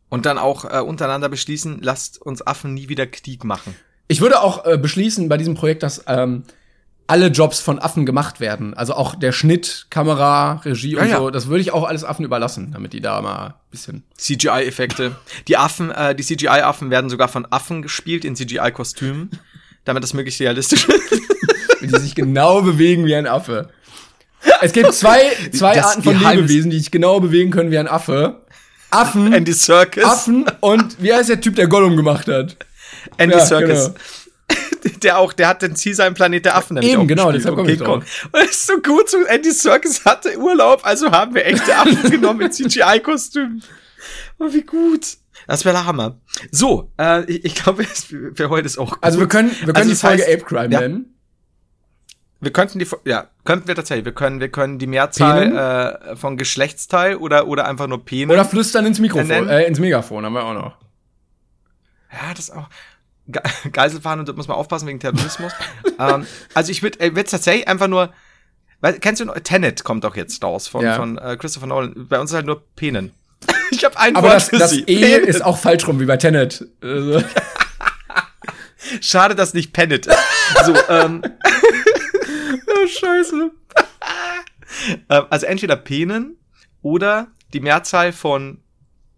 Und 0.10 0.26
dann 0.26 0.38
auch 0.38 0.66
äh, 0.66 0.80
untereinander 0.80 1.28
beschließen, 1.28 1.80
lasst 1.82 2.22
uns 2.22 2.46
Affen 2.46 2.74
nie 2.76 2.88
wieder 2.88 3.08
Krieg 3.08 3.44
machen. 3.44 3.76
Ich 4.08 4.22
würde 4.22 4.42
auch 4.42 4.66
äh, 4.66 4.78
beschließen 4.78 5.28
bei 5.28 5.38
diesem 5.38 5.56
Projekt, 5.56 5.84
dass 5.84 6.04
ähm, 6.08 6.44
alle 7.08 7.28
Jobs 7.28 7.60
von 7.62 7.80
Affen 7.80 8.06
gemacht 8.06 8.40
werden. 8.40 8.74
Also 8.74 8.94
auch 8.94 9.16
der 9.16 9.32
Schnitt, 9.32 9.88
Kamera, 9.90 10.62
Regie 10.66 10.96
und 10.96 11.04
Ja, 11.06 11.10
ja. 11.10 11.18
so. 11.20 11.30
Das 11.30 11.48
würde 11.48 11.62
ich 11.62 11.72
auch 11.72 11.88
alles 11.88 12.04
Affen 12.04 12.26
überlassen, 12.26 12.72
damit 12.74 12.94
die 12.94 13.02
da 13.02 13.22
mal 13.22 13.48
ein 13.48 13.54
bisschen. 13.72 14.04
CGI-Effekte. 14.18 15.16
Die 15.48 15.58
Affen, 15.58 15.90
äh, 15.92 16.14
die 16.14 16.24
CGI-Affen 16.24 16.92
werden 16.92 17.10
sogar 17.10 17.30
von 17.30 17.48
Affen 17.50 17.82
gespielt 17.82 18.26
in 18.26 18.36
CGI-Kostümen, 18.36 19.32
damit 19.86 20.04
das 20.04 20.14
möglichst 20.14 20.42
realistisch 20.42 20.88
ist. 20.88 21.12
Wie 21.82 21.88
die 21.88 22.00
sich 22.00 22.16
genau 22.16 22.62
bewegen 22.62 23.06
wie 23.06 23.16
ein 23.16 23.28
Affe. 23.28 23.70
Es 24.62 24.74
gibt 24.74 24.94
zwei, 24.94 25.20
zwei 25.52 25.76
Das 25.76 25.86
Arten 25.86 26.04
von 26.04 26.20
Lebewesen, 26.20 26.72
die 26.72 26.80
sich 26.80 26.90
genau 26.90 27.20
bewegen 27.20 27.52
können 27.52 27.70
wie 27.70 27.78
ein 27.78 27.88
Affe. 27.88 28.42
Affen, 28.90 29.32
Andy 29.32 29.54
Serkis. 29.54 30.04
Affen 30.04 30.46
und 30.62 31.02
wie 31.02 31.14
heißt 31.14 31.30
der 31.30 31.40
Typ, 31.40 31.56
der 31.56 31.68
Gollum 31.68 31.96
gemacht 31.96 32.28
hat? 32.28 32.58
Andy 33.18 33.38
Ja, 33.38 33.46
Serkis. 33.46 33.92
Der 35.04 35.18
auch, 35.20 35.34
der 35.34 35.48
hat 35.48 35.62
den 35.62 35.76
Ziel 35.76 35.94
seinen 35.96 36.14
Planet 36.14 36.46
der 36.46 36.56
Affen 36.58 36.76
nämlich 36.76 36.94
Eben, 36.94 37.08
genau, 37.08 37.32
deshalb 37.32 37.58
und 37.58 37.66
komm 37.66 37.74
ich 37.74 37.80
Kong. 37.80 38.00
Und 38.32 38.42
es 38.44 38.52
ist 38.52 38.68
so 38.68 38.78
gut, 38.82 39.10
so 39.10 39.18
Andy 39.26 39.52
Serkis 39.52 40.06
hatte 40.06 40.38
Urlaub, 40.38 40.82
also 40.86 41.12
haben 41.12 41.36
wir 41.36 41.46
echte 41.46 41.76
Affen 41.76 42.10
genommen 42.12 42.40
mit 42.40 42.54
CGI-Kostümen. 42.54 43.64
Oh, 44.40 44.48
wie 44.52 44.62
gut. 44.62 45.18
Das 45.48 45.66
wäre 45.66 45.76
der 45.76 45.86
Hammer. 45.86 46.20
So, 46.52 46.92
äh, 47.00 47.24
ich, 47.26 47.46
ich 47.46 47.56
glaube, 47.56 47.84
für 47.86 48.50
heute 48.50 48.66
ist 48.66 48.78
auch 48.78 48.92
gut. 48.92 49.00
Also 49.02 49.20
wir 49.20 49.28
können, 49.28 49.50
wir 49.52 49.74
können 49.74 49.76
Also 49.78 49.90
die 49.90 49.94
das 49.96 50.02
Folge 50.02 50.24
heißt- 50.24 50.34
Ape 50.34 50.44
Crime 50.46 50.74
ja. 50.74 50.82
nennen. 50.82 51.14
Wir 52.40 52.52
könnten 52.54 52.78
die, 52.78 52.88
ja, 53.06 53.30
könnten 53.46 53.68
wir 53.68 53.74
tatsächlich, 53.74 54.06
wir 54.06 54.14
können, 54.14 54.40
wir 54.40 54.50
können 54.50 54.78
die 54.78 54.86
Mehrzahl 54.86 56.06
äh, 56.12 56.16
von 56.16 56.38
Geschlechtsteil 56.38 57.16
oder, 57.16 57.48
oder 57.48 57.66
einfach 57.68 57.88
nur 57.88 58.06
Penen. 58.06 58.30
Oder 58.30 58.46
flüstern 58.46 58.86
ins 58.86 59.00
Mikrofon, 59.00 59.50
äh, 59.50 59.64
ins 59.66 59.80
Megafon, 59.80 60.24
haben 60.24 60.34
wir 60.34 60.44
auch 60.44 60.54
noch. 60.54 60.78
Ja, 62.12 62.34
das 62.36 62.52
auch. 62.52 62.70
Ge 63.28 63.42
Geiselfahren 63.72 64.20
und 64.20 64.30
da 64.30 64.34
muss 64.34 64.48
man 64.48 64.58
aufpassen 64.58 64.88
wegen 64.88 65.00
Terrorismus. 65.00 65.52
ähm, 66.00 66.26
also 66.54 66.72
ich 66.72 66.82
würde 66.84 67.00
äh, 67.00 67.12
tatsächlich 67.24 67.68
einfach 67.68 67.88
nur. 67.88 68.14
Weil, 68.80 69.00
kennst 69.00 69.20
du 69.22 69.26
noch, 69.26 69.40
Tenet 69.40 69.84
kommt 69.84 70.04
doch 70.04 70.16
jetzt 70.16 70.44
raus 70.44 70.68
von, 70.68 70.84
Ja. 70.84 70.96
von 70.96 71.18
äh, 71.18 71.36
Christopher 71.38 71.66
Nolan. 71.66 72.08
Bei 72.08 72.20
uns 72.20 72.30
ist 72.32 72.36
halt 72.36 72.46
nur 72.46 72.64
Penen. 72.76 73.12
ich 73.72 73.84
habe 73.84 73.98
ein 74.00 74.16
Aber 74.16 74.28
Wort 74.28 74.36
das, 74.36 74.50
für 74.50 74.58
das 74.60 74.70
sie. 74.72 74.82
E 74.84 75.00
Penen. 75.02 75.24
ist 75.28 75.44
auch 75.44 75.58
falsch 75.58 75.88
rum, 75.88 76.00
wie 76.00 76.06
bei 76.06 76.18
Tenet. 76.18 76.66
Also, 76.82 77.24
Schade, 79.02 79.36
dass 79.36 79.54
nicht 79.54 79.74
Penet 79.74 80.06
ist. 80.06 80.18
So, 80.66 80.74
ähm, 80.90 81.22
oh, 81.24 82.88
scheiße. 82.88 83.52
ähm, 85.10 85.26
also 85.30 85.46
entweder 85.46 85.76
Penen 85.76 86.38
oder 86.82 87.28
die 87.54 87.60
Mehrzahl 87.60 88.14
von 88.14 88.60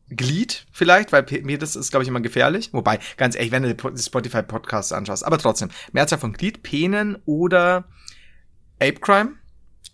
Glied 0.10 0.66
vielleicht, 0.72 1.12
weil 1.12 1.26
mir 1.44 1.58
das 1.58 1.76
ist, 1.76 1.92
glaube 1.92 2.04
ich, 2.04 2.10
immer 2.10 2.22
gefährlich. 2.22 2.70
Wobei, 2.74 3.00
ganz 3.18 3.36
ehrlich, 3.36 3.52
wenn 3.52 3.64
du 3.64 3.74
die 3.74 4.02
Spotify-Podcasts 4.02 4.92
anschaust, 4.92 5.24
aber 5.26 5.38
trotzdem, 5.38 5.70
Mehrzahl 5.92 6.20
von 6.20 6.34
Glied, 6.34 6.64
Penen 6.64 7.18
oder 7.26 7.86
Ape 8.80 9.00
Crime. 9.00 9.32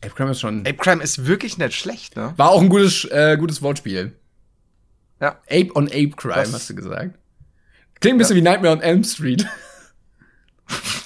Ape 0.03 0.13
Crime 0.15 0.31
ist 0.31 0.39
schon. 0.39 0.59
Ape 0.61 0.75
Crime 0.77 1.01
ist 1.03 1.25
wirklich 1.25 1.57
nicht 1.57 1.73
schlecht, 1.75 2.15
ne? 2.15 2.33
War 2.37 2.49
auch 2.49 2.61
ein 2.61 2.69
gutes, 2.69 3.05
äh, 3.05 3.37
gutes 3.39 3.61
Wortspiel. 3.61 4.13
Ja. 5.19 5.39
Ape 5.49 5.69
on 5.75 5.87
Ape 5.87 6.11
Crime, 6.15 6.35
Das- 6.35 6.53
hast 6.53 6.69
du 6.69 6.75
gesagt. 6.75 7.17
Klingt 8.01 8.15
ein 8.15 8.17
bisschen 8.19 8.35
wie 8.35 8.41
Nightmare 8.41 8.73
on 8.73 8.81
Elm 8.81 9.03
Street. 9.03 9.45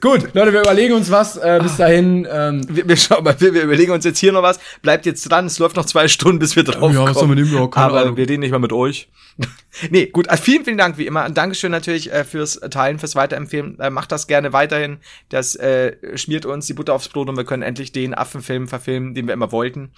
Gut, 0.00 0.34
Leute, 0.34 0.52
wir 0.52 0.60
überlegen 0.60 0.94
uns 0.94 1.10
was. 1.10 1.36
Äh, 1.36 1.60
bis 1.62 1.76
dahin. 1.76 2.26
Ähm, 2.30 2.66
Wir, 2.68 2.88
wir, 2.88 2.96
schauen 2.96 3.22
mal, 3.22 3.40
wir, 3.40 3.54
wir 3.54 3.62
überlegen 3.62 3.92
uns 3.92 4.04
jetzt 4.04 4.18
hier 4.18 4.32
noch 4.32 4.42
was. 4.42 4.58
Bleibt 4.82 5.06
jetzt 5.06 5.22
dran, 5.30 5.46
es 5.46 5.58
läuft 5.60 5.76
noch 5.76 5.84
zwei 5.86 6.08
Stunden, 6.08 6.40
bis 6.40 6.56
wir 6.56 6.64
drauf 6.64 6.92
Ja, 6.92 7.12
kommen. 7.12 7.28
man 7.28 7.38
nehmen? 7.38 7.52
Ja, 7.54 7.62
Aber 7.62 8.00
Ahnung. 8.00 8.16
wir 8.16 8.28
reden 8.28 8.40
nicht 8.40 8.50
mal 8.50 8.58
mit 8.58 8.72
euch. 8.72 9.08
nee, 9.90 10.06
gut, 10.06 10.28
also 10.28 10.42
vielen, 10.42 10.64
vielen 10.64 10.78
Dank 10.78 10.98
wie 10.98 11.06
immer. 11.06 11.24
Und 11.24 11.38
Dankeschön 11.38 11.70
natürlich 11.70 12.12
äh, 12.12 12.24
fürs 12.24 12.58
Teilen, 12.70 12.98
fürs 12.98 13.14
Weiterempfehlen. 13.14 13.78
Äh, 13.78 13.90
macht 13.90 14.10
das 14.10 14.26
gerne 14.26 14.52
weiterhin. 14.52 14.98
Das 15.28 15.54
äh, 15.54 15.96
schmiert 16.18 16.44
uns 16.44 16.66
die 16.66 16.74
Butter 16.74 16.94
aufs 16.94 17.08
Brot 17.08 17.28
und 17.28 17.36
wir 17.36 17.44
können 17.44 17.62
endlich 17.62 17.92
den 17.92 18.14
Affenfilm 18.14 18.66
verfilmen, 18.66 19.14
den 19.14 19.26
wir 19.28 19.34
immer 19.34 19.52
wollten. 19.52 19.92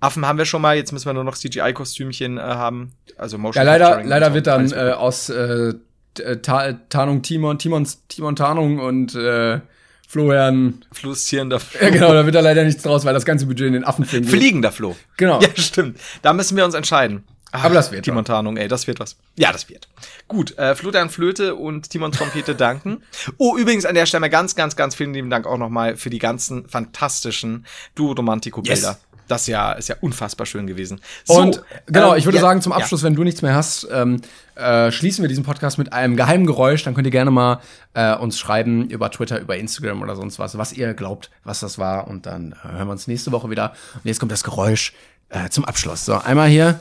Affen 0.00 0.26
haben 0.26 0.38
wir 0.38 0.44
schon 0.44 0.62
mal, 0.62 0.76
jetzt 0.76 0.92
müssen 0.92 1.06
wir 1.06 1.12
nur 1.14 1.24
noch 1.24 1.36
CGI-Kostümchen 1.36 2.38
äh, 2.38 2.40
haben. 2.40 2.92
Also 3.16 3.36
Motion 3.38 3.64
ja, 3.64 3.72
leider, 3.72 4.04
leider 4.04 4.34
wird 4.34 4.46
dann 4.46 4.70
äh, 4.70 4.92
aus 4.92 5.28
äh, 5.28 5.74
T- 6.18 6.36
Ta 6.42 6.72
Tarnung 6.88 7.22
Timon, 7.22 7.58
Timons, 7.58 8.02
Timon 8.08 8.36
Tarnung 8.36 8.78
und 8.78 9.14
äh, 9.14 9.60
Florian. 10.06 10.84
fluszierender 10.92 11.60
Ja, 11.80 11.90
genau, 11.90 12.12
da 12.12 12.24
wird 12.24 12.34
da 12.34 12.40
leider 12.40 12.64
nichts 12.64 12.82
draus, 12.82 13.04
weil 13.04 13.14
das 13.14 13.24
ganze 13.24 13.46
Budget 13.46 13.66
in 13.68 13.72
den 13.74 13.84
Affenfilm 13.84 14.22
geht. 14.24 14.30
Fliegender 14.32 14.72
Floh. 14.72 14.96
Genau. 15.16 15.40
Ja, 15.40 15.48
stimmt. 15.56 15.98
Da 16.22 16.32
müssen 16.32 16.56
wir 16.56 16.64
uns 16.64 16.74
entscheiden. 16.74 17.24
Ach, 17.50 17.64
Aber 17.64 17.74
das 17.74 17.92
wird 17.92 18.04
Die 18.04 18.10
was. 18.10 18.14
Montanung, 18.14 18.58
ey, 18.58 18.68
das 18.68 18.86
wird 18.86 19.00
was. 19.00 19.16
Ja, 19.36 19.52
das 19.52 19.70
wird. 19.70 19.88
Gut, 20.28 20.58
äh, 20.58 20.74
Florian 20.74 21.08
Flöte 21.08 21.54
und 21.54 21.88
Timon 21.88 22.12
Trompete 22.12 22.54
danken. 22.56 23.02
Oh, 23.38 23.56
übrigens 23.56 23.86
an 23.86 23.94
der 23.94 24.04
Stelle 24.04 24.28
ganz, 24.28 24.54
ganz, 24.54 24.76
ganz 24.76 24.94
vielen 24.94 25.14
lieben 25.14 25.30
Dank 25.30 25.46
auch 25.46 25.56
nochmal 25.56 25.96
für 25.96 26.10
die 26.10 26.18
ganzen 26.18 26.68
fantastischen 26.68 27.64
Duo-Romantico-Bilder. 27.94 28.88
Yes. 28.90 28.98
Das 29.28 29.46
ja, 29.46 29.72
ist 29.72 29.88
ja 29.88 29.96
unfassbar 30.00 30.46
schön 30.46 30.66
gewesen. 30.66 31.00
So, 31.24 31.34
Und 31.34 31.62
genau, 31.86 32.12
ähm, 32.12 32.18
ich 32.18 32.24
würde 32.24 32.38
ja, 32.38 32.42
sagen, 32.42 32.62
zum 32.62 32.72
ja. 32.72 32.78
Abschluss, 32.78 33.02
wenn 33.02 33.14
du 33.14 33.24
nichts 33.24 33.42
mehr 33.42 33.54
hast, 33.54 33.86
ähm, 33.92 34.20
äh, 34.54 34.90
schließen 34.90 35.22
wir 35.22 35.28
diesen 35.28 35.44
Podcast 35.44 35.78
mit 35.78 35.92
einem 35.92 36.16
geheimen 36.16 36.46
Geräusch. 36.46 36.82
Dann 36.82 36.94
könnt 36.94 37.06
ihr 37.06 37.12
gerne 37.12 37.30
mal 37.30 37.60
äh, 37.94 38.14
uns 38.14 38.38
schreiben 38.38 38.88
über 38.88 39.10
Twitter, 39.10 39.38
über 39.38 39.56
Instagram 39.56 40.02
oder 40.02 40.16
sonst 40.16 40.38
was, 40.38 40.58
was 40.58 40.72
ihr 40.72 40.94
glaubt, 40.94 41.30
was 41.44 41.60
das 41.60 41.78
war. 41.78 42.08
Und 42.08 42.26
dann 42.26 42.52
äh, 42.52 42.68
hören 42.68 42.88
wir 42.88 42.92
uns 42.92 43.06
nächste 43.06 43.30
Woche 43.32 43.50
wieder. 43.50 43.72
Und 43.94 44.04
jetzt 44.04 44.18
kommt 44.18 44.32
das 44.32 44.42
Geräusch 44.42 44.94
äh, 45.28 45.48
zum 45.50 45.64
Abschluss. 45.64 46.04
So, 46.04 46.14
einmal 46.18 46.48
hier. 46.48 46.80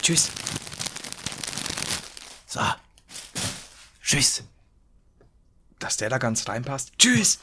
Tschüss. 0.00 0.30
So. 2.46 2.60
Tschüss. 4.02 4.44
Dass 5.78 5.96
der 5.96 6.08
da 6.08 6.18
ganz 6.18 6.48
reinpasst. 6.48 6.92
Tschüss. 6.98 7.40